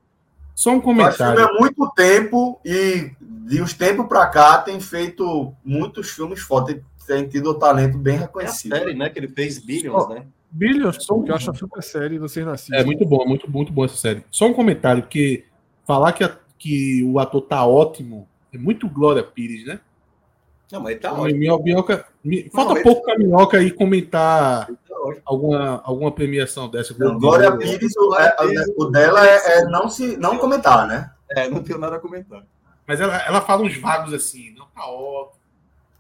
Só 0.53 0.71
um 0.71 0.81
comentário. 0.81 1.43
Há 1.43 1.53
muito 1.53 1.89
tempo 1.95 2.59
e 2.63 3.11
de 3.19 3.61
uns 3.61 3.73
tempos 3.73 4.05
para 4.07 4.27
cá 4.27 4.59
tem 4.59 4.79
feito 4.79 5.53
muitos 5.65 6.11
filmes 6.11 6.39
foda, 6.41 6.67
tem, 6.67 6.83
tem 7.07 7.27
tido 7.27 7.51
um 7.51 7.59
talento 7.59 7.97
bem 7.97 8.17
reconhecido. 8.17 8.73
É 8.73 8.77
a 8.77 8.79
série, 8.81 8.93
né, 8.93 9.09
que 9.09 9.17
ele 9.17 9.27
fez 9.27 9.57
Billions, 9.57 10.03
oh, 10.05 10.13
né? 10.13 10.25
Billions, 10.51 10.97
que 10.97 11.31
eu 11.31 11.35
acho 11.35 11.55
super 11.55 11.81
série, 11.81 12.19
vocês 12.19 12.45
não 12.45 12.53
assistem. 12.53 12.79
É 12.79 12.83
muito 12.83 13.05
bom, 13.05 13.25
muito, 13.25 13.49
muito 13.49 13.71
bom 13.71 13.85
essa 13.85 13.95
série. 13.95 14.23
Só 14.29 14.45
um 14.45 14.53
comentário, 14.53 15.01
porque 15.01 15.45
falar 15.87 16.11
que, 16.11 16.23
a, 16.23 16.37
que 16.59 17.03
o 17.03 17.17
ator 17.19 17.41
tá 17.41 17.65
ótimo 17.65 18.27
é 18.53 18.57
muito 18.57 18.87
Glória 18.89 19.23
Pires, 19.23 19.65
né? 19.65 19.79
Não, 20.71 20.81
mas 20.81 20.99
tá 20.99 21.11
ótimo. 21.11 21.37
Minhoca, 21.63 22.05
falta 22.53 22.75
não, 22.75 22.83
pouco 22.83 23.03
para 23.03 23.17
Minhoca 23.17 23.57
aí 23.57 23.71
comentar 23.71 24.67
tá 24.67 24.73
alguma, 25.25 25.81
alguma 25.83 26.11
premiação 26.11 26.69
dessa. 26.69 26.95
Não, 26.97 27.19
Glória 27.19 27.55
Pires, 27.57 27.95
o, 27.97 28.15
é, 28.15 28.35
o 28.77 28.85
dela 28.85 29.27
é, 29.27 29.59
é, 29.59 29.65
não, 29.65 29.89
se, 29.89 30.15
não 30.17 30.37
comentar, 30.37 30.87
né? 30.87 31.11
É, 31.29 31.49
não 31.49 31.61
tenho 31.61 31.77
nada 31.77 31.97
a 31.97 31.99
comentar. 31.99 32.43
Mas 32.87 33.01
ela, 33.01 33.17
ela 33.25 33.41
fala 33.41 33.63
uns 33.63 33.77
vagos 33.77 34.13
assim, 34.13 34.53
não 34.57 34.65
tá 34.67 34.85
ótimo. 34.85 35.41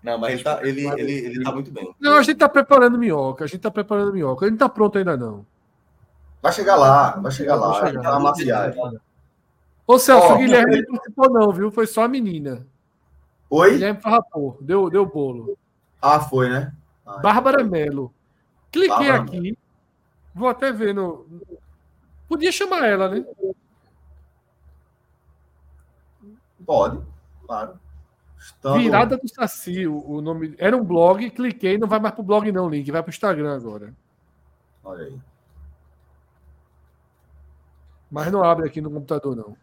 Não, 0.03 0.17
mas 0.17 0.33
ele 0.33 0.43
tá, 0.43 0.59
ele, 0.63 0.87
ele, 0.87 1.11
ele 1.11 1.43
tá 1.43 1.51
muito 1.51 1.69
bem. 1.69 1.93
Não, 1.99 2.17
a 2.17 2.23
gente 2.23 2.37
tá 2.37 2.49
preparando 2.49 2.97
minhoca, 2.97 3.43
a 3.43 3.47
gente 3.47 3.61
tá 3.61 3.69
preparando 3.69 4.13
minhoca. 4.13 4.45
Ele 4.45 4.51
não 4.51 4.57
tá 4.57 4.69
pronto 4.69 4.97
ainda, 4.97 5.15
não. 5.15 5.45
Vai 6.41 6.51
chegar 6.51 6.75
lá, 6.75 7.11
vai 7.17 7.31
chegar 7.31 7.55
lá. 7.55 7.79
Vai 7.79 7.89
chegar. 7.89 8.01
Tá 8.01 8.19
maciagem. 8.19 8.99
Ô, 9.85 9.99
Celso, 9.99 10.27
oh, 10.27 10.35
o 10.35 10.37
Guilherme 10.37 10.81
não 10.81 10.93
participou, 10.93 11.29
não, 11.29 11.51
viu? 11.51 11.71
Foi 11.71 11.85
só 11.85 12.03
a 12.03 12.07
menina. 12.07 12.65
Oi? 13.51 13.71
Guilherme 13.71 13.99
Farrapô, 13.99 14.57
deu, 14.61 14.89
deu 14.89 15.05
bolo. 15.05 15.57
Ah, 16.01 16.21
foi, 16.21 16.49
né? 16.49 16.73
Ah, 17.05 17.19
Bárbara 17.19 17.63
Melo. 17.65 18.13
Cliquei 18.71 18.89
Bárbara 18.97 19.23
aqui. 19.23 19.41
Melo. 19.41 19.57
Vou 20.33 20.47
até 20.47 20.71
ver 20.71 20.95
no. 20.95 21.27
Podia 22.29 22.51
chamar 22.51 22.87
ela, 22.87 23.09
né? 23.09 23.25
Pode, 26.65 27.01
claro. 27.45 27.77
Estando... 28.37 28.79
Virada 28.79 29.17
do 29.17 29.27
Saci, 29.27 29.85
o, 29.85 30.01
o, 30.09 30.21
nome. 30.21 30.55
Era 30.57 30.77
um 30.77 30.83
blog, 30.83 31.29
cliquei, 31.31 31.77
não 31.77 31.89
vai 31.89 31.99
mais 31.99 32.15
pro 32.15 32.23
blog, 32.23 32.49
não, 32.53 32.69
link, 32.69 32.89
vai 32.89 33.03
pro 33.03 33.09
Instagram 33.09 33.53
agora. 33.53 33.93
Olha 34.81 35.05
aí. 35.07 35.19
Mas 38.09 38.31
não 38.31 38.43
abre 38.43 38.65
aqui 38.65 38.79
no 38.79 38.89
computador, 38.89 39.35
não. 39.35 39.57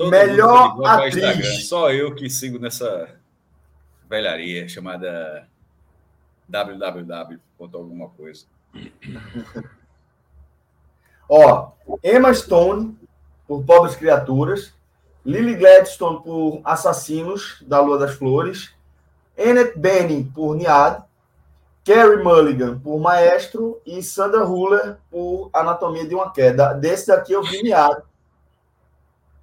Todo 0.00 0.12
Melhor 0.12 0.80
atriz. 0.86 1.68
Só 1.68 1.92
eu 1.92 2.14
que 2.14 2.30
sigo 2.30 2.58
nessa 2.58 3.20
velharia 4.08 4.66
chamada 4.66 5.46
www. 6.48 7.38
alguma 7.60 8.08
coisa. 8.08 8.46
Ó, 11.28 11.72
Emma 12.02 12.32
Stone 12.32 12.96
por 13.46 13.62
Pobres 13.62 13.94
Criaturas, 13.94 14.72
Lily 15.22 15.56
Gladstone 15.56 16.22
por 16.24 16.62
Assassinos 16.64 17.62
da 17.66 17.78
Lua 17.82 17.98
das 17.98 18.14
Flores, 18.14 18.70
Annette 19.38 19.78
Bening 19.78 20.24
por 20.24 20.56
Niad, 20.56 21.02
Carrie 21.84 22.24
Mulligan 22.24 22.80
por 22.80 22.98
Maestro 22.98 23.78
e 23.84 24.02
Sandra 24.02 24.46
Huller 24.46 24.96
por 25.10 25.50
Anatomia 25.52 26.06
de 26.06 26.14
uma 26.14 26.32
Queda. 26.32 26.72
Desse 26.72 27.08
daqui 27.08 27.34
eu 27.34 27.42
vi 27.42 27.62
Niad. 27.62 28.08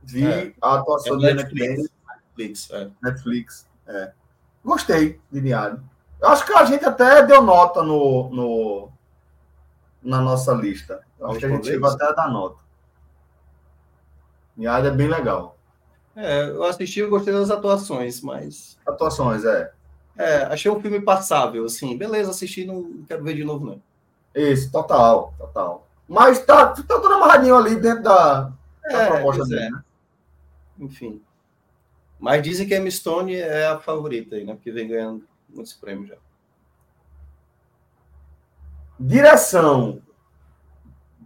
Vi 0.08 0.26
é. 0.26 0.53
a 0.62 0.76
atuação 0.76 1.16
é 1.26 1.34
Bening. 1.34 1.88
Netflix, 2.38 2.72
é. 2.72 2.89
Netflix, 3.03 3.68
é. 3.88 4.12
Gostei 4.64 5.20
de 5.32 5.41
Niad. 5.41 5.80
Eu 6.22 6.30
acho 6.30 6.45
que 6.45 6.53
a 6.53 6.66
gente 6.66 6.86
até 6.86 7.26
deu 7.26 7.41
nota 7.41 7.84
no, 7.84 8.30
no 8.30 8.89
na 10.01 10.22
nossa 10.22 10.53
lista. 10.53 11.01
Eu 11.20 11.28
acho 11.28 11.39
que 11.39 11.45
a 11.45 11.49
gente 11.49 11.68
chegou 11.68 11.89
até 11.89 12.05
a 12.05 12.12
dar 12.12 12.30
nota. 12.30 12.58
Niad 14.55 14.88
é 14.88 14.91
bem 14.91 15.08
legal. 15.08 15.58
É, 16.16 16.49
eu 16.49 16.64
assisti 16.64 17.01
e 17.01 17.08
gostei 17.08 17.34
das 17.34 17.51
atuações, 17.51 18.22
mas. 18.22 18.78
Atuações, 18.88 19.45
é. 19.45 19.72
É, 20.18 20.43
achei 20.45 20.72
um 20.72 20.82
filme 20.82 20.99
passável, 20.99 21.66
assim. 21.66 21.95
Beleza, 21.97 22.32
assisti, 22.32 22.66
não 22.66 23.03
quero 23.08 23.24
ver 23.24 23.36
de 23.36 23.43
novo, 23.43 23.66
não. 23.66 23.82
Isso, 24.34 24.72
total, 24.72 25.34
total. 25.38 25.88
Mas 26.08 26.39
tá, 26.43 26.68
tá 26.68 26.84
tudo 26.84 27.14
amarradinho 27.14 27.55
ali 27.55 27.76
dentro 27.76 28.03
da, 28.03 28.51
é, 28.86 28.97
da 28.97 29.08
proposta 29.08 29.45
dele, 29.45 29.66
é. 29.66 29.70
né? 29.70 29.84
Enfim. 30.80 31.21
Mas 32.19 32.41
dizem 32.41 32.67
que 32.67 32.73
a 32.73 32.78
Emma 32.78 32.89
Stone 32.89 33.36
é 33.36 33.67
a 33.67 33.80
favorita 33.80 34.36
aí, 34.36 34.43
né? 34.43 34.53
Porque 34.53 34.71
vem 34.71 34.88
ganhando 34.88 35.28
muitos 35.49 35.73
prêmios 35.73 36.09
já. 36.09 36.15
Direção: 38.99 40.01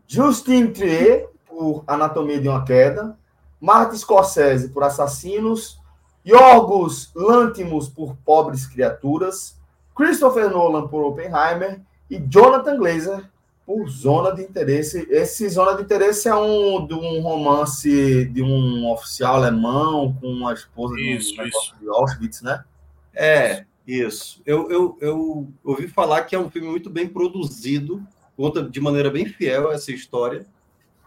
Justin 0.06 0.72
Trier, 0.74 1.30
por 1.48 1.84
Anatomia 1.88 2.40
de 2.40 2.48
uma 2.48 2.66
Queda. 2.66 3.18
Martin 3.60 3.96
Scorsese 3.96 4.70
por 4.70 4.84
Assassinos, 4.84 5.80
Yorgos 6.26 7.12
Lantimos 7.16 7.88
por 7.88 8.16
Pobres 8.26 8.66
Criaturas, 8.66 9.56
Christopher 9.96 10.50
Nolan 10.50 10.88
por 10.88 11.04
Oppenheimer 11.04 11.80
e 12.10 12.18
Jonathan 12.18 12.76
Glazer 12.78 13.30
por 13.72 13.88
Zona 13.88 14.34
de 14.34 14.42
Interesse. 14.42 15.08
Esse 15.10 15.48
Zona 15.48 15.78
de 15.78 15.84
Interesse 15.84 16.28
é 16.28 16.36
um 16.36 16.86
de 16.86 16.94
um 16.94 17.22
romance 17.22 18.26
de 18.26 18.44
um 18.44 18.92
oficial 18.92 19.36
alemão 19.36 20.14
com 20.20 20.28
uma 20.28 20.54
esposa 20.54 21.00
isso, 21.00 21.34
de, 21.36 21.48
isso. 21.48 21.76
de 21.80 21.88
Auschwitz, 21.88 22.42
né? 22.42 22.66
É, 23.14 23.66
isso. 23.88 24.42
Eu, 24.46 24.70
eu, 24.70 24.98
eu 25.00 25.48
ouvi 25.64 25.88
falar 25.88 26.24
que 26.24 26.36
é 26.36 26.40
um 26.40 26.52
filme 26.52 26.68
muito 26.68 26.90
bem 26.90 27.08
produzido, 27.08 28.06
conta 28.36 28.62
de 28.62 28.82
maneira 28.82 29.10
bem 29.10 29.26
fiel 29.26 29.72
essa 29.72 29.94
história, 29.94 30.46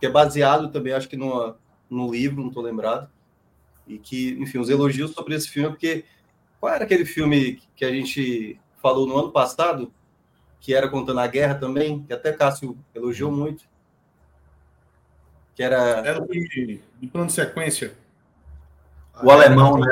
que 0.01 0.07
é 0.07 0.11
baseado 0.11 0.73
também, 0.73 0.95
acho 0.95 1.09
que 1.09 1.19
numa 1.19 1.59
no 1.91 2.11
livro, 2.11 2.41
não 2.41 2.49
estou 2.49 2.63
lembrado, 2.63 3.11
e 3.87 3.99
que, 3.99 4.39
enfim, 4.41 4.57
os 4.57 4.71
elogios 4.71 5.11
sobre 5.11 5.35
esse 5.35 5.51
filme, 5.51 5.69
porque 5.69 6.07
qual 6.59 6.73
era 6.73 6.85
aquele 6.85 7.05
filme 7.05 7.61
que 7.77 7.85
a 7.85 7.93
gente 7.93 8.59
falou 8.81 9.07
no 9.07 9.19
ano 9.19 9.31
passado, 9.31 9.93
que 10.65 10.75
era 10.75 10.89
contando 10.89 11.21
a 11.21 11.27
guerra 11.27 11.55
também, 11.55 12.03
que 12.05 12.13
até 12.15 12.33
Cássio 12.33 12.75
elogiou 12.95 13.31
muito, 13.31 13.65
que 15.55 15.63
era... 15.63 15.77
Era 15.77 16.23
o 16.23 16.27
filme 16.27 16.83
de 16.99 17.07
plano 17.07 17.27
de 17.27 17.35
sequência. 17.35 17.93
O 19.23 19.31
ah, 19.31 19.35
alemão, 19.35 19.79
né? 19.79 19.87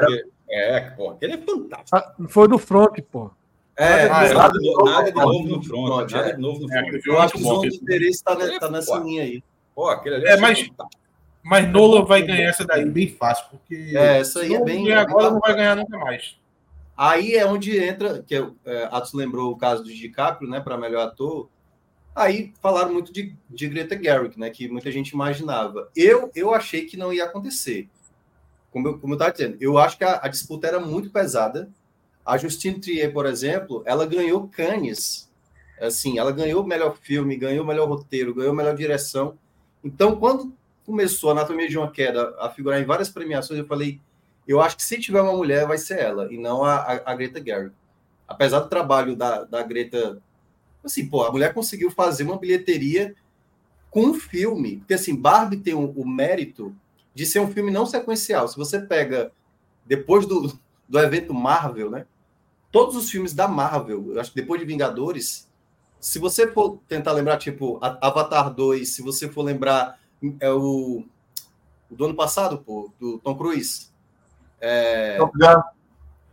É, 0.48 0.80
pô, 0.80 1.10
aquele 1.10 1.34
é 1.34 1.38
fantástico. 1.38 1.94
Ah, 1.94 2.14
foi 2.26 2.48
do 2.48 2.56
front, 2.56 2.98
pô. 3.10 3.30
É, 3.76 4.08
nada, 4.08 4.32
nada, 4.34 4.58
de, 4.58 4.74
nada 4.82 5.12
de 5.12 5.20
novo 5.20 5.46
no 5.46 5.62
front. 5.62 6.10
Nada 6.10 6.34
de 6.34 6.40
novo 6.40 6.60
no 6.60 6.68
front. 6.68 6.88
É, 6.88 7.00
eu 7.04 7.20
acho 7.20 7.34
que 7.34 7.44
o 7.44 7.66
interesse 7.66 8.16
está 8.16 8.34
tá 8.34 8.70
nessa 8.70 8.96
linha 8.96 9.24
aí. 9.24 9.44
Pô, 9.74 9.90
aquele 9.90 10.16
ali 10.16 10.24
é, 10.24 10.32
é 10.32 10.36
mas. 10.38 10.70
Mas 11.42 11.68
Nola 11.70 12.03
vai 12.03 12.22
ganhar 12.22 12.49
essa 12.49 12.64
daí 12.64 12.84
bem 12.86 13.08
fácil, 13.08 13.44
porque 13.50 13.92
é, 13.94 14.20
essa 14.20 14.40
aí 14.40 14.54
é 14.54 14.64
bem. 14.64 14.90
agora 14.92 15.32
não 15.32 15.40
vai 15.40 15.54
ganhar 15.54 15.76
nunca 15.76 15.99
mais. 15.99 16.40
Aí 17.03 17.34
é 17.34 17.45
onde 17.45 17.76
entra, 17.76 18.22
que 18.22 18.33
é, 18.33 18.84
Atos 18.84 19.12
lembrou 19.12 19.50
o 19.50 19.57
caso 19.57 19.83
do 19.83 19.92
DiCaprio, 19.92 20.49
né, 20.49 20.61
para 20.61 20.79
melhor 20.79 21.08
ator. 21.08 21.49
Aí 22.14 22.53
falaram 22.62 22.92
muito 22.92 23.12
de, 23.12 23.34
de 23.50 23.66
Greta 23.66 24.00
Gerwig, 24.00 24.38
né, 24.38 24.49
que 24.50 24.68
muita 24.68 24.92
gente 24.92 25.08
imaginava. 25.08 25.91
Eu, 25.96 26.30
eu 26.33 26.54
achei 26.54 26.87
que 26.87 26.96
não 26.96 27.12
ia 27.12 27.24
acontecer. 27.24 27.88
Como 28.70 28.87
eu, 28.87 28.99
como 29.00 29.14
eu 29.14 29.16
estava 29.16 29.33
dizendo, 29.33 29.57
eu 29.61 29.79
acho 29.79 29.99
que 29.99 30.04
a, 30.04 30.20
a, 30.22 30.29
disputa 30.29 30.68
era 30.68 30.79
muito 30.79 31.11
pesada. 31.11 31.68
A 32.24 32.38
Justine 32.38 32.79
Trier, 32.79 33.12
por 33.12 33.26
exemplo, 33.26 33.83
ela 33.84 34.07
ganhou 34.07 34.46
Cannes. 34.46 35.29
Assim, 35.80 36.20
ela 36.20 36.30
ganhou 36.30 36.62
o 36.62 36.66
melhor 36.68 36.96
filme, 36.96 37.34
ganhou 37.34 37.64
o 37.64 37.66
melhor 37.66 37.88
roteiro, 37.88 38.33
ganhou 38.33 38.53
a 38.53 38.57
melhor 38.57 38.76
direção. 38.76 39.37
Então, 39.83 40.14
quando 40.14 40.54
começou 40.87 41.30
a 41.30 41.33
Anatomia 41.33 41.68
de 41.68 41.76
uma 41.76 41.91
Queda 41.91 42.33
a 42.38 42.49
figurar 42.49 42.80
em 42.80 42.84
várias 42.84 43.08
premiações, 43.08 43.58
eu 43.58 43.66
falei, 43.66 44.00
eu 44.46 44.60
acho 44.60 44.76
que 44.76 44.82
se 44.82 44.98
tiver 44.98 45.20
uma 45.20 45.36
mulher, 45.36 45.66
vai 45.66 45.78
ser 45.78 45.98
ela, 45.98 46.32
e 46.32 46.38
não 46.38 46.64
a, 46.64 46.76
a, 46.76 47.12
a 47.12 47.14
Greta 47.14 47.42
Gerwig. 47.44 47.74
Apesar 48.26 48.60
do 48.60 48.68
trabalho 48.68 49.14
da, 49.14 49.44
da 49.44 49.62
Greta, 49.62 50.20
assim, 50.82 51.06
pô, 51.08 51.24
a 51.24 51.30
mulher 51.30 51.52
conseguiu 51.52 51.90
fazer 51.90 52.24
uma 52.24 52.38
bilheteria 52.38 53.14
com 53.90 54.06
um 54.06 54.14
filme, 54.14 54.78
porque 54.78 54.94
assim, 54.94 55.14
Barbie 55.14 55.58
tem 55.58 55.74
o, 55.74 55.90
o 55.90 56.06
mérito 56.06 56.74
de 57.14 57.26
ser 57.26 57.40
um 57.40 57.52
filme 57.52 57.70
não 57.70 57.84
sequencial. 57.84 58.48
Se 58.48 58.56
você 58.56 58.80
pega 58.80 59.30
depois 59.84 60.26
do, 60.26 60.58
do 60.88 60.98
evento 60.98 61.34
Marvel, 61.34 61.90
né? 61.90 62.06
Todos 62.70 62.96
os 62.96 63.10
filmes 63.10 63.34
da 63.34 63.46
Marvel, 63.46 64.14
eu 64.14 64.20
acho 64.20 64.32
que 64.32 64.40
depois 64.40 64.58
de 64.58 64.66
Vingadores, 64.66 65.46
se 66.00 66.18
você 66.18 66.48
for 66.48 66.78
tentar 66.88 67.12
lembrar, 67.12 67.36
tipo, 67.36 67.78
Avatar 67.80 68.52
2, 68.52 68.88
se 68.88 69.02
você 69.02 69.28
for 69.28 69.42
lembrar 69.42 70.00
é 70.40 70.50
o, 70.50 71.04
o 71.90 71.94
do 71.94 72.06
ano 72.06 72.14
passado, 72.14 72.58
pô, 72.58 72.90
do 72.98 73.18
Tom 73.18 73.36
Cruise. 73.36 73.91
É, 74.63 75.17
Top 75.17 75.37
Gun. 75.37 75.63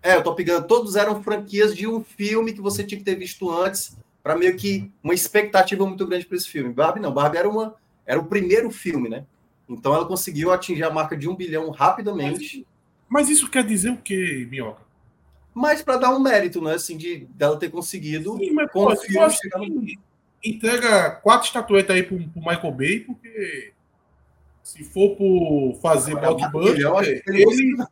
É, 0.04 0.18
o 0.18 0.24
Top 0.24 0.44
Gun. 0.44 0.62
Todos 0.62 0.96
eram 0.96 1.22
franquias 1.24 1.76
de 1.76 1.88
um 1.88 2.04
filme 2.04 2.54
que 2.54 2.62
você 2.62 2.84
tinha 2.84 3.00
que 3.00 3.04
ter 3.04 3.16
visto 3.16 3.52
antes, 3.52 3.98
para 4.22 4.38
meio 4.38 4.56
que 4.56 4.90
uma 5.04 5.14
expectativa 5.14 5.86
muito 5.86 6.06
grande 6.06 6.26
para 6.26 6.38
esse 6.38 6.48
filme. 6.48 6.72
Barbie 6.72 7.00
não, 7.00 7.12
Barbie 7.12 7.40
era, 7.40 7.50
uma, 7.50 7.76
era 8.06 8.20
o 8.20 8.26
primeiro 8.26 8.70
filme, 8.70 9.10
né? 9.10 9.26
Então 9.68 9.94
ela 9.94 10.06
conseguiu 10.06 10.52
atingir 10.52 10.84
a 10.84 10.92
marca 10.92 11.18
de 11.18 11.28
um 11.28 11.36
bilhão 11.36 11.70
rapidamente. 11.72 12.66
Mas, 13.10 13.28
mas 13.28 13.30
isso 13.30 13.50
quer 13.50 13.66
dizer 13.66 13.90
o 13.90 13.98
quê, 13.98 14.48
Minhoca? 14.50 14.88
Mas 15.54 15.82
para 15.82 15.98
dar 15.98 16.16
um 16.16 16.20
mérito, 16.20 16.62
né? 16.62 16.76
Assim, 16.76 16.96
de 16.96 17.28
dela 17.36 17.58
ter 17.58 17.70
conseguido. 17.70 18.38
Sim, 18.38 18.52
mas, 18.52 18.72
pô, 18.72 18.96
se 18.96 19.12
for 19.12 19.24
assim, 19.24 19.50
entrega 20.44 21.12
quatro 21.12 21.48
estatuetas 21.48 21.96
aí 21.96 22.04
pro, 22.04 22.18
pro 22.30 22.40
Michael 22.40 22.72
Bay, 22.72 23.00
porque 23.02 23.74
se 24.64 24.84
for 24.84 25.16
por 25.16 25.80
fazer 25.82 26.16
blockbuster, 26.16 27.22
ele, 27.28 27.44
ele, 27.44 27.84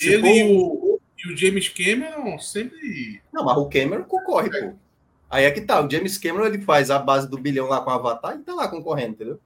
ele 0.00 0.28
e, 0.28 0.56
o, 0.56 1.00
e 1.18 1.32
o 1.32 1.36
James 1.36 1.68
Cameron 1.68 2.38
sempre. 2.38 3.22
Não, 3.32 3.44
mas 3.44 3.56
o 3.56 3.68
Cameron 3.68 4.04
concorre, 4.04 4.50
pô. 4.50 4.74
Aí 5.28 5.44
é 5.44 5.50
que 5.50 5.60
tá, 5.60 5.80
o 5.80 5.88
James 5.88 6.18
Cameron 6.18 6.46
ele 6.46 6.60
faz 6.60 6.90
a 6.90 6.98
base 6.98 7.28
do 7.28 7.38
bilhão 7.38 7.68
lá 7.68 7.80
com 7.80 7.90
o 7.90 7.94
Avatar 7.94 8.34
e 8.34 8.42
tá 8.42 8.52
lá 8.52 8.66
concorrendo, 8.66 9.12
entendeu? 9.12 9.40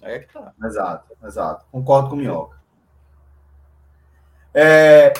Aí 0.00 0.14
é 0.14 0.18
que 0.20 0.32
tá. 0.32 0.52
Exato, 0.64 1.16
exato. 1.22 1.66
Concordo 1.70 2.08
com 2.08 2.14
o 2.14 2.18
Minhoca. 2.18 2.58
É... 4.54 5.12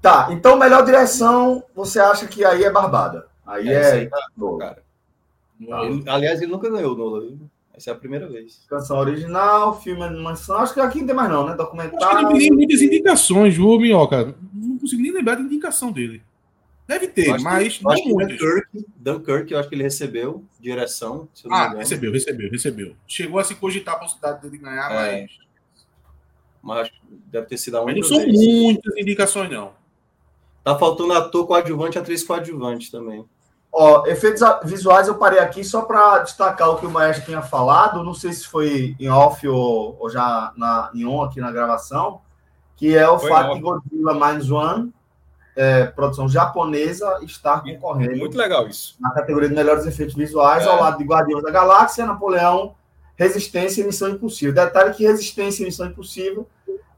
Tá, 0.00 0.28
então 0.30 0.56
melhor 0.56 0.84
direção, 0.84 1.62
você 1.74 1.98
acha 1.98 2.26
que 2.26 2.44
aí 2.44 2.64
é 2.64 2.70
Barbada? 2.70 3.26
Aí 3.44 3.68
é. 3.68 4.04
é... 4.04 4.06
Tá, 4.06 4.18
cara. 4.58 4.82
Tá. 5.66 6.14
aliás, 6.14 6.40
ele 6.40 6.52
nunca 6.52 6.70
ganhou 6.70 6.94
o 6.94 6.96
Nolan. 6.96 7.36
Essa 7.78 7.90
é 7.90 7.92
a 7.92 7.96
primeira 7.96 8.28
vez. 8.28 8.66
Canção 8.68 8.98
original, 8.98 9.80
filme 9.80 10.00
de 10.00 10.06
animação. 10.08 10.56
Acho 10.56 10.74
que 10.74 10.80
aqui 10.80 10.98
não 10.98 11.06
tem 11.06 11.14
mais, 11.14 11.30
não, 11.30 11.46
né? 11.46 11.54
Documentário. 11.54 12.06
Acho 12.06 12.26
que 12.26 12.32
ele 12.32 12.40
tem 12.40 12.50
muitas 12.50 12.82
indicações, 12.82 13.54
viu, 13.54 13.78
Minhoca? 13.78 14.34
Não 14.52 14.78
consigo 14.78 15.00
nem 15.00 15.12
lembrar 15.12 15.36
da 15.36 15.42
indicação 15.42 15.92
dele. 15.92 16.20
Deve 16.88 17.06
ter, 17.06 17.38
mas 17.38 17.80
não 17.80 17.92
muito. 17.92 18.36
Dunkirk, 18.36 18.86
Dunkirk, 18.96 19.52
eu 19.52 19.60
acho 19.60 19.68
que 19.68 19.74
ele 19.76 19.84
recebeu 19.84 20.44
direção. 20.58 21.28
ah, 21.50 21.74
recebeu, 21.74 22.10
recebeu, 22.10 22.50
recebeu. 22.50 22.96
Chegou 23.06 23.38
a 23.38 23.44
se 23.44 23.54
cogitar 23.54 23.94
a 23.94 23.98
possibilidade 23.98 24.42
dele 24.42 24.58
ganhar, 24.58 24.90
é. 24.90 25.20
mas. 25.20 25.38
Mas 26.60 26.90
deve 27.30 27.46
ter 27.46 27.58
sido 27.58 27.76
a 27.76 27.82
única. 27.82 28.00
Mas 28.00 28.10
não 28.10 28.16
são 28.16 28.26
vez. 28.26 28.36
muitas 28.36 28.96
indicações, 28.96 29.50
não. 29.50 29.72
Tá 30.64 30.76
faltando 30.76 31.12
ator 31.12 31.46
coadjuvante 31.46 31.96
e 31.96 32.00
atriz 32.00 32.24
coadjuvante 32.24 32.90
também. 32.90 33.24
Ó, 33.72 34.06
efeitos 34.06 34.42
visuais 34.64 35.08
eu 35.08 35.16
parei 35.16 35.38
aqui 35.38 35.62
só 35.62 35.82
para 35.82 36.20
destacar 36.20 36.70
o 36.70 36.76
que 36.76 36.86
o 36.86 36.90
Maestro 36.90 37.26
tinha 37.26 37.42
falado. 37.42 38.02
Não 38.02 38.14
sei 38.14 38.32
se 38.32 38.46
foi 38.46 38.96
em 38.98 39.08
off 39.08 39.46
ou, 39.46 39.96
ou 40.00 40.10
já 40.10 40.52
na, 40.56 40.90
em 40.94 41.06
on 41.06 41.22
aqui 41.22 41.40
na 41.40 41.52
gravação, 41.52 42.20
que 42.76 42.96
é 42.96 43.08
o 43.08 43.18
foi 43.18 43.30
fato 43.30 43.54
de 43.54 43.60
Godzilla 43.60 44.14
Minus 44.14 44.50
One, 44.50 44.92
é, 45.54 45.86
produção 45.86 46.28
japonesa, 46.28 47.18
estar 47.22 47.62
concorrendo. 47.62 48.16
Muito 48.16 48.38
legal 48.38 48.66
isso. 48.66 48.96
Na 49.00 49.10
categoria 49.10 49.48
de 49.48 49.54
melhores 49.54 49.86
efeitos 49.86 50.14
visuais, 50.14 50.64
é. 50.64 50.68
ao 50.68 50.80
lado 50.80 50.98
de 50.98 51.04
Guardiões 51.04 51.44
da 51.44 51.50
Galáxia, 51.50 52.06
Napoleão, 52.06 52.74
Resistência 53.16 53.82
e 53.82 53.84
Missão 53.84 54.10
Impossível. 54.10 54.54
Detalhe 54.54 54.94
que 54.94 55.04
Resistência 55.04 55.62
e 55.62 55.66
Missão 55.66 55.86
Impossível 55.86 56.48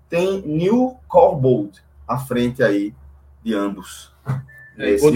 tem 0.09 0.43
New 0.43 0.97
Corbold 1.09 1.83
à 2.07 2.19
frente 2.19 2.63
aí 2.63 2.95
de 3.43 3.55
ambos. 3.55 4.13
É, 4.81 4.91
esse... 4.91 5.07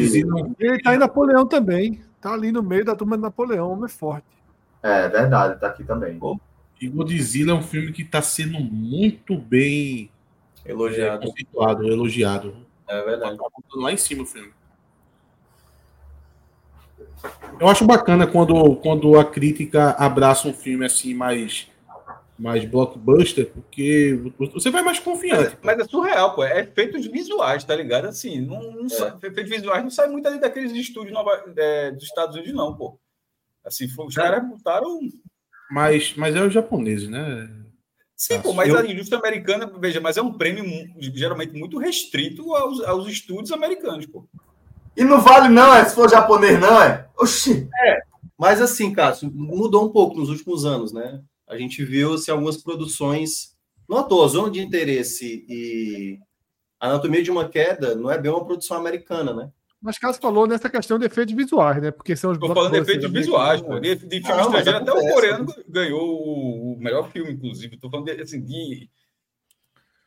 Ele 0.61 0.77
está 0.77 0.95
em 0.95 0.99
Napoleão 0.99 1.47
também. 1.47 2.01
Está 2.17 2.33
ali 2.33 2.53
no 2.53 2.63
meio 2.63 2.85
da 2.85 2.95
turma 2.95 3.17
de 3.17 3.23
Napoleão, 3.23 3.73
homem 3.73 3.89
forte. 3.89 4.27
É 4.83 5.09
verdade, 5.09 5.55
está 5.55 5.69
aqui 5.69 5.83
também. 5.83 6.21
E 6.81 6.89
Godzilla 6.89 7.53
é 7.53 7.55
um 7.55 7.63
filme 7.63 7.93
que 7.93 8.03
está 8.03 8.21
sendo 8.21 8.61
muito 8.61 9.37
bem 9.37 10.11
elogiado. 10.65 11.27
É, 11.27 11.87
elogiado. 11.87 12.55
É 12.87 13.03
verdade. 13.03 13.39
Tá 13.39 13.45
lá 13.77 13.93
em 13.93 13.97
cima 13.97 14.23
o 14.23 14.27
filme. 14.27 14.53
Eu 17.59 17.69
acho 17.69 17.87
bacana 17.87 18.27
quando, 18.27 18.77
quando 18.77 19.19
a 19.19 19.25
crítica 19.25 19.91
abraça 19.93 20.49
um 20.49 20.53
filme 20.53 20.85
assim 20.85 21.15
mais 21.15 21.71
mais 22.39 22.65
blockbuster, 22.65 23.51
porque 23.53 24.19
você 24.53 24.71
vai 24.71 24.83
mais 24.83 24.99
confiante. 24.99 25.57
Mas, 25.63 25.79
mas 25.79 25.87
é 25.87 25.89
surreal, 25.89 26.35
pô. 26.35 26.45
É 26.45 26.61
efeitos 26.61 27.07
visuais, 27.07 27.63
tá 27.65 27.77
ligado? 27.77 28.07
Assim, 28.07 28.41
não, 28.41 28.73
não 28.73 28.87
é. 28.87 28.89
sai, 28.89 29.15
efeitos 29.23 29.51
visuais 29.51 29.83
não 29.83 29.91
sai 29.91 30.09
muito 30.09 30.27
ali 30.27 30.41
daqueles 30.41 30.73
estúdios 30.73 31.13
nova, 31.13 31.45
é, 31.57 31.93
dos 31.93 32.05
Estados 32.05 32.35
Unidos, 32.35 32.55
não, 32.55 32.77
pô. 32.77 32.99
Assim, 33.65 33.87
os 33.87 34.17
é. 34.17 34.21
caras 34.21 34.49
botaram. 34.49 34.99
Mas, 35.71 36.15
mas 36.17 36.35
é 36.35 36.43
o 36.43 36.51
japonês, 36.51 37.09
né? 37.09 37.49
Sim, 38.17 38.41
pô, 38.41 38.53
mas 38.53 38.69
eu... 38.69 38.79
a 38.79 38.87
indústria 38.87 39.19
americana, 39.19 39.71
veja, 39.79 40.01
mas 40.01 40.17
é 40.17 40.23
um 40.23 40.33
prêmio 40.33 40.65
geralmente 40.99 41.53
muito 41.53 41.79
restrito 41.79 42.55
aos, 42.55 42.81
aos 42.81 43.09
estúdios 43.09 43.53
americanos, 43.53 44.07
pô. 44.07 44.27
E 44.97 45.05
não 45.05 45.21
vale, 45.21 45.49
não, 45.49 45.75
é? 45.75 45.85
Se 45.85 45.95
for 45.95 46.09
japonês, 46.09 46.61
não, 46.61 46.81
é? 46.81 47.09
Oxi! 47.17 47.69
É, 47.85 47.99
mas 48.39 48.61
assim, 48.61 48.93
Cássio, 48.93 49.31
mudou 49.33 49.85
um 49.85 49.91
pouco 49.91 50.17
nos 50.17 50.29
últimos 50.29 50.65
anos, 50.65 50.93
né? 50.93 51.21
A 51.47 51.57
gente 51.57 51.85
viu 51.85 52.17
se 52.19 52.31
algumas 52.31 52.57
produções. 52.63 53.55
Não 53.89 53.99
à 53.99 54.03
toa, 54.03 54.29
Zona 54.29 54.51
de 54.51 54.61
Interesse 54.61 55.45
e 55.49 56.19
Anatomia 56.81 57.23
de 57.23 57.31
uma 57.31 57.49
Queda 57.49 57.95
não 57.95 58.11
é 58.11 58.19
bem 58.19 58.31
uma 58.31 58.45
produção 58.45 58.77
americana, 58.77 59.35
né? 59.35 59.51
Mas 59.85 59.99
Cássio 59.99 60.23
falou 60.23 60.47
nessa 60.47 60.71
questão 60.71 60.99
de 60.99 61.05
efeitos 61.05 61.35
visuais, 61.35 61.83
né? 61.83 61.91
Porque 61.91 62.17
são 62.17 62.31
os. 62.31 62.39
Estou 62.39 62.55
falando 62.55 62.73
de 62.73 62.79
efeitos 62.79 63.11
visuais, 63.11 63.61
pô. 63.61 63.79
De, 63.79 63.95
de 63.97 64.23
filme 64.23 64.33
ah, 64.33 64.41
estrangeiro, 64.41 64.79
até 64.79 64.93
o 64.93 65.13
coreano 65.13 65.47
ganhou 65.69 66.73
o 66.73 66.79
melhor 66.79 67.11
filme, 67.11 67.33
inclusive. 67.33 67.75
Estou 67.75 67.91
falando 67.91 68.07
de, 68.07 68.23
assim, 68.23 68.43
de. 68.43 68.89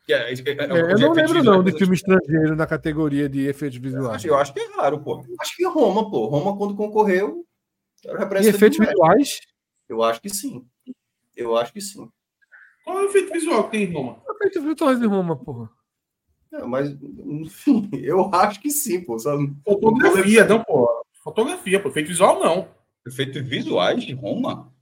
É, 0.10 0.14
é, 0.14 0.34
é, 0.34 0.94
eu 0.94 0.98
não 0.98 1.12
lembro, 1.12 1.44
não, 1.44 1.64
de 1.64 1.74
filme 1.74 1.94
estrangeiro 1.94 2.56
na 2.56 2.66
categoria 2.66 3.30
de 3.30 3.46
efeitos 3.46 3.78
visuais. 3.78 4.26
Eu 4.26 4.36
acho 4.36 4.52
que 4.52 4.60
é 4.60 4.76
raro, 4.76 5.00
pô. 5.00 5.24
Acho 5.40 5.56
que 5.56 5.68
Roma, 5.68 6.10
pô. 6.10 6.26
Roma, 6.26 6.58
quando 6.58 6.76
concorreu. 6.76 7.46
E 8.42 8.48
efeitos 8.48 8.80
visuais? 8.80 9.42
Eu 9.88 10.02
acho 10.02 10.20
que 10.22 10.30
sim. 10.30 10.66
Eu 11.38 11.56
acho 11.56 11.72
que 11.72 11.80
sim. 11.80 12.10
Qual 12.84 13.00
é 13.00 13.02
o 13.04 13.06
efeito 13.06 13.32
visual 13.32 13.66
que 13.66 13.72
tem 13.72 13.84
em 13.84 13.94
Roma? 13.94 14.22
O 14.28 14.32
efeito 14.34 14.62
visual 14.62 14.94
em 14.94 15.06
Roma, 15.06 15.36
porra. 15.36 15.70
Não, 16.52 16.68
mas, 16.68 16.90
enfim, 17.26 17.90
eu 18.04 18.34
acho 18.34 18.60
que 18.60 18.72
sim, 18.72 19.02
pô. 19.02 19.20
Só... 19.20 19.38
Fotografia, 19.64 20.46
não, 20.46 20.64
pô. 20.64 20.90
Fotografia, 21.24 21.80
pô. 21.80 21.90
Efeito 21.90 22.08
visual, 22.08 22.40
não. 22.40 22.68
Efeitos 23.06 23.42
visuais 23.42 24.04
de 24.04 24.14
Roma? 24.14 24.74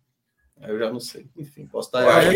Eu 0.62 0.80
já 0.80 0.92
não 0.92 1.00
sei. 1.00 1.28
Enfim, 1.38 1.68
posso 1.68 1.90
estar 1.90 2.02
errado. 2.02 2.32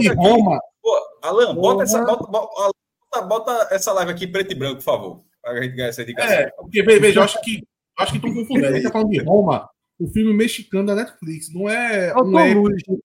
de 0.00 0.08
Roma. 0.08 0.58
Pô, 0.82 1.18
Alan, 1.22 1.54
bota 1.54 1.82
essa, 1.82 2.02
bota, 2.02 2.26
bota, 2.26 3.22
bota, 3.22 3.68
essa 3.70 3.92
live 3.92 4.12
aqui 4.12 4.26
preto 4.26 4.52
e 4.52 4.54
branco, 4.54 4.76
por 4.76 4.84
favor. 4.84 5.20
Para 5.42 5.52
a 5.52 5.62
gente 5.62 5.76
ganhar 5.76 5.88
essa 5.88 6.02
indicação. 6.02 6.34
É, 6.34 6.50
porque, 6.50 6.82
veja, 6.82 7.20
eu 7.20 7.24
acho 7.24 7.40
que 7.42 7.62
acho 7.96 8.12
que 8.12 8.18
estão 8.18 8.34
confundindo. 8.34 8.66
A 8.66 8.72
gente 8.72 8.84
tá 8.84 8.90
falando 8.90 9.10
de 9.10 9.18
Roma, 9.22 9.68
o 9.98 10.06
filme 10.08 10.32
mexicano 10.32 10.86
da 10.86 10.94
Netflix. 10.94 11.52
Não 11.52 11.68
é 11.68 12.14
um 12.14 12.38
épico, 12.38 13.02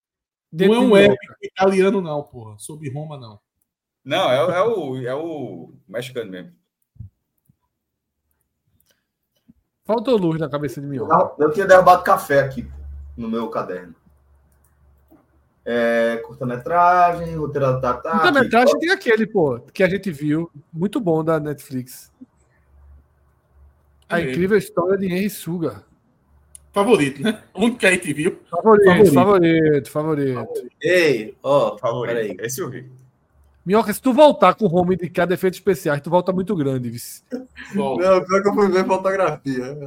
não 0.51 0.73
é 0.73 0.79
um 0.79 0.95
épico 0.95 1.33
italiano, 1.41 2.01
não, 2.01 2.21
porra. 2.23 2.57
Sobre 2.59 2.91
Roma, 2.91 3.17
não. 3.17 3.39
Não, 4.05 4.29
é, 4.29 4.35
é, 4.35 4.61
o, 4.61 4.97
é 5.07 5.15
o 5.15 5.73
mexicano 5.87 6.29
mesmo. 6.29 6.51
Faltou 9.85 10.17
luz 10.17 10.39
na 10.39 10.49
cabeça 10.49 10.79
de 10.79 10.87
mim. 10.87 10.97
Eu 11.39 11.51
tinha 11.51 11.65
derrubado 11.65 12.03
café 12.03 12.41
aqui 12.41 12.69
no 13.17 13.27
meu 13.29 13.49
caderno. 13.49 13.95
É, 15.65 16.17
curta-metragem, 16.25 17.35
roteiro 17.35 17.67
da 17.67 17.79
Tata. 17.79 18.11
Curta-metragem 18.11 18.79
tem 18.79 18.91
aquele, 18.91 19.25
pô, 19.25 19.59
que 19.59 19.83
a 19.83 19.89
gente 19.89 20.11
viu, 20.11 20.51
muito 20.71 20.99
bom 20.99 21.23
da 21.23 21.39
Netflix. 21.39 22.11
A 24.09 24.19
é 24.19 24.29
incrível 24.29 24.57
história 24.57 24.97
de 24.97 25.05
Henry 25.05 25.29
Suga 25.29 25.83
favorito, 26.73 27.21
né? 27.21 27.41
O 27.53 27.61
único 27.61 27.77
que 27.77 27.85
a 27.85 27.91
gente 27.91 28.11
viu. 28.11 28.39
Favorito, 28.49 29.13
favorito, 29.13 29.91
favorito. 29.91 30.69
Ei, 30.81 31.37
ó, 31.41 31.73
oh, 31.73 31.77
favorito. 31.77 32.15
Peraí. 32.15 32.37
Esse 32.39 32.61
eu 32.61 32.69
vi. 32.69 32.89
Minhoca, 33.65 33.93
se 33.93 34.01
tu 34.01 34.11
voltar 34.11 34.55
com 34.55 34.65
o 34.65 34.75
home 34.75 34.97
de 34.97 35.09
cada 35.09 35.33
efeitos 35.33 35.59
especiais, 35.59 36.01
tu 36.01 36.09
volta 36.09 36.33
muito 36.33 36.53
grande, 36.55 36.89
vice. 36.89 37.23
Não, 37.73 37.95
pior 37.97 38.41
que 38.41 38.49
eu 38.49 38.53
fui 38.53 38.69
ver 38.69 38.85
fotografia. 38.85 39.77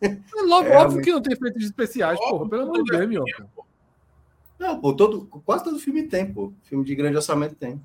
É 0.00 0.16
logo, 0.46 0.68
é, 0.68 0.76
óbvio 0.78 1.02
que 1.02 1.12
não 1.12 1.20
tem 1.20 1.34
efeitos 1.34 1.62
especiais, 1.62 2.18
óbvio, 2.18 2.38
porra, 2.38 2.50
pelo 2.50 2.62
amor 2.62 2.84
de 2.84 2.90
Deus, 2.90 3.08
Minhoca. 3.08 3.46
Não, 4.58 4.80
pô, 4.80 4.94
todo, 4.94 5.26
quase 5.44 5.64
todo 5.64 5.78
filme 5.78 6.04
tem, 6.04 6.32
pô. 6.32 6.52
Filme 6.62 6.84
de 6.84 6.94
grande 6.94 7.16
orçamento 7.16 7.54
tem. 7.54 7.80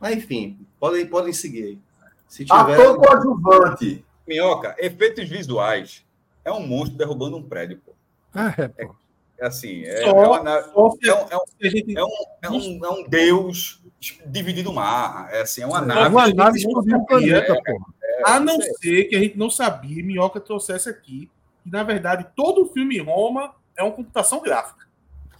Mas 0.00 0.16
enfim, 0.16 0.58
podem, 0.78 1.06
podem 1.06 1.32
seguir 1.32 1.64
aí. 1.64 1.78
Se 2.26 2.44
tiver... 2.44 2.80
Ator 2.80 2.96
coadjuvante. 2.96 4.04
Minhoca, 4.26 4.74
efeitos 4.78 5.28
visuais 5.28 6.06
é 6.44 6.52
um 6.52 6.66
monstro 6.66 6.96
derrubando 6.96 7.36
um 7.36 7.42
prédio, 7.42 7.80
pô. 7.84 7.92
Ah, 8.34 8.54
é, 8.56 8.68
pô. 8.68 8.94
É, 9.38 9.46
assim, 9.46 9.84
é, 9.84 10.04
é, 10.04 10.10
uma, 10.12 10.36
é, 10.36 10.40
um, 10.76 10.88
é, 11.02 11.36
um, 11.36 12.08
é, 12.42 12.50
um, 12.50 12.84
é 12.84 12.90
um 12.90 13.08
deus 13.08 13.82
dividido 14.26 14.70
o 14.70 14.74
mar. 14.74 15.28
É 15.32 15.42
assim, 15.42 15.62
é 15.62 15.66
uma 15.66 15.80
nave. 15.80 16.00
É 16.00 16.08
uma 16.08 16.28
nave 16.34 16.58
explodindo 16.58 16.98
o 16.98 17.06
planeta, 17.06 17.54
pô. 17.64 17.80
a 18.24 18.38
não 18.38 18.60
ser 18.60 19.04
que 19.04 19.16
a 19.16 19.20
gente 19.20 19.38
não 19.38 19.48
sabia, 19.48 20.02
Minhoca 20.02 20.40
trouxesse 20.40 20.88
aqui, 20.88 21.30
que 21.62 21.70
na 21.70 21.82
verdade 21.82 22.26
todo 22.36 22.66
filme 22.66 22.98
em 22.98 23.02
Roma 23.02 23.54
é 23.76 23.82
uma 23.82 23.92
computação 23.92 24.40
gráfica. 24.40 24.86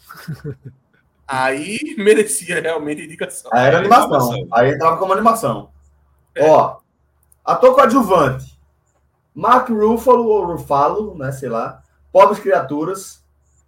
Aí 1.28 1.94
merecia 1.96 2.60
realmente 2.60 3.04
indicação. 3.04 3.50
Aí 3.54 3.66
era 3.68 3.78
animação. 3.78 4.48
Aí 4.52 4.72
entrava 4.72 4.96
como 4.96 5.12
animação. 5.12 5.70
Ó, 6.36 6.78
ator 7.44 7.74
coadjuvante. 7.74 8.58
Mark 9.34 9.68
Ruffalo 9.68 10.26
ou 10.26 10.44
Ruffalo, 10.44 11.16
né? 11.16 11.32
Sei 11.32 11.48
lá. 11.48 11.82
Pobres 12.12 12.38
Criaturas. 12.38 13.22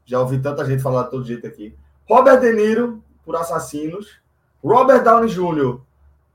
Já 0.05 0.21
ouvi 0.21 0.39
tanta 0.41 0.65
gente 0.65 0.83
falar 0.83 1.05
todo 1.05 1.25
jeito 1.25 1.47
aqui. 1.47 1.75
Robert 2.09 2.41
De 2.41 2.53
Niro, 2.53 3.03
por 3.25 3.37
Assassinos. 3.37 4.21
Robert 4.63 5.03
Downey 5.03 5.29
Jr., 5.29 5.81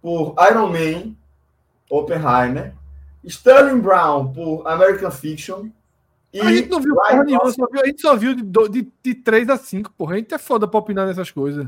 por 0.02 0.36
Iron 0.50 0.70
Man, 0.70 1.16
Oppenheimer. 1.90 2.74
Sterling 3.24 3.82
Brown 3.82 4.32
por 4.32 4.68
American 4.68 5.12
Fiction. 5.12 5.70
E 6.34 6.40
a 6.40 6.52
gente 6.52 6.70
não 6.70 6.82
viu 6.82 6.94
porra 6.96 7.24
nenhuma, 7.24 7.52
só 7.52 7.68
viu, 7.72 7.82
a 7.82 7.86
gente 7.86 8.02
só 8.02 8.16
viu 8.16 8.36
de, 8.36 8.44
de, 8.44 8.92
de 9.04 9.16
3 9.16 9.50
a 9.50 9.58
5, 9.58 9.92
porra. 9.94 10.16
A 10.16 10.18
gente 10.18 10.34
é 10.34 10.38
foda 10.38 10.68
pra 10.68 10.80
opinar 10.80 11.08
nessas 11.08 11.32
coisas. 11.32 11.68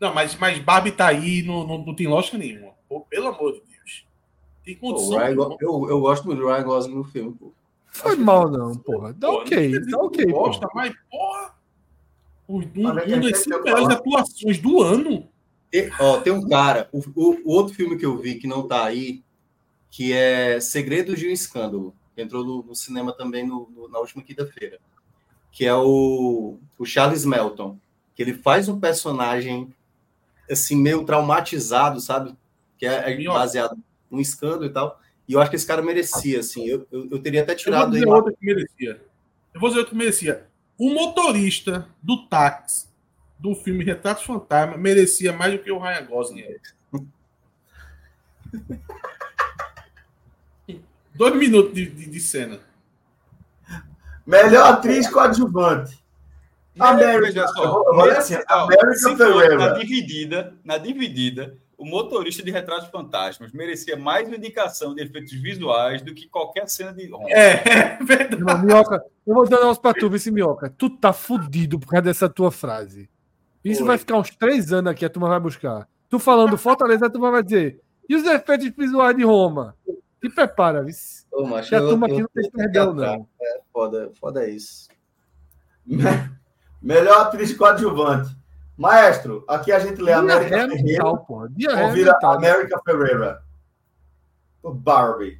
Não, 0.00 0.14
mas, 0.14 0.34
mas 0.36 0.58
Barbie 0.58 0.92
tá 0.92 1.06
aí, 1.06 1.42
não, 1.42 1.66
não, 1.66 1.78
não 1.84 1.94
tem 1.94 2.06
lógica 2.06 2.38
nenhuma. 2.38 2.72
Pô, 2.88 3.02
pelo 3.02 3.28
amor 3.28 3.52
de 3.52 3.60
Deus. 3.60 3.69
Tem 4.64 4.76
condição. 4.76 5.18
Ryan, 5.18 5.56
eu, 5.60 5.88
eu 5.88 6.00
gosto 6.00 6.26
muito 6.26 6.38
do 6.38 6.46
Ryan 6.46 6.62
Gosling 6.64 6.94
no 6.94 7.04
filme, 7.04 7.32
pô. 7.32 7.52
Foi 7.90 8.16
mal, 8.16 8.48
não, 8.50 8.76
porra. 8.76 9.12
Dá 9.12 9.30
ok, 9.30 9.80
dá 9.80 9.98
ok. 9.98 10.26
Gosta, 10.26 10.68
porra. 10.68 10.72
mas, 10.74 10.94
porra. 11.10 11.54
Um, 12.48 12.58
um, 12.58 12.88
um 12.88 13.20
das 13.20 13.38
cinco 13.38 13.62
melhores 13.62 13.88
atuações 13.88 14.58
do 14.58 14.82
ano. 14.82 15.28
E, 15.72 15.88
ó, 16.00 16.20
tem 16.20 16.32
um 16.32 16.48
cara, 16.48 16.88
o, 16.92 16.98
o, 17.14 17.30
o, 17.44 17.52
outro 17.52 17.74
filme 17.74 17.96
que 17.96 18.04
eu 18.04 18.18
vi 18.18 18.34
que 18.36 18.46
não 18.48 18.66
tá 18.66 18.84
aí, 18.84 19.22
que 19.88 20.12
é 20.12 20.58
Segredos 20.58 21.18
de 21.18 21.28
um 21.28 21.30
Escândalo, 21.30 21.94
que 22.14 22.20
entrou 22.20 22.44
no, 22.44 22.62
no 22.62 22.74
cinema 22.74 23.12
também 23.12 23.46
no, 23.46 23.70
no, 23.70 23.88
na 23.88 24.00
última 24.00 24.22
quinta-feira, 24.22 24.80
que 25.52 25.64
é 25.64 25.74
o, 25.74 26.58
o 26.76 26.84
Charles 26.84 27.24
Melton, 27.24 27.78
que 28.16 28.22
ele 28.22 28.34
faz 28.34 28.68
um 28.68 28.80
personagem 28.80 29.72
assim 30.50 30.74
meio 30.74 31.04
traumatizado, 31.04 32.00
sabe? 32.00 32.34
Que 32.76 32.86
é, 32.86 33.12
é 33.12 33.24
baseado 33.28 33.78
num 34.10 34.20
escândalo 34.20 34.66
e 34.66 34.70
tal. 34.70 35.00
E 35.28 35.32
eu 35.32 35.40
acho 35.40 35.50
que 35.50 35.56
esse 35.56 35.66
cara 35.66 35.80
merecia, 35.80 36.40
assim. 36.40 36.66
Eu, 36.66 36.86
eu, 36.90 37.08
eu 37.10 37.18
teria 37.18 37.42
até 37.42 37.54
tirado 37.54 37.82
eu 37.82 37.90
vou 37.90 37.92
dizer 37.92 38.08
outra 38.08 38.32
que 38.32 38.44
merecia. 38.44 39.00
Eu 39.54 39.60
vou 39.60 39.68
dizer 39.68 39.80
outra 39.80 39.92
que 39.92 39.98
merecia. 39.98 40.46
O 40.76 40.90
motorista 40.90 41.86
do 42.02 42.26
táxi 42.26 42.88
do 43.38 43.54
filme 43.54 43.84
Retratos 43.84 44.24
Fantasma 44.24 44.76
merecia 44.76 45.32
mais 45.32 45.52
do 45.52 45.60
que 45.60 45.70
o 45.70 45.78
Ryan 45.78 46.04
Gosling. 46.06 46.44
Dois 51.14 51.34
minutos 51.36 51.74
de, 51.74 51.86
de, 51.86 52.06
de, 52.06 52.20
cena. 52.20 52.60
Melhor 54.26 54.72
atriz 54.72 55.08
coadjuvante. 55.08 55.98
América. 56.78 57.44
Assim, 58.16 58.34
América 58.48 59.16
Ferreira. 59.16 59.56
Na 59.56 59.68
dividida, 59.74 60.54
na 60.64 60.78
dividida, 60.78 61.56
o 61.80 61.86
motorista 61.86 62.42
de 62.42 62.50
Retratos 62.50 62.90
Fantasmas 62.90 63.52
merecia 63.52 63.96
mais 63.96 64.28
uma 64.28 64.36
indicação 64.36 64.94
de 64.94 65.02
efeitos 65.02 65.32
visuais 65.32 66.02
do 66.02 66.14
que 66.14 66.28
qualquer 66.28 66.68
cena 66.68 66.92
de 66.92 67.10
É, 67.28 67.52
é 67.96 68.04
verdade. 68.04 68.44
Não, 68.44 68.58
Minhoca, 68.62 69.02
eu 69.26 69.34
vou 69.34 69.48
dar 69.48 69.56
um 69.56 69.60
negócio 69.60 69.80
pra 69.80 69.94
tu, 69.94 70.14
esse 70.14 70.30
Minhoca. 70.30 70.68
Tu 70.76 70.90
tá 70.90 71.14
fudido 71.14 71.80
por 71.80 71.88
causa 71.88 72.02
dessa 72.02 72.28
tua 72.28 72.50
frase. 72.50 73.08
Isso 73.64 73.80
Oi. 73.80 73.86
vai 73.86 73.96
ficar 73.96 74.18
uns 74.18 74.28
três 74.36 74.70
anos 74.74 74.92
aqui, 74.92 75.06
a 75.06 75.08
turma 75.08 75.30
vai 75.30 75.40
buscar. 75.40 75.88
Tu 76.10 76.18
falando 76.18 76.58
Fortaleza, 76.58 77.06
a 77.06 77.10
turma 77.10 77.30
vai 77.30 77.42
dizer. 77.42 77.80
E 78.06 78.14
os 78.14 78.24
efeitos 78.24 78.68
visuais 78.76 79.16
de 79.16 79.24
Roma? 79.24 79.74
Te 80.20 80.28
prepara? 80.28 80.84
Ô, 81.32 81.46
macho, 81.46 81.74
a 81.74 81.80
turma 81.80 82.06
aqui 82.06 82.20
não 82.20 82.28
tem 82.28 82.50
perdão, 82.50 82.92
não. 82.92 83.26
É, 83.40 83.60
foda, 83.72 84.12
foda 84.20 84.46
isso. 84.46 84.86
Melhor 86.82 87.22
atriz 87.22 87.56
coadjuvante. 87.56 88.36
Maestro, 88.80 89.44
aqui 89.46 89.70
a 89.72 89.78
gente 89.78 90.00
lê 90.00 90.10
América 90.10 90.56
Ferreira. 90.56 90.82
Mental, 90.82 91.26
ou 91.28 91.92
vira 91.92 92.18
América 92.22 92.80
Ferreira. 92.82 93.42
Por 94.62 94.72
Barbie. 94.72 95.38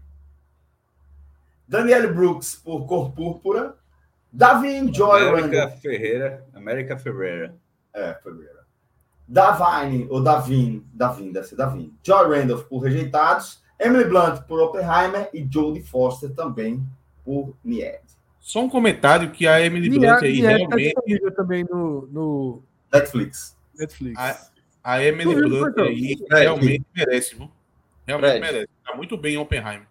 Danielle 1.66 2.08
Brooks 2.08 2.56
por 2.56 2.86
Cor 2.86 3.12
Púrpura. 3.12 3.76
Davin 4.30 4.92
Joy 4.92 5.26
América. 5.26 5.70
Ferreira. 5.70 6.46
América 6.52 6.98
Ferreira. 6.98 7.54
É, 7.94 8.12
Ferreira. 8.22 8.60
Davine, 9.26 10.06
ou 10.10 10.22
Davin, 10.22 10.86
Davin, 10.92 11.32
deve 11.32 11.46
ser 11.46 11.56
Davin. 11.56 11.96
Joy 12.02 12.38
Randolph 12.38 12.64
por 12.64 12.80
Rejeitados. 12.80 13.62
Emily 13.78 14.04
Blunt 14.04 14.42
por 14.42 14.60
Oppenheimer 14.60 15.30
e 15.32 15.48
Jodie 15.50 15.82
Foster 15.82 16.28
também 16.34 16.86
por 17.24 17.56
Nied. 17.64 18.02
Só 18.38 18.60
um 18.60 18.68
comentário 18.68 19.30
que 19.30 19.46
a 19.46 19.64
Emily 19.64 19.88
Blunt 19.88 20.22
aí 20.22 20.42
Nied 20.42 20.68
tá 20.68 20.76
realmente... 20.76 21.20
Tá 21.22 21.30
também 21.30 21.64
no, 21.64 22.06
no 22.08 22.69
Netflix. 22.92 23.56
Netflix. 23.74 24.18
A, 24.18 24.50
a 24.82 25.04
Emily 25.04 25.34
Blunt 25.34 25.78
aí 25.78 26.16
realmente 26.30 26.86
merece, 26.94 27.34
viu? 27.34 27.50
Realmente 28.06 28.38
Fred. 28.38 28.52
merece. 28.52 28.68
Tá 28.84 28.94
muito 28.94 29.16
bem 29.16 29.34
em 29.34 29.38
Oppenheimer. 29.38 29.86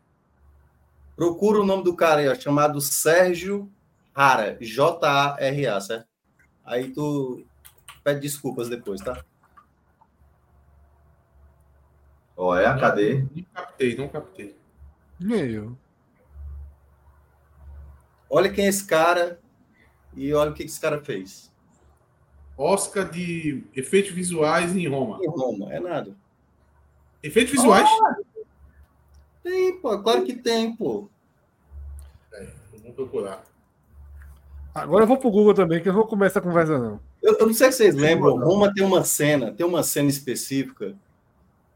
Procura 1.15 1.61
o 1.61 1.65
nome 1.65 1.83
do 1.83 1.95
cara 1.95 2.21
aí, 2.21 2.27
ó, 2.27 2.35
chamado 2.35 2.79
Sérgio 2.79 3.71
Rara, 4.15 4.57
J-A-R-A, 4.59 5.81
certo? 5.81 6.07
Aí 6.63 6.91
tu 6.91 7.43
pede 8.03 8.21
desculpas 8.21 8.69
depois, 8.69 9.01
tá? 9.01 9.23
Olha, 12.35 12.77
cadê? 12.77 13.25
Não 13.35 13.43
captei, 13.53 13.97
não 13.97 14.07
captei. 14.07 14.55
Meio. 15.19 15.77
Olha 18.29 18.51
quem 18.51 18.65
é 18.65 18.69
esse 18.69 18.85
cara 18.85 19.39
e 20.15 20.33
olha 20.33 20.51
o 20.51 20.53
que 20.53 20.63
esse 20.63 20.79
cara 20.79 21.03
fez. 21.03 21.51
Oscar 22.59 23.09
de 23.09 23.63
efeitos 23.73 24.11
visuais 24.11 24.75
em 24.75 24.85
Roma. 24.85 25.17
Em 25.23 25.29
Roma, 25.29 25.73
é 25.73 25.79
nada. 25.79 26.13
Efeitos 27.23 27.53
visuais? 27.53 27.87
Ah, 27.87 28.17
tem, 29.41 29.77
pô, 29.79 29.97
claro 29.99 30.25
que 30.25 30.33
tem, 30.33 30.75
pô. 30.75 31.07
É, 32.33 32.47
vamos 32.73 32.95
procurar. 32.95 33.45
Agora 34.75 35.03
eu 35.03 35.07
vou 35.07 35.17
pro 35.17 35.31
Google 35.31 35.53
também, 35.53 35.81
que 35.81 35.87
eu 35.87 35.93
não 35.93 36.01
vou 36.01 36.09
começar 36.09 36.39
a 36.39 36.43
conversa, 36.43 36.77
não. 36.77 36.99
Eu, 37.23 37.37
eu, 37.37 37.47
não 37.47 37.53
sei 37.53 37.71
se 37.71 37.77
vocês 37.77 37.95
lembram, 37.95 38.37
Roma 38.37 38.73
tem 38.73 38.83
uma 38.83 39.05
cena, 39.05 39.53
tem 39.53 39.65
uma 39.65 39.81
cena 39.81 40.09
específica 40.09 40.95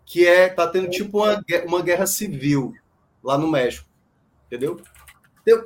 que 0.06 0.28
é, 0.28 0.50
tá 0.50 0.68
tendo 0.68 0.90
tipo 0.90 1.20
uma, 1.20 1.42
uma 1.66 1.82
guerra 1.82 2.06
civil 2.06 2.76
lá 3.24 3.38
no 3.38 3.50
México. 3.50 3.88
Entendeu? 4.48 4.82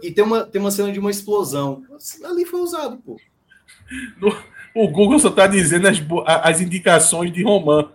E 0.04 0.12
tem 0.12 0.24
uma, 0.24 0.46
tem 0.46 0.62
uma 0.62 0.72
cena 0.72 0.92
de 0.92 1.00
uma 1.00 1.10
explosão. 1.10 1.84
Ali 2.24 2.46
foi 2.46 2.60
usado, 2.62 2.98
pô. 2.98 3.20
No, 4.18 4.32
o 4.78 4.88
Google 4.90 5.20
só 5.20 5.30
está 5.30 5.48
dizendo 5.48 5.88
as, 5.88 5.98
as 6.26 6.62
indicações 6.62 7.32
de 7.32 7.44
Roman. 7.44 7.90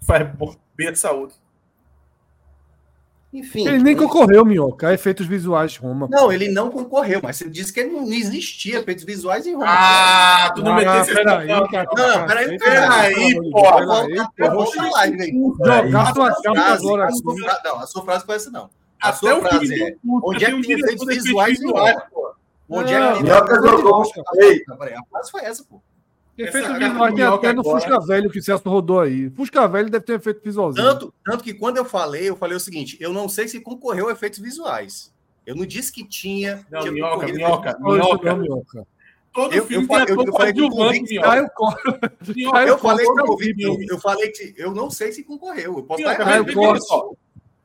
Faz 0.00 0.28
bem 0.76 0.88
a 0.88 0.94
saúde. 0.94 1.34
Enfim. 3.32 3.68
Ele 3.68 3.82
nem 3.82 3.94
tipo, 3.94 4.08
concorreu, 4.08 4.46
Minhoca, 4.46 4.88
a 4.88 4.94
efeitos 4.94 5.26
visuais 5.26 5.72
de 5.72 5.80
Roma. 5.80 6.08
Não, 6.10 6.32
ele 6.32 6.48
não 6.48 6.70
concorreu, 6.70 7.20
mas 7.22 7.38
ele 7.40 7.50
disse 7.50 7.70
que 7.70 7.84
não 7.84 8.10
existia 8.10 8.78
efeitos 8.78 9.04
visuais 9.04 9.46
em 9.46 9.52
Roma. 9.52 9.66
Ah, 9.68 10.52
tu 10.54 10.62
não 10.62 10.72
ah, 10.72 10.76
meteu 10.76 11.14
peraí, 11.14 11.46
Não, 11.46 12.26
peraí, 12.26 12.58
peraí, 12.58 13.50
porra. 13.50 14.54
Volta 14.54 14.90
live 14.90 15.22
aí. 15.22 15.32
Jogar 15.32 16.14
sua 16.14 16.42
capa 16.42 16.60
agora. 16.60 17.08
Não, 17.64 17.80
a 17.80 17.86
sua 17.86 18.04
frase 18.04 18.24
foi 18.24 18.36
essa, 18.36 18.50
não. 18.50 18.70
A 19.02 19.12
sua 19.12 19.40
frase 19.40 19.82
é: 19.82 19.96
onde 20.24 20.44
é 20.44 20.50
que 20.52 20.62
tem 20.62 20.78
efeitos 20.78 21.06
visuais 21.06 21.60
em 21.60 21.70
Roma? 21.70 22.02
Onde 22.68 22.94
é 22.94 23.12
que 23.12 23.22
tem 23.22 23.32
efeitos 23.32 23.58
visuais? 23.58 24.98
A 24.98 25.04
frase 25.10 25.30
foi 25.30 25.40
essa, 25.42 25.64
pô. 25.64 25.82
Efeito 26.38 26.74
visual 26.74 27.14
tem 27.14 27.24
até 27.24 27.52
no 27.52 27.60
agora. 27.60 27.80
Fusca 27.80 28.00
Velho 28.06 28.30
que 28.30 28.38
o 28.38 28.42
Celso 28.42 28.68
rodou 28.68 29.00
aí. 29.00 29.30
Fusca 29.30 29.66
Velho 29.66 29.88
deve 29.88 30.04
ter 30.04 30.12
um 30.12 30.16
efeito 30.16 30.42
visualzinho. 30.44 30.84
Tanto, 30.84 31.14
tanto 31.24 31.42
que 31.42 31.54
quando 31.54 31.78
eu 31.78 31.84
falei, 31.84 32.28
eu 32.28 32.36
falei 32.36 32.56
o 32.56 32.60
seguinte: 32.60 32.96
eu 33.00 33.12
não 33.12 33.28
sei 33.28 33.48
se 33.48 33.60
concorreu 33.60 34.08
a 34.08 34.12
efeitos 34.12 34.38
visuais. 34.38 35.14
Eu 35.46 35.54
não 35.54 35.64
disse 35.64 35.90
que 35.90 36.06
tinha. 36.06 36.66
Não, 36.70 36.84
minhoca, 36.92 37.26
minhoca, 37.26 37.78
minhoca, 37.78 38.34
minhoca. 38.34 38.86
Todo 39.32 39.54
eu, 39.54 39.66
filme 39.66 39.86
eu, 39.90 39.98
eu, 39.98 40.24
eu, 40.24 40.32
falei 40.32 40.52
que 40.52 40.70
convicto. 40.70 41.20
Caio 41.20 41.48
Eu 42.66 42.78
falei 42.78 43.06
que. 43.06 43.92
Eu 43.92 43.98
falei 43.98 44.28
que 44.30 44.54
eu 44.56 44.74
não 44.74 44.90
sei 44.90 45.12
se 45.12 45.22
concorreu. 45.22 45.78
Eu 45.78 45.82
posso 45.84 46.00
estar 46.00 46.20
errado. 46.20 47.16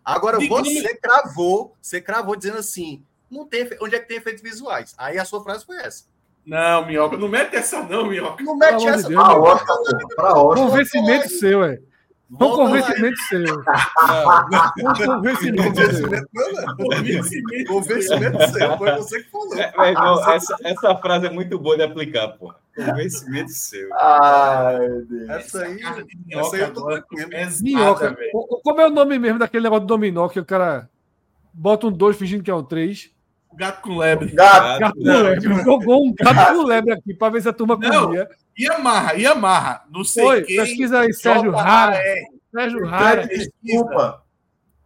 Agora 0.04 0.40
você 0.40 0.96
cravou, 0.96 1.76
você 1.82 2.02
cravou 2.02 2.36
dizendo 2.36 2.58
assim: 2.58 3.04
não 3.30 3.46
tem, 3.46 3.70
onde 3.82 3.96
é 3.96 4.00
que 4.00 4.08
tem 4.08 4.18
efeitos 4.18 4.42
visuais? 4.42 4.94
Aí 4.98 5.18
a 5.18 5.26
sua 5.26 5.42
frase 5.44 5.66
foi 5.66 5.78
essa. 5.78 6.11
Não, 6.46 6.86
Minhoca, 6.86 7.18
não 7.18 7.28
mete 7.28 7.56
essa 7.56 7.84
não, 7.84 8.06
Minhoca. 8.08 8.44
Não 8.44 8.58
mete 8.58 8.88
essa. 8.88 9.08
Deus, 9.08 9.24
pra 9.24 9.38
Oscar, 9.38 9.78
pra 10.16 10.34
Oscar. 10.34 10.66
Convencimento 10.68 11.30
seu, 11.30 11.64
é. 11.64 11.80
Um 12.32 12.38
convencimento 12.38 13.18
seu. 13.28 13.64
Convencimento 15.06 15.96
seu. 15.96 16.10
Convencimento 17.68 18.52
seu. 18.52 18.78
Foi 18.78 18.92
você 18.94 19.22
que 19.22 19.30
falou. 19.30 19.54
É, 19.56 19.90
irmão, 19.90 20.32
essa, 20.32 20.56
essa 20.64 20.96
frase 20.96 21.28
é 21.28 21.30
muito 21.30 21.60
boa 21.60 21.76
de 21.76 21.84
aplicar, 21.84 22.30
pô. 22.30 22.54
Convencimento 22.76 23.52
seu. 23.52 23.94
Ai, 23.94 24.80
meu 24.80 25.06
Deus. 25.06 25.30
Essa 25.30 25.64
aí, 25.64 25.80
essa 26.32 26.56
aí 26.56 26.62
eu 26.62 26.74
tô 26.74 26.86
tranquilo. 26.86 27.34
É 27.34 27.50
minhoca. 27.62 28.18
Como 28.64 28.82
é 28.82 28.88
o 28.88 28.92
nome 28.92 29.20
mesmo 29.20 29.38
daquele 29.38 29.64
negócio 29.64 29.86
do 29.86 29.88
dominó 29.88 30.30
que 30.30 30.40
o 30.40 30.46
cara 30.46 30.90
bota 31.54 31.88
um 31.88 31.92
2 31.92 32.16
fingindo 32.16 32.44
que 32.44 32.50
é 32.50 32.56
um 32.56 32.64
3? 32.64 33.12
Gato 33.54 33.82
com 33.82 33.98
lebre. 33.98 34.32
Gato, 34.32 34.80
gato 34.80 34.96
com 34.96 35.04
lebre. 35.04 35.64
Jogou 35.64 36.06
um 36.06 36.14
gato 36.14 36.56
com 36.56 36.64
lebre 36.64 36.94
aqui 36.94 37.14
para 37.14 37.34
ver 37.34 37.42
se 37.42 37.50
a 37.50 37.54
turma 37.54 37.76
comia. 37.76 38.30
E 38.58 38.70
amarra, 38.70 39.16
e 39.16 39.26
amarra. 39.26 39.86
Não 39.90 40.04
sei 40.04 40.24
Oi, 40.24 40.44
quem. 40.44 40.58
Pesquisa 40.58 41.00
aí, 41.00 41.14
Sérgio 41.14 41.52
Rara. 41.52 42.02
Sérgio 42.54 42.86
Rara. 42.86 43.28
Desculpa. 43.28 44.24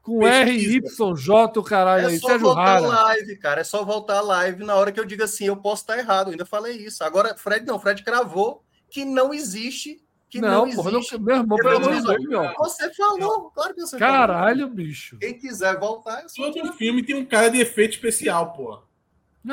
Com 0.02 0.26
R, 0.26 0.52
Y, 0.52 1.16
J, 1.16 1.60
o 1.60 1.64
caralho 1.64 2.06
é 2.06 2.10
aí. 2.12 2.20
Só 2.20 2.28
Sérgio 2.28 2.46
voltar 2.46 2.64
Rara. 2.64 2.88
live, 2.88 3.38
cara. 3.38 3.62
É 3.62 3.64
só 3.64 3.84
voltar 3.84 4.18
a 4.18 4.22
live 4.22 4.64
na 4.64 4.76
hora 4.76 4.92
que 4.92 5.00
eu 5.00 5.06
digo 5.06 5.24
assim, 5.24 5.46
eu 5.46 5.58
posso 5.58 5.82
estar 5.82 5.98
errado. 5.98 6.28
Eu 6.28 6.32
ainda 6.34 6.46
falei 6.46 6.78
isso. 6.78 7.04
Agora, 7.04 7.36
Fred 7.36 7.66
não. 7.66 7.80
Fred 7.80 8.04
cravou 8.04 8.64
que 8.88 9.04
não 9.04 9.34
existe 9.34 10.05
que 10.36 10.42
não, 10.42 10.66
não 10.66 10.76
porra, 10.76 10.92
não, 10.92 11.02
meu 11.20 11.36
irmão, 11.38 11.58
pelo 11.58 11.78
amor 11.78 11.96
de 11.96 12.28
Deus, 12.28 12.54
Você 12.58 12.94
falou, 12.94 13.52
claro 13.52 13.74
que 13.74 13.82
você 13.82 13.98
Caralho, 13.98 14.62
falou. 14.62 14.74
bicho. 14.76 15.18
Quem 15.20 15.38
quiser 15.38 15.80
voltar, 15.80 16.24
eu 16.24 16.30
sou 16.30 16.52
Todo 16.52 16.74
filme 16.74 17.04
tem 17.04 17.16
um 17.16 17.26
cara 17.26 17.50
de 17.50 17.60
efeito 17.60 17.94
especial, 17.94 18.54
porra. 18.54 18.82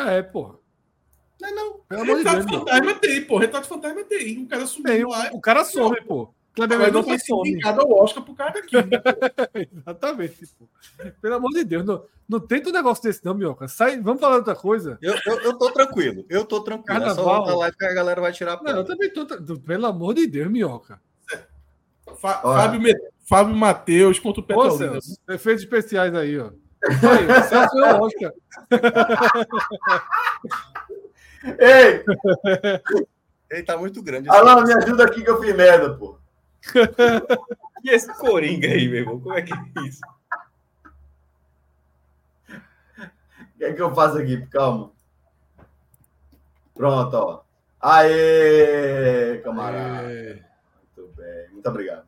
É, 0.09 0.23
porra. 0.23 0.55
Não, 1.41 1.49
é 1.49 1.53
não. 1.53 1.81
Pelo 1.89 2.03
amor 2.03 2.19
de 2.19 2.25
Deus. 2.25 2.45
Fantasma 2.45 2.95
tem, 2.95 3.25
pô. 3.25 3.39
Retrato 3.39 3.67
Fantasma 3.67 4.05
tem. 4.05 4.39
Um 4.39 4.47
cara 4.47 4.67
sumiu 4.67 5.09
lá. 5.09 5.31
O 5.33 5.41
cara 5.41 5.65
some, 5.65 6.01
pô. 6.03 6.33
Kleber 6.55 6.79
Mendonça 6.79 7.17
foi 7.27 7.49
indicado 7.49 7.81
ao 7.81 7.91
Oscar 7.93 8.23
pro 8.23 8.35
cara 8.35 8.53
daqui. 8.53 8.77
Né? 8.77 9.01
Exatamente. 9.73 10.47
Pô. 10.59 10.69
Pelo 11.21 11.35
amor 11.37 11.51
de 11.53 11.65
Deus, 11.65 11.85
não, 11.85 12.05
não 12.29 12.41
tenta 12.41 12.69
um 12.69 12.73
negócio 12.73 13.03
desse, 13.03 13.25
não, 13.25 13.35
Mioca. 13.35 13.69
Sai, 13.69 13.99
vamos 14.01 14.21
falar 14.21 14.37
outra 14.37 14.55
coisa. 14.55 14.99
Eu, 15.01 15.15
eu, 15.27 15.41
eu 15.41 15.59
tô 15.59 15.71
tranquilo, 15.71 16.27
eu 16.29 16.45
tô 16.45 16.61
tranquilo. 16.61 17.01
Carnaval. 17.01 17.45
É 17.45 17.51
só 17.51 17.57
live 17.57 17.77
que 17.77 17.85
a 17.85 17.95
galera 17.95 18.21
vai 18.21 18.33
tirar 18.33 18.55
a 18.55 18.63
Não, 18.63 18.77
eu 18.77 18.85
também 18.85 19.11
tô. 19.11 19.27
Pelo 19.61 19.87
amor 19.87 20.15
de 20.15 20.27
Deus, 20.27 20.51
Mioca. 20.51 21.01
Fá, 22.19 22.41
Fábio, 22.43 22.95
Fábio 23.27 23.57
Matheus 23.57 24.19
contra 24.19 24.41
o 24.41 24.45
Petrolina. 24.45 24.99
Efeitos 25.31 25.65
especiais 25.65 26.15
aí, 26.15 26.39
ó. 26.39 26.51
Aí, 26.85 27.43
Celso 27.49 27.79
é 27.79 27.95
o 27.95 28.03
Oscar. 28.03 28.33
Ei! 31.59 32.05
Ele 33.51 33.63
tá 33.63 33.77
muito 33.77 34.03
grande. 34.03 34.29
Alan, 34.29 34.65
me 34.65 34.75
ajuda 34.75 35.05
aqui 35.05 35.23
que 35.23 35.31
eu 35.31 35.41
fiz 35.41 35.55
merda, 35.55 35.95
pô. 35.95 36.19
E 37.85 37.91
esse 37.91 38.13
Coringa 38.19 38.69
aí, 38.69 38.89
meu 38.89 39.01
irmão? 39.01 39.21
Como 39.21 39.37
é 39.37 39.43
que 39.43 39.53
é 39.53 39.57
isso? 39.87 40.01
O 42.49 43.59
que 43.59 43.65
é 43.65 43.73
que 43.73 43.83
eu 43.83 43.95
faço 43.95 44.19
aqui? 44.19 44.47
Calma. 44.47 44.93
Pronto, 46.75 47.15
ó. 47.15 47.43
Aê, 47.81 49.41
camarada. 49.43 50.09
Aê. 50.09 50.43
Muito 50.97 51.13
bem. 51.17 51.49
Muito 51.51 51.69
obrigado. 51.69 52.07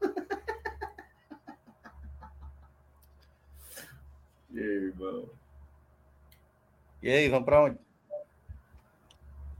e 4.50 4.58
aí, 4.58 4.64
irmão? 4.64 5.28
E 7.02 7.10
aí, 7.10 7.28
vamos 7.28 7.44
para 7.44 7.64
onde? 7.64 7.78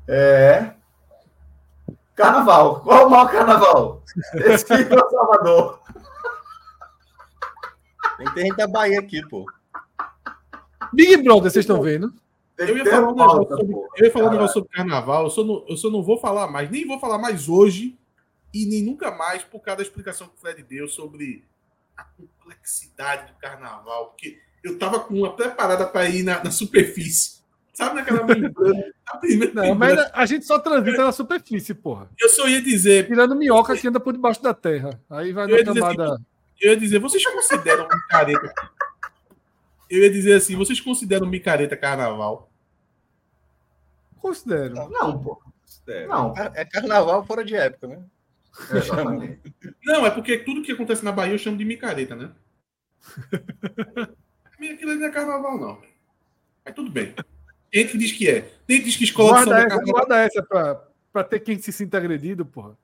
É. 0.09 0.80
Carnaval. 2.21 2.81
Qual 2.81 3.07
o 3.07 3.11
maior 3.11 3.31
carnaval? 3.31 4.03
Esse 4.35 4.73
ou 4.73 5.11
Salvador? 5.11 5.81
Tem 8.19 8.27
que 8.27 8.35
ter 8.35 8.41
gente 8.43 8.57
da 8.57 8.69
Bahia 8.69 9.01
aqui, 9.01 9.27
pô. 9.27 9.47
Big 10.93 11.17
Brother, 11.23 11.51
vocês 11.51 11.65
estão 11.65 11.81
vendo? 11.81 12.13
Eu 12.59 12.77
ia, 12.77 12.85
falar 12.85 13.09
um 13.09 13.15
negócio 13.15 13.57
sobre, 13.57 13.75
eu 13.75 14.05
ia 14.05 14.13
falar 14.13 14.29
um 14.29 14.33
negócio 14.33 14.53
sobre 14.53 14.69
carnaval, 14.69 15.25
eu 15.25 15.31
só, 15.31 15.43
não, 15.43 15.65
eu 15.67 15.77
só 15.79 15.89
não 15.89 16.03
vou 16.03 16.19
falar 16.19 16.47
mais, 16.47 16.71
nem 16.71 16.87
vou 16.87 17.01
falar 17.01 17.17
mais 17.17 17.49
hoje 17.49 17.99
e 18.53 18.67
nem 18.67 18.83
nunca 18.83 19.11
mais 19.11 19.43
por 19.43 19.61
causa 19.61 19.79
da 19.79 19.83
explicação 19.83 20.27
que 20.27 20.35
o 20.35 20.39
Fred 20.39 20.63
deu 20.65 20.87
sobre 20.87 21.43
a 21.97 22.05
complexidade 22.05 23.33
do 23.33 23.39
carnaval, 23.39 24.09
porque 24.09 24.39
eu 24.63 24.79
tava 24.79 25.01
com 25.01 25.15
uma 25.15 25.35
preparada 25.35 25.87
para 25.87 26.07
ir 26.11 26.23
na, 26.23 26.45
na 26.45 26.51
superfície 26.51 27.40
Sabe 27.81 27.95
naquela 27.95 28.27
membrana? 28.27 28.93
Não, 29.55 29.75
mas 29.75 29.99
a 30.13 30.27
gente 30.27 30.45
só 30.45 30.59
transita 30.59 31.03
na 31.03 31.13
superfície, 31.13 31.73
porra. 31.73 32.11
Eu 32.21 32.29
só 32.29 32.47
ia 32.47 32.61
dizer. 32.61 33.07
Tirando 33.07 33.35
minhoca 33.35 33.75
que 33.75 33.89
anda 33.89 33.99
por 33.99 34.13
debaixo 34.13 34.43
da 34.43 34.53
terra. 34.53 35.01
Aí 35.09 35.33
vai 35.33 35.47
na 35.47 35.65
camada. 35.65 36.15
Assim, 36.15 36.25
eu 36.61 36.73
ia 36.73 36.77
dizer, 36.77 36.99
vocês 36.99 37.25
consideram 37.27 37.89
micareta. 37.89 38.55
Eu 39.89 40.03
ia 40.03 40.11
dizer 40.11 40.35
assim, 40.35 40.57
vocês 40.57 40.79
consideram 40.79 41.27
micareta 41.27 41.75
carnaval? 41.75 42.51
Considero. 44.19 44.75
Não, 44.91 45.19
pô. 45.19 45.41
Não. 46.07 46.35
É 46.55 46.67
carnaval 46.67 47.25
fora 47.25 47.43
de 47.43 47.57
época, 47.57 47.87
né? 47.87 48.05
É, 48.71 49.39
não, 49.87 50.05
é 50.05 50.11
porque 50.11 50.37
tudo 50.37 50.63
que 50.63 50.73
acontece 50.73 51.03
na 51.03 51.13
Bahia 51.13 51.33
eu 51.33 51.39
chamo 51.39 51.57
de 51.57 51.65
micareta, 51.65 52.15
né? 52.15 52.31
Aquilo 54.53 54.91
ali 54.91 55.01
não 55.01 55.07
é 55.07 55.11
carnaval, 55.11 55.59
não. 55.59 55.83
Mas 56.63 56.75
tudo 56.75 56.91
bem. 56.91 57.15
Tem 57.71 57.87
que 57.87 57.97
diz 57.97 58.13
que 58.13 58.29
é. 58.29 58.41
Tem 58.67 58.79
que 58.79 58.85
diz 58.85 58.97
que 58.97 59.05
escola 59.05 59.45
guarda 59.45 59.55
de 59.55 59.67
essa, 59.67 59.85
Guarda 59.85 60.19
essa 60.19 60.43
pra, 60.43 60.83
pra 61.13 61.25
ter 61.25 61.41
quem 61.41 61.59
se 61.59 61.73
sinta 61.73 61.97
agredido, 61.97 62.45
porra. 62.45 62.77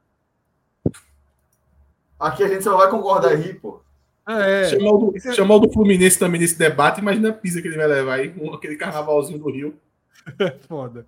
Aqui 2.19 2.43
a 2.43 2.49
gente 2.49 2.65
só 2.65 2.77
vai 2.77 2.89
concordar 2.89 3.35
rir, 3.35 3.61
pô. 3.61 3.81
Ah, 4.25 4.43
é. 4.43 4.65
Chamar 4.65 4.91
o, 4.93 4.99
do, 4.99 5.17
é... 5.17 5.33
chamar 5.33 5.55
o 5.57 5.61
do 5.61 5.73
Fluminense 5.73 6.19
também 6.19 6.41
nesse 6.41 6.59
debate, 6.59 7.01
imagina 7.01 7.29
a 7.29 7.33
pisa 7.33 7.61
que 7.61 7.69
ele 7.69 7.77
vai 7.77 7.87
levar 7.87 8.15
aí 8.15 8.31
com 8.31 8.53
aquele 8.53 8.77
carnavalzinho 8.77 9.39
do 9.39 9.51
Rio. 9.51 9.79
Foda. 10.67 11.07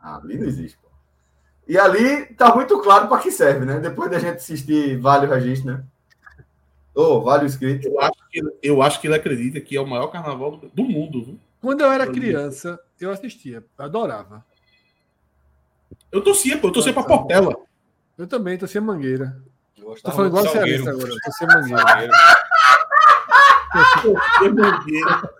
Ah, 0.00 0.16
ali 0.16 0.36
não 0.36 0.46
existe, 0.46 0.76
pô. 0.78 0.88
E 1.68 1.76
ali 1.76 2.26
tá 2.34 2.54
muito 2.54 2.80
claro 2.80 3.08
para 3.08 3.20
que 3.20 3.30
serve, 3.30 3.64
né? 3.64 3.80
Depois 3.80 4.10
da 4.10 4.18
gente 4.18 4.36
assistir 4.36 4.96
Vale 4.98 5.26
o 5.26 5.30
Registro, 5.30 5.72
né? 5.72 5.84
Ô, 6.94 7.02
oh, 7.02 7.20
Vale 7.22 7.44
o 7.44 7.46
Escrito. 7.46 7.88
Eu 7.88 8.00
acho, 8.00 8.28
que, 8.30 8.42
eu 8.62 8.82
acho 8.82 9.00
que 9.00 9.06
ele 9.08 9.16
acredita 9.16 9.60
que 9.60 9.76
é 9.76 9.80
o 9.80 9.86
maior 9.86 10.06
carnaval 10.08 10.56
do, 10.56 10.68
do 10.68 10.84
mundo, 10.84 11.24
viu? 11.24 11.40
Quando 11.66 11.80
eu 11.80 11.90
era 11.90 12.06
criança, 12.06 12.78
eu 13.00 13.10
assistia, 13.10 13.64
adorava. 13.76 14.46
Eu 16.12 16.22
torcia, 16.22 16.56
pô, 16.56 16.68
eu 16.68 16.72
torcia 16.72 16.92
pra 16.92 17.02
Portela. 17.02 17.56
Eu 18.16 18.28
também, 18.28 18.56
torcia 18.56 18.80
Mangueira. 18.80 19.36
Tô 19.74 20.12
falando 20.12 20.28
igual 20.28 20.46
Cearense 20.46 20.88
agora, 20.88 21.10
torcia 21.24 21.46
Mangueira. 21.48 22.12
torcia 23.72 24.54
Mangueira. 24.54 25.30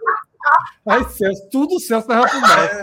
Ai, 0.88 1.04
Celso, 1.10 1.48
tudo 1.48 1.78
Celso 1.78 2.08
tava 2.08 2.28
pro 2.28 2.40
mal. 2.40 2.58
É, 2.58 2.82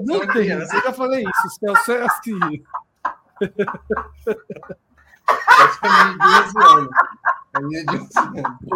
não 0.00 0.26
tem, 0.26 0.48
eu 0.50 0.66
já 0.68 0.92
falei 0.92 1.24
isso, 1.24 1.58
Celso 1.58 1.92
é 1.92 2.02
assim. 2.02 2.38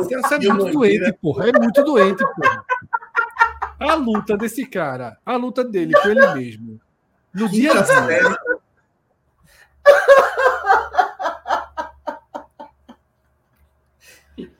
Celso 0.08 0.32
é 0.32 0.38
muito 0.38 0.72
doente, 0.72 1.12
porra. 1.20 1.50
É 1.50 1.52
muito 1.58 1.84
doente, 1.84 2.24
porra. 2.24 2.64
A 3.78 3.94
luta 3.94 4.36
desse 4.36 4.66
cara, 4.66 5.18
a 5.24 5.36
luta 5.36 5.62
dele 5.62 5.92
com 5.92 6.08
ele 6.08 6.26
mesmo, 6.34 6.80
no 7.34 7.48
dia 7.48 7.72
a 7.72 7.82
dia. 7.82 8.38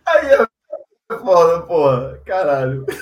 Aí 0.06 0.26
é 0.34 0.46
foda, 1.18 1.62
porra. 1.62 2.20
Caralho. 2.26 2.86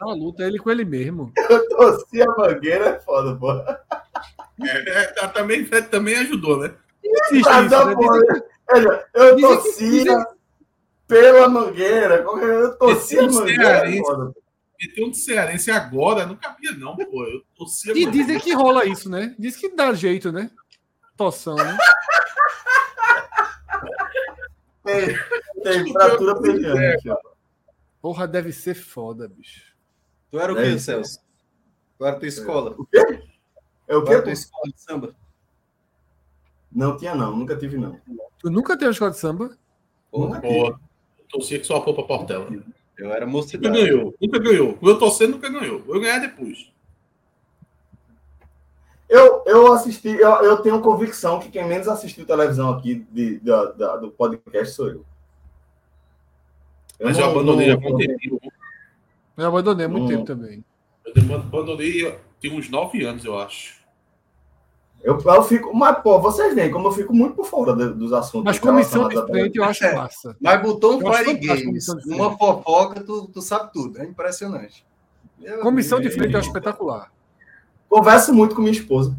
A 0.00 0.12
luta 0.12 0.44
ele 0.44 0.58
com 0.58 0.70
ele 0.70 0.84
mesmo. 0.84 1.32
Eu 1.48 1.68
torci 1.68 2.22
a 2.22 2.26
mangueira, 2.26 2.90
é 2.90 3.00
foda, 3.00 3.34
porra. 3.34 3.80
É, 4.62 5.02
é, 5.02 5.06
tá, 5.08 5.26
também, 5.28 5.64
também 5.64 6.16
ajudou, 6.18 6.58
né? 6.60 6.72
Existe 7.02 7.40
isso, 7.40 7.50
né? 7.50 7.94
Dizem, 7.94 9.00
eu 9.14 9.36
torcia 9.40 10.26
pela 11.06 11.48
Mangueira. 11.48 12.16
Eu 12.16 12.76
torcia 12.76 13.22
a 13.22 13.30
Mangueira. 13.30 13.84
Meter 14.78 15.04
um 15.04 15.10
de 15.10 15.16
Cearense 15.16 15.70
agora 15.70 16.26
não 16.26 16.36
cabia, 16.36 16.72
não, 16.72 16.94
pô. 16.96 17.24
Eu 17.24 17.42
torcia 17.56 17.96
e 17.96 18.04
dizem 18.10 18.38
que 18.38 18.52
rola 18.52 18.84
isso, 18.84 19.08
né? 19.08 19.34
Diz 19.38 19.56
que 19.56 19.74
dá 19.74 19.94
jeito, 19.94 20.30
né? 20.30 20.50
Toção, 21.16 21.56
né? 21.56 21.78
tem, 24.84 25.18
tem 25.62 25.92
fratura 25.92 26.38
peniana. 26.40 26.98
Porra, 28.02 28.28
deve 28.28 28.52
ser 28.52 28.74
foda, 28.74 29.26
bicho. 29.26 29.74
Tu 30.30 30.38
era 30.38 30.52
o 30.52 30.56
quê, 30.56 30.78
Celso? 30.78 31.20
Tu 31.96 32.04
era 32.04 32.18
tua 32.18 32.28
escola? 32.28 32.74
O 32.76 32.84
quê? 32.84 33.22
É 33.88 33.96
o 33.96 34.04
quê? 34.04 34.20
tua 34.20 34.32
escola 34.32 34.64
de 34.70 34.78
samba? 34.80 35.16
Não 36.70 36.98
tinha, 36.98 37.14
não. 37.14 37.34
Nunca 37.34 37.56
tive, 37.56 37.78
não. 37.78 37.98
Tu 38.38 38.50
nunca 38.50 38.76
teve 38.76 38.90
escola 38.90 39.10
de 39.10 39.18
samba? 39.18 39.56
Porra, 40.10 40.38
Porra 40.40 40.78
torcia 41.28 41.58
que 41.58 41.66
só 41.66 41.76
a 41.76 41.80
para 41.80 42.02
Portela. 42.02 42.48
Eu 42.96 43.12
era 43.12 43.26
moço. 43.26 43.56
Nunca 43.56 43.70
ganhou, 43.70 44.14
nunca 44.20 44.38
ganhou. 44.38 44.78
O 44.80 44.88
eu 44.88 44.98
torcendo 44.98 45.32
nunca 45.32 45.48
ganhou. 45.48 45.82
Eu 45.86 46.00
ganhar 46.00 46.18
depois. 46.18 46.70
Eu, 49.08 49.44
eu 49.46 49.72
assisti, 49.72 50.08
eu, 50.08 50.30
eu 50.42 50.56
tenho 50.58 50.80
convicção 50.80 51.38
que 51.38 51.48
quem 51.48 51.66
menos 51.66 51.86
assistiu 51.86 52.26
televisão 52.26 52.70
aqui 52.70 53.06
de, 53.12 53.38
de, 53.38 53.40
de 53.40 54.00
do 54.00 54.10
podcast 54.10 54.74
sou 54.74 54.88
eu. 54.88 55.04
eu 56.98 57.06
Mas 57.06 57.16
não, 57.16 57.24
eu 57.24 57.30
abandonei 57.30 57.70
há 57.70 57.76
muito 57.76 57.98
tempo. 57.98 58.52
Eu 59.36 59.46
abandonei 59.46 59.86
há 59.86 59.88
muito 59.88 60.08
tempo 60.08 60.24
também. 60.24 60.64
Eu 61.04 61.36
abandonei 61.36 62.18
tem 62.40 62.52
uns 62.52 62.68
nove 62.68 63.04
anos, 63.04 63.24
eu 63.24 63.38
acho. 63.38 63.75
Eu, 65.06 65.20
eu 65.24 65.42
fico, 65.44 65.72
mas, 65.72 66.02
pô, 66.02 66.20
vocês 66.20 66.52
veem 66.52 66.68
como 66.68 66.88
eu 66.88 66.92
fico 66.92 67.14
muito 67.14 67.36
por 67.36 67.46
fora 67.46 67.76
de, 67.76 67.94
dos 67.94 68.12
assuntos. 68.12 68.42
Mas 68.44 68.58
comissão 68.58 69.08
de 69.08 69.14
frente 69.24 69.56
eu 69.56 69.62
acho 69.62 69.84
é, 69.84 69.94
massa. 69.94 70.36
Mas 70.40 70.60
botou 70.60 70.96
um 70.96 71.14
Fire 71.14 71.38
Games, 71.38 71.86
uma 72.06 72.36
fofoca, 72.36 73.00
tu, 73.04 73.28
tu 73.28 73.40
sabe 73.40 73.72
tudo. 73.72 74.00
É 74.00 74.04
impressionante. 74.04 74.84
Meu 75.38 75.60
comissão 75.60 76.00
Deus. 76.00 76.10
de 76.10 76.18
frente 76.18 76.32
eu 76.32 76.40
acho 76.40 76.48
espetacular. 76.48 77.12
Converso 77.88 78.34
muito 78.34 78.56
com 78.56 78.62
minha 78.62 78.72
esposa. 78.72 79.16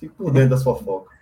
Fico 0.00 0.14
por 0.14 0.32
dentro 0.32 0.48
das 0.48 0.62
fofocas. 0.62 1.14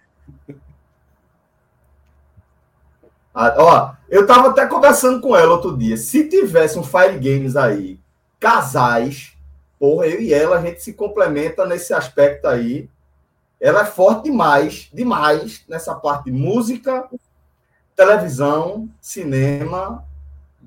Ah, 3.34 3.54
ó, 3.58 3.92
eu 4.08 4.28
tava 4.28 4.50
até 4.50 4.64
conversando 4.64 5.20
com 5.20 5.36
ela 5.36 5.54
outro 5.54 5.76
dia. 5.76 5.96
Se 5.96 6.28
tivesse 6.28 6.78
um 6.78 6.84
Fire 6.84 7.18
Games 7.18 7.56
aí, 7.56 7.98
casais, 8.38 9.32
porra, 9.76 10.06
eu 10.06 10.20
e 10.20 10.32
ela, 10.32 10.58
a 10.58 10.62
gente 10.62 10.84
se 10.84 10.92
complementa 10.92 11.66
nesse 11.66 11.92
aspecto 11.92 12.46
aí 12.46 12.88
ela 13.64 13.80
é 13.80 13.86
forte 13.86 14.24
demais, 14.24 14.90
demais 14.92 15.64
nessa 15.66 15.94
parte 15.94 16.24
de 16.24 16.32
música, 16.32 17.08
televisão, 17.96 18.90
cinema, 19.00 20.04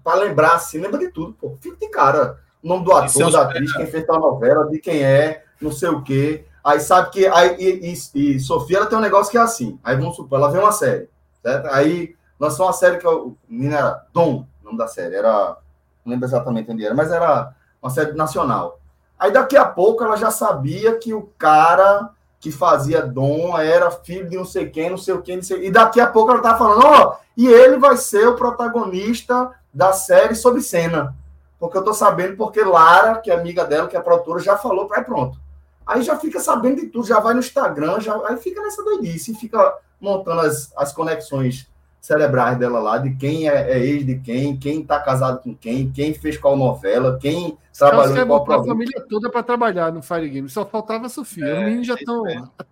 para 0.03 0.21
lembrar 0.21 0.55
assim, 0.55 0.79
lembra 0.79 0.97
de 0.97 1.09
tudo, 1.09 1.33
pô. 1.33 1.55
Fica 1.61 1.77
de 1.77 1.89
cara. 1.89 2.39
O 2.63 2.67
nome 2.67 2.83
do 2.83 2.91
ator, 2.91 3.31
da 3.31 3.43
atriz, 3.43 3.71
quem 3.71 3.85
fez 3.85 4.09
a 4.09 4.17
novela, 4.17 4.67
de 4.67 4.79
quem 4.79 5.03
é, 5.03 5.43
não 5.61 5.71
sei 5.71 5.89
o 5.89 6.01
quê. 6.01 6.45
Aí 6.63 6.79
sabe 6.79 7.11
que. 7.11 7.27
Aí, 7.27 7.55
e, 7.59 7.93
e, 7.93 8.35
e, 8.35 8.39
Sofia 8.39 8.77
ela 8.77 8.87
tem 8.87 8.97
um 8.97 9.01
negócio 9.01 9.29
que 9.29 9.37
é 9.37 9.41
assim. 9.41 9.79
Aí 9.83 9.95
vamos 9.95 10.15
supor, 10.15 10.39
ela 10.39 10.51
vê 10.51 10.57
uma 10.57 10.71
série. 10.71 11.07
Certo? 11.43 11.67
Aí 11.67 12.15
lançou 12.39 12.65
uma 12.65 12.73
série 12.73 12.97
que 12.97 13.05
o 13.05 13.37
menino 13.47 13.75
era 13.75 14.07
Dom, 14.11 14.47
o 14.59 14.65
nome 14.65 14.77
da 14.79 14.87
série. 14.87 15.13
Era. 15.13 15.55
Não 16.03 16.13
lembro 16.13 16.27
exatamente 16.27 16.71
onde 16.71 16.83
era, 16.83 16.95
mas 16.95 17.11
era 17.11 17.53
uma 17.79 17.91
série 17.91 18.13
nacional. 18.13 18.79
Aí 19.19 19.31
daqui 19.31 19.55
a 19.55 19.65
pouco 19.65 20.03
ela 20.03 20.15
já 20.15 20.31
sabia 20.31 20.97
que 20.97 21.13
o 21.13 21.29
cara 21.37 22.09
que 22.39 22.51
fazia 22.51 23.01
Dom 23.01 23.57
era 23.57 23.89
filho 23.89 24.30
de 24.30 24.38
não 24.38 24.45
sei 24.45 24.69
quem, 24.69 24.89
não 24.89 24.97
sei 24.97 25.14
o 25.14 25.22
quem, 25.22 25.41
sei... 25.41 25.65
e 25.68 25.72
daqui 25.72 25.99
a 25.99 26.07
pouco 26.07 26.31
ela 26.31 26.41
tá 26.41 26.57
falando, 26.57 26.85
ó, 26.85 27.09
oh, 27.09 27.18
e 27.35 27.47
ele 27.47 27.77
vai 27.77 27.97
ser 27.97 28.27
o 28.27 28.35
protagonista 28.35 29.51
da 29.73 29.93
série 29.93 30.35
sobre 30.35 30.61
cena. 30.61 31.15
Porque 31.59 31.77
eu 31.77 31.84
tô 31.84 31.93
sabendo, 31.93 32.38
porque 32.38 32.64
Lara, 32.64 33.19
que 33.19 33.31
é 33.31 33.35
amiga 33.35 33.65
dela, 33.65 33.88
que 33.88 33.97
é 33.97 33.99
produtora, 33.99 34.39
já 34.39 34.57
falou, 34.57 34.88
para 34.88 35.03
pronto. 35.03 35.39
Aí 35.85 36.01
já 36.03 36.18
fica 36.18 36.39
sabendo 36.39 36.81
de 36.81 36.88
tudo, 36.88 37.07
já 37.07 37.19
vai 37.19 37.34
no 37.34 37.39
Instagram, 37.39 37.99
já, 37.99 38.15
aí 38.27 38.38
fica 38.38 38.61
nessa 38.61 38.84
doidice, 38.84 39.34
fica 39.34 39.76
montando 39.99 40.41
as, 40.41 40.72
as 40.76 40.93
conexões 40.93 41.68
cerebrais 42.07 42.57
dela 42.57 42.79
lá, 42.79 42.97
de 42.97 43.13
quem 43.15 43.49
é, 43.49 43.73
é 43.73 43.79
ex 43.79 44.05
de 44.05 44.17
quem, 44.19 44.55
quem 44.55 44.81
tá 44.81 44.97
casado 44.97 45.41
com 45.41 45.53
quem, 45.53 45.91
quem 45.91 46.13
fez 46.13 46.38
qual 46.38 46.55
novela, 46.55 47.19
quem 47.21 47.57
trabalhou 47.77 48.17
em 48.17 48.25
qual 48.25 48.45
programa. 48.45 48.63
a 48.63 48.75
família 48.75 49.05
toda 49.09 49.29
para 49.29 49.43
trabalhar 49.43 49.91
no 49.91 50.01
Fire 50.01 50.29
Game, 50.29 50.47
só 50.47 50.65
faltava 50.65 51.07
a 51.07 51.09
Sofia. 51.09 51.45
É, 51.45 51.59
Os 51.59 51.65
meninos 51.65 51.88
já 51.88 51.95
estão 51.95 52.23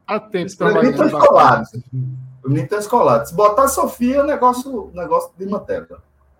há 0.07 0.19
tempo 0.21 0.55
trabalhando. 0.55 0.93
Os 0.93 0.99
meninos 0.99 1.21
escolados. 1.21 1.73
Os 1.73 1.83
meninos 2.45 2.63
estão 2.63 2.79
escolados. 2.79 3.29
Se 3.29 3.35
botar 3.35 3.63
a 3.63 3.67
Sofia, 3.67 4.23
o 4.23 4.25
negócio, 4.25 4.89
negócio 4.93 5.31
de 5.37 5.45
manteiga. 5.45 5.97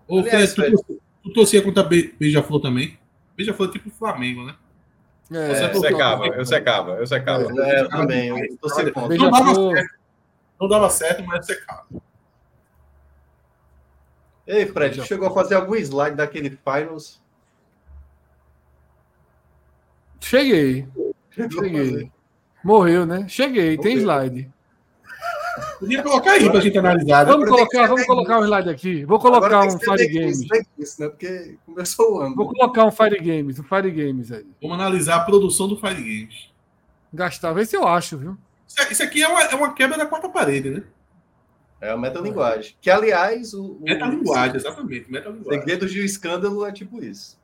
Ô, 0.08 0.22
Fred, 0.22 0.54
tu, 0.54 1.00
tu 1.22 1.32
torcia 1.34 1.60
contra 1.60 1.82
Beija-Flor 1.82 2.62
também? 2.62 2.98
Beija-Flor 3.36 3.68
é 3.68 3.72
tipo 3.72 3.90
Flamengo, 3.90 4.42
né? 4.42 4.54
É, 5.30 5.50
eu 5.50 5.80
secava, 5.80 6.26
eu 6.28 6.46
secava, 6.46 6.90
eu 6.92 7.06
secava. 7.06 7.42
É, 7.42 7.80
eu 7.82 7.88
também. 7.90 8.28
Eu 8.28 9.18
não, 9.18 9.30
dava 9.30 9.54
certo, 9.54 9.94
não 10.58 10.68
dava 10.68 10.88
certo, 10.90 11.24
mas 11.26 11.44
secava. 11.44 11.84
Ei, 14.46 14.66
Fred, 14.66 15.02
chegou 15.04 15.28
a 15.28 15.34
fazer 15.34 15.56
algum 15.56 15.74
slide 15.74 16.16
daquele 16.16 16.50
Finals? 16.50 17.20
Cheguei. 20.20 20.86
Cheguei. 21.30 22.10
Morreu, 22.62 23.04
né? 23.04 23.26
Cheguei, 23.28 23.76
tem 23.76 23.96
slide. 23.96 24.50
Podia 25.78 26.02
colocar 26.02 26.32
aí 26.32 26.48
para 26.48 26.58
a 26.58 26.62
gente 26.62 26.78
analisar. 26.78 27.26
Né? 27.26 27.32
Vamos 27.32 27.48
colocar, 27.48 27.86
vamos 27.86 28.06
colocar 28.06 28.38
um 28.38 28.44
slide 28.44 28.68
aqui. 28.68 29.04
Vou 29.04 29.18
colocar 29.18 29.66
um 29.66 29.78
Fire 29.78 30.08
Games. 30.08 30.40
Isso, 30.78 31.00
né? 31.00 31.08
Porque 31.08 31.56
começou 31.64 32.14
o 32.14 32.20
ano. 32.20 32.34
Vou 32.34 32.48
colocar 32.48 32.84
um 32.84 32.90
Fire 32.90 33.18
Games, 33.18 33.58
um 33.58 33.64
Fire 33.64 33.90
Games 33.90 34.32
aí. 34.32 34.46
Vamos 34.60 34.78
analisar 34.78 35.16
a 35.16 35.20
produção 35.20 35.68
do 35.68 35.76
Fire 35.76 35.94
Games. 35.94 36.50
Gastar, 37.12 37.52
vê 37.52 37.64
se 37.64 37.76
eu 37.76 37.86
acho, 37.86 38.18
viu? 38.18 38.36
Isso 38.90 39.02
aqui 39.02 39.22
é 39.22 39.28
uma, 39.28 39.42
é 39.44 39.54
uma 39.54 39.72
quebra 39.72 39.96
da 39.96 40.06
quarta 40.06 40.28
parede, 40.28 40.70
né? 40.70 40.82
É 41.80 41.90
a 41.90 41.96
metalinguagem. 41.96 42.76
Que, 42.80 42.90
aliás, 42.90 43.52
o. 43.52 43.78
Metalinguagem, 43.80 44.56
exatamente. 44.56 45.10
Metalinguagem. 45.10 45.60
Segredos 45.60 45.92
de 45.92 46.00
um 46.00 46.04
escândalo 46.04 46.64
é 46.64 46.72
tipo 46.72 47.02
isso. 47.02 47.38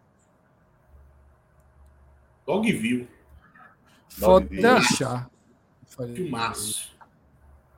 Dogville. 2.47 3.09
Pode 4.19 4.65
achar. 4.65 5.31
Filmaço. 6.15 6.93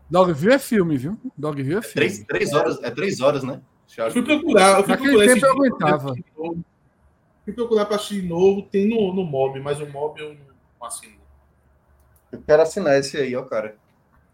Dogville 0.08 0.54
é 0.54 0.58
filme, 0.58 0.96
viu? 0.96 1.18
Dogville 1.36 1.78
é 1.78 1.82
filme. 1.82 1.90
É 1.90 2.08
três, 2.08 2.24
três 2.24 2.52
horas, 2.52 2.82
é 2.82 2.90
três 2.90 3.20
horas, 3.20 3.42
né? 3.42 3.60
Eu 3.96 4.10
fui 4.10 4.22
procurar. 4.22 4.78
Eu 4.78 4.84
fui 4.84 4.92
Naquele 4.92 5.10
procurar 5.10 5.34
tempo 5.34 5.46
eu 5.46 5.52
aguentava. 5.52 6.14
Fui 7.44 7.52
procurar 7.52 7.86
para 7.86 7.96
assistir 7.96 8.22
novo. 8.22 8.62
Tem 8.62 8.88
no, 8.88 9.12
no 9.12 9.24
Mob, 9.24 9.58
mas 9.60 9.80
o 9.80 9.86
Mob 9.86 10.20
eu 10.20 10.34
não 10.34 10.86
assino. 10.86 11.16
Eu 12.30 12.40
quero 12.42 12.62
assinar 12.62 12.98
esse 12.98 13.16
aí, 13.16 13.34
ó, 13.36 13.42
cara. 13.42 13.76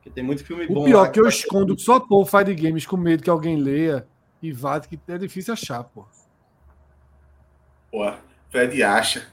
Porque 0.01 0.11
tem 0.11 0.25
muito 0.25 0.43
filme 0.43 0.65
o 0.65 0.73
bom. 0.73 0.81
O 0.81 0.85
pior 0.87 1.07
é 1.07 1.11
que 1.11 1.21
eu 1.21 1.29
escondo 1.29 1.79
só 1.79 2.01
por 2.01 2.25
Fire 2.27 2.55
Games 2.55 2.87
com 2.87 2.97
medo 2.97 3.23
que 3.23 3.29
alguém 3.29 3.57
leia 3.57 4.07
e 4.43 4.51
vá, 4.51 4.81
que 4.81 4.99
é 5.07 5.19
difícil 5.19 5.53
achar, 5.53 5.85
pô. 5.85 6.07
Pô, 7.93 8.11
Fred 8.49 8.83
acha 8.83 9.27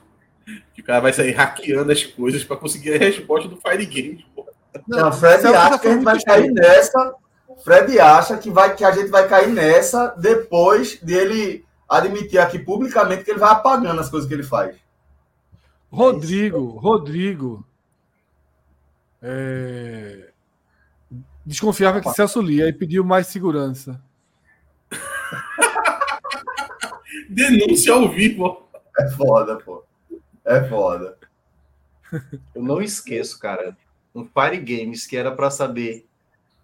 que 0.74 0.82
o 0.82 0.84
cara 0.84 1.00
vai 1.00 1.14
sair 1.14 1.32
hackeando 1.32 1.92
as 1.92 2.04
coisas 2.04 2.44
para 2.44 2.58
conseguir 2.58 2.96
a 2.96 2.98
resposta 2.98 3.48
do 3.48 3.58
Fire 3.58 3.86
Games, 3.86 4.26
pô. 4.36 4.46
Não, 4.88 5.00
Não 5.00 5.12
Fred 5.14 5.48
acha 5.48 5.80
que 5.80 5.88
a 5.88 5.94
gente 5.94 6.04
vai 6.04 6.22
cair 6.22 6.52
nessa. 6.52 7.16
Fred 7.64 8.00
acha 8.00 8.38
que, 8.38 8.52
vai, 8.52 8.76
que 8.76 8.84
a 8.84 8.92
gente 8.92 9.10
vai 9.10 9.28
cair 9.28 9.50
nessa 9.50 10.08
depois 10.18 11.00
dele 11.02 11.66
admitir 11.88 12.40
aqui 12.40 12.60
publicamente 12.60 13.24
que 13.24 13.32
ele 13.32 13.40
vai 13.40 13.52
apagando 13.52 14.02
as 14.02 14.10
coisas 14.10 14.28
que 14.28 14.34
ele 14.34 14.44
faz. 14.44 14.76
Rodrigo, 15.90 16.78
Rodrigo. 16.78 17.66
É... 19.22 20.07
Desconfiava 21.48 22.02
que 22.02 22.12
Celso 22.12 22.42
lia 22.42 22.68
e 22.68 22.74
pediu 22.74 23.06
mais 23.06 23.28
segurança. 23.28 24.02
Denúncia 27.30 27.94
ao 27.94 28.10
vivo. 28.10 28.68
É 29.00 29.10
foda, 29.12 29.56
pô. 29.56 29.86
É 30.44 30.68
foda. 30.68 31.18
Eu 32.54 32.62
não 32.62 32.82
esqueço, 32.82 33.40
cara. 33.40 33.78
Um 34.14 34.26
Fire 34.26 34.58
Games 34.58 35.08
que 35.08 35.16
era 35.16 35.32
para 35.32 35.50
saber 35.50 36.06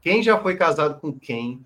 quem 0.02 0.22
já 0.22 0.38
foi 0.38 0.58
casado 0.58 1.00
com 1.00 1.18
quem. 1.18 1.66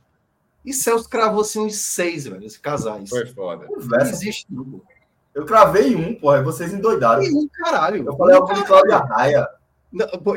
E 0.64 0.72
Celso 0.72 1.10
cravou 1.10 1.42
assim 1.42 1.62
uns 1.62 1.78
seis, 1.78 2.26
velho, 2.26 2.46
esses 2.46 2.60
casais. 2.60 3.10
Foi 3.10 3.26
foda. 3.26 3.66
Não 3.68 4.02
existe 4.02 4.46
tudo. 4.46 4.86
Eu 5.34 5.44
cravei 5.44 5.96
um, 5.96 6.14
porra, 6.14 6.44
vocês 6.44 6.72
endoidaram. 6.72 7.24
E 7.24 7.34
um 7.34 7.48
caralho. 7.48 8.06
Eu 8.06 8.16
falei 8.16 8.36
algum 8.36 8.54
de 8.54 8.64
Cláudia 8.64 8.98
Raia. 8.98 9.50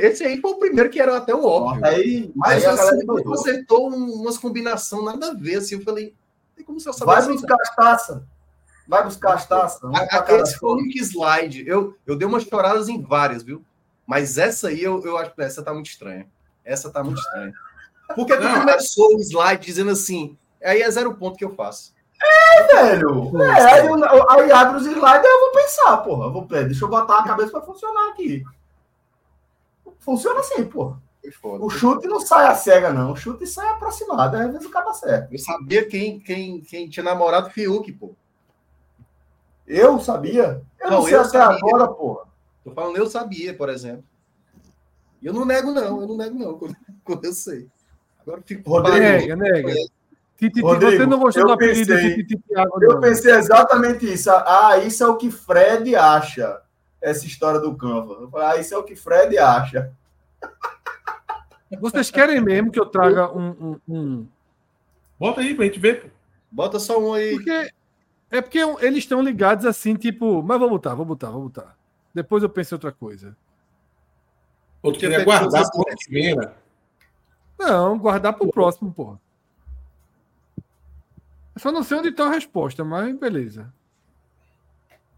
Esse 0.01 0.25
aí 0.25 0.41
foi 0.41 0.53
o 0.53 0.59
primeiro 0.59 0.91
que 0.91 1.01
era 1.01 1.17
até 1.17 1.35
o 1.35 1.45
óbvio. 1.45 1.85
Aí, 1.85 2.33
mas 2.37 2.65
aí 2.65 2.67
assim, 2.67 3.07
você 3.07 3.51
acertou 3.51 3.89
umas 3.89 4.39
combinações 4.39 5.05
nada 5.05 5.31
a 5.31 5.35
ver. 5.35 5.57
Assim, 5.57 5.75
eu 5.75 5.83
falei, 5.83 6.15
tem 6.57 6.65
como 6.65 6.79
você 6.79 6.93
saber 6.93 7.13
Vai 7.13 7.27
buscar 7.27 7.57
as 7.61 7.75
taças. 7.75 8.23
Vai 8.87 9.05
buscar 9.05 9.35
as 9.35 9.47
taças. 9.47 9.91
Esse 10.41 10.59
foi 10.59 10.71
o 10.71 10.75
único 10.75 10.99
slide. 10.99 11.65
Eu, 11.67 11.97
eu 12.07 12.17
dei 12.17 12.27
umas 12.27 12.45
choradas 12.45 12.89
em 12.89 13.01
várias, 13.01 13.43
viu? 13.43 13.65
Mas 14.07 14.39
essa 14.39 14.69
aí 14.69 14.83
eu, 14.83 15.05
eu 15.05 15.17
acho 15.17 15.35
que 15.35 15.43
essa 15.43 15.63
tá 15.63 15.73
muito 15.73 15.91
estranha. 15.91 16.27
Essa 16.65 16.91
tá 16.91 17.03
muito 17.03 17.21
estranha. 17.21 17.53
Porque 18.15 18.37
tu 18.37 18.43
começou 18.43 19.17
o 19.17 19.21
slide 19.21 19.65
dizendo 19.65 19.91
assim, 19.91 20.37
aí 20.63 20.83
é 20.83 20.91
zero 20.91 21.15
ponto 21.15 21.37
que 21.37 21.45
eu 21.45 21.55
faço. 21.55 21.95
É, 22.23 22.63
velho. 22.75 23.41
É, 23.41 23.73
aí, 23.73 23.87
eu, 23.87 24.31
aí 24.31 24.53
abre 24.53 24.77
os 24.77 24.87
slides 24.87 25.25
e 25.25 25.27
eu 25.27 25.41
vou 25.41 25.53
pensar, 25.53 25.97
porra. 25.99 26.25
Eu 26.27 26.33
vou, 26.33 26.45
deixa 26.45 26.85
eu 26.85 26.89
botar 26.89 27.19
a 27.19 27.25
cabeça 27.25 27.51
para 27.51 27.63
funcionar 27.63 28.11
aqui. 28.11 28.45
Funciona 29.99 30.41
assim, 30.41 30.65
pô. 30.65 30.97
O 31.43 31.69
chute 31.69 32.09
não 32.09 32.21
sai 32.21 32.47
a 32.47 32.55
cega, 32.55 32.93
não. 32.93 33.13
O 33.13 33.17
chute 33.17 33.47
sai 33.47 33.69
aproximado. 33.69 34.37
Às 34.37 34.53
vezes 34.53 34.67
o 34.67 34.71
cara 34.71 34.93
certo. 34.95 35.33
Eu 35.33 35.39
sabia 35.39 35.87
quem, 35.87 36.19
quem, 36.19 36.61
quem 36.61 36.89
tinha 36.89 37.05
namorado 37.05 37.51
Fiuk, 37.51 37.93
pô. 37.93 38.15
Eu 39.67 40.01
sabia? 40.01 40.63
Eu 40.81 40.91
não, 40.91 40.97
não 40.99 41.05
sei 41.05 41.15
eu 41.15 41.21
até 41.21 41.39
sabia. 41.39 41.57
agora, 41.57 41.89
pô. 41.89 42.23
Tô 42.65 42.73
falando, 42.73 42.97
eu 42.97 43.07
sabia, 43.07 43.55
por 43.55 43.69
exemplo. 43.69 44.05
Eu 45.23 45.35
não 45.35 45.45
nego, 45.45 45.71
não. 45.71 46.01
Eu 46.01 46.09
não 46.09 46.17
nego, 46.17 46.39
não, 46.39 46.59
quando, 46.59 46.77
quando 47.05 47.25
eu 47.25 47.33
sei. 47.33 47.69
Agora 48.21 48.43
fico. 48.45 48.69
Rodrigo, 48.69 48.99
nega, 48.99 49.37
nega. 49.37 49.75
Titi, 50.37 50.63
Rodrigo, 50.63 50.97
você 50.97 51.07
não 51.07 51.19
gostou 51.19 51.47
do 51.47 51.53
apelido 51.53 51.95
de 51.95 52.15
Titi 52.17 52.39
Thiago, 52.39 52.83
Eu 52.83 52.99
pensei 52.99 53.33
exatamente 53.35 54.11
isso. 54.11 54.31
Ah, 54.31 54.79
isso 54.79 55.05
é 55.05 55.07
o 55.07 55.19
que 55.19 55.31
Fred 55.31 55.95
acha 55.95 56.63
essa 57.01 57.27
história 57.27 57.61
do 57.61 57.75
Canva. 57.75 58.15
Eu 58.15 58.31
falei, 58.31 58.47
ah, 58.47 58.61
isso 58.61 58.75
é 58.75 58.79
o 58.79 58.85
que 58.85 58.95
Fred 58.95 59.37
acha. 59.39 59.93
Vocês 61.81 62.11
querem 62.11 62.41
mesmo 62.41 62.71
que 62.71 62.81
eu 62.81 62.87
traga 62.87 63.33
um. 63.33 63.51
um, 63.51 63.81
um... 63.89 64.27
Bota 65.19 65.41
aí 65.41 65.55
pra 65.55 65.65
gente 65.65 65.79
ver. 65.79 66.13
Bota 66.51 66.79
só 66.79 67.01
um 67.01 67.15
aí. 67.15 67.33
Porque, 67.37 67.71
é 68.31 68.41
porque 68.41 68.59
eles 68.59 68.99
estão 68.99 69.23
ligados 69.23 69.65
assim, 69.65 69.95
tipo, 69.95 70.43
mas 70.43 70.59
vou 70.59 70.69
botar, 70.69 70.95
vou 70.95 71.07
botar, 71.07 71.31
vou 71.31 71.43
botar. 71.43 71.77
Depois 72.13 72.43
eu 72.43 72.49
penso 72.49 72.75
em 72.75 72.77
outra 72.77 72.91
coisa. 72.91 73.37
Ou 74.83 74.93
tu 74.93 74.99
queria 74.99 75.25
guardar 75.25 75.71
por 75.71 75.85
primeira? 76.05 76.57
Não, 77.59 77.99
guardar 77.99 78.33
pro 78.33 78.51
próximo, 78.51 78.93
porra. 78.93 79.21
Eu 81.55 81.61
só 81.61 81.71
não 81.71 81.85
sei 81.85 81.99
onde 81.99 82.09
está 82.09 82.27
a 82.27 82.31
resposta, 82.31 82.83
mas 82.83 83.15
beleza 83.17 83.73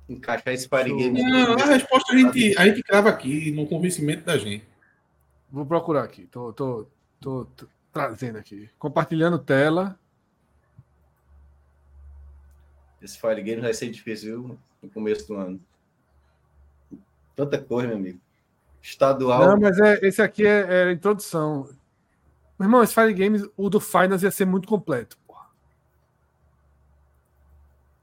encaixar 0.08 0.52
esse 0.52 0.68
party 0.68 0.94
game. 0.94 1.22
Não, 1.22 1.54
a 1.54 1.64
resposta 1.66 2.12
a 2.12 2.16
gente, 2.16 2.58
a 2.58 2.66
gente 2.66 2.82
crava 2.82 3.08
aqui, 3.08 3.50
no 3.52 3.66
convencimento 3.66 4.24
da 4.24 4.36
gente. 4.36 4.64
Vou 5.50 5.66
procurar 5.66 6.04
aqui. 6.04 6.26
Tô, 6.26 6.52
tô, 6.52 6.86
tô, 7.20 7.44
tô 7.56 7.66
trazendo 7.92 8.38
aqui. 8.38 8.70
Compartilhando 8.78 9.38
tela. 9.38 9.98
Esse 13.00 13.20
Fire 13.20 13.42
Game 13.42 13.60
vai 13.60 13.74
ser 13.74 13.90
difícil, 13.90 14.42
viu? 14.42 14.58
No 14.82 14.88
começo 14.88 15.26
do 15.26 15.34
ano. 15.34 15.60
Tanta 17.34 17.58
coisa, 17.58 17.88
meu 17.88 17.96
amigo. 17.96 18.20
estadual. 18.82 19.46
Não, 19.46 19.60
mas 19.60 19.78
é, 19.78 19.98
esse 20.06 20.20
aqui 20.22 20.46
é, 20.46 20.60
é 20.60 20.84
a 20.84 20.92
introdução. 20.92 21.68
Meu 22.58 22.66
irmão, 22.66 22.82
esse 22.82 22.94
Fire 22.94 23.12
Games, 23.12 23.42
o 23.56 23.68
do 23.68 23.80
Finals 23.80 24.22
ia 24.22 24.30
ser 24.30 24.44
muito 24.44 24.68
completo. 24.68 25.18
Porra. 25.26 25.46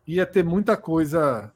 Ia 0.06 0.26
ter 0.26 0.44
muita 0.44 0.76
coisa. 0.76 1.54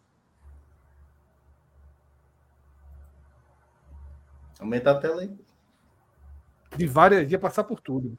Aumenta 4.63 4.91
a 4.91 4.97
tela 4.97 5.21
aí. 5.21 5.37
De 6.77 6.87
várias, 6.87 7.29
ia 7.29 7.37
passar 7.37 7.65
por 7.65 7.81
tudo. 7.81 8.17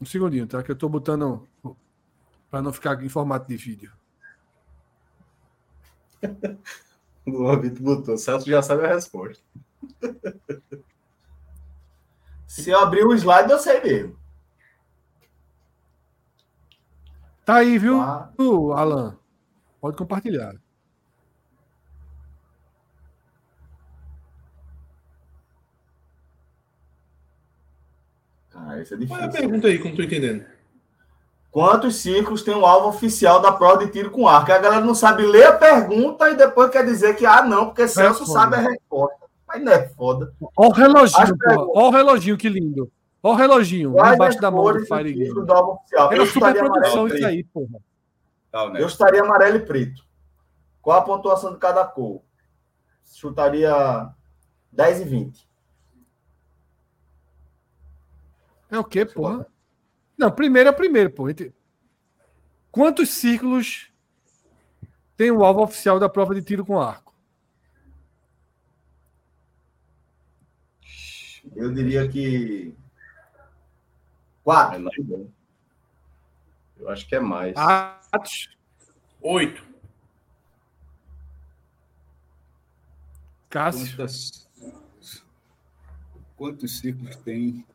Um 0.00 0.04
segundinho, 0.04 0.46
tá? 0.46 0.62
Que 0.62 0.70
eu 0.70 0.76
tô 0.76 0.88
botando 0.88 1.44
para 2.48 2.62
não 2.62 2.72
ficar 2.72 3.02
em 3.02 3.08
formato 3.08 3.48
de 3.48 3.56
vídeo. 3.56 3.92
O 7.26 7.54
Vitor 7.58 7.82
botou. 7.82 8.14
O 8.14 8.16
Celso 8.16 8.48
já 8.48 8.62
sabe 8.62 8.86
a 8.86 8.94
resposta. 8.94 9.44
Se 12.46 12.70
eu 12.70 12.78
abrir 12.78 13.04
o 13.04 13.12
slide, 13.12 13.50
eu 13.50 13.58
sei 13.58 13.82
mesmo. 13.82 14.18
Tá 17.44 17.56
aí, 17.56 17.78
viu, 17.78 18.00
ah. 18.00 18.32
Alan? 18.74 19.18
Pode 19.78 19.98
compartilhar. 19.98 20.58
Ah, 28.66 28.80
isso 28.80 28.94
é 28.94 28.96
difícil. 28.96 29.16
Qual 29.16 29.20
é 29.20 29.24
a 29.24 29.30
pergunta 29.30 29.68
aí, 29.68 29.78
como 29.78 29.96
tô 29.96 30.02
entendendo? 30.02 30.44
Quantos 31.50 31.96
ciclos 31.96 32.42
tem 32.42 32.54
o 32.54 32.66
alvo 32.66 32.88
oficial 32.88 33.40
da 33.40 33.52
prova 33.52 33.84
de 33.84 33.90
tiro 33.90 34.10
com 34.10 34.28
arco? 34.28 34.52
A 34.52 34.58
galera 34.58 34.84
não 34.84 34.94
sabe 34.94 35.24
ler 35.26 35.46
a 35.46 35.52
pergunta 35.52 36.30
e 36.30 36.36
depois 36.36 36.70
quer 36.70 36.84
dizer 36.84 37.16
que, 37.16 37.24
ah, 37.24 37.42
não, 37.42 37.66
porque 37.66 37.88
Celso 37.88 38.24
é 38.24 38.26
sabe 38.26 38.56
a 38.56 38.60
resposta. 38.60 39.26
Mas 39.46 39.62
não 39.62 39.72
é 39.72 39.88
foda. 39.88 40.32
Olha 40.56 40.68
o 40.68 40.72
reloginho, 40.72 41.36
Olha 41.74 41.86
o 41.86 41.90
reloginho, 41.90 42.36
que 42.36 42.48
lindo. 42.50 42.92
Olha 43.22 43.34
o 43.34 43.36
reloginho 43.36 43.92
Quais 43.92 44.14
embaixo 44.14 44.40
da 44.40 44.50
mão 44.50 44.72
do 44.72 44.84
Fire 44.84 45.12
Game. 45.12 45.34
Do 45.34 45.52
oficial? 45.52 46.12
Era 46.12 46.26
super 46.26 46.54
produção 46.54 47.06
isso 47.08 47.26
aí, 47.26 47.44
porra. 47.44 47.80
Eu 48.78 48.86
estaria 48.86 49.22
amarelo 49.22 49.56
e 49.56 49.60
preto. 49.60 50.02
Qual 50.82 50.98
a 50.98 51.02
pontuação 51.02 51.52
de 51.52 51.58
cada 51.58 51.84
cor? 51.84 52.22
Chutaria 53.04 54.08
10 54.70 55.00
e 55.00 55.04
20. 55.04 55.47
É 58.70 58.78
o 58.78 58.84
quê, 58.84 59.04
porra? 59.04 59.46
Não, 60.16 60.30
primeiro 60.30 60.68
é 60.68 60.72
primeiro, 60.72 61.10
pô. 61.10 61.24
Quantos 62.70 63.10
círculos 63.10 63.90
tem 65.16 65.30
o 65.30 65.44
alvo 65.44 65.62
oficial 65.62 65.98
da 65.98 66.08
prova 66.08 66.34
de 66.34 66.42
tiro 66.42 66.64
com 66.64 66.80
arco? 66.80 67.14
Eu 71.56 71.72
diria 71.72 72.08
que. 72.08 72.74
Quatro. 74.44 74.88
É 74.88 75.26
Eu 76.78 76.88
acho 76.88 77.08
que 77.08 77.14
é 77.14 77.20
mais. 77.20 77.54
Atos. 77.56 78.56
Oito. 79.20 79.66
Cássio. 83.48 83.96
Quantas... 83.96 84.48
Quantos 86.36 86.78
ciclos 86.78 87.16
tem? 87.16 87.66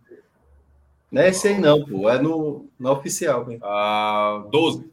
Não 1.14 1.22
é 1.22 1.30
esse 1.30 1.48
aí 1.48 1.60
não, 1.60 1.85
pô. 1.85 2.10
É 2.10 2.19
no, 2.19 2.68
no 2.80 2.91
oficial. 2.91 3.45
Ah, 3.61 4.44
12. 4.49 4.91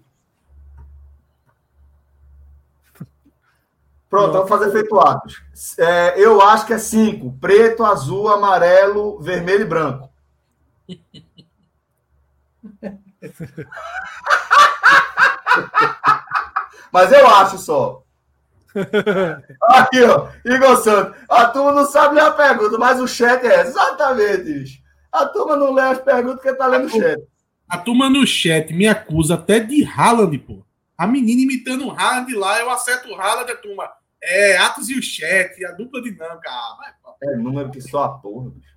Pronto, 4.10 4.32
vamos 4.34 4.50
fazer 4.50 4.70
feito 4.70 5.00
atos. 5.00 5.42
É, 5.78 6.20
eu 6.20 6.42
acho 6.42 6.66
que 6.66 6.74
é 6.74 6.78
cinco: 6.78 7.32
preto, 7.40 7.82
azul, 7.86 8.28
amarelo, 8.28 9.18
vermelho 9.18 9.62
e 9.62 9.64
branco. 9.64 10.10
Mas 16.92 17.12
eu 17.12 17.26
acho 17.28 17.56
só. 17.56 18.02
Aqui, 19.62 20.02
ó, 20.02 20.28
Igor 20.44 20.76
Santos. 20.82 21.16
A 21.30 21.46
turma 21.46 21.72
não 21.72 21.86
sabe 21.86 22.20
a 22.20 22.30
pergunta, 22.30 22.76
mas 22.76 23.00
o 23.00 23.08
chat 23.08 23.42
é 23.46 23.62
exatamente, 23.62 24.42
bicho. 24.42 24.79
A 25.12 25.26
turma 25.26 25.56
não 25.56 25.72
lê 25.72 25.82
as 25.82 26.00
perguntas 26.00 26.40
porque 26.40 26.54
tá 26.54 26.66
lendo 26.66 26.86
o 26.86 26.88
chat. 26.88 27.22
A 27.68 27.78
turma 27.78 28.10
no 28.10 28.26
chat 28.26 28.72
me 28.72 28.86
acusa 28.86 29.34
até 29.34 29.60
de 29.60 29.84
Haaland, 29.84 30.38
pô. 30.38 30.64
A 30.96 31.06
menina 31.06 31.40
imitando 31.40 31.86
o 31.86 31.90
Haaland 31.90 32.34
lá, 32.34 32.58
eu 32.58 32.70
acerto 32.70 33.08
o 33.08 33.14
Haaland, 33.14 33.50
a 33.50 33.56
turma. 33.56 33.90
É, 34.22 34.58
Atos 34.58 34.90
e 34.90 34.98
o 34.98 35.02
chat, 35.02 35.64
a 35.64 35.72
dupla 35.72 36.02
dinâmica. 36.02 36.50
Ah, 36.50 36.76
vai, 36.78 36.92
é 37.22 37.36
número 37.36 37.70
que 37.70 37.80
só 37.80 38.04
a 38.04 38.18
porra, 38.18 38.50
bicho. 38.50 38.76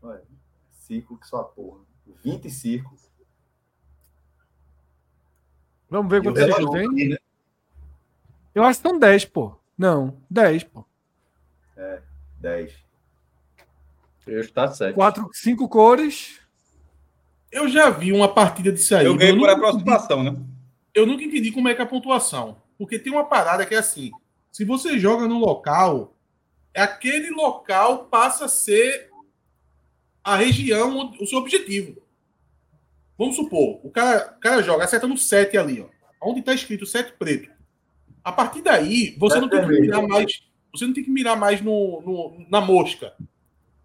Círculo 0.71 1.19
que 1.19 1.27
só 1.27 1.41
a 1.41 1.43
porra. 1.43 1.81
20 2.23 2.49
círculos. 2.49 3.01
Vamos 5.89 6.09
ver 6.09 6.23
quantos 6.23 6.43
círculos 6.43 6.71
tem? 6.71 7.09
Né? 7.09 7.17
Eu 8.55 8.63
acho 8.63 8.79
que 8.79 8.87
são 8.87 8.97
10, 8.97 9.25
pô. 9.25 9.55
Não, 9.77 10.17
10, 10.29 10.63
pô. 10.65 10.85
É, 11.75 12.01
10. 12.39 12.73
Eu 14.25 14.39
está 14.39 14.67
certo. 14.69 14.95
Quatro, 14.95 15.29
cinco 15.33 15.67
cores. 15.67 16.39
Eu 17.51 17.67
já 17.67 17.89
vi 17.89 18.11
uma 18.11 18.33
partida 18.33 18.71
disso 18.71 18.95
aí. 18.95 19.05
Eu 19.05 19.15
ganhei 19.15 19.37
por 19.37 19.49
aproximação, 19.49 20.23
né? 20.23 20.35
Eu 20.93 21.05
nunca 21.05 21.23
entendi 21.23 21.51
como 21.51 21.67
é 21.67 21.75
que 21.75 21.81
é 21.81 21.83
a 21.83 21.87
pontuação. 21.87 22.57
Porque 22.77 22.97
tem 22.97 23.11
uma 23.11 23.25
parada 23.25 23.65
que 23.65 23.75
é 23.75 23.77
assim: 23.77 24.11
se 24.51 24.63
você 24.63 24.97
joga 24.97 25.27
no 25.27 25.37
local, 25.37 26.15
aquele 26.75 27.29
local 27.29 28.05
passa 28.05 28.45
a 28.45 28.49
ser 28.49 29.09
a 30.23 30.35
região, 30.35 31.13
o 31.19 31.25
seu 31.27 31.39
objetivo. 31.39 32.01
Vamos 33.17 33.35
supor, 33.35 33.79
o 33.83 33.91
cara, 33.91 34.33
o 34.37 34.39
cara 34.39 34.63
joga, 34.63 34.83
acerta 34.85 35.07
no 35.07 35.17
7 35.17 35.57
ali, 35.57 35.81
ó. 35.81 35.87
Onde 36.21 36.39
está 36.39 36.53
escrito 36.53 36.85
7 36.85 37.13
preto. 37.19 37.51
A 38.23 38.31
partir 38.31 38.61
daí, 38.61 39.15
você 39.19 39.39
não 39.39 39.49
tem 39.49 39.61
que 39.61 39.67
mirar 39.67 40.01
mais. 40.07 40.43
Você 40.71 40.87
não 40.87 40.93
tem 40.93 41.03
que 41.03 41.11
mirar 41.11 41.35
mais 41.35 41.61
no, 41.61 42.01
no 42.01 42.45
na 42.49 42.59
mosca 42.59 43.13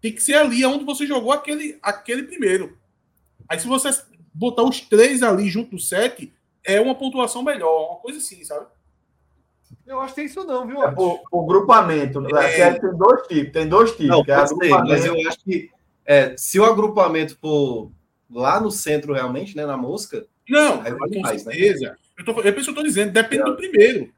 tem 0.01 0.13
que 0.13 0.21
ser 0.21 0.35
ali 0.35 0.65
onde 0.65 0.85
você 0.85 1.05
jogou 1.05 1.31
aquele, 1.31 1.77
aquele 1.81 2.23
primeiro. 2.23 2.77
Aí 3.47 3.59
se 3.59 3.67
você 3.67 3.89
botar 4.33 4.63
os 4.63 4.81
três 4.81 5.23
ali 5.23 5.49
junto 5.49 5.71
do 5.71 5.79
set, 5.79 6.31
é 6.63 6.79
uma 6.79 6.95
pontuação 6.95 7.43
melhor, 7.43 7.91
uma 7.91 7.99
coisa 7.99 8.19
assim, 8.19 8.43
sabe? 8.43 8.65
Eu 9.85 9.99
acho 9.99 10.13
que 10.13 10.21
tem 10.21 10.25
isso 10.25 10.43
não, 10.43 10.67
viu? 10.67 10.83
É 10.83 10.93
o, 10.95 11.19
o 11.31 11.45
grupamento. 11.45 12.23
É... 12.37 12.73
Tem 12.73 12.95
dois 12.95 13.27
tipos, 13.27 13.51
tem 13.51 13.67
dois 13.67 13.91
tipos. 13.91 14.07
Não, 14.07 14.23
é 14.27 14.47
ser, 14.47 14.69
mas 14.69 15.05
eu 15.05 15.15
acho 15.27 15.39
que 15.39 15.71
é, 16.05 16.35
se 16.37 16.59
o 16.59 16.65
agrupamento 16.65 17.37
for 17.39 17.91
lá 18.29 18.59
no 18.59 18.69
centro 18.69 19.13
realmente, 19.13 19.55
né, 19.55 19.65
na 19.65 19.77
mosca... 19.77 20.25
Não, 20.47 20.83
com 20.83 21.21
mais, 21.21 21.45
né? 21.45 21.53
certeza. 21.53 21.89
Né? 21.89 21.95
Eu, 22.17 22.25
tô, 22.25 22.41
eu 22.41 22.53
penso, 22.53 22.69
eu 22.69 22.75
tô 22.75 22.83
dizendo, 22.83 23.11
depende 23.11 23.41
é. 23.41 23.45
do 23.45 23.55
primeiro. 23.55 24.11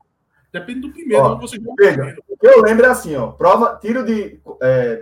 Depende 0.52 0.82
do 0.82 0.92
primeiro, 0.92 1.24
ó, 1.24 1.36
você 1.36 1.56
joga 1.56 1.74
veja, 1.78 2.18
O 2.28 2.38
que 2.38 2.48
eu 2.48 2.62
lembro 2.62 2.86
é 2.86 2.90
assim, 2.90 3.16
ó, 3.16 3.28
prova, 3.28 3.80
tiro 3.82 4.04
de 4.04 4.38
é, 4.62 5.02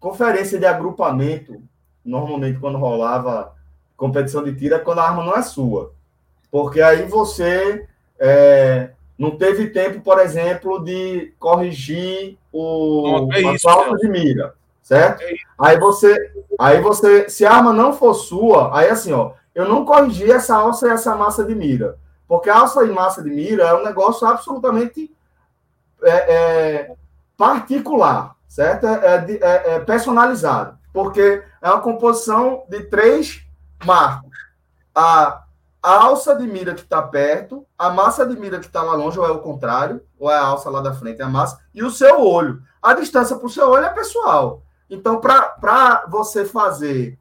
Conferência 0.00 0.58
de 0.58 0.64
agrupamento, 0.64 1.62
normalmente 2.02 2.58
quando 2.58 2.78
rolava 2.78 3.54
competição 3.96 4.42
de 4.42 4.56
tiro, 4.56 4.74
é 4.74 4.78
quando 4.78 5.00
a 5.00 5.04
arma 5.04 5.22
não 5.22 5.36
é 5.36 5.42
sua. 5.42 5.92
Porque 6.50 6.80
aí 6.80 7.06
você 7.06 7.86
é, 8.18 8.90
não 9.18 9.32
teve 9.32 9.68
tempo, 9.68 10.00
por 10.00 10.18
exemplo, 10.18 10.82
de 10.82 11.34
corrigir 11.38 12.38
o 12.50 13.26
não, 13.28 13.32
é 13.32 13.54
isso, 13.54 13.68
a 13.68 13.96
de 13.96 14.08
mira, 14.08 14.54
certo? 14.82 15.22
É 15.22 15.34
aí 15.58 15.78
você, 15.78 16.32
aí 16.58 16.80
você, 16.80 17.28
se 17.28 17.44
a 17.44 17.52
arma 17.52 17.72
não 17.72 17.92
for 17.92 18.14
sua, 18.14 18.76
aí 18.76 18.88
assim, 18.88 19.12
ó, 19.12 19.32
eu 19.54 19.68
não 19.68 19.84
corrigi 19.84 20.32
essa 20.32 20.56
alça 20.56 20.88
e 20.88 20.90
essa 20.90 21.14
massa 21.14 21.44
de 21.44 21.54
mira, 21.54 21.98
porque 22.26 22.48
a 22.48 22.60
alça 22.60 22.82
e 22.84 22.90
massa 22.90 23.22
de 23.22 23.28
mira 23.28 23.64
é 23.64 23.74
um 23.74 23.84
negócio 23.84 24.26
absolutamente 24.26 25.10
é, 26.02 26.34
é 26.34 26.94
particular 27.36 28.34
certo? 28.50 28.84
É, 28.84 28.96
é, 29.06 29.38
é, 29.40 29.74
é, 29.74 29.80
personalizado, 29.80 30.76
porque 30.92 31.42
é 31.62 31.70
uma 31.70 31.80
composição 31.80 32.64
de 32.68 32.82
três 32.82 33.46
marcos. 33.84 34.36
A, 34.94 35.44
alça 35.82 36.34
de 36.34 36.46
mira 36.46 36.74
que 36.74 36.82
está 36.82 37.00
perto, 37.00 37.64
a 37.78 37.88
massa 37.88 38.26
de 38.26 38.38
mira 38.38 38.58
que 38.58 38.66
está 38.66 38.82
lá 38.82 38.92
longe, 38.92 39.18
ou 39.18 39.24
é 39.24 39.30
o 39.30 39.38
contrário, 39.38 40.02
ou 40.18 40.30
é 40.30 40.34
a 40.34 40.42
alça 40.42 40.68
lá 40.68 40.82
da 40.82 40.92
frente, 40.92 41.22
é 41.22 41.24
a 41.24 41.28
massa, 41.28 41.58
e 41.72 41.82
o 41.82 41.90
seu 41.90 42.20
olho. 42.20 42.60
A 42.82 42.92
distância 42.92 43.34
para 43.36 43.46
o 43.46 43.50
seu 43.50 43.66
olho 43.66 43.86
é 43.86 43.90
pessoal. 43.90 44.62
Então, 44.90 45.20
para 45.20 46.04
você 46.08 46.44
fazer 46.44 47.18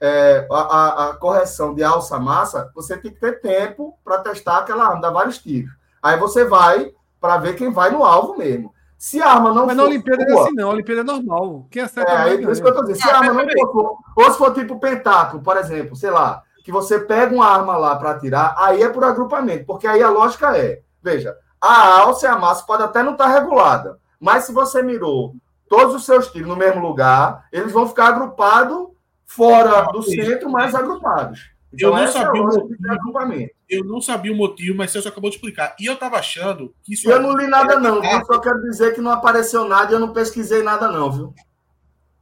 é, 0.00 0.46
a, 0.50 0.56
a, 0.56 1.08
a, 1.10 1.14
correção 1.16 1.74
de 1.74 1.82
alça-massa, 1.82 2.70
você 2.74 2.96
tem 2.96 3.12
que 3.12 3.20
ter 3.20 3.40
tempo 3.42 3.98
para 4.02 4.20
testar 4.20 4.58
aquela 4.58 4.86
arma, 4.86 5.02
dar 5.02 5.10
vários 5.10 5.38
tiros. 5.38 5.72
Aí 6.02 6.16
você 6.18 6.44
vai 6.44 6.92
para 7.20 7.36
ver 7.36 7.56
quem 7.56 7.70
vai 7.70 7.90
no 7.90 8.04
alvo 8.04 8.38
mesmo. 8.38 8.72
Se 8.98 9.22
a 9.22 9.30
arma 9.30 9.54
não 9.54 9.64
Mas 9.64 9.76
for. 9.76 9.82
na 9.82 9.84
Olimpíada 9.84 10.24
é 10.24 10.32
assim, 10.32 10.54
não. 10.54 10.70
A 10.70 10.72
Olimpíada 10.72 11.00
é 11.02 11.04
normal. 11.04 11.66
Quem 11.70 11.82
acerta 11.82 12.10
é, 12.10 12.34
é 12.34 12.50
isso 12.50 12.60
que 12.60 12.68
eu 12.68 12.74
tô 12.74 12.82
dizendo. 12.82 13.02
Se 13.02 13.08
a 13.08 13.18
arma 13.18 13.44
não 13.44 13.72
for. 13.72 13.96
Ou 14.16 14.32
se 14.32 14.36
for 14.36 14.52
tipo 14.52 14.80
pentáculo, 14.80 15.40
por 15.40 15.56
exemplo, 15.56 15.94
sei 15.94 16.10
lá, 16.10 16.42
que 16.64 16.72
você 16.72 16.98
pega 16.98 17.32
uma 17.32 17.46
arma 17.46 17.76
lá 17.76 17.94
para 17.94 18.10
atirar, 18.10 18.54
aí 18.58 18.82
é 18.82 18.88
por 18.88 19.04
agrupamento, 19.04 19.64
porque 19.64 19.86
aí 19.86 20.02
a 20.02 20.10
lógica 20.10 20.58
é: 20.58 20.82
veja, 21.00 21.36
a 21.60 22.00
alça 22.00 22.26
e 22.26 22.28
a 22.28 22.36
massa 22.36 22.66
pode 22.66 22.82
até 22.82 23.02
não 23.02 23.12
estar 23.12 23.24
tá 23.24 23.30
regulada, 23.30 23.98
Mas 24.18 24.44
se 24.44 24.52
você 24.52 24.82
mirou 24.82 25.34
todos 25.68 25.94
os 25.94 26.04
seus 26.04 26.28
tiros 26.32 26.48
no 26.48 26.56
mesmo 26.56 26.80
lugar, 26.80 27.46
eles 27.52 27.72
vão 27.72 27.86
ficar 27.86 28.08
agrupados 28.08 28.88
fora 29.24 29.82
do 29.92 30.02
centro, 30.02 30.50
mais 30.50 30.74
agrupados. 30.74 31.50
Então, 31.72 31.90
eu 31.90 32.04
não 32.04 32.12
sabia 32.12 32.40
é 32.40 32.44
o 32.44 32.46
motivo. 32.46 33.50
Eu 33.68 33.84
não 33.84 34.00
sabia 34.00 34.32
o 34.32 34.36
motivo, 34.36 34.76
mas 34.76 34.90
você 34.90 35.06
acabou 35.06 35.28
de 35.28 35.36
explicar. 35.36 35.76
E 35.78 35.86
eu 35.86 35.94
estava 35.94 36.16
achando 36.16 36.74
que 36.82 36.94
isso. 36.94 37.10
Eu 37.10 37.20
não 37.20 37.36
li 37.36 37.46
nada, 37.46 37.78
não. 37.78 38.02
Eu 38.02 38.24
só 38.24 38.38
quero 38.40 38.60
dizer 38.62 38.94
que 38.94 39.00
não 39.00 39.10
apareceu 39.10 39.68
nada 39.68 39.90
e 39.90 39.94
eu 39.94 40.00
não 40.00 40.12
pesquisei 40.12 40.62
nada, 40.62 40.90
não, 40.90 41.12
viu? 41.12 41.34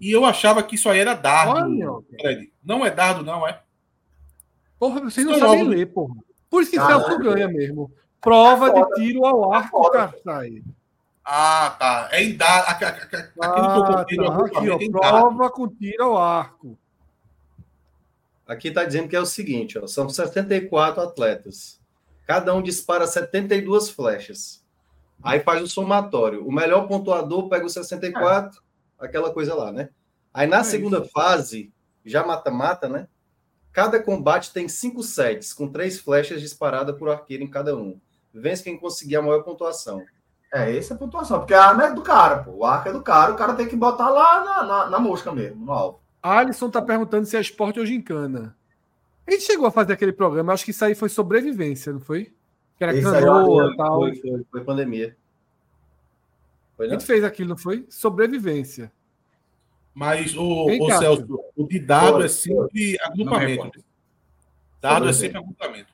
E 0.00 0.10
eu 0.10 0.24
achava 0.24 0.62
que 0.62 0.74
isso 0.74 0.88
aí 0.88 0.98
era 0.98 1.14
dardo. 1.14 1.52
Olha, 1.52 2.46
não 2.62 2.84
é 2.84 2.90
dardo, 2.90 3.24
não, 3.24 3.46
é? 3.46 3.60
Porra, 4.78 5.00
vocês 5.00 5.26
não 5.26 5.38
sabem 5.38 5.64
ler, 5.64 5.86
porra. 5.86 6.14
Por 6.50 6.62
isso 6.62 6.70
que 6.70 6.76
Caralho. 6.76 7.04
Celso 7.04 7.18
ganha 7.18 7.48
mesmo. 7.48 7.90
Prova 8.20 8.70
de 8.70 8.94
tiro 8.94 9.24
ao 9.24 9.52
arco, 9.52 9.90
cara. 9.90 10.14
Ah, 11.24 11.76
tá. 11.78 12.08
É 12.12 12.22
em 12.22 12.36
dardo. 12.36 12.68
Aquilo 12.68 12.92
que 12.92 13.16
eu 13.16 13.84
contei 13.84 14.18
ah, 14.20 14.30
tá. 14.30 14.44
Aqui, 14.44 14.70
ó, 14.70 14.78
prova 14.90 15.50
com 15.50 15.68
tiro 15.68 16.04
ao 16.04 16.18
arco. 16.18 16.78
Aqui 18.46 18.68
está 18.68 18.84
dizendo 18.84 19.08
que 19.08 19.16
é 19.16 19.20
o 19.20 19.26
seguinte: 19.26 19.78
ó, 19.78 19.86
são 19.86 20.08
74 20.08 21.02
atletas. 21.02 21.80
Cada 22.26 22.54
um 22.54 22.62
dispara 22.62 23.06
72 23.06 23.90
flechas. 23.90 24.64
Aí 25.22 25.40
faz 25.40 25.62
o 25.62 25.68
somatório. 25.68 26.46
O 26.46 26.52
melhor 26.52 26.86
pontuador 26.86 27.48
pega 27.48 27.64
os 27.64 27.72
64, 27.72 28.60
é. 29.00 29.06
aquela 29.06 29.32
coisa 29.32 29.54
lá, 29.54 29.72
né? 29.72 29.88
Aí 30.32 30.46
na 30.46 30.58
é 30.58 30.64
segunda 30.64 30.98
isso. 30.98 31.10
fase, 31.12 31.72
já 32.04 32.24
mata-mata, 32.24 32.88
né? 32.88 33.08
Cada 33.72 34.02
combate 34.02 34.52
tem 34.52 34.68
cinco 34.68 35.02
sets, 35.02 35.52
com 35.52 35.68
três 35.68 35.98
flechas 35.98 36.40
disparadas 36.40 36.96
por 36.96 37.08
arqueiro 37.08 37.42
em 37.42 37.50
cada 37.50 37.76
um. 37.76 37.98
Vence 38.32 38.62
quem 38.62 38.78
conseguir 38.78 39.16
a 39.16 39.22
maior 39.22 39.42
pontuação. 39.42 40.04
É, 40.52 40.76
essa 40.76 40.94
é 40.94 40.96
a 40.96 40.98
pontuação, 40.98 41.38
porque 41.38 41.54
a 41.54 41.64
arma 41.64 41.86
é 41.86 41.92
do 41.92 42.02
cara, 42.02 42.38
pô. 42.38 42.52
O 42.52 42.64
arco 42.64 42.88
é 42.88 42.92
do 42.92 43.02
cara, 43.02 43.32
o 43.32 43.36
cara 43.36 43.54
tem 43.54 43.66
que 43.66 43.76
botar 43.76 44.08
lá 44.08 44.44
na, 44.44 44.62
na, 44.62 44.90
na 44.90 44.98
mosca 44.98 45.32
mesmo, 45.32 45.64
no 45.64 45.72
alvo. 45.72 46.00
Alisson 46.26 46.70
tá 46.70 46.82
perguntando 46.82 47.26
se 47.26 47.36
é 47.36 47.40
esporte 47.40 47.78
ou 47.78 47.86
gincana. 47.86 48.56
A 49.26 49.30
gente 49.30 49.44
chegou 49.44 49.66
a 49.66 49.70
fazer 49.70 49.92
aquele 49.92 50.12
programa, 50.12 50.52
acho 50.52 50.64
que 50.64 50.70
isso 50.70 50.84
aí 50.84 50.94
foi 50.94 51.08
sobrevivência, 51.08 51.92
não 51.92 52.00
foi? 52.00 52.32
Que 52.76 52.84
era 52.84 53.00
canoa 53.00 53.72
e 53.72 53.76
tal. 53.76 54.00
Foi, 54.00 54.16
foi, 54.16 54.46
foi 54.50 54.64
pandemia. 54.64 55.16
Foi, 56.76 56.86
a 56.86 56.90
gente 56.90 57.04
fez 57.04 57.24
aquilo, 57.24 57.50
não 57.50 57.56
foi? 57.56 57.86
Sobrevivência. 57.88 58.92
Mas 59.94 60.36
o, 60.36 60.66
o 60.66 60.90
Celso, 60.98 61.40
o 61.56 61.66
de 61.66 61.78
dado 61.80 62.16
foi, 62.16 62.24
é 62.26 62.28
sempre 62.28 62.98
agrupamento. 63.00 63.84
Dado 64.80 65.08
é 65.08 65.12
sempre 65.12 65.38
agrupamento. 65.38 65.92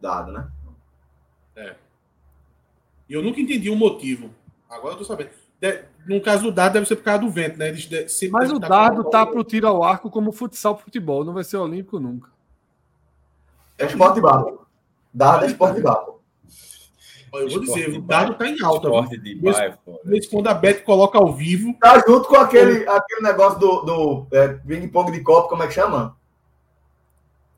Dado, 0.00 0.32
né? 0.32 0.50
É. 1.54 1.76
E 3.08 3.12
eu 3.12 3.22
nunca 3.22 3.40
entendi 3.40 3.70
o 3.70 3.76
motivo. 3.76 4.34
Agora 4.68 4.94
eu 4.94 4.98
tô 4.98 5.04
sabendo 5.04 5.30
no 6.06 6.20
caso 6.20 6.44
do 6.44 6.52
dado, 6.52 6.74
deve 6.74 6.86
ser 6.86 6.96
por 6.96 7.04
causa 7.04 7.20
do 7.20 7.30
vento, 7.30 7.58
né? 7.58 7.68
Eles 7.68 7.88
Mas 8.30 8.50
o 8.50 8.58
dado 8.58 9.04
tá 9.04 9.24
para 9.26 9.40
o 9.40 9.44
tiro 9.44 9.66
ao 9.66 9.82
arco 9.84 10.10
como 10.10 10.32
futsal 10.32 10.74
para 10.74 10.84
futebol, 10.84 11.24
não 11.24 11.32
vai 11.32 11.44
ser 11.44 11.56
olímpico 11.56 12.00
nunca. 12.00 12.30
É 13.78 13.86
esporte 13.86 14.16
de 14.16 14.20
barco. 14.20 14.66
Dado 15.12 15.44
é 15.44 15.48
esporte 15.48 15.76
de 15.76 15.82
barco. 15.82 16.20
Eu 17.32 17.48
vou 17.48 17.60
dizer, 17.60 17.88
o 17.90 18.02
dado 18.02 18.34
tá 18.34 18.46
em 18.48 18.60
alta. 18.62 18.88
Esporte 18.88 19.18
de 19.18 19.40
Mesmo 20.04 20.30
quando 20.30 20.48
a 20.48 20.54
Bet 20.54 20.82
coloca 20.82 21.16
ao 21.16 21.32
vivo. 21.32 21.74
Tá 21.80 22.02
junto 22.06 22.28
com 22.28 22.36
aquele, 22.36 22.86
aquele 22.88 23.22
negócio 23.22 23.58
do, 23.58 23.82
do 23.82 24.26
é, 24.32 24.48
ping-pong 24.48 25.12
de 25.12 25.20
copo, 25.20 25.48
como 25.48 25.62
é 25.62 25.68
que 25.68 25.74
chama? 25.74 26.16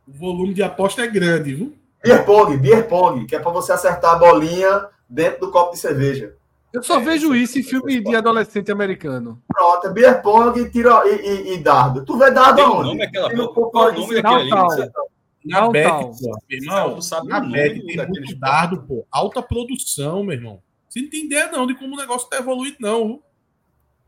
O 0.06 0.12
volume 0.12 0.52
de 0.52 0.62
aposta 0.62 1.02
é 1.02 1.06
grande, 1.06 1.54
viu? 1.54 1.74
Beer 2.04 2.24
pong, 2.26 2.56
beer 2.56 2.88
pong, 2.88 3.24
que 3.26 3.34
é 3.34 3.38
para 3.38 3.52
você 3.52 3.72
acertar 3.72 4.14
a 4.14 4.18
bolinha 4.18 4.88
dentro 5.08 5.40
do 5.46 5.52
copo 5.52 5.72
de 5.72 5.78
cerveja. 5.78 6.34
Eu 6.72 6.82
só 6.82 6.98
é, 6.98 7.04
vejo 7.04 7.34
isso 7.34 7.58
em 7.58 7.62
filme 7.62 8.00
de 8.00 8.16
adolescente 8.16 8.72
americano. 8.72 9.42
Pronto, 9.46 9.86
é 9.86 9.92
beer 9.92 10.22
pong 10.22 10.70
tira, 10.70 11.02
e, 11.06 11.50
e, 11.50 11.54
e 11.54 11.58
dardo. 11.58 12.04
Tu 12.04 12.16
vê 12.16 12.30
dardo 12.30 12.56
Tem 12.56 12.64
aonde? 12.64 12.88
Nome 12.88 13.02
aquela, 13.02 13.48
qual 13.52 13.88
o 13.88 13.92
nome 13.92 14.22
daquele 14.22 14.52
ali? 14.52 14.90
Na 15.44 15.68
Bet, 15.68 15.90
pô, 15.90 16.38
irmão, 16.48 16.98
na 17.24 17.40
Bet 17.40 17.84
tem 17.84 18.06
muito 18.06 18.38
dardo, 18.38 18.82
pô. 18.82 19.04
Alta 19.10 19.42
produção, 19.42 20.22
meu 20.22 20.34
irmão. 20.34 20.62
Você 20.88 21.02
não 21.02 21.10
tem 21.10 21.26
ideia, 21.26 21.50
não, 21.50 21.66
de 21.66 21.74
como 21.74 21.94
o 21.94 21.98
negócio 21.98 22.28
tá 22.28 22.38
evoluindo, 22.38 22.76
não. 22.80 23.20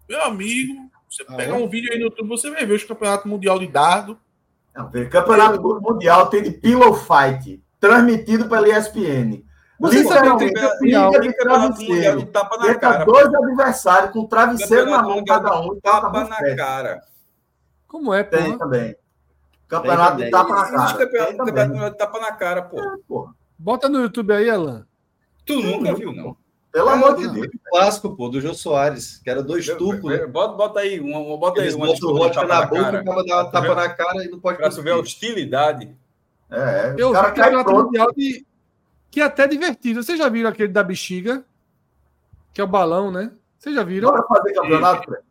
Meu 0.09 0.23
amigo, 0.23 0.91
você 1.11 1.25
ah, 1.29 1.35
pegar 1.35 1.59
é? 1.59 1.63
um 1.63 1.69
vídeo 1.69 1.93
aí 1.93 1.99
no 1.99 2.05
YouTube, 2.05 2.29
você 2.29 2.51
vai 2.51 2.65
ver 2.65 2.75
os 2.75 2.85
campeonatos 2.85 3.31
mundial 3.31 3.59
de 3.59 3.67
dardo. 3.67 4.19
Não, 4.75 4.91
campeonato 5.09 5.61
mundial 5.81 6.29
tem 6.29 6.43
de 6.43 6.51
Pillow 6.51 6.95
Fight, 6.95 7.63
transmitido 7.81 8.49
pela 8.49 8.69
ESPN. 8.69 9.43
Você 9.85 10.03
Literalmente, 10.03 10.55
liga 10.81 11.21
de 11.21 11.37
travesseiro. 11.37 12.19
De 12.21 12.27
tapa 12.27 12.57
na 12.57 12.75
cara. 12.75 13.05
dois 13.05 13.27
adversários 13.27 14.13
com 14.13 14.27
travesseiro 14.27 14.91
na 14.91 15.03
mão 15.03 15.23
cada 15.23 15.61
um. 15.61 15.79
Tapa 15.79 16.25
na 16.25 16.57
cara. 16.57 17.03
Como 17.87 18.15
é, 18.15 18.25
pô? 18.25 18.35
Tem 18.35 18.57
também. 18.57 18.97
Campeonato 19.69 20.17
de 20.17 20.31
tapa 20.31 20.55
na 20.55 20.71
cara. 20.71 21.07
Campeonato 21.37 21.91
de 21.91 21.99
tapa 21.99 22.19
na 22.19 22.33
cara, 22.33 22.63
pô. 22.63 22.81
É, 22.81 23.29
Bota 23.59 23.87
no 23.91 24.01
YouTube 24.01 24.33
aí, 24.33 24.49
Alan. 24.49 24.87
Tu 25.45 25.61
nunca 25.61 25.95
viu, 25.95 26.15
não? 26.15 26.35
Pelo 26.73 26.89
amor 26.89 27.17
de 27.17 27.29
Deus. 27.29 27.49
Clássico, 27.71 28.17
pô, 28.17 28.31
do 28.31 28.41
Jô 28.41 28.55
Soares, 28.55 29.21
que 29.23 29.29
era 29.29 29.43
dois 29.43 29.67
tupos. 29.67 30.11
Né? 30.11 30.27
Bota, 30.27 30.55
bota 30.55 30.81
aí, 30.81 30.99
uma, 30.99 31.37
bota 31.37 31.61
aí 31.61 31.75
uma 31.75 31.89
disputa 31.89 32.47
na 32.47 32.65
boca, 32.65 32.99
acaba 33.01 33.23
dar 33.23 33.43
uma 33.43 33.51
tapa 33.51 33.75
na 33.75 33.89
cara 33.91 34.25
e 34.25 34.31
não 34.31 34.41
pode. 34.41 34.57
Pra 34.57 34.71
tu 34.71 34.83
ver 34.83 34.93
a 34.93 34.97
hostilidade. 34.97 35.95
É, 36.51 36.95
eu 36.97 37.13
cara 37.13 37.29
vi 37.29 37.35
campeonato 37.35 37.73
mundial 37.73 38.13
de 38.17 38.47
que 39.15 39.21
é 39.21 39.25
até 39.25 39.47
divertido. 39.47 40.03
Vocês 40.03 40.19
já 40.19 40.29
viram 40.29 40.51
aquele 40.51 40.73
da 40.73 40.83
bexiga? 40.83 41.45
Que 42.53 42.61
é 42.61 42.65
o 42.65 42.67
balão, 42.67 43.13
né? 43.13 43.31
Vocês 43.57 43.73
já 43.73 43.85
viram? 43.85 44.11
Bora 44.11 44.25
fazer 44.25 44.53
campeonato, 44.53 45.05
Fred. 45.05 45.23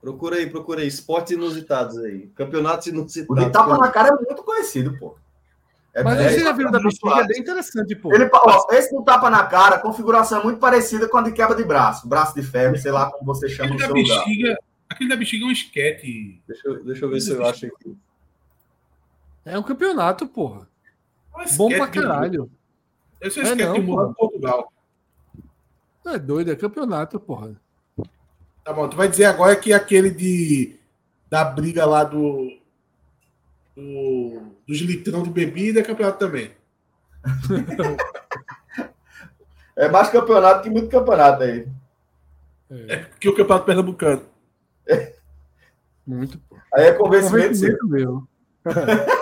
Procura 0.00 0.36
aí, 0.36 0.48
procura 0.48 0.80
aí. 0.80 0.88
Esportes 0.88 1.32
inusitados 1.32 1.98
aí. 1.98 2.28
Campeonatos 2.28 2.86
inusitados. 2.86 3.42
O 3.42 3.46
de 3.46 3.52
tapa 3.52 3.76
na 3.76 3.90
cara 3.90 4.08
é 4.08 4.12
muito 4.12 4.42
conhecido, 4.42 4.98
pô. 4.98 5.18
É 5.92 6.02
Mas 6.02 6.16
vocês 6.16 6.44
já 6.44 6.52
viram 6.52 6.70
da 6.70 6.80
bexiga? 6.80 7.20
É 7.20 7.26
bem 7.26 7.40
interessante, 7.40 7.94
pô. 7.96 8.14
Ele, 8.14 8.30
ó, 8.32 8.66
esse 8.72 8.94
do 8.94 9.02
tapa 9.02 9.28
na 9.28 9.44
cara, 9.44 9.78
configuração 9.78 10.40
é 10.40 10.44
muito 10.44 10.60
parecida 10.60 11.06
com 11.10 11.18
a 11.18 11.22
de 11.22 11.32
quebra 11.32 11.54
de 11.54 11.64
braço. 11.64 12.08
Braço 12.08 12.34
de 12.34 12.42
ferro, 12.42 12.78
sei 12.78 12.90
lá 12.90 13.10
como 13.10 13.26
você 13.26 13.50
chama 13.50 13.74
aquele 13.74 13.86
no 13.86 14.06
seu 14.06 14.16
bexiga, 14.16 14.48
lugar. 14.48 14.58
Aquele 14.88 15.10
da 15.10 15.16
bexiga 15.16 15.44
é 15.44 15.48
um 15.48 15.52
esquete. 15.52 16.42
Deixa, 16.48 16.66
eu, 16.66 16.82
deixa 16.84 17.04
eu 17.04 17.10
ver 17.10 17.20
se 17.20 17.32
eu 17.32 17.44
acho 17.44 17.66
aqui. 17.66 17.94
É 19.44 19.58
um 19.58 19.62
campeonato, 19.62 20.26
porra. 20.26 20.69
Bom 21.56 21.68
pra 21.68 21.88
caralho. 21.88 22.50
Esse 23.20 23.40
é, 23.40 23.48
é 23.48 23.54
não, 23.54 23.82
muda 23.82 24.14
Portugal. 24.14 24.72
É 26.06 26.18
doido, 26.18 26.50
é 26.50 26.56
campeonato, 26.56 27.20
porra. 27.20 27.54
Tá 28.64 28.72
bom, 28.72 28.88
tu 28.88 28.96
vai 28.96 29.08
dizer 29.08 29.26
agora 29.26 29.54
que 29.56 29.72
aquele 29.72 30.10
de 30.10 30.76
da 31.28 31.44
briga 31.44 31.86
lá 31.86 32.02
do, 32.02 32.50
do 33.76 34.42
dos 34.66 34.80
litrão 34.80 35.22
de 35.22 35.30
bebida 35.30 35.80
é 35.80 35.82
campeonato 35.82 36.18
também. 36.18 36.50
é 39.76 39.88
mais 39.88 40.08
campeonato 40.08 40.62
que 40.62 40.70
muito 40.70 40.88
campeonato 40.88 41.42
aí. 41.42 41.68
É, 42.70 42.94
é 42.94 43.10
que 43.18 43.28
o 43.28 43.34
campeonato 43.34 43.66
pernambucano. 43.66 44.22
É. 44.86 45.14
Muito, 46.06 46.38
pô. 46.38 46.56
Aí 46.74 46.86
é 46.86 46.92
convencimento, 46.92 47.48
convencimento 47.48 47.88
meu. 47.88 48.26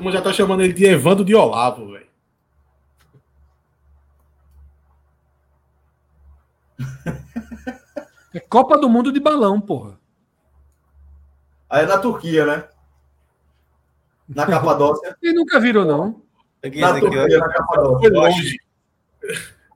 turma 0.00 0.10
já 0.10 0.22
tá 0.22 0.32
chamando 0.32 0.62
ele 0.62 0.72
de 0.72 0.86
Evandro 0.86 1.24
de 1.24 1.34
Olavo, 1.34 1.92
velho. 1.92 2.08
É 8.32 8.38
Copa 8.38 8.78
do 8.78 8.88
Mundo 8.88 9.12
de 9.12 9.18
balão, 9.20 9.60
porra. 9.60 9.98
Aí 11.68 11.82
é 11.82 11.86
na 11.86 11.98
Turquia, 11.98 12.46
né? 12.46 12.68
Na 14.28 14.46
Capadócia. 14.46 15.16
E 15.20 15.32
nunca 15.32 15.58
viram, 15.58 15.84
não. 15.84 16.22
Na 16.62 17.00
Turquia, 17.00 17.38
na 17.38 17.48
Capadócia. 17.48 18.10
longe. 18.10 18.56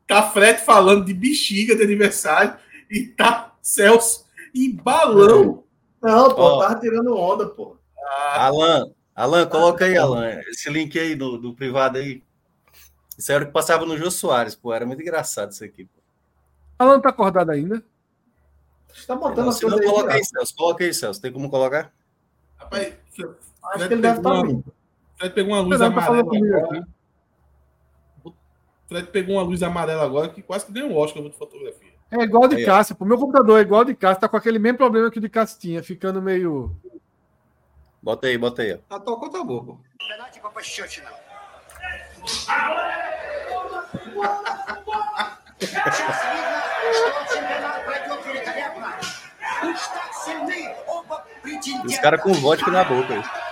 Tá 0.06 0.22
Fred 0.30 0.60
falando 0.60 1.04
de 1.04 1.12
bexiga 1.12 1.74
de 1.74 1.82
aniversário 1.82 2.56
e 2.88 3.06
tá 3.06 3.54
Celso 3.60 4.24
em 4.54 4.74
balão. 4.74 5.64
Não, 6.00 6.34
pô, 6.34 6.42
oh. 6.42 6.58
tava 6.60 6.78
tirando 6.78 7.16
onda, 7.16 7.48
pô. 7.48 7.76
Ah, 8.06 8.46
Alan, 8.46 8.92
Alan, 9.14 9.46
coloca 9.46 9.84
aí, 9.84 9.96
Alan, 9.96 10.40
esse 10.48 10.68
link 10.70 10.98
aí 10.98 11.14
do, 11.14 11.38
do 11.38 11.54
privado 11.54 11.98
aí. 11.98 12.22
Isso 13.16 13.30
era 13.30 13.44
o 13.44 13.46
que 13.46 13.52
passava 13.52 13.86
no 13.86 13.96
Jô 13.96 14.10
Soares, 14.10 14.56
pô. 14.56 14.72
Era 14.72 14.84
muito 14.84 15.00
engraçado 15.00 15.52
isso 15.52 15.64
aqui. 15.64 15.84
Pô. 15.84 16.00
Alan 16.78 17.00
tá 17.00 17.10
acordado 17.10 17.50
ainda? 17.50 17.82
Você 18.92 19.06
tá 19.06 19.14
botando 19.14 19.46
não, 19.46 19.70
não 19.70 19.78
coloca 19.78 20.14
aí, 20.14 20.24
Celso. 20.24 20.54
Coloca 20.56 20.84
aí, 20.84 20.94
Celso. 20.94 21.20
Tem 21.20 21.32
como 21.32 21.48
colocar? 21.48 21.92
Rapaz, 22.56 22.94
acho 23.08 23.88
que 23.88 23.94
ele 23.94 24.02
deve 24.02 24.18
estar 24.18 24.30
tá 24.30 24.40
uma... 24.40 24.64
Fred 25.16 25.34
pegou 25.34 25.54
uma 25.54 25.60
luz 25.60 25.78
tá 25.78 25.86
amarela 25.86 26.20
agora. 26.20 26.88
Fred 28.88 29.08
pegou 29.08 29.36
uma 29.36 29.42
luz 29.42 29.62
amarela 29.62 30.04
agora 30.04 30.28
que 30.28 30.42
quase 30.42 30.66
que 30.66 30.72
deu 30.72 30.86
um 30.86 30.96
Oscar 30.96 31.22
de 31.22 31.36
fotografia. 31.36 31.92
É 32.10 32.22
igual 32.22 32.48
de 32.48 32.64
Cássio. 32.64 32.96
O 32.98 33.04
meu 33.04 33.18
computador 33.18 33.58
é 33.58 33.62
igual 33.62 33.84
de 33.84 33.94
Cássio. 33.94 34.20
Tá 34.20 34.28
com 34.28 34.36
aquele 34.36 34.58
mesmo 34.58 34.78
problema 34.78 35.10
que 35.10 35.18
o 35.18 35.20
de 35.20 35.28
Cássio 35.28 35.60
tinha, 35.60 35.82
ficando 35.82 36.20
meio 36.20 36.76
Bota 38.04 38.26
aí, 38.26 38.36
bota 38.36 38.60
aí. 38.60 38.78
A 38.90 39.00
tocou, 39.00 39.30
tá 39.30 39.42
bom, 39.42 39.64
pô. 39.64 39.78
Os 51.86 51.98
caras 51.98 52.20
com 52.22 52.34
vodka 52.34 52.70
na 52.70 52.84
boca. 52.84 53.43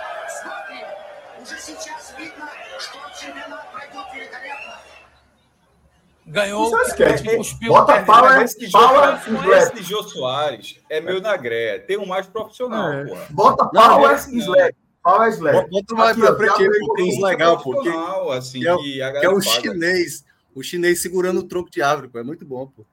Ganhou. 6.25 6.71
Bota 7.67 8.01
pau, 8.03 8.27
é 8.27 8.45
pau, 8.71 9.53
Esse 9.53 9.73
de 9.75 9.83
Jô 9.83 10.03
Soares 10.03 10.79
é 10.89 11.01
meu 11.01 11.21
na 11.21 11.35
greia. 11.35 11.79
Tem 11.79 11.97
um 11.97 12.05
mais 12.05 12.27
profissional, 12.27 12.93
é. 12.93 13.05
porra. 13.05 13.25
Bota 13.29 13.67
pau, 13.67 14.09
é 14.09 14.15
slack. 14.15 14.77
Pau 15.03 15.23
é 15.23 15.29
slack. 15.29 15.69
Bota 15.69 15.95
mais 15.95 16.17
pra 16.17 16.35
frente, 16.35 16.53
porque 16.53 16.93
tem 16.95 17.09
uns 17.09 17.21
legal, 17.21 17.61
porque 17.61 17.89
assim, 18.37 18.59
que 18.59 18.67
é, 18.67 19.11
que 19.11 19.19
que 19.19 19.25
é 19.25 19.29
o 19.29 19.41
chinês. 19.41 20.25
O 20.55 20.61
chinês 20.61 21.01
segurando 21.01 21.39
o 21.39 21.43
tronco 21.43 21.69
de 21.69 21.81
árvore, 21.81 22.09
pô. 22.09 22.19
É 22.19 22.23
muito 22.23 22.45
bom, 22.45 22.67
pô. 22.67 22.85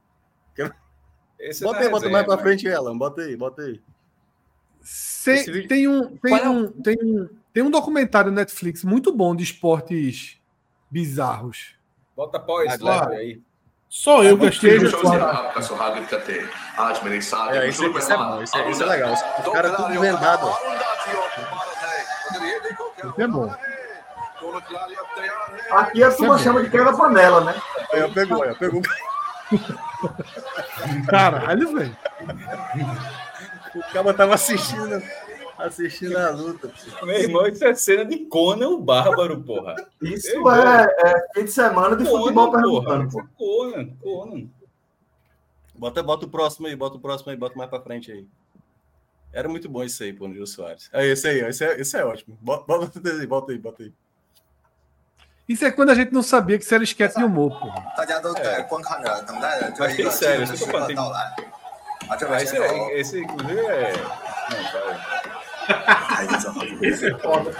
Esse 1.40 1.64
bota 1.64 1.78
aí, 1.78 1.88
bota 1.88 2.08
mais 2.10 2.26
pra 2.26 2.36
frente 2.36 2.68
ela. 2.68 2.94
Bota 2.94 3.22
aí, 3.22 3.34
bota 3.34 3.62
aí. 3.62 3.80
Se, 4.82 5.62
tem, 5.66 5.88
um, 5.88 6.16
tem, 6.16 6.34
é 6.34 6.48
um, 6.48 6.68
tem, 6.68 6.96
um, 7.02 7.28
tem 7.52 7.62
um 7.62 7.70
documentário 7.70 8.30
Netflix 8.30 8.84
muito 8.84 9.12
bom 9.12 9.34
de 9.34 9.44
esportes 9.44 10.38
bizarros. 10.90 11.79
Bota 12.20 12.38
pós 12.38 12.76
claro. 12.76 13.12
aí. 13.12 13.40
Só 13.88 14.22
eu 14.22 14.36
gostei 14.36 14.78
do 14.78 14.90
É, 17.56 17.66
isso, 17.66 17.82
isso 17.86 18.12
é 18.12 18.16
bom, 18.18 18.42
isso 18.42 18.58
é, 18.58 18.70
isso 18.70 18.82
é 18.82 18.86
legal. 18.86 19.14
Os 19.14 19.48
caras 19.50 19.74
tudo 19.74 19.98
vendado. 19.98 20.54
Isso 22.98 23.20
é 23.22 23.26
bom. 23.26 23.54
Aqui 25.70 26.04
a 26.04 26.14
turma 26.14 26.38
chama 26.38 26.62
de 26.62 26.68
quebra-panela, 26.68 27.40
né? 27.40 27.54
Eu 27.94 28.12
pegou, 28.12 28.44
eu 28.44 28.54
pegou. 28.54 28.82
Caralho, 31.08 31.74
velho. 31.74 31.96
O 33.74 33.92
cara 33.94 34.12
tava 34.12 34.34
assistindo, 34.34 35.02
assistindo 35.66 36.16
a 36.16 36.30
luta. 36.30 36.72
Meu 37.02 37.16
irmão, 37.16 37.46
isso 37.46 37.64
é 37.64 37.74
cena 37.74 38.04
de 38.04 38.18
Conan 38.26 38.68
o 38.68 38.78
Bárbaro, 38.78 39.42
porra. 39.42 39.76
Isso 40.00 40.48
é, 40.50 40.84
é, 40.84 41.28
fim 41.34 41.44
de 41.44 41.52
semana 41.52 41.96
de 41.96 42.04
Conan, 42.04 42.18
futebol 42.18 42.50
pernambucano, 42.50 43.10
porra. 43.10 43.28
Conan, 43.36 43.86
Conan. 44.02 44.48
Bota, 45.74 46.02
bota 46.02 46.26
o 46.26 46.28
próximo 46.28 46.66
aí, 46.66 46.76
bota 46.76 46.96
o 46.96 47.00
próximo 47.00 47.30
aí, 47.30 47.36
bota 47.36 47.56
mais 47.56 47.70
pra 47.70 47.80
frente 47.80 48.12
aí. 48.12 48.26
Era 49.32 49.48
muito 49.48 49.68
bom 49.68 49.82
isso 49.84 50.02
aí, 50.02 50.12
pô, 50.12 50.26
no 50.28 50.34
Gil 50.34 50.46
Soares. 50.46 50.90
É 50.92 51.06
esse 51.06 51.28
aí, 51.28 51.40
esse 51.40 51.64
é, 51.64 51.80
esse 51.80 51.96
é 51.96 52.04
ótimo. 52.04 52.36
Bota, 52.40 52.64
bota 52.66 53.00
aí, 53.08 53.26
bota 53.26 53.52
aí, 53.52 53.58
bota 53.58 53.82
aí. 53.84 53.92
Isso 55.48 55.64
é 55.64 55.70
quando 55.72 55.90
a 55.90 55.94
gente 55.94 56.12
não 56.12 56.22
sabia 56.22 56.56
que 56.58 56.64
isso 56.64 56.74
era 56.74 56.84
esquete 56.84 57.16
de 57.16 57.24
humor, 57.24 57.58
pô. 57.58 57.66
É. 57.66 58.66
Mas 59.78 59.96
tem 59.96 60.10
sério, 60.10 60.44
isso 60.44 60.56
que 60.56 60.62
eu 60.62 60.68
falei. 60.68 60.96
Esse, 62.42 62.56
é, 62.56 63.00
esse, 63.00 63.20
inclusive, 63.20 63.58
é. 63.58 63.92
Não, 63.92 64.72
tá. 64.72 65.19
Esse 66.82 67.06
é 67.10 67.18
foda. 67.18 67.50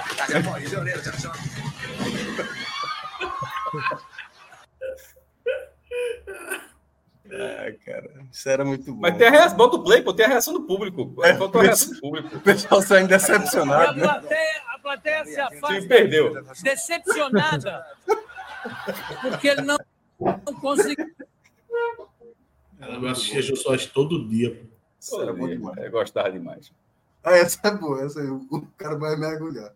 Ah, 7.32 7.72
cara, 7.84 8.10
isso 8.32 8.48
era 8.48 8.64
muito 8.64 8.92
bom. 8.92 9.00
Mas 9.02 9.16
tem 9.16 9.28
a 9.28 9.30
reação, 9.30 9.56
bota 9.56 9.76
o 9.76 9.84
play, 9.84 10.02
pô, 10.02 10.12
tem 10.12 10.26
a 10.26 10.28
reação 10.28 10.52
do 10.52 10.62
público. 10.62 11.14
É, 11.24 11.32
bota 11.34 11.58
a 11.58 11.62
reação 11.62 11.92
do 11.92 12.00
público. 12.00 12.36
O 12.36 12.40
pessoal 12.40 12.82
saindo 12.82 13.08
decepcionado. 13.08 13.98
E 13.98 14.02
a 14.02 14.08
plateia, 14.08 14.62
a 14.74 14.78
plateia 14.80 15.24
se 15.24 15.40
afasta. 15.40 15.80
Sim, 15.80 15.88
perdeu. 15.88 16.44
Decepcionada. 16.62 17.86
Porque 19.22 19.48
ele 19.48 19.62
não, 19.62 19.78
não 20.18 20.54
conseguiu. 20.60 21.06
Eu 22.80 23.08
assistia 23.08 23.42
Jô 23.42 23.54
Soares 23.56 23.86
todo 23.86 24.26
dia. 24.28 24.50
Pô. 24.50 24.70
Isso 24.98 25.22
era 25.22 25.32
bom 25.32 25.48
demais. 25.48 25.78
Eu 25.78 25.90
gostava 25.90 26.30
demais. 26.32 26.72
Ah, 27.24 27.36
essa 27.36 27.60
é 27.68 27.70
boa, 27.70 28.04
essa 28.04 28.20
aí. 28.20 28.28
O 28.28 28.62
cara 28.78 28.96
vai 28.96 29.16
mergulhar. 29.16 29.72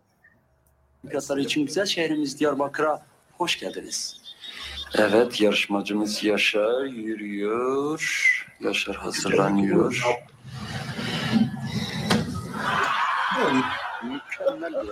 Arkadaşlar 1.03 1.37
için 1.37 1.65
güzel 1.65 1.85
şehrimiz 1.85 2.39
Diyarbakır'a 2.39 3.05
hoş 3.37 3.59
geldiniz. 3.59 4.21
Evet 4.97 5.41
yarışmacımız 5.41 6.23
Yaşar 6.23 6.83
yürüyor. 6.83 8.45
Yaşar 8.59 8.95
hazırlanıyor. 8.95 10.03
Mükemmel 14.03 14.73
bir 14.73 14.91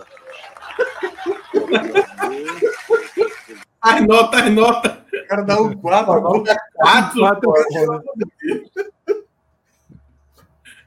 As 3.81 4.01
notas, 4.01 4.41
as 4.41 4.49
notas. 4.49 4.91
O 5.13 5.27
cara 5.30 5.47
dá 5.47 5.61
um 5.61 5.73
4, 5.84 7.15
nota 7.15 7.41
4. 7.41 8.93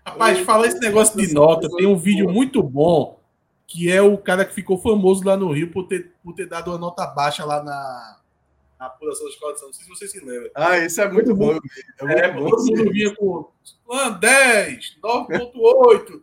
Rapaz, 0.07 0.39
fala 0.41 0.66
esse 0.69 0.78
negócio 0.78 1.19
de 1.19 1.35
nota. 1.35 1.69
Tem 1.77 1.87
um 1.87 1.97
vídeo 1.97 2.31
muito 2.31 2.62
bom 2.62 3.19
que 3.66 3.91
é 3.91 4.01
o 4.01 4.16
cara 4.16 4.45
que 4.45 4.55
ficou 4.55 4.78
famoso 4.78 5.24
lá 5.24 5.37
no 5.37 5.51
Rio 5.51 5.73
por 5.73 5.89
ter, 5.89 6.12
por 6.23 6.33
ter 6.33 6.47
dado 6.47 6.70
uma 6.70 6.78
nota 6.78 7.05
baixa 7.05 7.45
lá 7.45 7.61
na, 7.65 8.20
na 8.78 8.87
apuração 8.87 9.24
da 9.24 9.31
escola 9.31 9.55
de 9.55 9.59
São. 9.59 9.69
Não 9.69 9.74
sei 9.74 9.83
se 9.83 9.91
vocês 9.91 10.12
se 10.12 10.20
lembram. 10.20 10.49
Ah, 10.55 10.78
isso 10.78 11.01
é 11.01 11.11
muito 11.11 11.35
bom. 11.35 11.51
É, 11.51 12.05
muito 12.05 12.19
é 12.19 12.33
bom. 12.33 12.49
todo 12.49 12.66
mundo 12.66 12.93
vinha 12.93 13.12
com 13.16 13.51
fulano 13.85 14.20
10, 14.20 14.99
9.8. 15.03 16.23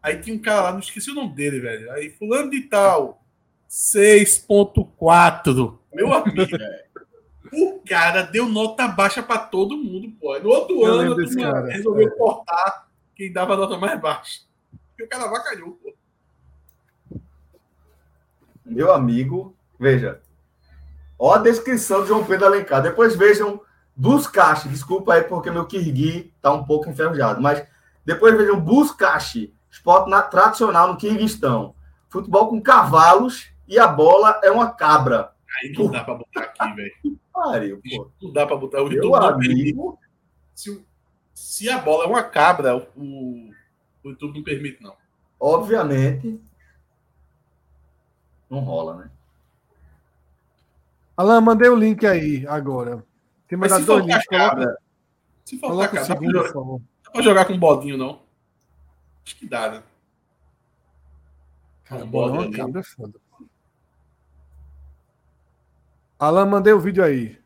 Aí 0.00 0.20
tinha 0.20 0.36
um 0.36 0.38
cara 0.38 0.62
lá, 0.62 0.72
não 0.72 0.78
esqueci 0.78 1.10
o 1.10 1.14
nome 1.14 1.34
dele, 1.34 1.58
velho. 1.58 1.90
Aí 1.92 2.10
fulano 2.10 2.50
de 2.50 2.60
tal, 2.62 3.20
6.4. 3.68 5.76
Meu 5.92 6.12
amigo, 6.12 6.42
o 7.52 7.80
cara 7.88 8.22
deu 8.22 8.48
nota 8.48 8.86
baixa 8.86 9.20
para 9.20 9.38
todo 9.38 9.76
mundo, 9.76 10.12
pô. 10.20 10.38
No 10.38 10.50
outro 10.50 10.80
Eu 10.80 10.94
ano, 10.94 11.16
resolveu 11.66 12.10
cortar 12.12 12.84
quem 13.14 13.32
dava 13.32 13.56
nota 13.56 13.76
mais 13.78 14.00
baixa. 14.00 14.40
Porque 14.88 15.04
o 15.04 15.08
cara 15.08 15.28
vacalhou, 15.30 15.72
pô. 15.82 15.94
Meu 18.64 18.92
amigo, 18.92 19.54
veja. 19.78 20.20
Ó 21.18 21.34
a 21.34 21.38
descrição 21.38 22.02
de 22.02 22.08
João 22.08 22.24
Pedro 22.24 22.46
Alencar. 22.46 22.82
Depois 22.82 23.14
vejam 23.14 23.60
Buscache. 23.94 24.68
Desculpa 24.68 25.14
aí 25.14 25.22
porque 25.22 25.50
meu 25.50 25.66
Kirgui 25.66 26.32
tá 26.40 26.52
um 26.52 26.64
pouco 26.64 26.88
enferrujado. 26.88 27.40
Mas 27.40 27.66
depois 28.04 28.36
vejam 28.36 28.58
Buscache. 28.60 29.52
Esporte 29.70 30.08
na- 30.08 30.22
tradicional 30.22 30.88
no 30.88 30.96
Kirguistão. 30.96 31.74
Futebol 32.08 32.48
com 32.48 32.60
cavalos 32.62 33.48
e 33.68 33.78
a 33.78 33.86
bola 33.86 34.40
é 34.42 34.50
uma 34.50 34.70
cabra. 34.72 35.32
Aí 35.62 35.72
não 35.72 35.90
dá 35.90 36.02
pra 36.04 36.14
botar 36.14 36.40
aqui, 36.40 36.74
velho. 36.74 37.18
Pariu, 37.32 37.80
pô. 37.96 38.10
Não 38.22 38.32
dá 38.32 38.46
pra 38.46 38.56
botar 38.56 38.82
o 38.82 38.88
Meu 38.88 39.14
amigo. 39.16 39.98
Se, 40.54 40.70
o- 40.70 40.84
se 41.34 41.68
a 41.68 41.78
bola 41.78 42.04
é 42.04 42.06
uma 42.06 42.22
cabra, 42.22 42.76
o, 42.96 43.50
o 44.02 44.08
YouTube 44.10 44.36
não 44.38 44.44
permite, 44.44 44.82
não. 44.82 44.96
Obviamente. 45.38 46.40
Não 48.48 48.60
rola, 48.60 48.96
né? 49.04 49.10
Alan, 51.16 51.40
mandei 51.40 51.68
o 51.68 51.76
link 51.76 52.06
aí 52.06 52.46
agora. 52.46 53.04
Tem 53.48 53.58
se 53.60 53.68
dois 53.68 53.84
faltar 53.86 54.06
links. 54.06 54.26
Coloca, 54.26 54.48
cabra, 54.48 54.78
se 55.44 55.58
faltar 55.58 55.88
cabra, 55.90 56.00
dá 56.00 56.06
pra 56.06 56.14
segundo, 56.14 56.32
jogar- 56.32 56.44
por 56.44 56.52
favor. 56.52 56.80
dá 57.04 57.10
pra 57.10 57.22
jogar 57.22 57.44
com 57.46 57.58
bodinho, 57.58 57.96
não? 57.98 58.22
Acho 59.24 59.36
que 59.36 59.46
dá, 59.48 59.70
né? 59.70 59.82
Cara, 61.84 62.04
Um 62.04 62.10
bola 62.10 62.26
bode 62.32 62.38
uma 62.38 62.46
ali. 62.48 62.56
cabra 62.56 62.80
é 62.80 62.84
foda. 62.84 63.20
Alan, 66.18 66.46
mandei 66.46 66.72
o 66.72 66.80
vídeo 66.80 67.04
aí. 67.04 67.38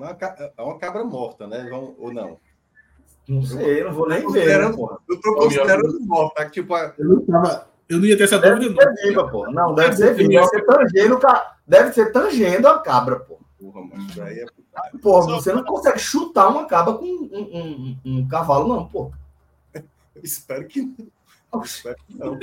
Uma 0.00 0.16
É 0.56 0.62
uma 0.62 0.78
cabra 0.78 1.04
morta, 1.04 1.46
né? 1.46 1.68
Ou 1.98 2.12
não? 2.12 2.38
Não 3.28 3.42
sei, 3.44 3.84
não 3.84 3.92
vou 3.92 4.08
nem 4.08 4.26
ver. 4.32 4.72
Porra. 4.74 4.96
Eu 5.08 5.20
tô 5.20 5.34
considerando 5.36 6.00
morta. 6.00 6.42
tá? 6.44 6.50
Tipo, 6.50 6.74
a- 6.74 6.94
Eu 6.98 7.04
não, 7.08 7.20
tava- 7.26 7.68
eu 7.88 7.98
não 7.98 8.06
ia 8.06 8.16
ter 8.16 8.24
essa 8.24 8.38
Deve 8.38 8.60
dúvida, 8.68 8.94
ser 8.96 9.08
viva, 9.08 9.28
pô. 9.28 9.50
Não, 9.50 9.74
deve 9.74 9.96
ser 9.96 10.14
viva. 10.14 10.28
Deve 10.30 10.46
ser 10.48 10.64
tangendo, 10.64 11.18
ca- 11.18 11.56
deve 11.66 11.92
ser 11.92 12.12
tangendo 12.12 12.66
a 12.68 12.78
cabra, 12.80 13.20
pô. 13.20 13.38
porra, 13.60 13.82
mano. 13.84 14.02
Isso 14.08 14.22
aí 14.22 14.38
é. 14.40 14.46
Pô, 15.02 15.20
você 15.22 15.52
não 15.52 15.62
consegue 15.64 15.98
chutar 15.98 16.48
uma 16.48 16.64
cabra 16.64 16.94
com 16.94 17.04
um, 17.04 17.28
um- 17.32 17.96
um- 18.04 18.18
um 18.20 18.28
cavalo, 18.28 18.66
não, 18.66 18.86
pô. 18.88 19.12
Eu 19.74 19.82
espero 20.24 20.66
que 20.66 20.80
não. 20.82 21.06
Eu 21.52 21.60
espero 21.62 21.96
que 22.08 22.18
não. 22.18 22.38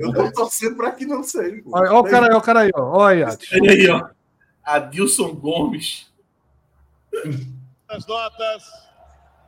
Eu 0.00 0.12
tô 0.12 0.32
torcendo 0.32 0.76
pra 0.76 0.92
que 0.92 1.04
não 1.04 1.22
seja. 1.22 1.62
Olha, 1.70 1.90
olha 1.92 2.00
o 2.00 2.04
cara 2.04 2.26
aí, 2.26 2.30
olha 2.30 2.38
o 2.38 2.42
cara 2.42 2.60
aí, 2.60 2.70
ó. 2.74 2.82
Olha 2.82 3.14
aí, 3.14 3.20
Yates. 3.20 3.52
Olha 3.52 3.70
aí, 3.70 3.88
ó. 3.90 4.08
Adilson 4.64 5.34
Gomes. 5.34 6.10
As 7.88 8.06
notas 8.06 8.62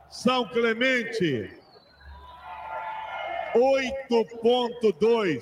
São 0.09 0.45
Clemente 0.49 1.49
8.2 3.55 5.41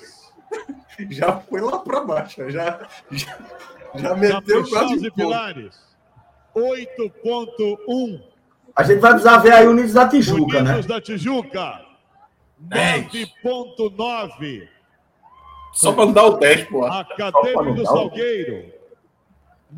Já 1.10 1.40
foi 1.40 1.60
lá 1.60 1.80
pra 1.80 2.04
baixo. 2.04 2.48
Já, 2.50 2.88
já, 3.10 3.38
já 3.94 4.14
meteu 4.14 4.68
quase 4.68 4.94
e 4.94 4.98
um 4.98 5.02
ponto. 5.02 5.14
Pilares 5.14 5.80
8.1 6.54 8.22
A 8.76 8.82
gente 8.82 9.00
vai 9.00 9.12
precisar 9.12 9.38
ver 9.38 9.52
aí 9.52 9.66
o 9.66 9.70
Unidos 9.70 9.94
da 9.94 10.06
Tijuca, 10.08 10.62
né? 10.62 10.70
Unidos 10.70 10.86
da 10.86 11.00
Tijuca 11.00 11.80
9.9. 12.68 14.68
Só 15.72 15.92
pra 15.92 16.06
não 16.06 16.12
dar 16.12 16.24
o 16.24 16.38
10, 16.38 16.68
pô. 16.68 16.84
Acadêmico 16.84 17.74
do 17.74 17.84
Salgueiro. 17.84 18.72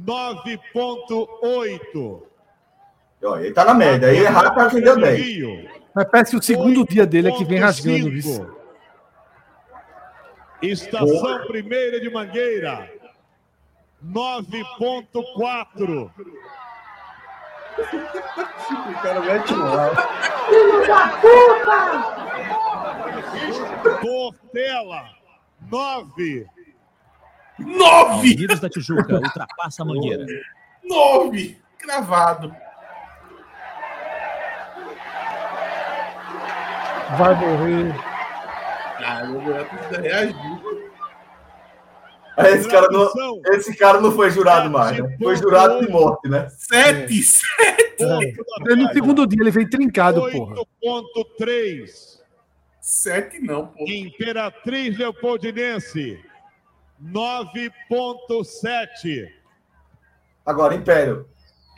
9.8. 0.03 2.23
Ó, 3.25 3.39
Ele 3.39 3.53
tá 3.53 3.65
na 3.65 3.75
média. 3.75 4.09
Aí 4.09 4.19
errado 4.19 4.55
para 4.55 4.71
quem 4.71 4.81
deu 4.81 4.97
10. 4.99 5.19
Rio. 5.19 5.69
Mas 5.95 6.09
parece 6.11 6.31
que 6.33 6.37
o 6.37 6.43
segundo 6.43 6.85
dia 6.85 7.07
dele 7.07 7.29
é 7.29 7.33
que 7.33 7.45
vem 7.45 7.59
rasgando 7.59 8.13
isso. 8.13 8.43
8.5. 8.43 8.55
Estação 10.63 11.47
Primeira 11.47 12.01
de 12.01 12.11
Mangueira. 12.11 12.91
9.4. 14.05 16.11
O 17.77 18.95
cara 19.03 19.21
mete 19.21 19.55
lá. 19.55 19.91
Portela. 24.01 25.05
9. 25.71 26.47
9! 27.59 28.35
Unidos 28.35 28.61
da 28.61 28.69
Tijuca 28.69 29.15
ultrapassa 29.15 29.83
a 29.83 29.85
Mangueira. 29.85 30.27
9! 30.83 31.57
Cravado. 31.79 32.55
Vai 37.19 37.35
morrer. 37.35 37.95
Ah, 39.07 39.23
Deus, 39.23 39.69
precisa 39.69 40.01
reagir. 40.01 40.85
Esse 42.37 42.69
cara, 42.69 42.89
não, 42.91 43.41
esse 43.53 43.77
cara 43.77 44.01
não 44.01 44.11
foi 44.11 44.29
jurado 44.31 44.69
mais, 44.69 44.99
né? 44.99 45.17
Foi 45.23 45.37
jurado 45.37 45.81
de 45.85 45.93
morte, 45.93 46.29
né? 46.29 46.49
7! 46.51 47.23
7! 47.23 47.43
Aí 48.69 48.77
No 48.77 48.93
segundo 48.93 49.27
dia 49.27 49.41
ele 49.41 49.53
vem 49.53 49.69
trincado, 49.69 50.21
porra. 50.33 50.57
8.3. 50.85 52.15
7 52.81 53.41
não, 53.41 53.69
pô. 53.69 53.85
Imperatriz 53.87 54.99
Leopoldinense. 54.99 56.19
9.7. 57.03 59.33
Agora, 60.45 60.75
Império. 60.75 61.27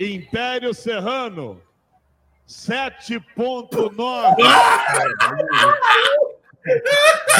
Império 0.00 0.74
Serrano. 0.74 1.62
7.9. 2.48 4.36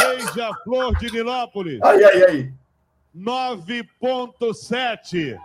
Beija-Flor 0.01 0.97
de 0.99 1.13
Nilópolis. 1.13 1.81
Aí, 1.83 2.05
aí, 2.05 2.25
aí. 2.25 2.53
9.7. 3.17 5.39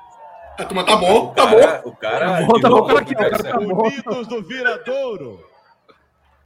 A 0.58 0.66
turma 0.66 0.86
tá 0.86 0.98
bom, 0.98 1.34
tá 1.34 1.46
bom. 1.48 1.60
Cara, 1.60 1.82
o 1.86 1.96
cara. 1.96 2.42
De 2.42 2.62
novo, 2.62 2.86
pra 2.86 3.00
aqui, 3.00 3.16
tá 3.16 3.30
bom. 3.54 3.88
Unidos 3.88 4.28
do 4.28 4.44
Viradouro. 4.44 5.44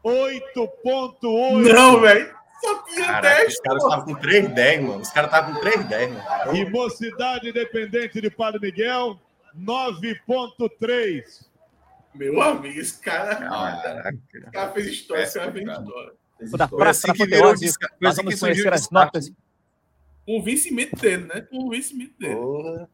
8.8. 0.04 1.74
Não, 1.74 2.00
velho. 2.00 2.35
Só 2.62 2.84
tinha 2.84 3.06
Caraca, 3.06 3.36
10, 3.38 3.54
os 3.54 3.60
caras 3.60 3.84
estavam 3.84 4.06
com 4.06 4.16
3,10, 4.16 4.82
mano. 4.82 5.02
Os 5.02 5.10
caras 5.10 5.30
estavam 5.30 5.54
com 5.54 5.62
3,10, 5.62 6.10
mano. 6.10 6.56
E 6.56 6.70
Mocidade 6.70 7.50
Independente 7.50 8.22
de 8.22 8.30
Padre 8.30 8.60
Miguel, 8.62 9.20
9.3. 9.58 11.46
Meu 12.14 12.42
amigo, 12.42 12.80
esse 12.80 13.00
cara, 13.02 13.36
Caraca. 13.36 14.18
esse 14.34 14.52
cara 14.52 14.72
fez 14.72 14.88
história, 14.88 15.24
esse 15.24 15.38
cara 15.38 15.52
fez 15.52 15.68
história. 15.68 16.14
O 16.40 16.58
da 16.58 16.68
Praça 16.68 17.12
assim 17.12 17.20
da 17.20 17.26
que 17.26 17.32
virou 17.36 17.58
foi 17.58 17.68
nós 18.00 18.14
assim 18.14 18.22
que 18.22 18.36
vamos 18.36 18.40
surgiu 18.40 18.64
conhecer 18.64 18.70
o 18.70 18.74
as 18.74 18.90
notas. 18.90 19.32
Convencimento 20.26 20.96
dele, 20.96 21.26
né? 21.26 21.42
Convencimento 21.42 22.14
dele. 22.18 22.36
Porra. 22.36 22.90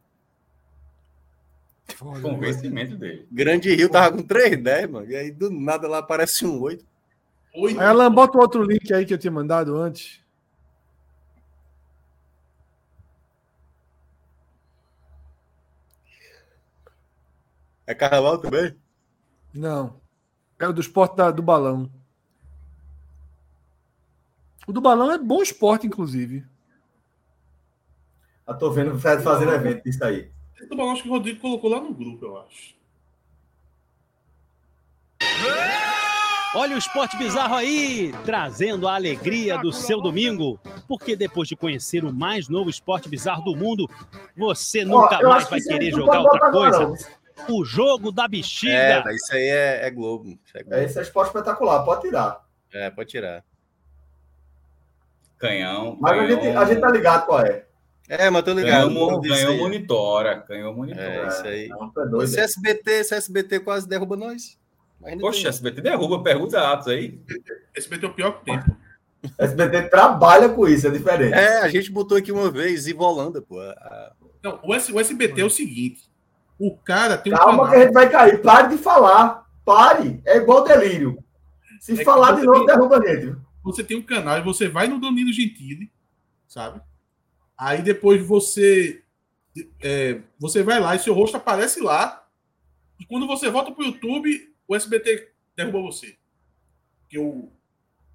Convencimento 2.22 2.96
dele. 2.98 3.28
Grande 3.32 3.74
Rio 3.74 3.90
tava 3.90 4.16
com 4.16 4.24
3,10, 4.24 4.90
mano. 4.90 5.10
E 5.10 5.16
aí 5.16 5.32
do 5.32 5.50
nada 5.52 5.88
lá 5.88 6.00
aparece 6.00 6.46
um 6.46 6.60
8. 6.62 6.86
Oito. 7.54 7.80
Aí, 7.80 7.86
Alan, 7.86 8.12
bota 8.12 8.38
o 8.38 8.42
outro 8.42 8.64
link 8.64 8.94
aí 8.94 9.06
que 9.06 9.14
eu 9.14 9.18
tinha 9.18 9.32
mandado 9.32 9.76
antes. 9.78 10.22
É 17.86 17.94
carnaval 17.94 18.38
também? 18.38 18.76
Não. 19.54 20.00
É 20.60 20.68
o 20.68 20.74
do 20.74 20.82
esporte 20.82 21.16
da- 21.16 21.32
do 21.32 21.42
balão. 21.42 21.92
O 24.68 24.72
do 24.72 24.80
balão 24.80 25.12
é 25.12 25.18
bom 25.18 25.42
esporte, 25.42 25.88
inclusive. 25.88 26.46
Eu 28.48 28.58
tô 28.58 28.72
vendo 28.72 28.94
o 28.94 29.00
Fred 29.00 29.24
fazendo 29.24 29.52
evento 29.54 29.84
disso 29.84 30.04
aí. 30.04 30.32
Esse 30.56 30.68
do 30.68 30.76
balão 30.76 30.94
acho 30.94 31.04
que 31.04 31.10
o 31.10 31.12
Rodrigo 31.12 31.40
colocou 31.42 31.70
lá 31.70 31.82
no 31.82 31.94
grupo, 31.94 32.26
eu 32.26 32.38
acho. 32.42 32.76
Olha 36.54 36.76
o 36.76 36.78
esporte 36.78 37.16
bizarro 37.16 37.56
aí, 37.56 38.14
trazendo 38.26 38.86
a 38.86 38.96
alegria 38.96 39.58
do 39.58 39.72
seu 39.72 40.02
domingo. 40.02 40.60
Porque 40.86 41.16
depois 41.16 41.48
de 41.48 41.56
conhecer 41.56 42.04
o 42.04 42.12
mais 42.14 42.50
novo 42.50 42.70
esporte 42.70 43.08
bizarro 43.08 43.42
do 43.44 43.56
mundo, 43.56 43.90
você 44.36 44.84
nunca 44.84 45.20
Ó, 45.20 45.30
mais 45.30 45.50
vai 45.50 45.62
querer 45.62 45.92
jogar 45.92 46.20
outra 46.20 46.52
coisa. 46.52 46.94
O 47.48 47.64
jogo 47.64 48.12
da 48.12 48.28
bexiga. 48.28 49.04
É, 49.08 49.16
isso 49.16 49.34
aí 49.34 49.48
é, 49.48 49.88
é 49.88 49.90
Globo. 49.90 50.38
Isso 50.46 50.58
é, 50.58 50.64
Globo. 50.64 50.84
Esse 50.84 51.00
é 51.00 51.02
esporte 51.02 51.28
espetacular, 51.28 51.84
pode 51.86 52.02
tirar. 52.02 52.46
É, 52.74 52.90
pode 52.90 53.10
tirar. 53.10 53.44
Canhão. 55.38 55.98
Mas 56.02 56.20
a 56.20 56.28
gente, 56.28 56.48
a 56.48 56.66
gente 56.66 56.82
tá 56.82 56.92
ligado 56.92 57.26
qual 57.28 57.40
é. 57.40 57.66
É, 58.10 58.30
mas 58.30 58.44
tô 58.44 58.54
ligado. 58.54 58.90
Canhão, 58.90 59.12
não 59.12 59.22
disso 59.22 59.36
canhão 59.36 59.52
aí. 59.54 59.58
monitora. 59.58 60.42
Canhão 60.42 60.74
monitora. 60.74 61.06
É, 61.06 61.28
isso 61.28 61.48
aí. 61.48 61.68
Não, 61.70 61.88
é 61.98 62.06
doido. 62.08 62.24
Esse 62.24 62.42
SBT, 62.42 62.92
esse 62.92 63.16
SBT 63.16 63.62
quase 63.62 63.88
derruba 63.88 64.18
nós. 64.18 64.60
Ainda 65.04 65.22
Poxa, 65.22 65.40
tem- 65.42 65.50
SBT 65.50 65.82
derruba, 65.82 66.22
pergunta 66.24 66.60
Atos 66.72 66.88
aí. 66.88 67.20
Esse 67.76 67.90
BT 67.90 68.06
é 68.06 68.10
o 68.10 68.14
pior 68.14 68.40
que 68.40 68.46
tem. 68.46 68.60
pô. 68.62 68.72
SBT 69.38 69.84
trabalha 69.90 70.50
com 70.50 70.68
isso, 70.68 70.88
é 70.88 70.90
diferente. 70.92 71.34
É, 71.34 71.60
a 71.62 71.70
gente 71.70 71.92
botou 71.92 72.18
aqui 72.18 72.32
uma 72.32 72.50
vez, 72.50 72.88
Ivolanda, 72.88 73.42
pô. 73.42 73.60
a- 73.60 74.14
Não, 74.44 74.60
o, 74.64 74.74
S- 74.74 74.92
o 74.92 75.00
SBT 75.00 75.42
é 75.42 75.46
o 75.46 75.50
seguinte: 75.50 76.10
o 76.60 76.76
cara 76.78 77.18
tem 77.18 77.32
um 77.34 77.38
Calma 77.38 77.70
que 77.70 77.76
a 77.76 77.80
gente 77.84 77.94
vai 77.94 78.10
cair. 78.10 78.42
Pare 78.42 78.70
de 78.76 78.78
falar. 78.82 79.48
Pare. 79.64 80.22
É 80.26 80.38
igual 80.38 80.64
delírio. 80.64 81.18
Se 81.80 82.00
É 82.00 82.04
falar 82.04 82.34
de 82.34 82.44
novo, 82.44 82.66
tem- 82.66 82.68
derruba 82.76 83.02
gente. 83.08 83.36
você 83.64 83.84
tem 83.84 83.98
um 83.98 84.02
canal 84.04 84.38
e 84.40 84.42
você 84.44 84.68
vai 84.68 84.88
no 84.88 85.00
Danilo 85.00 85.32
Gentili, 85.34 85.92
sabe? 86.48 86.82
Aí 87.58 87.82
depois 87.84 88.26
você 88.26 89.04
é, 89.84 90.20
você 90.40 90.64
vai 90.64 90.80
lá 90.80 90.96
e 90.96 91.00
seu 91.00 91.14
rosto 91.14 91.38
aparece 91.38 91.80
lá. 91.82 92.24
E 93.00 93.06
quando 93.06 93.28
você 93.28 93.50
volta 93.50 93.72
pro 93.72 93.84
YouTube, 93.84 94.51
o 94.72 94.76
SBT 94.76 95.34
derruba 95.54 95.82
você. 95.82 96.18
Porque 97.02 97.20
o, 97.20 97.52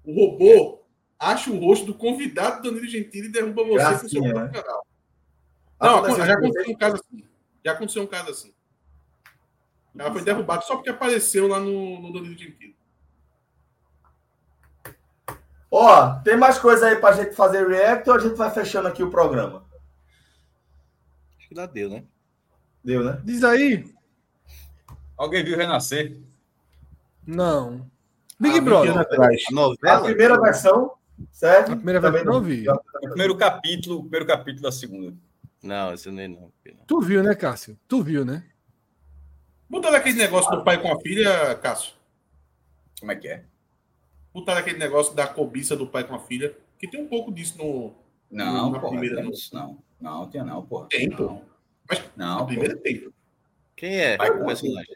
o 0.03 0.15
robô 0.15 0.83
acha 1.19 1.51
o 1.51 1.59
rosto 1.59 1.85
do 1.85 1.93
convidado 1.93 2.63
do 2.63 2.71
Danilo 2.71 2.87
Gentili 2.87 3.27
e 3.27 3.31
derruba 3.31 3.63
você 3.63 3.99
pro 3.99 4.09
seu 4.09 4.23
Gracinha, 4.23 4.33
próprio 4.33 4.53
né? 4.53 4.63
canal. 4.63 4.87
Não, 5.79 5.97
Aconteceu 5.99 6.25
já 6.25 6.33
com 6.33 6.45
aconteceu 6.45 6.73
um 6.73 6.77
caso 6.77 6.95
assim. 6.95 7.23
Já 7.63 7.71
aconteceu 7.73 8.03
um 8.03 8.07
caso 8.07 8.31
assim. 8.31 8.53
Ela 9.95 10.11
foi 10.11 10.23
derrubada 10.23 10.61
só 10.63 10.75
porque 10.75 10.89
apareceu 10.89 11.47
lá 11.47 11.59
no, 11.59 12.01
no 12.01 12.11
Danilo 12.11 12.35
Gentili. 12.35 12.75
Ó, 15.69 16.15
tem 16.21 16.37
mais 16.37 16.57
coisa 16.57 16.87
aí 16.87 16.95
pra 16.95 17.11
gente 17.11 17.35
fazer 17.35 17.67
react 17.67 18.09
ou 18.09 18.15
a 18.15 18.19
gente 18.19 18.35
vai 18.35 18.49
fechando 18.49 18.87
aqui 18.87 19.03
o 19.03 19.11
programa? 19.11 19.63
Acho 21.37 21.49
que 21.49 21.55
já 21.55 21.67
deu, 21.67 21.89
né? 21.91 22.03
Deu, 22.83 23.03
né? 23.03 23.21
Diz 23.23 23.43
aí. 23.43 23.95
Alguém 25.15 25.43
viu 25.43 25.55
Renascer? 25.55 26.26
Não. 27.27 27.85
Big 28.39 28.57
Ah, 28.57 28.61
Brother. 28.61 28.97
atrás. 28.97 29.43
A 29.47 29.51
A 29.51 29.55
novela? 29.55 30.03
primeira 30.05 30.39
versão, 30.41 30.93
certo? 31.31 31.73
A 31.73 31.75
primeira 31.75 31.99
Também 32.01 32.23
versão 32.23 32.33
não 32.33 32.41
vi. 32.47 32.65
O 32.69 32.81
primeiro 33.01 33.35
capítulo, 33.37 33.97
o 33.97 34.01
primeiro 34.01 34.25
capítulo 34.25 34.63
da 34.63 34.71
segunda. 34.71 35.13
Não, 35.61 35.93
esse 35.93 36.09
nem 36.11 36.27
não. 36.27 36.51
Tu 36.87 37.01
viu, 37.01 37.21
né, 37.23 37.35
Cássio? 37.35 37.77
Tu 37.87 38.01
viu, 38.01 38.23
né? 38.23 38.43
Botaram 39.69 39.97
aquele 39.97 40.17
negócio 40.17 40.49
do 40.51 40.63
pai 40.63 40.81
com 40.81 40.91
a 40.91 40.99
filha, 41.01 41.55
Cássio. 41.55 41.93
Como 42.99 43.11
é 43.11 43.15
que 43.15 43.27
é? 43.27 43.43
Botaram 44.33 44.59
aquele 44.61 44.77
negócio 44.77 45.13
da 45.15 45.27
cobiça 45.27 45.75
do 45.75 45.87
pai 45.87 46.03
com 46.05 46.15
a 46.15 46.19
filha. 46.19 46.55
Que 46.79 46.87
tem 46.87 47.01
um 47.01 47.07
pouco 47.07 47.31
disso 47.31 47.57
no. 47.57 47.93
Não, 48.29 48.69
Na 48.71 48.79
porra, 48.79 48.91
primeira 48.91 49.15
não, 49.17 49.23
não. 49.23 49.31
isso 49.31 49.53
não. 49.55 49.77
Não, 49.99 50.27
tem 50.29 50.43
não, 50.43 50.61
porra. 50.63 50.87
Tem. 50.89 51.09
Não, 51.09 51.41
Mas 51.89 52.03
não 52.15 52.27
na 52.35 52.37
pô. 52.41 52.45
primeira 52.45 52.77
tem. 52.77 53.09
Quem 53.75 53.95
é 53.99 54.17
Vai 54.17 54.29
o 54.29 54.45
personagem? 54.45 54.95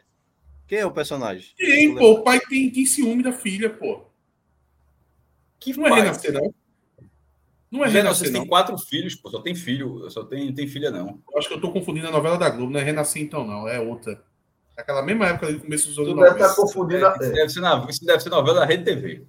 Quem 0.66 0.78
é 0.78 0.86
o 0.86 0.90
personagem? 0.92 1.50
Tem, 1.56 1.94
pô. 1.94 2.12
O 2.12 2.22
pai 2.22 2.40
tem, 2.40 2.70
tem 2.70 2.86
ciúme 2.86 3.22
da 3.22 3.32
filha, 3.32 3.68
pô. 3.70 4.04
Que 5.60 5.76
Não 5.76 5.86
é 5.86 5.90
pai? 5.90 6.00
renascer, 6.00 6.32
não. 6.32 6.54
Não 7.70 7.84
é 7.84 7.88
Renascer 7.88 8.02
renascer, 8.02 8.32
tem 8.32 8.40
não. 8.40 8.46
quatro 8.46 8.76
filhos, 8.78 9.14
pô. 9.14 9.30
Só 9.30 9.40
tem 9.40 9.54
filho. 9.54 10.10
Só 10.10 10.24
tem, 10.24 10.52
tem 10.54 10.66
filha, 10.66 10.90
não. 10.90 11.20
Eu 11.32 11.38
acho 11.38 11.48
que 11.48 11.54
eu 11.54 11.60
tô 11.60 11.72
confundindo 11.72 12.08
a 12.08 12.10
novela 12.10 12.36
da 12.36 12.50
Globo. 12.50 12.72
Não 12.72 12.80
é 12.80 12.82
renascer, 12.82 13.22
então, 13.22 13.46
não. 13.46 13.66
É 13.68 13.78
outra. 13.80 14.22
Aquela 14.76 15.02
mesma 15.02 15.26
época 15.28 15.46
ali, 15.46 15.58
começo 15.60 15.88
dos 15.88 15.98
anos 15.98 16.10
Tu 16.10 16.16
deve 16.16 16.30
estar 16.32 16.48
90. 16.48 16.60
confundindo. 16.62 17.06
a- 17.06 17.16
Isso 17.20 17.32
deve 17.32 17.48
ser, 17.50 17.60
na, 17.60 17.86
isso 17.88 18.04
deve 18.04 18.20
ser 18.22 18.28
novela 18.30 18.60
da 18.60 18.66
Rede 18.66 18.84
TV. 18.84 19.26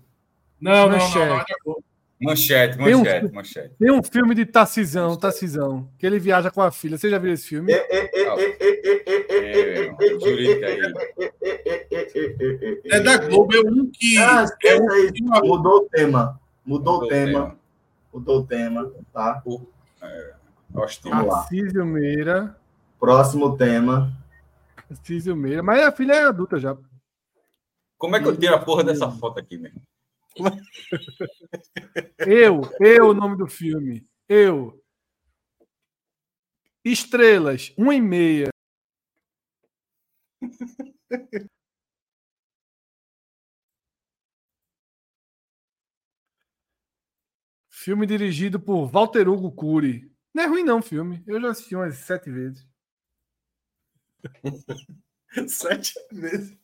Não, 0.60 0.72
não, 0.72 0.90
não, 0.90 0.98
Manchete. 0.98 1.18
não. 1.18 1.36
é 1.36 1.40
da 1.40 1.56
Globo. 1.64 1.84
Manchete, 2.24 2.78
manchete, 2.78 3.26
um, 3.26 3.34
manchete. 3.34 3.76
Tem 3.78 3.92
um 3.92 4.02
filme 4.02 4.34
de 4.34 4.46
Tacizão, 4.46 5.18
Tacizão, 5.18 5.90
que 5.98 6.06
ele 6.06 6.20
viaja 6.20 6.50
com 6.50 6.62
a 6.62 6.72
filha. 6.72 6.98
Você 6.98 7.10
já 7.10 7.18
viu 7.18 7.34
esse 7.34 7.48
filme? 7.48 7.74
É 12.86 13.00
da 13.02 13.18
Globo, 13.18 13.56
é 13.56 13.60
um 13.62 13.92
que. 13.92 14.18
Ah, 14.18 14.46
é 14.64 14.80
um 14.80 14.92
aí, 14.92 15.12
que... 15.12 15.24
Mudou 15.24 15.78
o 15.78 15.90
tema. 15.90 16.40
Mudou, 16.66 17.04
o 17.04 17.08
tema. 17.08 17.58
Mudou 18.14 18.40
o 18.40 18.46
tema, 18.46 18.92
tá? 19.12 19.42
O... 19.46 19.62
É, 20.02 20.34
Tarcísio 20.74 21.86
Meira. 21.86 22.56
Próximo 23.00 23.58
tema. 23.58 24.14
Tarcísio 24.88 25.36
Meira. 25.36 25.62
Mas 25.62 25.84
a 25.84 25.92
filha 25.92 26.14
é 26.14 26.24
adulta 26.24 26.58
já. 26.58 26.78
Como 27.98 28.16
é 28.16 28.20
que 28.20 28.28
eu 28.28 28.36
tiro 28.36 28.56
a 28.56 28.60
porra 28.60 28.84
dessa 28.84 29.10
foto 29.12 29.40
aqui, 29.40 29.58
mesmo? 29.58 29.82
Eu, 32.18 32.62
eu, 32.80 33.10
o 33.10 33.14
nome 33.14 33.38
do 33.38 33.48
filme. 33.48 34.06
Eu. 34.28 34.82
Estrelas, 36.86 37.74
uma 37.78 37.94
e 37.96 38.02
meia. 38.02 38.50
Filme 47.70 48.06
dirigido 48.08 48.58
por 48.58 48.88
Walter 48.88 49.28
Hugo 49.28 49.52
Cury. 49.52 50.10
Não 50.34 50.44
é 50.44 50.48
ruim 50.48 50.64
não, 50.64 50.82
filme. 50.82 51.22
Eu 51.28 51.42
já 51.42 51.50
assisti 51.50 51.76
umas 51.76 51.98
sete 51.98 52.32
vezes. 52.32 52.66
Sete 55.48 55.94
vezes. 56.12 56.58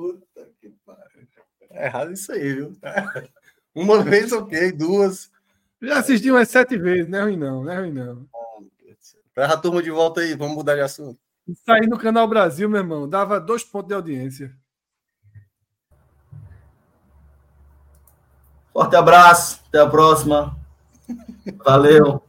Puta 0.00 0.48
que 0.58 0.70
pariu. 0.86 1.28
Tá 1.68 1.84
errado 1.84 2.12
isso 2.12 2.32
aí, 2.32 2.54
viu? 2.54 2.74
Uma 3.74 4.02
vez, 4.02 4.32
ok. 4.32 4.72
Duas. 4.72 5.30
Já 5.80 5.98
assisti 5.98 6.30
umas 6.30 6.48
sete 6.48 6.78
vezes. 6.78 7.08
Não 7.08 7.18
é 7.18 7.22
ruim 7.22 7.36
não, 7.36 7.64
não 7.64 7.72
é 7.72 7.78
ruim 7.80 7.92
não. 7.92 8.26
Traz 9.34 9.52
a 9.52 9.56
turma 9.58 9.82
de 9.82 9.90
volta 9.90 10.22
aí. 10.22 10.34
Vamos 10.34 10.56
mudar 10.56 10.74
de 10.74 10.80
assunto. 10.80 11.20
Saí 11.66 11.86
no 11.86 11.98
Canal 11.98 12.26
Brasil, 12.26 12.68
meu 12.68 12.80
irmão. 12.80 13.06
Dava 13.06 13.38
dois 13.38 13.62
pontos 13.62 13.88
de 13.88 13.94
audiência. 13.94 14.56
Forte 18.72 18.96
abraço. 18.96 19.62
Até 19.68 19.80
a 19.80 19.86
próxima. 19.86 20.58
Valeu. 21.62 22.22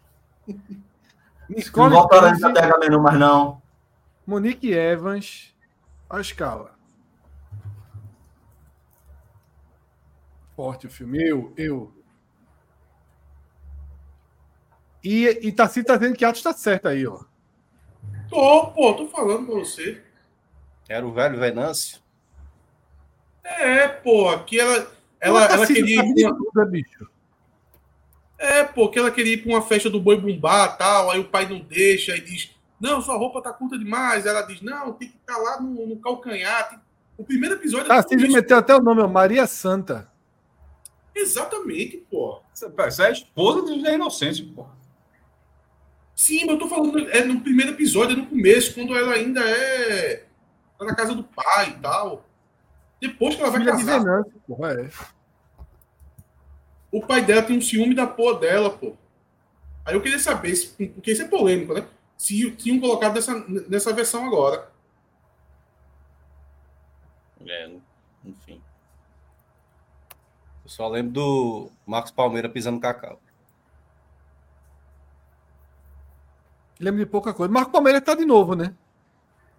Não 0.45 1.57
Escola 1.57 1.89
voltará 1.89 2.31
de 2.31 2.41
Crise, 2.41 2.53
TH 2.53 2.79
menu 2.79 2.99
mais 3.01 3.17
não. 3.17 3.61
Monique 4.27 4.71
Evans. 4.73 5.53
A 6.09 6.19
escala. 6.19 6.80
Forte 10.61 10.85
o 10.85 10.91
filme. 10.91 11.17
Eu, 11.27 11.51
eu. 11.57 11.91
E, 15.03 15.25
e 15.47 15.51
Tassi 15.51 15.83
tá 15.83 15.97
dizendo 15.97 16.15
que 16.15 16.23
Atos 16.23 16.43
tá 16.43 16.53
certo 16.53 16.87
aí, 16.87 17.07
ó. 17.07 17.19
Tô, 18.29 18.67
pô, 18.67 18.93
tô 18.93 19.07
falando 19.07 19.47
pra 19.47 19.55
você. 19.55 20.03
Era 20.87 21.03
o 21.03 21.11
velho 21.11 21.39
Venâncio. 21.39 21.99
É, 23.43 23.87
pô, 23.87 24.29
aqui 24.29 24.59
ela. 24.59 24.75
Ela, 25.19 25.45
Ela, 25.45 25.53
ela 25.55 25.65
queria 25.65 25.99
ir 26.05 26.13
pra 26.13 26.31
uma, 26.31 26.65
né, 26.65 26.71
bicho? 26.71 27.09
É, 28.37 28.63
pô, 28.63 28.87
que 28.87 28.99
ela 28.99 29.09
queria 29.09 29.33
ir 29.33 29.37
pra 29.41 29.53
uma 29.53 29.63
festa 29.63 29.89
do 29.89 29.99
boi 29.99 30.21
bumbá 30.21 30.67
tal, 30.67 31.09
aí 31.09 31.19
o 31.19 31.27
pai 31.27 31.49
não 31.49 31.59
deixa 31.61 32.15
e 32.15 32.21
diz: 32.21 32.51
Não, 32.79 33.01
sua 33.01 33.17
roupa 33.17 33.41
tá 33.41 33.51
curta 33.51 33.79
demais. 33.79 34.27
Ela 34.27 34.43
diz: 34.43 34.61
Não, 34.61 34.93
tem 34.93 35.09
que 35.09 35.17
estar 35.17 35.37
lá 35.37 35.59
no, 35.59 35.87
no 35.87 35.95
calcanhar. 35.99 36.69
tem- 36.69 36.79
O 37.17 37.23
primeiro 37.23 37.55
episódio 37.55 37.87
Tassi 37.87 38.09
tudo 38.09 38.25
isso. 38.25 38.35
meteu 38.35 38.57
até 38.59 38.75
o 38.75 38.79
nome, 38.79 39.01
ó, 39.01 39.07
Maria 39.07 39.47
Santa. 39.47 40.10
Exatamente, 41.15 41.97
pô. 42.09 42.41
Você 42.53 42.65
é 43.03 43.05
a 43.07 43.11
esposa 43.11 43.61
do 43.61 43.75
José 43.75 43.95
Inocêncio, 43.95 44.47
pô. 44.53 44.65
Sim, 46.15 46.41
mas 46.41 46.49
eu 46.51 46.59
tô 46.59 46.67
falando, 46.67 47.09
é 47.09 47.23
no 47.23 47.41
primeiro 47.41 47.71
episódio, 47.71 48.13
é 48.13 48.17
no 48.17 48.27
começo, 48.27 48.73
quando 48.73 48.95
ela 48.95 49.13
ainda 49.13 49.41
é. 49.41 50.25
tá 50.77 50.85
na 50.85 50.95
casa 50.95 51.15
do 51.15 51.23
pai 51.23 51.69
e 51.69 51.79
tal. 51.81 52.25
Depois 52.99 53.35
que 53.35 53.41
ela 53.41 53.49
vai 53.49 53.65
casar, 53.65 53.99
Venâncio, 53.99 54.33
porra, 54.47 54.73
é. 54.73 54.89
o 56.91 57.01
pai 57.01 57.25
dela 57.25 57.41
tem 57.41 57.57
um 57.57 57.61
ciúme 57.61 57.95
da 57.95 58.05
porra 58.05 58.39
dela, 58.39 58.69
pô. 58.69 58.95
Aí 59.83 59.95
eu 59.95 60.01
queria 60.01 60.19
saber, 60.19 60.53
porque 60.93 61.11
isso 61.11 61.23
é 61.23 61.27
polêmico, 61.27 61.73
né? 61.73 61.87
Se 62.15 62.51
tinham 62.51 62.79
colocado 62.79 63.15
nessa, 63.15 63.33
nessa 63.67 63.91
versão 63.91 64.23
agora. 64.27 64.69
É, 67.47 67.67
enfim. 67.67 67.80
Só 70.71 70.87
lembro 70.87 71.11
do 71.11 71.71
Marcos 71.85 72.11
Palmeira 72.11 72.47
pisando 72.47 72.79
cacau. 72.79 73.19
Lembro 76.79 77.01
de 77.01 77.05
pouca 77.05 77.33
coisa. 77.33 77.53
Marco 77.53 77.71
Palmeiras 77.71 78.01
tá 78.01 78.15
de 78.15 78.23
novo, 78.23 78.55
né? 78.55 78.73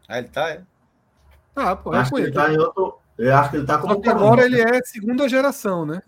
Ah, 0.09 0.18
ele 0.18 0.28
tá, 0.28 0.48
é? 0.48 0.62
Ah, 1.55 1.76
pô, 1.76 1.93
Acho 1.93 2.16
é 2.16 2.22
que 2.22 2.26
ele 2.28 2.32
tá 2.32 2.51
em 2.51 2.56
outro. 2.56 2.98
Eu 3.18 3.36
acho 3.36 3.51
que 3.51 3.56
ele 3.59 3.66
tá 3.66 3.76
como 3.76 3.93
agora 4.09 4.47
ele 4.47 4.59
é 4.59 4.82
segunda 4.84 5.28
geração, 5.28 5.84
né? 5.84 6.02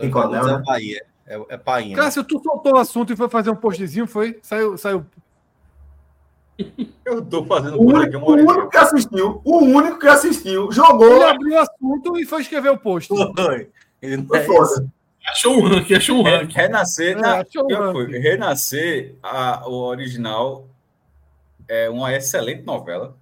Em 0.00 0.10
Coronel, 0.10 0.48
é 0.48 0.52
né? 0.52 0.62
Bahia. 0.66 1.06
É, 1.24 1.46
é 1.50 1.56
painha. 1.56 1.94
Cássio, 1.94 2.24
tu 2.24 2.42
soltou 2.42 2.74
o 2.74 2.78
assunto 2.78 3.12
e 3.12 3.16
foi 3.16 3.28
fazer 3.28 3.50
um 3.50 3.56
postzinho, 3.56 4.08
foi? 4.08 4.40
Saiu, 4.42 4.76
saiu. 4.76 5.06
Eu 7.04 7.24
tô 7.24 7.44
fazendo 7.44 7.80
O 7.80 7.84
único, 7.86 8.16
o 8.18 8.32
único 8.32 8.68
que 8.70 8.76
assistiu, 8.76 9.40
o 9.44 9.58
único 9.58 9.98
que 9.98 10.06
assistiu, 10.06 10.70
jogou. 10.70 11.14
Ele 11.16 11.24
abriu 11.24 11.54
o 11.54 11.58
assunto 11.58 12.18
e 12.18 12.24
foi 12.24 12.42
escrever 12.42 12.70
o 12.70 12.78
post. 12.78 13.12
Ele 14.00 14.16
não 14.18 14.26
Foi 14.26 14.38
é 14.38 14.42
foda. 14.44 14.86
Achou 15.26 15.56
um 15.58 15.68
ranking, 15.68 15.94
achou 15.94 16.18
um 16.18 16.22
Re- 16.22 16.36
ranking. 16.38 16.54
Renascer, 16.54 17.16
É, 17.16 17.20
na- 17.20 17.44
foi. 17.92 18.18
Renascer, 18.18 19.14
a- 19.22 19.62
o 19.66 19.72
original 19.84 20.68
é 21.66 21.88
uma 21.90 22.12
excelente 22.12 22.62
novela. 22.62 23.16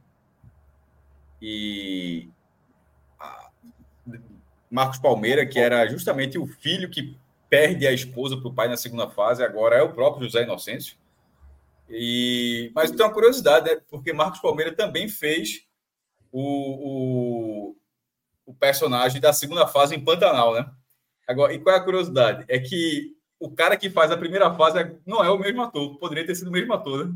E 1.41 2.29
a- 3.19 3.49
Marcos 4.71 4.99
Palmeira, 4.99 5.47
que 5.47 5.59
era 5.59 5.87
justamente 5.89 6.39
o 6.39 6.47
filho 6.47 6.91
que 6.91 7.17
perde 7.49 7.87
a 7.87 7.93
esposa 7.93 8.37
para 8.37 8.49
o 8.49 8.53
pai 8.53 8.69
na 8.69 8.77
segunda 8.77 9.09
fase, 9.09 9.43
agora 9.43 9.77
é 9.77 9.83
o 9.83 9.93
próprio 9.93 10.25
José 10.27 10.43
Inocêncio. 10.43 10.97
E, 11.95 12.73
mas 12.75 12.91
tem 12.91 13.05
uma 13.05 13.13
curiosidade, 13.13 13.71
né? 13.71 13.81
porque 13.89 14.13
Marcos 14.13 14.41
Palmeira 14.41 14.75
também 14.75 15.09
fez 15.09 15.67
o, 16.31 17.71
o, 17.71 17.77
o 18.47 18.55
personagem 18.55 19.21
da 19.21 19.33
segunda 19.33 19.67
fase 19.67 19.95
em 19.95 20.03
Pantanal, 20.03 20.55
né? 20.55 20.71
Agora, 21.29 21.53
e 21.53 21.59
qual 21.59 21.77
é 21.77 21.79
a 21.79 21.85
curiosidade? 21.85 22.45
É 22.49 22.59
que 22.59 23.15
o 23.39 23.51
cara 23.51 23.77
que 23.77 23.91
faz 23.91 24.11
a 24.11 24.17
primeira 24.17 24.55
fase 24.55 24.79
é- 24.79 24.97
não 25.07 25.23
é 25.23 25.31
o 25.31 25.39
mesmo 25.39 25.63
ator, 25.63 25.99
poderia 25.99 26.27
ter 26.27 26.35
sido 26.35 26.49
o 26.49 26.53
mesmo 26.53 26.73
ator, 26.73 27.09
né? 27.09 27.15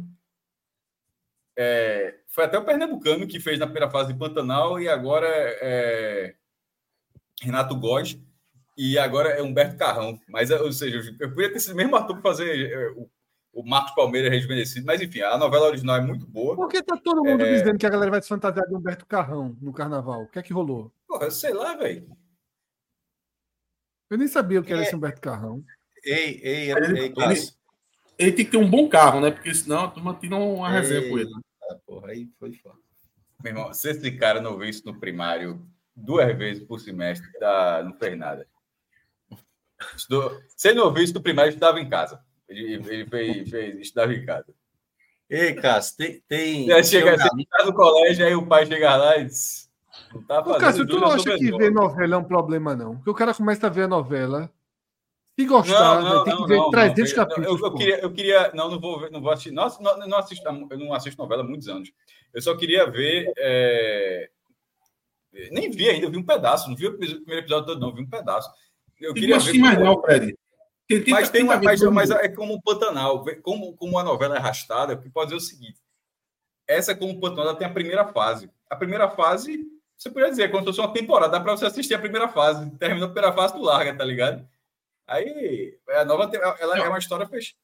É, 1.59 2.19
foi 2.29 2.45
até 2.45 2.59
o 2.59 2.65
Pernambucano 2.65 3.27
que 3.27 3.41
fez 3.41 3.59
na 3.59 3.67
primeira 3.67 3.91
fase 3.91 4.13
de 4.13 4.19
Pantanal 4.19 4.79
e 4.79 4.89
agora 4.89 5.27
é 5.27 6.35
Renato 7.41 7.75
Góes 7.75 8.19
e 8.77 8.99
agora 8.99 9.31
é 9.31 9.43
Humberto 9.43 9.79
Carrão. 9.79 10.21
Mas, 10.29 10.51
ou 10.51 10.71
seja, 10.71 10.99
eu 11.19 11.31
poderia 11.31 11.53
ter 11.53 11.61
sido 11.61 11.73
o 11.73 11.77
mesmo 11.77 11.97
ator 11.97 12.21
para 12.21 12.31
fazer 12.31 12.71
é, 12.71 13.07
o 13.57 13.63
Marcos 13.67 13.95
Palmeira 13.95 14.29
rejuvenescido. 14.29 14.85
Mas, 14.85 15.01
enfim, 15.01 15.23
a 15.23 15.39
novela 15.39 15.69
original 15.69 15.97
é 15.97 16.01
muito 16.03 16.27
boa. 16.27 16.55
Por 16.55 16.69
que 16.69 16.83
tá 16.83 16.95
todo 16.97 17.25
mundo 17.25 17.43
É. 17.43 17.55
dizendo 17.55 17.79
que 17.79 17.87
a 17.87 17.91
galera 17.91 18.11
vai 18.11 18.21
se 18.21 18.29
fantasiar 18.29 18.67
de 18.69 18.75
Humberto 18.75 19.07
Carrão 19.07 19.57
no 19.63 19.73
carnaval? 19.73 20.25
O 20.25 20.29
que 20.29 20.39
é 20.39 20.43
que 20.43 20.53
rolou? 20.53 20.93
Porra, 21.09 21.31
sei 21.31 21.55
lá, 21.55 21.75
velho. 21.75 22.07
Eu 24.11 24.19
nem 24.19 24.29
sabia 24.29 24.61
o 24.61 24.63
que 24.63 24.73
era 24.73 24.83
É. 24.83 24.85
esse 24.85 24.95
Humberto 24.95 25.23
Carrão. 25.23 25.65
Ei, 26.05 26.39
ei, 26.43 26.71
Ele- 26.71 27.01
ei, 27.01 27.15
Cássio. 27.15 27.55
Ele 28.19 28.33
tem 28.33 28.45
que 28.45 28.51
ter 28.51 28.57
um 28.59 28.69
bom 28.69 28.89
carro, 28.89 29.21
né? 29.21 29.31
Porque 29.31 29.53
senão 29.55 29.85
a 29.85 29.91
turma 29.91 30.15
tira 30.15 30.37
uma 30.37 30.69
resenha 30.71 31.01
Ei. 31.01 31.11
com 31.11 31.19
ele. 31.19 31.31
Ah, 31.71 31.77
porra, 31.87 32.11
aí 32.11 32.31
foi 32.39 32.53
foda. 32.53 32.79
Meu 33.43 33.53
irmão, 33.53 33.73
se 33.73 33.91
esse 33.91 34.11
cara 34.13 34.41
não 34.41 34.57
vê 34.59 34.69
isso 34.69 34.83
no 34.87 34.99
primário 35.01 35.67
duas 35.95 36.37
vezes 36.37 36.63
por 36.63 36.79
semestre, 36.79 37.27
tá, 37.39 37.83
não 37.83 37.95
fez 37.99 38.17
nada. 38.19 38.47
Se 40.57 40.69
ele 40.69 40.79
não 40.79 40.93
viu 40.93 41.03
isso 41.03 41.15
no 41.15 41.23
primário, 41.23 41.49
ele 41.49 41.55
estudava 41.57 41.81
em 41.81 41.89
casa. 41.89 42.23
Ele, 42.49 42.75
ele 42.75 43.07
fez, 43.07 43.51
fez, 43.51 43.81
estudava 43.81 44.15
em 44.15 44.25
casa. 44.25 44.47
Ei, 45.29 45.55
Cássio, 45.55 45.97
tem. 45.97 46.23
tem 46.29 46.85
chega, 46.85 47.15
um 47.15 47.19
você 47.19 47.47
tá 47.51 47.65
no 47.65 47.75
colégio, 47.75 48.25
aí 48.25 48.35
o 48.35 48.47
pai 48.47 48.65
chega 48.65 48.97
lá 48.97 49.17
e 49.17 49.25
diz: 49.25 49.69
Não 50.15 50.23
tá 50.23 50.41
Ô, 50.41 50.45
fazendo. 50.45 50.61
Cássio, 50.61 50.87
tu 50.87 51.01
não 51.01 51.09
acha 51.09 51.25
que 51.25 51.31
sobrenome." 51.31 51.59
ver 51.59 51.71
novela 51.73 52.15
é 52.15 52.19
um 52.19 52.25
problema, 52.25 52.77
não? 52.77 52.97
Porque 52.97 53.11
o 53.11 53.15
cara 53.15 53.35
começa 53.35 53.67
a 53.67 53.71
ver 53.71 53.83
a 53.83 53.89
novela. 53.89 54.51
Se 55.39 55.45
gostar, 55.45 56.03
né, 56.03 56.25
tem 56.25 56.37
que 56.37 56.47
ver 56.47 56.57
não, 56.57 56.71
300 56.71 57.11
não, 57.11 57.27
capítulos. 57.27 57.61
Eu, 57.61 57.67
eu 57.67 57.75
queria, 57.75 58.01
eu 58.01 58.13
queria, 58.13 58.53
não, 58.55 58.71
não 58.71 58.81
vou 58.81 59.01
ver, 59.01 59.11
não 59.11 59.21
vou 59.21 59.31
assistir. 59.31 59.51
Nossa, 59.51 59.83
não, 59.83 59.99
não 60.07 60.17
assisto, 60.17 60.49
eu 60.49 60.79
não 60.79 60.95
assisto 60.95 61.21
novela 61.21 61.43
há 61.43 61.47
muitos 61.47 61.69
anos. 61.69 61.93
Eu 62.33 62.41
só 62.41 62.57
queria 62.57 62.89
ver. 62.89 63.31
é, 63.37 64.31
Nem 65.51 65.71
vi 65.71 65.91
ainda, 65.91 66.07
eu 66.07 66.11
vi 66.11 66.17
um 66.17 66.25
pedaço, 66.25 66.71
não 66.71 66.77
vi 66.77 66.87
o 66.87 66.97
primeiro 66.97 67.41
episódio 67.41 67.67
todo, 67.67 67.81
não, 67.81 67.93
vi 67.93 68.01
um 68.01 68.09
pedaço. 68.09 68.49
Eu 68.99 69.13
queria 69.13 69.37
assistir 69.37 69.59
ver. 69.59 69.65
mais 69.65 69.79
não, 69.79 70.01
Fred. 70.01 70.35
Mas 71.11 71.31
tem 71.31 71.43
uma, 71.43 71.61
mas, 71.61 71.83
mas 71.83 72.11
é 72.11 72.29
como 72.29 72.55
um 72.55 72.61
Pantanal, 72.61 73.25
como, 73.43 73.77
como 73.77 73.99
a 73.99 74.05
novela 74.05 74.37
é 74.37 74.39
arrastada, 74.39 74.95
o 74.95 74.99
que 75.03 75.11
pode 75.11 75.31
dizer 75.33 75.37
o 75.37 75.41
seguinte: 75.41 75.81
essa, 76.67 76.95
como 76.95 77.13
o 77.13 77.21
Pantanal, 77.21 77.49
ela 77.49 77.57
tem 77.57 77.67
a 77.67 77.73
primeira 77.73 78.07
fase. 78.07 78.49
A 78.71 78.77
primeira 78.77 79.09
fase, 79.11 79.65
você 79.97 80.09
poderia 80.09 80.31
dizer, 80.31 80.45
é 80.45 80.49
como 80.49 80.61
se 80.63 80.67
fosse 80.67 80.81
uma 80.81 80.93
temporada, 80.93 81.33
dá 81.33 81.41
para 81.41 81.57
você 81.57 81.67
assistir 81.67 81.95
a 81.95 81.99
primeira 81.99 82.29
fase. 82.29 82.71
Terminou 82.79 83.09
a 83.09 83.13
primeira 83.13 83.35
fase, 83.35 83.55
tu 83.55 83.61
larga, 83.63 83.97
tá 83.97 84.05
ligado? 84.05 84.47
Aí, 85.09 85.79
a 85.89 86.05
nova, 86.05 86.31
ela 86.61 86.79
é 86.79 86.89
uma 86.89 86.99
história 86.99 87.27
fechada. 87.27 87.59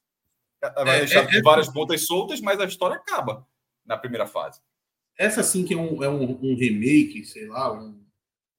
Ela 0.62 0.84
vai 0.84 0.96
É, 0.96 0.98
deixar 1.00 1.32
é- 1.32 1.38
é- 1.38 1.42
várias 1.42 1.68
pontas 1.68 2.06
soltas, 2.06 2.40
mas 2.40 2.60
a 2.60 2.64
história 2.64 2.96
acaba 2.96 3.46
na 3.84 3.96
primeira 3.96 4.26
fase. 4.26 4.60
essa 5.18 5.42
sim 5.42 5.64
que 5.64 5.74
é 5.74 5.76
um, 5.76 6.02
é 6.02 6.08
um, 6.08 6.38
um 6.42 6.56
remake, 6.56 7.24
sei 7.24 7.46
lá. 7.46 7.72
Um... 7.72 8.01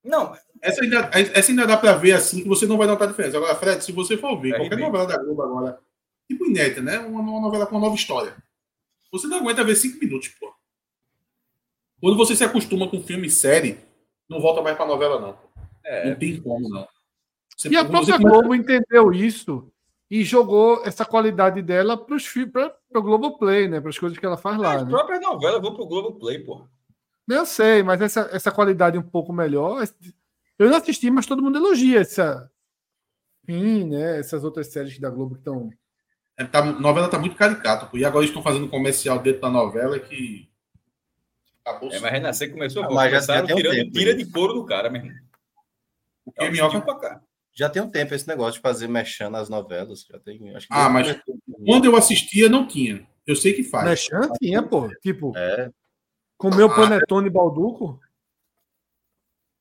Não. 0.04 0.36
Essa 0.62 0.84
ainda, 0.84 1.10
essa 1.14 1.52
ainda 1.52 1.66
dá 1.68 1.78
pra 1.78 1.94
ver 1.94 2.14
assim 2.14 2.42
que 2.44 2.48
você 2.48 2.66
não 2.66 2.78
vai 2.78 2.88
notar 2.88 3.08
a 3.08 3.12
diferença. 3.12 3.38
Agora, 3.38 3.56
Fred, 3.56 3.84
se 3.84 3.92
você 3.92 4.18
for 4.18 4.40
ver 4.40 4.50
É 4.54 4.58
qualquer 4.58 4.76
remake. 4.76 4.92
novela 4.92 5.06
da 5.08 5.18
Globo 5.24 5.42
agora, 5.42 5.80
tipo 6.28 6.46
inédita, 6.46 6.82
né? 6.82 7.00
Uma, 7.00 7.20
uma 7.22 7.42
novela 7.42 7.66
com 7.66 7.76
uma 7.76 7.82
nova 7.82 7.96
história. 7.96 8.36
Você 9.12 9.28
não 9.28 9.38
aguenta 9.38 9.64
ver 9.64 9.76
cinco 9.76 10.00
minutos, 10.00 10.30
pô. 10.30 10.54
Quando 12.02 12.18
você 12.18 12.36
se 12.36 12.44
acostuma 12.44 12.88
com 12.90 13.02
filme 13.02 13.28
e 13.28 13.32
série, 13.32 13.78
não 14.28 14.42
volta 14.42 14.62
mais 14.62 14.76
pra 14.76 14.86
novela, 14.86 15.20
não. 15.20 15.38
É. 15.86 16.10
Não 16.10 16.16
tem 16.18 16.40
como, 16.42 16.68
não. 16.68 16.88
Você- 17.56 17.70
E 17.70 17.78
a 17.78 17.84
você 17.84 17.90
própria 17.90 18.18
começa- 18.18 18.30
Globo 18.42 18.56
entendeu 18.56 19.14
isso 19.14 19.72
e 20.10 20.24
jogou 20.24 20.82
essa 20.86 21.06
qualidade 21.06 21.62
dela 21.62 21.96
para 21.98 22.16
o 22.16 23.02
Globoplay, 23.02 23.68
né? 23.70 23.80
Para 23.80 23.90
as 23.90 23.98
coisas 24.00 24.18
que 24.18 24.26
ela 24.26 24.38
faz 24.38 24.58
lá. 24.58 24.76
As 24.76 24.84
Né? 24.84 24.90
próprias 24.90 25.22
novelas 25.22 25.62
vão 25.62 25.74
pro 25.76 25.86
Globoplay, 25.86 26.40
pô. 26.40 26.68
Eu 27.30 27.46
sei, 27.46 27.82
mas 27.84 28.02
essa, 28.02 28.30
essa 28.32 28.52
qualidade 28.52 28.98
um 28.98 29.02
pouco 29.04 29.32
melhor. 29.32 29.84
Eu 30.60 30.70
não 30.70 30.78
assisti, 30.78 31.10
mas 31.10 31.26
todo 31.26 31.42
mundo 31.42 31.58
elogia 31.58 32.02
essa. 32.02 32.50
Fim, 33.46 33.86
né? 33.90 34.20
Essas 34.20 34.44
outras 34.44 34.68
séries 34.68 35.00
da 35.00 35.10
Globo 35.10 35.36
que 35.36 35.42
estão. 35.42 35.70
É, 36.38 36.44
tá- 36.46 36.60
a 36.60 36.66
novela 36.80 37.10
tá 37.10 37.20
muito 37.20 37.36
caricata, 37.36 37.86
pô. 37.86 37.98
E 37.98 38.06
agora 38.06 38.24
eles 38.24 38.30
estão 38.30 38.42
fazendo 38.44 38.68
comercial 38.70 39.20
dentro 39.20 39.42
da 39.42 39.50
novela 39.50 40.00
que. 40.00 40.50
Acabou. 41.66 41.92
É, 41.94 42.00
mas 42.00 42.12
Renascer 42.12 42.52
começou 42.52 42.84
Ah, 42.84 42.88
a 42.88 42.92
mas 42.92 43.12
já- 43.12 43.20
já 43.40 43.46
tem 43.46 43.54
um 43.56 43.58
tirando 43.58 43.74
tempo 43.76 43.92
tira 43.92 44.16
de 44.16 44.26
couro 44.30 44.54
do 44.54 44.66
cara, 44.66 44.90
mesmo. 44.90 45.12
O 46.26 46.32
É 46.36 46.40
que, 46.44 46.50
um 46.50 46.52
minhoca? 46.52 46.82
pra 46.82 46.96
cá. 47.00 47.22
Já 47.56 47.70
tem 47.70 47.82
um 47.82 47.90
tempo 47.90 48.14
esse 48.14 48.28
negócio 48.28 48.54
de 48.56 48.62
fazer 48.62 48.88
mexendo 48.88 49.32
nas 49.34 49.48
novelas. 49.48 50.06
Já 50.10 50.20
tem, 50.20 50.54
acho 50.56 50.68
que 50.68 50.74
Ah, 50.74 50.90
mas 50.90 51.16
quando 51.66 51.86
eu 51.86 51.96
assistia, 51.96 52.50
não 52.50 52.68
tinha. 52.68 53.08
Eu 53.28 53.36
sei 53.36 53.54
que 53.54 53.64
faz. 53.64 53.86
Mexan 53.86 54.30
tinha, 54.42 54.62
pô. 54.64 54.90
Tipo, 55.02 55.32
É. 55.38 55.70
comeu 56.44 56.68
Ah, 56.68 56.76
panetone 56.76 57.30
balduco. 57.30 58.00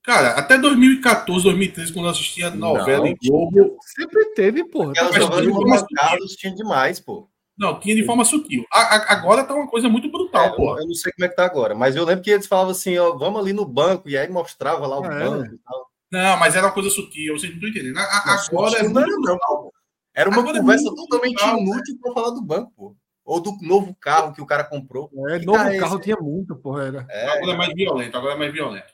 Cara, 0.05 0.31
até 0.31 0.59
2014, 0.59 1.45
2013, 1.45 1.93
quando 1.93 2.07
eu 2.07 2.11
assistia 2.11 2.51
novela 2.51 3.09
em 3.09 3.17
Globo, 3.25 3.79
Sempre 3.85 4.25
teve, 4.35 4.65
pô. 4.65 4.91
Aquelas 4.91 5.17
novelas 5.17 5.47
de 5.47 5.87
tinha 5.87 6.01
Carlos 6.01 6.37
demais, 6.57 6.99
pô. 6.99 7.29
não, 7.57 7.79
tinha 7.79 7.95
de 7.95 8.05
forma 8.05 8.25
sutil. 8.25 8.65
A- 8.73 8.97
a- 8.97 9.13
agora 9.13 9.45
tá 9.45 9.55
uma 9.55 9.69
coisa 9.69 9.89
muito 9.89 10.11
brutal, 10.11 10.47
É, 10.47 10.57
pô. 10.57 10.77
eu 10.77 10.87
não 10.87 10.95
sei 10.95 11.13
como 11.13 11.25
é 11.25 11.29
que 11.29 11.37
tá 11.37 11.45
agora, 11.45 11.73
mas 11.77 11.95
eu 11.95 12.05
lembro 12.05 12.25
que 12.25 12.31
eles 12.31 12.49
falavam 12.49 12.73
assim, 12.73 12.99
ó, 12.99 13.17
vamos 13.17 13.41
ali 13.41 13.53
no 13.53 13.65
banco, 13.65 14.09
e 14.09 14.17
aí 14.17 14.29
mostrava 14.29 14.85
lá 14.89 14.99
o 14.99 15.05
É. 15.05 15.29
banco 15.29 15.55
e 15.55 15.59
tal. 15.59 15.87
Não, 16.11 16.37
mas 16.39 16.57
era 16.57 16.67
uma 16.67 16.73
coisa 16.73 16.91
sutil, 16.91 17.39
vocês 17.39 17.53
não 17.53 17.59
estão 17.61 17.71
entendendo. 17.71 17.99
A- 17.99 18.45
agora 18.49 18.79
é 18.81 18.83
não 18.83 18.93
não. 18.93 19.73
Era 20.15 20.29
uma 20.29 20.41
Agora 20.41 20.59
é 20.59 20.61
conversa 20.61 20.85
muito 20.85 20.97
totalmente 20.97 21.35
brutal, 21.35 21.59
inútil 21.61 21.99
para 22.03 22.13
falar 22.13 22.31
do 22.31 22.43
banco, 22.43 22.73
pô. 22.77 22.97
Ou 23.24 23.40
do 23.40 23.57
novo 23.62 23.94
carro 24.01 24.32
que 24.35 24.43
o 24.43 24.47
cara 24.47 24.65
comprou. 24.65 25.11
É, 25.28 25.39
Que 25.39 25.47
novo 25.47 25.59
carro 25.59 25.70
é 25.70 25.78
carro 25.78 25.94
esse? 25.97 26.05
tinha 26.05 26.16
muito, 26.16 26.57
porra. 26.57 26.85
Era. 26.86 27.07
É, 27.09 27.28
Agora 27.28 27.53
é 27.53 27.57
mais 27.57 27.73
violento, 27.74 28.16
agora 28.16 28.35
é 28.35 28.36
mais 28.39 28.53
violento. 28.53 28.93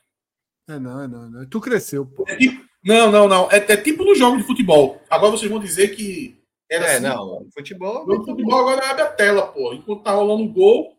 É, 0.69 0.79
não, 0.79 1.03
é 1.03 1.09
não, 1.09 1.31
não. 1.31 1.47
Tu 1.49 1.61
cresceu, 1.61 2.05
pô. 2.07 2.25
É 2.29 2.37
tipo- 2.37 2.63
não, 2.85 3.11
não, 3.11 3.27
não. 3.27 3.51
É, 3.51 3.57
é 3.57 3.77
tipo 3.77 4.05
no 4.05 4.15
jogo 4.15 4.37
de 4.37 4.43
futebol. 4.45 5.01
Agora 5.09 5.33
vocês 5.33 5.51
vão 5.51 5.59
dizer 5.59 5.89
que 5.97 6.39
era 6.71 6.85
é 6.87 6.95
assim. 6.97 7.05
não, 7.05 7.49
futebol. 7.55 8.05
O 8.05 8.07
jogo 8.13 8.25
de 8.25 8.31
futebol 8.33 8.59
agora 8.61 8.91
abre 8.91 9.03
a 9.03 9.11
tela, 9.11 9.47
pô. 9.47 9.73
Enquanto 9.73 10.03
tá 10.03 10.13
rolando 10.13 10.45
o 10.45 10.53
gol, 10.53 10.95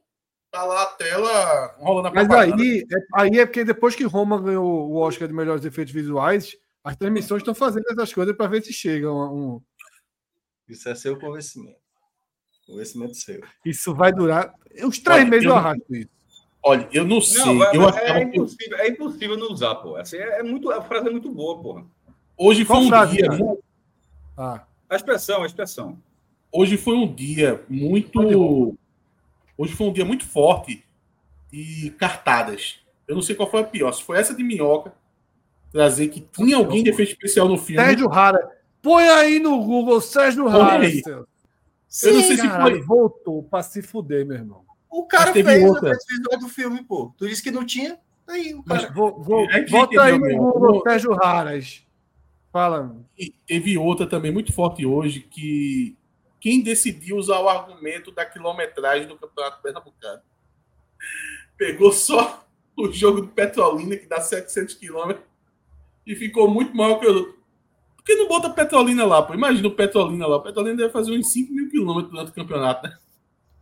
tá 0.51 0.63
lá 0.63 0.81
a 0.81 0.85
tela 0.87 1.75
rolando 1.77 2.07
a 2.07 2.11
Mas 2.11 2.29
aí 2.31 2.79
é, 2.81 3.21
aí 3.21 3.39
é 3.39 3.45
porque 3.45 3.63
depois 3.63 3.95
que 3.95 4.03
Roma 4.03 4.41
ganhou 4.41 4.65
o 4.89 4.95
Oscar 4.97 5.27
de 5.27 5.33
melhores 5.35 5.63
efeitos 5.63 5.93
visuais, 5.93 6.57
as 6.83 6.95
transmissões 6.95 7.41
estão 7.41 7.53
fazendo 7.53 7.85
essas 7.91 8.11
coisas 8.11 8.35
para 8.35 8.47
ver 8.47 8.63
se 8.63 8.73
chega 8.73 9.11
um- 9.13 9.61
Isso 10.67 10.89
é 10.89 10.95
seu 10.95 11.19
convencimento. 11.19 11.78
Convencimento 12.69 13.15
seu. 13.15 13.41
Isso 13.65 13.93
vai 13.95 14.11
durar. 14.13 14.53
Uns 14.83 14.99
três 14.99 15.21
Olha, 15.21 15.29
meses 15.29 15.45
eu 15.45 15.51
eu- 15.51 15.57
arrasto 15.57 15.95
isso. 15.95 16.09
Olha, 16.61 16.87
eu 16.91 17.05
não 17.05 17.19
sei. 17.21 17.43
Não, 17.43 17.73
eu 17.73 17.89
é, 17.89 18.25
que 18.25 18.37
impossível, 18.37 18.77
é 18.77 18.87
impossível 18.89 19.37
não 19.37 19.47
usar, 19.51 19.75
pô. 19.75 19.95
Assim, 19.95 20.17
é, 20.17 20.39
é 20.39 20.43
muito, 20.43 20.69
a 20.69 20.81
frase 20.81 21.07
é 21.07 21.11
muito 21.11 21.31
boa, 21.31 21.59
porra. 21.61 21.85
hoje 22.37 22.63
foi 22.65 22.75
Qual 22.75 22.83
um 22.85 22.87
frase, 22.89 23.15
dia. 23.17 23.31
mu- 23.31 23.59
Ah, 24.37 24.63
A 24.89 24.95
expressão, 24.95 25.41
a 25.43 25.45
expressão. 25.45 25.97
Hoje 26.51 26.77
foi 26.77 26.95
um 26.95 27.11
dia 27.11 27.63
muito. 27.69 28.77
Hoje 29.57 29.73
foi 29.73 29.87
um 29.87 29.93
dia 29.93 30.05
muito 30.05 30.25
forte 30.25 30.83
de 31.51 31.91
cartadas. 31.97 32.79
Eu 33.07 33.15
não 33.15 33.21
sei 33.21 33.35
qual 33.35 33.49
foi 33.49 33.61
a 33.61 33.63
pior. 33.63 33.91
Se 33.93 34.03
foi 34.03 34.17
essa 34.19 34.33
de 34.35 34.43
minhoca, 34.43 34.93
trazer 35.71 36.07
que 36.09 36.21
tinha 36.21 36.57
alguém 36.57 36.83
de 36.83 36.89
efeito 36.89 37.11
especial 37.13 37.47
no 37.47 37.57
filme. 37.57 37.81
Sérgio 37.83 38.07
Rara. 38.07 38.57
Põe 38.81 39.07
aí 39.09 39.39
no 39.39 39.61
Google 39.63 39.99
Sérgio 40.01 40.47
Rara. 40.47 40.79
Celso. 41.89 42.15
eu 42.17 42.21
não 42.21 42.27
sei 42.27 42.37
se 42.37 42.49
foi. 42.49 42.81
voltou 42.83 43.43
pra 43.43 43.63
se 43.63 43.81
fuder, 43.81 44.25
meu 44.25 44.37
irmão. 44.37 44.63
O 44.89 45.05
cara 45.05 45.25
Mas 45.25 45.33
teve 45.33 45.49
fez 45.51 45.63
outra. 45.69 45.91
a 45.91 45.97
visual 46.07 46.39
do 46.39 46.47
filme, 46.47 46.83
pô. 46.83 47.13
Tu 47.17 47.27
disse 47.27 47.43
que 47.43 47.51
não 47.51 47.65
tinha? 47.65 47.99
Aí, 48.27 48.53
o 48.53 48.63
Mas 48.65 48.81
cara. 48.83 48.93
vou, 48.93 49.21
vou, 49.23 49.47
A 49.49 49.53
gente 49.53 49.71
bota 49.71 50.01
aí 50.03 50.17
no. 50.17 50.37
Google 50.37 50.73
Vou- 50.73 50.83
Sérgio 50.83 51.13
Raras. 51.13 51.83
Fala. 52.51 52.95
E 53.17 53.31
teve 53.47 53.77
outra 53.77 54.07
também 54.07 54.31
muito 54.31 54.53
forte 54.53 54.85
hoje 54.85 55.19
que 55.21 55.95
quem 56.39 56.61
decidiu 56.63 57.17
usar 57.17 57.39
o 57.39 57.49
argumento 57.49 58.11
da 58.11 58.25
quilometragem 58.25 59.07
do 59.07 59.17
Campeonato 59.17 59.61
Pernambucano 59.61 60.21
pegou 61.57 61.91
só 61.91 62.45
o 62.77 62.91
jogo 62.91 63.21
do 63.21 63.27
Petrolina 63.27 63.95
que 63.97 64.07
dá 64.07 64.21
700 64.21 64.75
quilômetros 64.75 65.25
e 66.07 66.15
ficou 66.15 66.49
muito 66.49 66.75
maior 66.75 66.99
que 66.99 67.07
o 67.07 67.35
que 68.09 68.15
não 68.15 68.27
bota 68.27 68.49
Petrolina 68.49 69.05
lá? 69.05 69.21
Pô? 69.21 69.35
Imagina 69.35 69.67
o 69.67 69.75
Petrolina 69.75 70.25
lá. 70.25 70.37
O 70.37 70.41
Petrolina 70.41 70.75
deve 70.75 70.89
fazer 70.91 71.11
uns 71.11 71.31
5 71.31 71.53
mil 71.53 71.69
quilômetros 71.69 72.11
durante 72.11 72.31
o 72.31 72.33
campeonato, 72.33 72.87
né? 72.87 72.97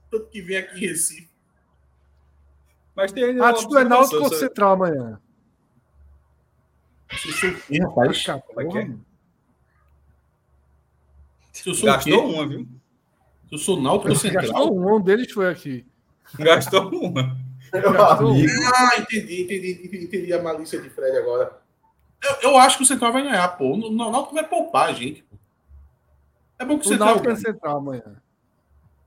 Tanto 0.09 0.27
que 0.27 0.41
vem 0.41 0.57
aqui 0.57 0.77
em 0.77 0.87
Recife. 0.87 1.29
Mas 2.95 3.11
tem 3.11 3.25
ainda 3.25 3.41
uma 3.41 3.49
Atos 3.49 3.67
do 3.67 3.77
Enaldo 3.77 4.19
contra 4.19 4.37
Central 4.37 4.73
amanhã. 4.73 5.21
Se 7.11 7.27
eu 7.27 7.33
sou 7.33 7.49
o 7.49 7.55
quê, 7.55 7.79
rapaz? 7.79 8.23
Como 8.23 8.61
é 8.61 8.65
que 8.65 8.77
é? 8.77 8.95
Se 11.51 11.69
eu 11.69 11.73
sou 11.73 11.85
Gastou 11.85 12.33
uma, 12.33 12.47
viu? 12.47 12.67
Se 13.49 13.55
eu 13.55 13.57
sou 13.57 13.81
náutico 13.81 14.15
central. 14.15 14.43
Gastou 14.43 14.79
um, 14.79 14.95
um 14.95 15.01
deles 15.01 15.31
foi 15.31 15.49
aqui. 15.49 15.85
Gastou 16.39 16.89
uma. 16.89 17.37
Gastou 17.71 18.33
um. 18.33 18.45
Ah, 18.73 18.97
entendi, 18.97 19.41
entendi, 19.41 19.71
entendi, 19.83 20.03
entendi 20.05 20.33
a 20.33 20.41
malícia 20.41 20.79
de 20.79 20.89
Fred 20.89 21.17
agora. 21.17 21.66
Eu, 22.23 22.51
eu 22.51 22.57
acho 22.57 22.77
que 22.77 22.83
o 22.83 22.85
Central 22.85 23.13
vai 23.13 23.23
ganhar, 23.23 23.47
pô. 23.57 23.73
O 23.73 23.91
Náutico 23.91 24.33
vai 24.35 24.47
poupar 24.47 24.89
a 24.89 24.93
gente. 24.93 25.25
É 26.59 26.65
bom 26.65 26.77
que 26.79 26.85
o 26.85 26.87
O 26.87 26.91
Central 26.91 27.09
Náutico 27.09 27.29
é 27.29 27.33
ganhe. 27.33 27.45
Central 27.45 27.77
amanhã. 27.77 28.21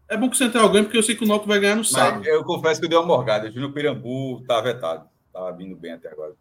É 0.08 0.16
bom 0.16 0.28
que 0.28 0.34
o 0.34 0.38
Central 0.38 0.68
ganhe, 0.70 0.84
porque 0.84 0.98
eu 0.98 1.02
sei 1.02 1.14
que 1.16 1.24
o 1.24 1.26
Náutico 1.26 1.48
vai 1.48 1.60
ganhar 1.60 1.74
no 1.74 1.80
Mas 1.80 1.90
sábado. 1.90 2.24
eu 2.26 2.44
confesso 2.44 2.80
que 2.80 2.86
eu 2.86 2.90
dei 2.90 2.98
uma 2.98 3.06
morgada. 3.06 3.50
Júnior 3.50 3.72
Pirambu 3.72 4.42
tá 4.46 4.60
vetado. 4.60 5.08
Tava 5.32 5.52
vindo 5.52 5.76
bem 5.76 5.92
até 5.92 6.08
agora. 6.10 6.34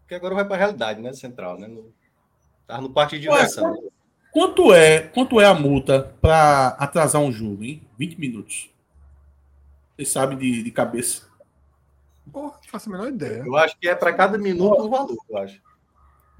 Porque 0.00 0.14
agora 0.14 0.34
vai 0.34 0.44
pra 0.44 0.56
realidade, 0.56 1.00
né? 1.00 1.12
Central, 1.12 1.58
né? 1.58 1.66
No... 1.66 1.92
Tá 2.66 2.80
no 2.80 2.90
parte 2.90 3.18
de 3.18 3.28
Ué, 3.28 3.34
diversão. 3.36 3.90
Quanto 4.32 4.72
é, 4.74 5.00
quanto 5.00 5.40
é 5.40 5.46
a 5.46 5.54
multa 5.54 6.14
para 6.20 6.68
atrasar 6.78 7.22
um 7.22 7.32
jogo, 7.32 7.64
hein? 7.64 7.82
20 7.98 8.20
minutos. 8.20 8.70
Vocês 9.96 10.10
sabem 10.10 10.36
de, 10.36 10.62
de 10.62 10.70
cabeça. 10.70 11.26
Porra, 12.32 12.54
não 12.62 12.68
faço 12.70 12.88
a 12.88 12.92
menor 12.92 13.08
ideia. 13.08 13.42
Eu 13.46 13.56
acho 13.56 13.76
que 13.78 13.88
é 13.88 13.94
para 13.94 14.12
cada 14.12 14.36
minuto 14.38 14.82
um 14.84 14.90
valor, 14.90 15.16
eu 15.30 15.38
acho. 15.38 15.60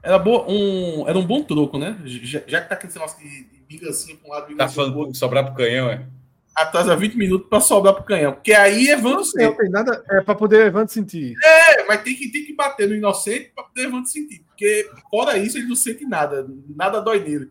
Era, 0.03 0.19
bo- 0.19 0.45
um, 0.49 1.09
era 1.09 1.19
um 1.19 1.27
bom 1.27 1.43
troco, 1.43 1.79
né? 1.79 1.99
Já, 2.05 2.41
já 2.47 2.61
que 2.61 2.69
tá 2.69 2.75
aquele 2.75 2.93
negócio 2.93 3.19
de, 3.19 3.45
de 3.45 3.63
vingancinha 3.69 4.17
pra 4.17 4.29
um 4.29 4.31
lado, 4.33 4.43
Tá 4.43 4.49
vingancinha 4.49 4.67
pro 4.69 4.75
falando 4.85 4.97
outro, 4.99 5.13
de 5.13 5.19
sobrar 5.19 5.45
pro 5.45 5.55
canhão, 5.55 5.89
é? 5.91 6.07
atrasa 6.55 6.97
20 6.97 7.17
minutos 7.19 7.49
para 7.51 7.61
sobrar 7.61 7.93
pro 7.93 8.05
canhão. 8.05 8.33
Porque 8.33 8.55
aí 8.55 8.89
Evandro 8.89 9.19
Não 9.19 9.25
sei. 9.25 9.53
tem 9.53 9.69
nada. 9.69 10.03
É 10.09 10.23
pra 10.23 10.35
poder 10.35 10.67
Evandro 10.69 10.91
sentir. 10.93 11.35
É, 11.45 11.85
mas 11.87 12.03
tem 12.03 12.15
que, 12.15 12.31
tem 12.33 12.47
que 12.47 12.55
bater 12.55 12.89
no 12.89 12.95
inocente 12.95 13.53
para 13.55 13.65
poder 13.65 13.83
Evandro 13.83 14.07
sentir. 14.09 14.43
Porque, 14.47 14.89
fora 15.11 15.37
isso, 15.37 15.59
ele 15.59 15.67
não 15.69 15.77
sente 15.77 16.07
nada. 16.07 16.47
Nada 16.75 17.03
dói 17.03 17.21
nele. 17.21 17.51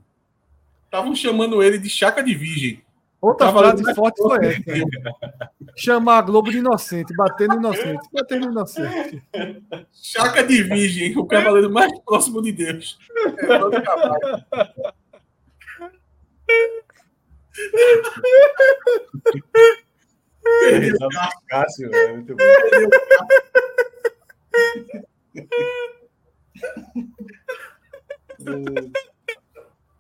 Estavam 0.85 1.13
chamando 1.15 1.61
ele 1.61 1.77
de 1.77 1.87
chaca 1.89 2.23
de 2.23 2.33
virgem. 2.33 2.81
Outra 3.25 3.47
Tava 3.47 3.59
frase 3.59 3.83
forte 3.95 4.21
forte 4.21 4.21
foi 4.21 4.47
essa. 4.49 4.61
Chamar 5.75 6.19
a 6.19 6.21
Globo 6.21 6.51
de 6.51 6.59
inocente, 6.59 7.11
bater 7.15 7.47
no 7.47 7.55
inocente, 7.55 8.07
bater 8.13 8.39
no 8.39 8.51
inocente. 8.51 9.23
Chaca 9.91 10.43
de 10.43 10.61
virgem, 10.61 11.17
o 11.17 11.25
cavaleiro 11.25 11.71
mais 11.71 11.91
próximo 12.01 12.39
de 12.39 12.51
Deus. 12.51 12.99
É. 20.67 20.91
Cássio, 21.47 21.89
é 21.95 22.13
muito 22.13 22.35
bom. 22.35 22.43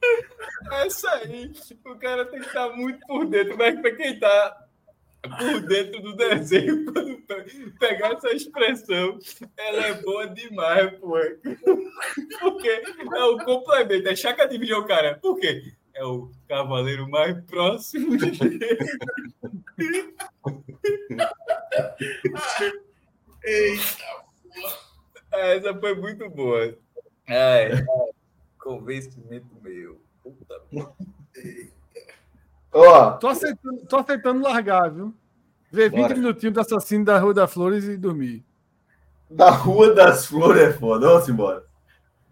Perdeu 0.05 0.29
o 0.29 0.69
carro. 0.69 0.85
Essa 0.85 1.11
aí, 1.11 1.51
o 1.85 1.95
cara 1.95 2.25
tem 2.25 2.39
que 2.39 2.47
estar 2.47 2.69
muito 2.69 2.99
por 3.07 3.25
dentro, 3.25 3.57
mas 3.57 3.79
para 3.79 3.95
quem 3.95 4.19
tá 4.19 4.65
por 5.37 5.61
dentro 5.61 6.01
do 6.01 6.15
desenho, 6.15 6.85
quando 6.93 7.23
pegar 7.79 8.13
essa 8.13 8.31
expressão, 8.31 9.19
ela 9.57 9.87
é 9.87 9.93
boa 10.01 10.27
demais, 10.27 10.97
pô. 10.99 11.17
Porque 12.39 12.69
é 12.69 13.23
o 13.23 13.37
complemento, 13.43 14.07
é 14.07 14.15
chaca 14.15 14.47
de 14.47 14.57
vídeo, 14.57 14.85
cara. 14.85 15.15
Por 15.15 15.39
quê? 15.39 15.73
É 15.93 16.03
o 16.03 16.29
cavaleiro 16.47 17.09
mais 17.09 17.41
próximo 17.45 18.17
de. 18.17 18.31
Eita. 23.43 24.25
Essa 25.31 25.73
foi 25.79 25.95
muito 25.95 26.29
boa. 26.29 26.77
É, 27.27 27.69
convencimento 28.75 29.45
meu. 29.61 29.99
Puta 30.23 30.55
merda. 30.71 30.91
Ó, 32.73 33.11
Tô 33.11 33.27
aceitando, 33.27 33.85
tô 33.87 33.97
aceitando 33.97 34.41
largar, 34.41 34.89
viu? 34.91 35.13
Ver 35.71 35.89
20 35.91 36.01
Bora. 36.01 36.15
minutinhos 36.15 36.53
do 36.55 36.59
assassino 36.61 37.05
da 37.05 37.19
Rua 37.19 37.33
das 37.33 37.53
Flores 37.53 37.83
e 37.85 37.95
dormir. 37.95 38.43
da 39.29 39.51
Rua 39.51 39.93
das 39.93 40.25
Flores 40.25 40.61
é 40.61 40.73
foda. 40.73 41.07
Vamos 41.07 41.29
embora. 41.29 41.63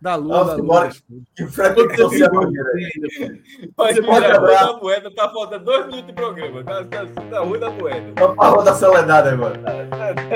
Da 0.01 0.15
Lua, 0.15 0.43
Vamos 0.43 0.57
da 0.57 0.64
Lua. 0.64 0.89
Que. 0.89 1.03
Mas 1.43 1.55
Você 1.55 3.93
Você 3.93 4.01
pode 4.01 4.26
a 4.26 4.30
Rua 4.30 4.38
abraçar. 4.38 4.68
da 4.68 4.77
Moeda 4.77 5.15
tá 5.15 5.30
faltando 5.30 5.65
dois 5.65 5.85
minutos 5.85 6.07
de 6.07 6.14
programa. 6.14 6.64
Tá, 6.64 6.84
tá, 6.85 7.05
tá 7.05 7.39
Rua 7.39 7.60
da 7.60 7.69
Moeda. 7.69 8.14
Vamos 8.19 8.35
pra 8.35 8.47
Rua 8.49 8.64
da 8.64 8.73
Soledade 8.73 9.30
agora. 9.30 9.60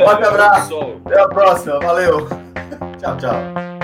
Forte 0.06 0.24
abraço. 0.24 0.80
Até 1.06 1.20
a 1.22 1.28
próxima. 1.28 1.80
Valeu. 1.80 2.28
Tchau, 3.00 3.18
tchau. 3.18 3.77